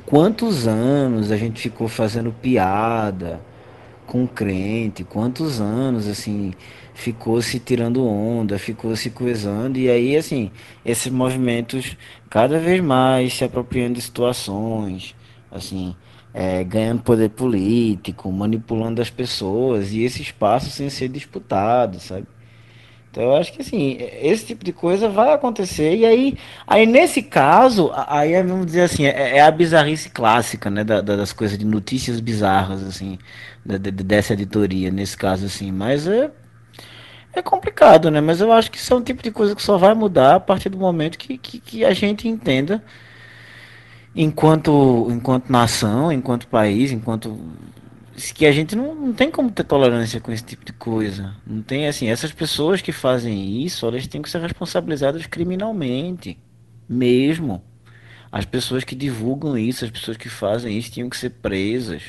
Quantos 0.06 0.66
anos 0.66 1.30
a 1.30 1.36
gente 1.36 1.60
ficou 1.60 1.86
fazendo 1.86 2.32
piada 2.32 3.40
com 4.06 4.26
crente, 4.26 5.04
quantos 5.04 5.60
anos, 5.60 6.06
assim, 6.06 6.52
ficou 6.94 7.40
se 7.42 7.58
tirando 7.58 8.04
onda, 8.06 8.58
ficou 8.58 8.94
se 8.96 9.10
coisando, 9.10 9.78
e 9.78 9.88
aí, 9.90 10.16
assim, 10.16 10.50
esses 10.84 11.10
movimentos 11.12 11.96
cada 12.30 12.58
vez 12.58 12.80
mais 12.82 13.34
se 13.34 13.44
apropriando 13.44 13.94
de 13.94 14.02
situações, 14.02 15.14
assim, 15.50 15.96
é, 16.32 16.64
ganhando 16.64 17.02
poder 17.02 17.30
político, 17.30 18.30
manipulando 18.32 19.00
as 19.00 19.10
pessoas, 19.10 19.92
e 19.92 20.02
esse 20.02 20.22
espaço 20.22 20.70
sem 20.70 20.90
ser 20.90 21.08
disputado, 21.08 22.00
sabe? 22.00 22.26
Então 23.14 23.22
eu 23.22 23.36
acho 23.36 23.52
que 23.52 23.62
assim, 23.62 23.96
esse 24.20 24.46
tipo 24.46 24.64
de 24.64 24.72
coisa 24.72 25.08
vai 25.08 25.32
acontecer, 25.32 25.94
e 25.94 26.04
aí, 26.04 26.36
aí 26.66 26.84
nesse 26.84 27.22
caso, 27.22 27.92
aí 28.08 28.32
é, 28.32 28.42
vamos 28.42 28.66
dizer 28.66 28.80
assim, 28.80 29.06
é, 29.06 29.36
é 29.36 29.40
a 29.40 29.52
bizarrice 29.52 30.10
clássica, 30.10 30.68
né, 30.68 30.82
da, 30.82 31.00
das 31.00 31.32
coisas 31.32 31.56
de 31.56 31.64
notícias 31.64 32.18
bizarras, 32.18 32.82
assim, 32.82 33.16
da, 33.64 33.78
dessa 33.78 34.32
editoria, 34.32 34.90
nesse 34.90 35.16
caso, 35.16 35.46
assim, 35.46 35.70
mas 35.70 36.08
é, 36.08 36.28
é 37.32 37.40
complicado, 37.40 38.10
né, 38.10 38.20
mas 38.20 38.40
eu 38.40 38.50
acho 38.50 38.68
que 38.68 38.78
isso 38.78 38.92
é 38.92 38.96
um 38.96 39.02
tipo 39.02 39.22
de 39.22 39.30
coisa 39.30 39.54
que 39.54 39.62
só 39.62 39.78
vai 39.78 39.94
mudar 39.94 40.34
a 40.34 40.40
partir 40.40 40.68
do 40.68 40.76
momento 40.76 41.16
que, 41.16 41.38
que, 41.38 41.60
que 41.60 41.84
a 41.84 41.94
gente 41.94 42.26
entenda 42.26 42.82
enquanto, 44.12 45.06
enquanto 45.08 45.52
nação, 45.52 46.10
enquanto 46.10 46.48
país, 46.48 46.90
enquanto 46.90 47.38
que 48.34 48.46
a 48.46 48.52
gente 48.52 48.76
não, 48.76 48.94
não 48.94 49.12
tem 49.12 49.30
como 49.30 49.50
ter 49.50 49.64
tolerância 49.64 50.20
com 50.20 50.30
esse 50.30 50.44
tipo 50.44 50.64
de 50.64 50.72
coisa. 50.72 51.34
Não 51.46 51.62
tem 51.62 51.88
assim, 51.88 52.08
essas 52.08 52.32
pessoas 52.32 52.80
que 52.80 52.92
fazem 52.92 53.62
isso, 53.64 53.86
elas 53.86 54.06
têm 54.06 54.22
que 54.22 54.30
ser 54.30 54.40
responsabilizadas 54.40 55.26
criminalmente, 55.26 56.38
mesmo. 56.88 57.62
As 58.30 58.44
pessoas 58.44 58.84
que 58.84 58.94
divulgam 58.94 59.56
isso, 59.58 59.84
as 59.84 59.90
pessoas 59.90 60.16
que 60.16 60.28
fazem 60.28 60.76
isso, 60.76 60.90
tinham 60.90 61.08
que 61.08 61.16
ser 61.16 61.30
presas. 61.30 62.02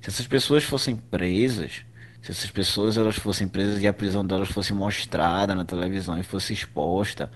Se 0.00 0.08
essas 0.08 0.26
pessoas 0.26 0.64
fossem 0.64 0.96
presas, 0.96 1.82
se 2.22 2.30
essas 2.30 2.50
pessoas 2.50 2.96
elas 2.96 3.16
fossem 3.16 3.46
presas 3.48 3.80
e 3.82 3.86
a 3.86 3.92
prisão 3.92 4.24
delas 4.24 4.48
fosse 4.48 4.72
mostrada 4.72 5.54
na 5.54 5.64
televisão 5.64 6.18
e 6.18 6.22
fosse 6.22 6.52
exposta, 6.52 7.30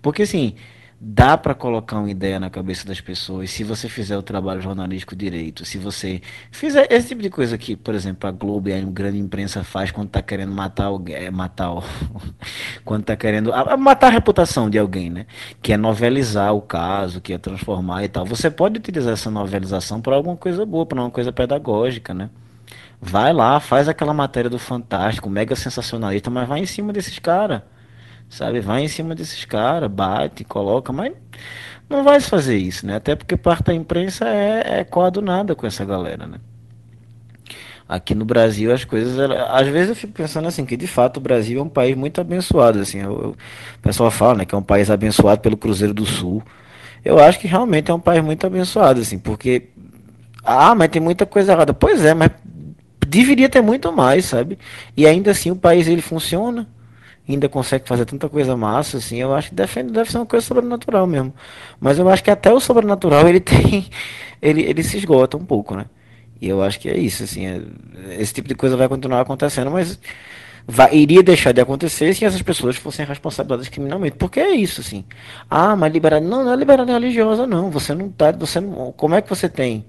porque 0.00 0.22
assim 0.22 0.54
dá 1.00 1.38
para 1.38 1.54
colocar 1.54 1.98
uma 1.98 2.10
ideia 2.10 2.40
na 2.40 2.50
cabeça 2.50 2.84
das 2.86 3.00
pessoas 3.00 3.50
se 3.50 3.62
você 3.62 3.88
fizer 3.88 4.18
o 4.18 4.22
trabalho 4.22 4.60
jornalístico 4.60 5.14
direito, 5.14 5.64
se 5.64 5.78
você 5.78 6.20
fizer 6.50 6.88
esse 6.90 7.08
tipo 7.08 7.22
de 7.22 7.30
coisa 7.30 7.56
que, 7.56 7.76
por 7.76 7.94
exemplo, 7.94 8.28
a 8.28 8.32
Globo 8.32 8.68
e 8.68 8.72
a 8.74 8.80
grande 8.80 9.18
imprensa 9.18 9.62
faz 9.62 9.92
quando 9.92 10.08
tá 10.08 10.20
querendo 10.20 10.52
matar 10.52 10.86
alguém, 10.86 11.14
é, 11.14 11.30
matar 11.30 11.70
quando 12.84 13.04
tá 13.04 13.14
querendo 13.14 13.52
matar 13.78 14.08
a 14.08 14.10
reputação 14.10 14.68
de 14.68 14.78
alguém, 14.78 15.08
né? 15.08 15.26
Que 15.62 15.72
é 15.72 15.76
novelizar 15.76 16.52
o 16.52 16.60
caso, 16.60 17.20
que 17.20 17.32
é 17.32 17.38
transformar 17.38 18.04
e 18.04 18.08
tal. 18.08 18.24
Você 18.26 18.50
pode 18.50 18.78
utilizar 18.78 19.12
essa 19.12 19.30
novelização 19.30 20.00
para 20.00 20.16
alguma 20.16 20.36
coisa 20.36 20.66
boa, 20.66 20.84
para 20.84 21.00
uma 21.00 21.10
coisa 21.10 21.32
pedagógica, 21.32 22.12
né? 22.12 22.28
Vai 23.00 23.32
lá, 23.32 23.60
faz 23.60 23.88
aquela 23.88 24.12
matéria 24.12 24.50
do 24.50 24.58
Fantástico, 24.58 25.30
mega 25.30 25.54
sensacionalista, 25.54 26.28
mas 26.30 26.48
vai 26.48 26.58
em 26.58 26.66
cima 26.66 26.92
desses 26.92 27.18
caras 27.20 27.62
sabe? 28.28 28.60
Vai 28.60 28.82
em 28.82 28.88
cima 28.88 29.14
desses 29.14 29.44
caras, 29.44 29.90
bate, 29.90 30.44
coloca, 30.44 30.92
mas 30.92 31.12
não 31.88 32.04
vai 32.04 32.20
fazer 32.20 32.56
isso, 32.56 32.86
né? 32.86 32.96
Até 32.96 33.16
porque 33.16 33.36
parte 33.36 33.64
da 33.64 33.74
imprensa 33.74 34.28
é, 34.28 34.80
é 34.80 34.84
coadunada 34.84 35.54
com 35.54 35.66
essa 35.66 35.84
galera, 35.84 36.26
né? 36.26 36.38
Aqui 37.88 38.14
no 38.14 38.26
Brasil 38.26 38.70
as 38.72 38.84
coisas, 38.84 39.18
às 39.48 39.66
vezes 39.68 39.88
eu 39.88 39.96
fico 39.96 40.12
pensando 40.12 40.46
assim, 40.46 40.66
que 40.66 40.76
de 40.76 40.86
fato 40.86 41.16
o 41.16 41.20
Brasil 41.20 41.58
é 41.58 41.62
um 41.62 41.68
país 41.70 41.96
muito 41.96 42.20
abençoado, 42.20 42.80
assim, 42.80 42.98
eu, 42.98 43.10
eu, 43.10 43.30
o 43.30 43.78
pessoal 43.80 44.10
fala, 44.10 44.34
né, 44.38 44.44
que 44.44 44.54
é 44.54 44.58
um 44.58 44.62
país 44.62 44.90
abençoado 44.90 45.40
pelo 45.40 45.56
Cruzeiro 45.56 45.94
do 45.94 46.04
Sul. 46.04 46.42
Eu 47.02 47.18
acho 47.18 47.38
que 47.38 47.46
realmente 47.46 47.90
é 47.90 47.94
um 47.94 48.00
país 48.00 48.22
muito 48.22 48.46
abençoado, 48.46 49.00
assim, 49.00 49.18
porque 49.18 49.68
ah, 50.44 50.74
mas 50.74 50.88
tem 50.88 51.00
muita 51.00 51.26
coisa 51.26 51.52
errada. 51.52 51.74
Pois 51.74 52.04
é, 52.04 52.14
mas 52.14 52.30
deveria 53.06 53.48
ter 53.48 53.62
muito 53.62 53.92
mais, 53.92 54.26
sabe? 54.26 54.58
E 54.96 55.06
ainda 55.06 55.30
assim 55.30 55.50
o 55.50 55.56
país 55.56 55.88
ele 55.88 56.02
funciona 56.02 56.66
ainda 57.32 57.48
consegue 57.48 57.86
fazer 57.86 58.04
tanta 58.06 58.28
coisa 58.28 58.56
massa, 58.56 58.98
assim, 58.98 59.18
eu 59.18 59.34
acho 59.34 59.50
que 59.50 59.54
deve, 59.54 59.82
deve 59.84 60.10
ser 60.10 60.18
uma 60.18 60.26
coisa 60.26 60.44
sobrenatural 60.46 61.06
mesmo. 61.06 61.34
Mas 61.80 61.98
eu 61.98 62.08
acho 62.08 62.24
que 62.24 62.30
até 62.30 62.52
o 62.52 62.60
sobrenatural 62.60 63.28
ele 63.28 63.40
tem. 63.40 63.86
Ele, 64.40 64.62
ele 64.62 64.82
se 64.82 64.96
esgota 64.96 65.36
um 65.36 65.44
pouco, 65.44 65.74
né? 65.76 65.86
E 66.40 66.48
eu 66.48 66.62
acho 66.62 66.78
que 66.80 66.88
é 66.88 66.96
isso, 66.96 67.24
assim. 67.24 67.46
É, 67.46 67.60
esse 68.20 68.32
tipo 68.32 68.48
de 68.48 68.54
coisa 68.54 68.76
vai 68.76 68.88
continuar 68.88 69.20
acontecendo, 69.20 69.70
mas 69.70 69.98
vai, 70.66 70.94
iria 70.94 71.22
deixar 71.22 71.52
de 71.52 71.60
acontecer 71.60 72.14
se 72.14 72.24
essas 72.24 72.42
pessoas 72.42 72.76
fossem 72.76 73.04
responsabilizadas 73.04 73.68
criminalmente. 73.68 74.16
Porque 74.16 74.40
é 74.40 74.52
isso, 74.52 74.80
assim. 74.80 75.04
Ah, 75.50 75.74
mas 75.76 75.92
liberdade. 75.92 76.24
Não, 76.26 76.44
não 76.44 76.52
é 76.52 76.56
liberdade 76.56 76.92
religiosa, 76.92 77.46
não. 77.46 77.70
Você 77.70 77.94
não 77.94 78.10
tá. 78.10 78.32
Você 78.32 78.60
não, 78.60 78.92
como 78.92 79.14
é 79.14 79.22
que 79.22 79.28
você 79.28 79.48
tem? 79.48 79.84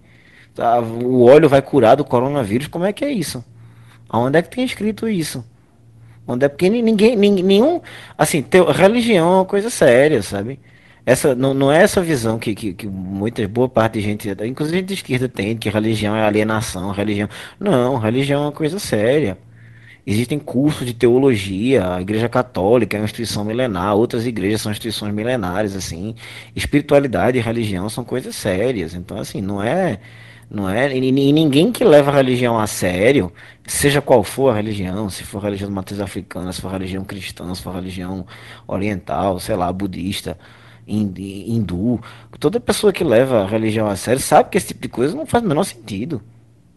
Tá, 0.55 0.79
o 0.79 1.23
óleo 1.25 1.47
vai 1.47 1.61
curar 1.61 1.95
do 1.95 2.03
coronavírus? 2.03 2.67
Como 2.67 2.85
é 2.85 2.91
que 2.91 3.05
é 3.05 3.11
isso? 3.11 3.43
Aonde 4.09 4.39
é 4.39 4.41
que 4.41 4.49
tem 4.49 4.65
escrito 4.65 5.07
isso? 5.07 5.45
Onde 6.29 6.45
é 6.45 6.49
porque 6.49 6.69
ninguém, 6.69 7.15
ninguém 7.15 7.43
nenhum, 7.43 7.81
assim, 8.17 8.43
teu, 8.43 8.65
religião 8.71 9.27
é 9.33 9.35
uma 9.37 9.45
coisa 9.45 9.69
séria, 9.69 10.21
sabe? 10.21 10.59
Essa 11.05 11.33
não, 11.33 11.55
não 11.55 11.71
é 11.71 11.81
essa 11.81 12.01
visão 12.01 12.37
que, 12.37 12.53
que, 12.53 12.73
que 12.73 12.87
muita 12.87 13.47
boa 13.47 13.67
parte 13.67 13.93
de 13.93 14.01
gente, 14.01 14.29
inclusive 14.45 14.83
de 14.83 14.93
esquerda 14.93 15.27
tem, 15.27 15.57
que 15.57 15.69
religião 15.69 16.15
é 16.15 16.23
alienação, 16.23 16.91
religião. 16.91 17.27
Não, 17.59 17.97
religião 17.97 18.43
é 18.43 18.45
uma 18.45 18.51
coisa 18.51 18.77
séria. 18.77 19.37
Existem 20.05 20.39
cursos 20.39 20.85
de 20.85 20.93
teologia, 20.93 21.95
a 21.95 22.01
Igreja 22.01 22.29
Católica 22.29 22.95
é 22.97 22.99
uma 22.99 23.05
instituição 23.05 23.43
milenar, 23.43 23.95
outras 23.95 24.25
igrejas 24.25 24.61
são 24.61 24.71
instituições 24.71 25.13
milenares, 25.13 25.75
assim. 25.75 26.15
Espiritualidade 26.55 27.37
e 27.37 27.41
religião 27.41 27.89
são 27.89 28.03
coisas 28.03 28.35
sérias. 28.35 28.93
Então, 28.93 29.17
assim, 29.19 29.41
não 29.41 29.61
é 29.63 29.99
não 30.49 30.69
é? 30.69 30.91
E, 30.95 31.07
e, 31.07 31.33
ninguém 31.33 31.71
que 31.71 31.83
leva 31.83 32.11
a 32.11 32.15
religião 32.15 32.57
a 32.57 32.65
sério, 32.65 33.31
seja 33.67 34.01
qual 34.01 34.23
for 34.23 34.49
a 34.51 34.55
religião, 34.55 35.09
se 35.09 35.23
for 35.23 35.41
religião 35.43 35.69
de 35.69 35.75
matriz 35.75 35.99
africana, 35.99 36.51
se 36.51 36.61
for 36.61 36.71
religião 36.71 37.03
cristã, 37.03 37.53
se 37.53 37.61
for 37.61 37.75
religião 37.75 38.25
oriental, 38.67 39.39
sei 39.39 39.55
lá, 39.55 39.71
budista, 39.71 40.37
hindu, 40.87 42.01
toda 42.39 42.59
pessoa 42.59 42.91
que 42.91 43.03
leva 43.03 43.43
a 43.43 43.47
religião 43.47 43.87
a 43.87 43.95
sério 43.95 44.19
sabe 44.19 44.49
que 44.49 44.57
esse 44.57 44.69
tipo 44.69 44.81
de 44.81 44.89
coisa 44.89 45.15
não 45.15 45.25
faz 45.25 45.43
o 45.43 45.47
menor 45.47 45.63
sentido. 45.63 46.21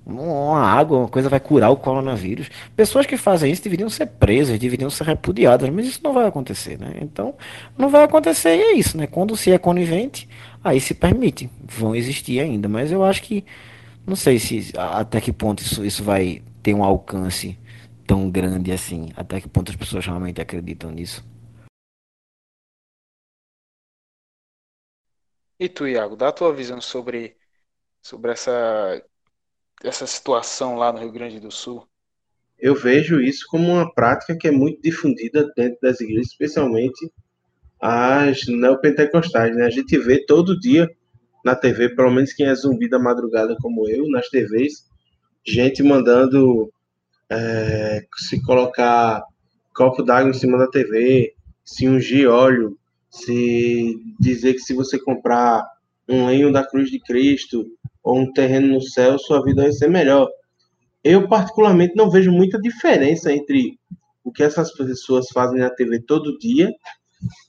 Uma 0.05 0.61
água, 0.61 0.99
uma 0.99 1.09
coisa 1.09 1.28
vai 1.28 1.39
curar 1.39 1.70
o 1.70 1.77
coronavírus. 1.77 2.51
Pessoas 2.74 3.07
que 3.07 3.16
fazem 3.16 3.53
isso 3.53 3.62
deveriam 3.62 3.89
ser 3.89 4.07
presas, 4.07 4.59
deveriam 4.59 4.90
ser 4.90 5.05
repudiadas, 5.05 5.70
mas 5.70 5.86
isso 5.86 6.01
não 6.03 6.12
vai 6.12 6.27
acontecer, 6.27 6.77
né? 6.77 6.94
Então, 7.01 7.35
não 7.78 7.89
vai 7.89 8.03
acontecer 8.03 8.57
e 8.57 8.61
é 8.61 8.73
isso, 8.74 8.99
né? 8.99 9.07
Quando 9.07 9.36
se 9.36 9.53
é 9.53 9.59
conivente, 9.59 10.28
aí 10.62 10.80
se 10.80 10.94
permite. 10.94 11.51
Vão 11.64 11.94
existir 11.94 12.40
ainda, 12.40 12.68
mas 12.68 12.93
eu 12.93 13.05
acho 13.05 13.22
que 13.22 13.44
não 14.06 14.16
sei 14.16 14.39
se 14.39 14.72
até 14.76 15.20
que 15.20 15.32
ponto 15.32 15.60
isso, 15.60 15.84
isso 15.84 16.02
vai 16.02 16.43
ter 16.62 16.74
um 16.74 16.82
alcance 16.82 17.59
tão 18.06 18.30
grande 18.30 18.72
assim, 18.72 19.10
até 19.16 19.40
que 19.40 19.48
ponto 19.48 19.70
as 19.70 19.76
pessoas 19.76 20.05
realmente 20.05 20.40
acreditam 20.40 20.90
nisso. 20.90 21.24
E 25.59 25.68
tu, 25.68 25.86
Iago, 25.86 26.16
dá 26.16 26.28
a 26.28 26.32
tua 26.32 26.52
visão 26.52 26.80
sobre, 26.80 27.36
sobre 28.01 28.32
essa 28.32 29.01
essa 29.82 30.06
situação 30.06 30.76
lá 30.76 30.93
no 30.93 31.01
Rio 31.01 31.12
Grande 31.12 31.40
do 31.40 31.51
Sul? 31.51 31.86
Eu 32.59 32.74
vejo 32.74 33.20
isso 33.20 33.44
como 33.48 33.72
uma 33.72 33.93
prática 33.93 34.36
que 34.36 34.47
é 34.47 34.51
muito 34.51 34.80
difundida 34.80 35.52
dentro 35.56 35.78
das 35.80 36.01
igrejas, 36.01 36.28
especialmente 36.28 37.12
as 37.83 38.47
neopentecostais. 38.47 39.57
Né? 39.57 39.67
A 39.67 39.71
gente 39.71 39.99
vê 39.99 40.25
todo 40.25 40.59
dia 40.59 40.89
na 41.45 41.57
TV, 41.57 41.89
pelo 41.97 42.13
menos 42.13 42.33
quem 42.33 42.47
é 42.47 42.55
zumbi 42.55 42.89
da 42.89 43.01
madrugada 43.01 43.57
como 43.61 43.89
eu, 43.89 44.09
nas 44.09 44.29
TVs, 44.29 44.89
gente 45.45 45.83
mandando 45.83 46.73
é, 47.29 48.05
se 48.17 48.41
colocar 48.43 49.25
copo 49.75 50.05
d'água 50.05 50.31
em 50.31 50.35
cima 50.35 50.57
da 50.57 50.69
TV, 50.69 51.35
se 51.65 51.89
ungir 51.89 52.31
óleo, 52.31 52.79
se 53.11 53.99
dizer 54.21 54.55
que 54.55 54.61
se 54.61 54.73
você 54.73 54.97
comprar 54.99 55.67
um 56.09 56.27
lenho 56.27 56.53
da 56.53 56.65
cruz 56.65 56.89
de 56.89 57.01
Cristo, 57.01 57.67
ou 58.03 58.19
um 58.19 58.33
terreno 58.33 58.75
no 58.75 58.81
céu, 58.81 59.19
sua 59.19 59.43
vida 59.43 59.63
vai 59.63 59.73
ser 59.73 59.89
melhor. 59.89 60.29
Eu, 61.03 61.29
particularmente, 61.29 61.97
não 61.97 62.11
vejo 62.11 62.31
muita 62.31 62.61
diferença 62.61 63.33
entre 63.33 63.79
o 64.23 64.31
que 64.31 64.43
essas 64.43 64.73
pessoas 64.73 65.29
fazem 65.33 65.59
na 65.59 65.71
TV 65.71 66.01
todo 66.01 66.39
dia 66.39 66.73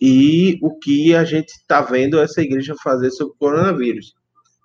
e 0.01 0.57
o 0.61 0.77
que 0.77 1.15
a 1.15 1.23
gente 1.23 1.49
está 1.49 1.81
vendo 1.81 2.19
essa 2.19 2.41
igreja 2.41 2.75
fazer 2.83 3.11
sobre 3.11 3.33
o 3.33 3.37
coronavírus. 3.37 4.13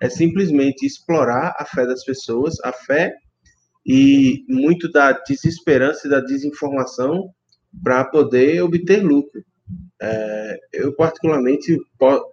É 0.01 0.09
simplesmente 0.09 0.87
explorar 0.87 1.55
a 1.59 1.65
fé 1.65 1.87
das 1.87 2.05
pessoas, 2.05 2.55
a 2.63 2.73
fé 2.73 3.15
e 3.87 4.45
muito 4.49 4.91
da 4.91 5.13
desesperança 5.13 6.07
e 6.07 6.11
da 6.11 6.21
desinformação 6.21 7.31
para 7.83 8.05
poder 8.05 8.63
obter 8.63 9.03
lucro. 9.03 9.45
É, 10.01 10.59
eu, 10.73 10.95
particularmente, 10.95 11.77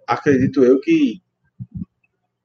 acredito 0.06 0.64
eu 0.64 0.80
que 0.80 1.20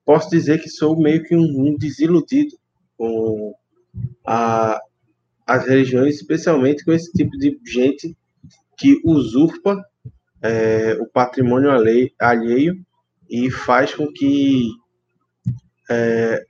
posso 0.06 0.30
dizer 0.30 0.62
que 0.62 0.70
sou 0.70 1.00
meio 1.00 1.24
que 1.24 1.36
um, 1.36 1.78
desiludido 1.78 2.58
com 2.98 3.54
a, 4.26 4.82
as 5.46 5.68
religiões, 5.68 6.16
especialmente 6.16 6.84
com 6.84 6.92
esse 6.92 7.12
tipo 7.12 7.38
de 7.38 7.60
gente 7.66 8.16
que 8.78 9.00
usurpa 9.06 9.82
é, 10.42 10.98
o 11.00 11.06
patrimônio 11.08 11.70
alheio 12.20 12.86
e 13.30 13.52
faz 13.52 13.94
com 13.94 14.12
que 14.12 14.70
é, 15.90 16.44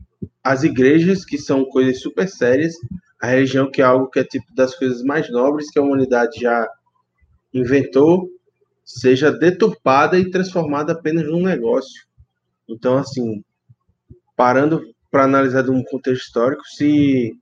as 0.44 0.64
igrejas, 0.64 1.26
que 1.26 1.38
são 1.38 1.66
coisas 1.66 2.02
super 2.02 2.28
sérias, 2.28 2.74
a 3.22 3.28
religião, 3.28 3.70
que 3.70 3.82
é 3.82 3.86
algo 3.86 4.10
que 4.10 4.20
é 4.20 4.24
tipo 4.24 4.46
das 4.56 4.76
coisas 4.76 5.04
mais 5.04 5.30
nobres 5.30 5.70
que 5.70 5.78
a 5.78 5.82
humanidade 5.82 6.40
já 6.40 6.68
inventou, 7.54 8.30
seja 8.84 9.32
deturpada 9.32 10.18
e 10.18 10.32
transformada 10.32 10.94
apenas 10.94 11.26
num 11.26 11.44
negócio. 11.44 12.08
Então, 12.68 12.98
assim, 12.98 13.44
parando 14.36 14.82
para 15.12 15.26
analisar 15.26 15.62
de 15.62 15.72
um 15.72 15.84
contexto 15.84 16.26
histórico, 16.26 16.64
se 16.66 17.34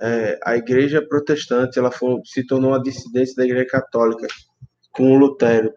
é, 0.00 0.38
a 0.44 0.56
igreja 0.56 1.02
protestante 1.06 1.78
ela 1.78 1.90
foi, 1.90 2.20
se 2.24 2.46
tornou 2.46 2.70
uma 2.70 2.82
dissidência 2.82 3.34
da 3.36 3.44
igreja 3.44 3.66
católica 3.66 4.26
com 4.92 5.12
o 5.12 5.18
Lutero 5.18 5.72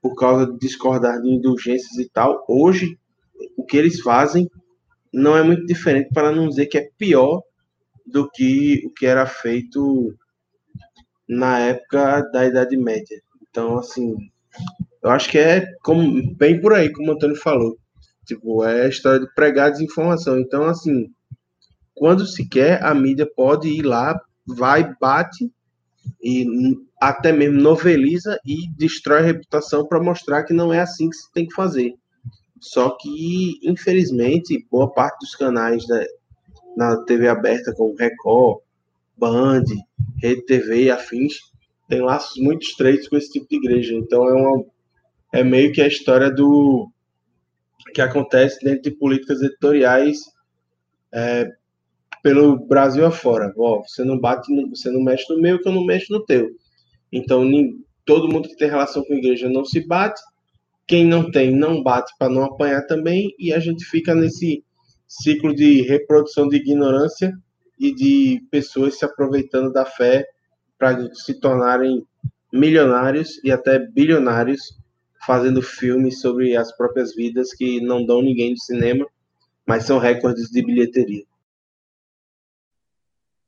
por 0.00 0.14
causa 0.14 0.50
de 0.50 0.58
discordar 0.58 1.20
de 1.20 1.30
indulgências 1.30 1.96
e 1.96 2.08
tal, 2.08 2.44
hoje 2.48 2.98
o 3.56 3.64
que 3.64 3.76
eles 3.76 4.00
fazem 4.00 4.50
não 5.12 5.36
é 5.36 5.42
muito 5.42 5.64
diferente, 5.64 6.10
para 6.12 6.32
não 6.32 6.48
dizer 6.48 6.66
que 6.66 6.76
é 6.76 6.90
pior 6.98 7.42
do 8.04 8.28
que 8.30 8.82
o 8.84 8.90
que 8.90 9.06
era 9.06 9.26
feito 9.26 10.14
na 11.28 11.58
época 11.60 12.20
da 12.32 12.44
Idade 12.44 12.76
Média. 12.76 13.22
Então, 13.48 13.78
assim, 13.78 14.14
eu 15.02 15.10
acho 15.10 15.30
que 15.30 15.38
é 15.38 15.72
como, 15.82 16.34
bem 16.34 16.60
por 16.60 16.72
aí, 16.72 16.92
como 16.92 17.10
o 17.10 17.14
Antônio 17.14 17.36
falou. 17.36 17.78
Tipo, 18.26 18.64
é 18.64 18.82
a 18.82 18.88
história 18.88 19.20
de 19.20 19.34
pregar 19.34 19.70
desinformação. 19.70 20.38
Então, 20.38 20.64
assim, 20.64 21.10
quando 21.94 22.26
se 22.26 22.48
quer, 22.48 22.82
a 22.82 22.94
mídia 22.94 23.30
pode 23.36 23.68
ir 23.68 23.82
lá, 23.82 24.20
vai, 24.46 24.94
bate 25.00 25.50
e 26.22 26.44
até 27.08 27.32
mesmo 27.32 27.60
noveliza 27.60 28.38
e 28.46 28.68
destrói 28.76 29.18
a 29.18 29.24
reputação 29.24 29.86
para 29.86 30.02
mostrar 30.02 30.44
que 30.44 30.54
não 30.54 30.72
é 30.72 30.80
assim 30.80 31.10
que 31.10 31.16
se 31.16 31.30
tem 31.32 31.46
que 31.46 31.54
fazer. 31.54 31.94
Só 32.60 32.96
que, 32.98 33.58
infelizmente, 33.62 34.66
boa 34.70 34.90
parte 34.90 35.18
dos 35.20 35.34
canais 35.34 35.86
da, 35.86 36.02
na 36.74 37.04
TV 37.04 37.28
aberta, 37.28 37.74
como 37.74 37.94
Record, 37.94 38.60
Band, 39.18 39.64
Rede 40.22 40.46
TV 40.46 40.84
e 40.84 40.90
afins, 40.90 41.34
tem 41.88 42.00
laços 42.00 42.42
muito 42.42 42.62
estreitos 42.62 43.06
com 43.08 43.16
esse 43.16 43.30
tipo 43.30 43.46
de 43.50 43.56
igreja. 43.56 43.94
Então, 43.94 44.26
é, 44.26 44.32
uma, 44.32 44.64
é 45.34 45.44
meio 45.44 45.72
que 45.72 45.82
a 45.82 45.86
história 45.86 46.30
do 46.30 46.88
que 47.92 48.00
acontece 48.00 48.64
dentro 48.64 48.82
de 48.82 48.92
políticas 48.92 49.42
editoriais 49.42 50.20
é, 51.12 51.50
pelo 52.22 52.56
Brasil 52.66 53.04
afora. 53.04 53.52
Ó, 53.58 53.82
você 53.82 54.02
não 54.02 54.18
bate, 54.18 54.50
você 54.70 54.90
não 54.90 55.02
mexe 55.02 55.26
no 55.28 55.40
meu, 55.40 55.60
que 55.60 55.68
eu 55.68 55.72
não 55.72 55.84
mexo 55.84 56.10
no 56.10 56.24
teu. 56.24 56.50
Então, 57.14 57.48
todo 58.04 58.28
mundo 58.28 58.48
que 58.48 58.56
tem 58.56 58.68
relação 58.68 59.04
com 59.04 59.14
a 59.14 59.16
igreja 59.16 59.48
não 59.48 59.64
se 59.64 59.86
bate. 59.86 60.20
Quem 60.84 61.06
não 61.06 61.30
tem, 61.30 61.52
não 61.52 61.80
bate 61.80 62.12
para 62.18 62.28
não 62.28 62.42
apanhar 62.42 62.82
também. 62.88 63.32
E 63.38 63.52
a 63.52 63.60
gente 63.60 63.84
fica 63.84 64.16
nesse 64.16 64.64
ciclo 65.06 65.54
de 65.54 65.82
reprodução 65.82 66.48
de 66.48 66.56
ignorância 66.56 67.32
e 67.78 67.94
de 67.94 68.44
pessoas 68.50 68.98
se 68.98 69.04
aproveitando 69.04 69.72
da 69.72 69.86
fé 69.86 70.26
para 70.76 71.14
se 71.14 71.38
tornarem 71.38 72.04
milionários 72.52 73.42
e 73.44 73.52
até 73.52 73.78
bilionários 73.78 74.76
fazendo 75.24 75.62
filmes 75.62 76.20
sobre 76.20 76.56
as 76.56 76.76
próprias 76.76 77.14
vidas 77.14 77.54
que 77.54 77.80
não 77.80 78.04
dão 78.04 78.20
ninguém 78.20 78.54
do 78.54 78.60
cinema, 78.60 79.06
mas 79.64 79.84
são 79.84 79.98
recordes 79.98 80.50
de 80.50 80.62
bilheteria. 80.62 81.24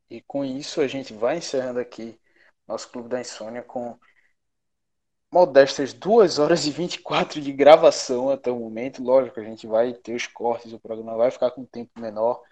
E 0.08 0.20
com 0.20 0.44
isso 0.44 0.80
a 0.80 0.86
gente 0.86 1.12
vai 1.12 1.38
encerrando 1.38 1.80
aqui 1.80 2.16
nosso 2.66 2.90
Clube 2.90 3.08
da 3.08 3.20
Insônia 3.20 3.62
com 3.62 3.98
modestas 5.30 5.92
2 5.92 6.38
horas 6.38 6.66
e 6.66 6.70
24 6.70 7.40
de 7.40 7.52
gravação 7.52 8.30
até 8.30 8.50
o 8.50 8.58
momento. 8.58 9.02
Lógico, 9.02 9.40
a 9.40 9.44
gente 9.44 9.66
vai 9.66 9.92
ter 9.92 10.14
os 10.14 10.26
cortes, 10.26 10.72
o 10.72 10.80
programa 10.80 11.16
vai 11.16 11.30
ficar 11.30 11.50
com 11.50 11.62
um 11.62 11.66
tempo 11.66 12.00
menor, 12.00 12.42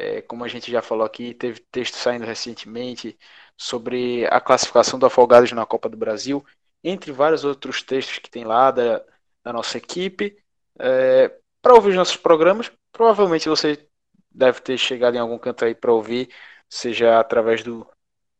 é, 0.00 0.22
como 0.22 0.44
a 0.44 0.48
gente 0.48 0.70
já 0.70 0.80
falou 0.80 1.04
aqui, 1.04 1.34
teve 1.34 1.60
texto 1.70 1.94
saindo 1.94 2.24
recentemente 2.24 3.18
sobre 3.56 4.26
a 4.28 4.40
classificação 4.40 4.98
do 4.98 5.04
Afogados 5.06 5.52
na 5.52 5.66
Copa 5.66 5.90
do 5.90 5.96
Brasil, 5.96 6.44
entre 6.82 7.12
vários 7.12 7.44
outros 7.44 7.82
textos 7.82 8.18
que 8.18 8.30
tem 8.30 8.44
lá 8.44 8.70
da, 8.70 9.04
da 9.44 9.52
nossa 9.52 9.76
equipe. 9.76 10.39
É, 10.82 11.28
para 11.60 11.74
ouvir 11.74 11.90
os 11.90 11.96
nossos 11.96 12.16
programas, 12.16 12.72
provavelmente 12.90 13.48
você 13.48 13.86
deve 14.30 14.60
ter 14.60 14.78
chegado 14.78 15.16
em 15.16 15.18
algum 15.18 15.38
canto 15.38 15.64
aí 15.64 15.74
para 15.74 15.92
ouvir, 15.92 16.30
seja 16.68 17.20
através 17.20 17.62
do 17.62 17.86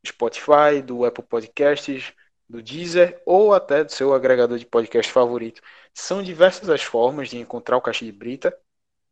Spotify, 0.06 0.80
do 0.82 1.04
Apple 1.04 1.24
Podcasts, 1.24 2.14
do 2.48 2.62
Deezer 2.62 3.20
ou 3.26 3.52
até 3.54 3.84
do 3.84 3.92
seu 3.92 4.14
agregador 4.14 4.58
de 4.58 4.66
podcast 4.66 5.12
favorito. 5.12 5.60
São 5.92 6.22
diversas 6.22 6.70
as 6.70 6.82
formas 6.82 7.28
de 7.28 7.38
encontrar 7.38 7.76
o 7.76 7.82
Caixa 7.82 8.04
de 8.04 8.12
Brita. 8.12 8.56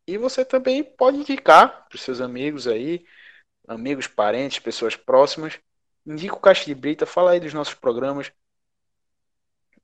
E 0.07 0.17
você 0.17 0.45
também 0.45 0.83
pode 0.83 1.19
indicar 1.19 1.87
para 1.89 1.97
os 1.97 2.03
seus 2.03 2.21
amigos 2.21 2.67
aí, 2.67 3.05
amigos, 3.69 4.07
parentes, 4.07 4.59
pessoas 4.59 4.97
próximas. 4.97 5.61
Indica 6.07 6.35
o 6.35 6.41
Caixa 6.41 6.65
de 6.65 6.75
Brita, 6.75 7.07
fala 7.07 7.33
aí 7.33 7.41
dos 7.41 7.53
nossos 7.53 7.75
programas. 7.75 8.33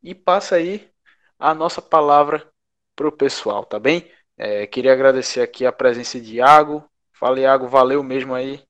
E 0.02 0.14
passa 0.14 0.56
aí 0.56 0.90
a 1.38 1.54
nossa 1.54 1.82
palavra 1.82 2.53
para 2.94 3.08
o 3.08 3.12
pessoal, 3.12 3.64
tá 3.64 3.78
bem? 3.78 4.10
É, 4.36 4.66
queria 4.66 4.92
agradecer 4.92 5.40
aqui 5.40 5.64
a 5.64 5.72
presença 5.72 6.20
de 6.20 6.36
Iago. 6.36 6.84
Fala, 7.12 7.40
Iago, 7.40 7.68
valeu 7.68 8.02
mesmo 8.02 8.34
aí. 8.34 8.60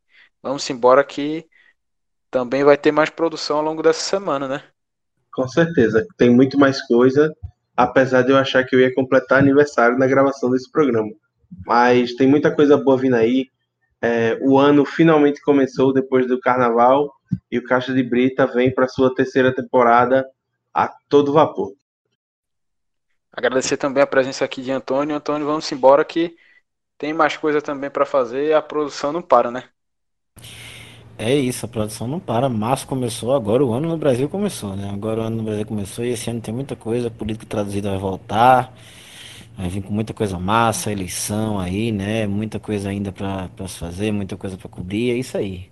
Vamos 0.43 0.69
embora 0.69 1.03
que 1.03 1.47
também 2.31 2.65
vai 2.65 2.77
ter 2.77 2.93
mais 2.93 3.11
produção 3.11 3.59
ao 3.59 3.65
longo 3.65 3.83
dessa 3.83 4.01
semana, 4.01 4.47
né? 4.47 4.63
Com 5.33 5.49
certeza, 5.49 6.07
tem 6.17 6.31
muito 6.31 6.59
mais 6.59 6.81
coisa, 6.87 7.35
apesar 7.77 8.23
de 8.23 8.31
eu 8.31 8.37
achar 8.37 8.65
que 8.65 8.77
eu 8.77 8.81
ia 8.81 8.95
completar 8.95 9.39
aniversário 9.39 9.99
na 9.99 10.07
gravação 10.07 10.51
desse 10.51 10.71
programa 10.71 11.11
mas 11.67 12.15
tem 12.15 12.27
muita 12.27 12.55
coisa 12.55 12.77
boa 12.77 12.97
vindo 12.97 13.15
aí. 13.15 13.49
É, 14.01 14.39
o 14.43 14.59
ano 14.59 14.85
finalmente 14.85 15.41
começou 15.41 15.93
depois 15.93 16.27
do 16.27 16.41
carnaval 16.41 17.13
e 17.51 17.59
o 17.59 17.65
Caixa 17.65 17.93
de 17.95 18.03
Brita 18.03 18.47
vem 18.47 18.73
para 18.73 18.89
sua 18.89 19.15
terceira 19.15 19.55
temporada 19.55 20.27
a 20.73 20.93
todo 21.09 21.33
vapor. 21.33 21.73
Agradecer 23.37 23.77
também 23.77 24.03
a 24.03 24.07
presença 24.07 24.45
aqui 24.45 24.63
de 24.63 24.71
Antônio. 24.71 25.17
Antônio, 25.17 25.47
vamos 25.47 25.71
embora 25.73 26.05
que 26.05 26.37
tem 26.99 27.13
mais 27.15 27.37
coisa 27.37 27.63
também 27.63 27.91
para 27.91 28.07
fazer 28.07 28.49
e 28.49 28.55
a 28.55 28.63
produção 28.63 29.13
não 29.13 29.23
para, 29.23 29.51
né? 29.51 29.71
É 31.17 31.35
isso, 31.35 31.65
a 31.65 31.69
produção 31.69 32.09
não 32.09 32.19
para. 32.19 32.49
Março 32.49 32.87
começou, 32.87 33.33
agora 33.35 33.65
o 33.65 33.73
ano 33.73 33.89
no 33.89 33.97
Brasil 33.97 34.29
começou, 34.29 34.75
né? 34.77 34.91
Agora 34.93 35.21
o 35.21 35.25
ano 35.25 35.37
no 35.37 35.43
Brasil 35.45 35.65
começou 35.67 36.05
e 36.05 36.09
esse 36.11 36.29
ano 36.31 36.41
tem 36.41 36.53
muita 36.53 36.75
coisa. 36.75 37.09
A 37.09 37.11
política 37.11 37.47
traduzida 37.47 37.91
vai 37.91 37.99
voltar. 37.99 38.75
Vai 39.57 39.69
vir 39.69 39.83
com 39.83 39.93
muita 39.93 40.15
coisa 40.15 40.39
massa, 40.39 40.93
eleição 40.93 41.59
aí, 41.61 41.93
né? 41.93 42.27
Muita 42.27 42.59
coisa 42.61 42.89
ainda 42.91 43.13
para 43.13 43.49
se 43.69 43.79
fazer, 43.79 44.13
muita 44.13 44.37
coisa 44.37 44.57
para 44.59 44.69
cobrir, 44.69 45.13
é 45.13 45.17
isso 45.17 45.37
aí. 45.39 45.71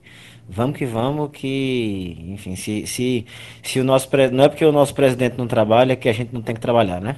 Vamos 0.48 0.78
que 0.78 0.86
vamos, 0.86 1.30
que, 1.32 2.16
enfim, 2.28 2.56
se, 2.56 2.86
se, 2.86 3.26
se 3.62 3.80
o 3.80 3.84
nosso 3.84 4.08
não 4.32 4.44
é 4.44 4.48
porque 4.48 4.64
o 4.64 4.72
nosso 4.72 4.94
presidente 4.94 5.38
não 5.38 5.46
trabalha 5.48 5.96
que 5.96 6.08
a 6.08 6.12
gente 6.12 6.32
não 6.34 6.42
tem 6.42 6.54
que 6.54 6.60
trabalhar, 6.60 7.00
né? 7.00 7.16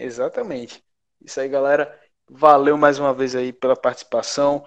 Exatamente. 0.00 0.82
Isso 1.20 1.38
aí, 1.40 1.48
galera. 1.48 1.98
Valeu 2.28 2.76
mais 2.78 2.98
uma 2.98 3.12
vez 3.12 3.34
aí 3.34 3.52
pela 3.52 3.76
participação 3.76 4.64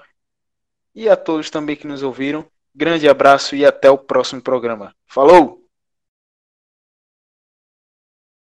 e 0.94 1.10
a 1.10 1.16
todos 1.16 1.50
também 1.50 1.76
que 1.76 1.88
nos 1.88 2.04
ouviram. 2.04 2.46
Grande 2.76 3.08
abraço 3.10 3.56
e 3.56 3.66
até 3.66 3.90
o 3.90 3.98
próximo 3.98 4.42
programa. 4.42 4.96
Falou! 5.08 5.63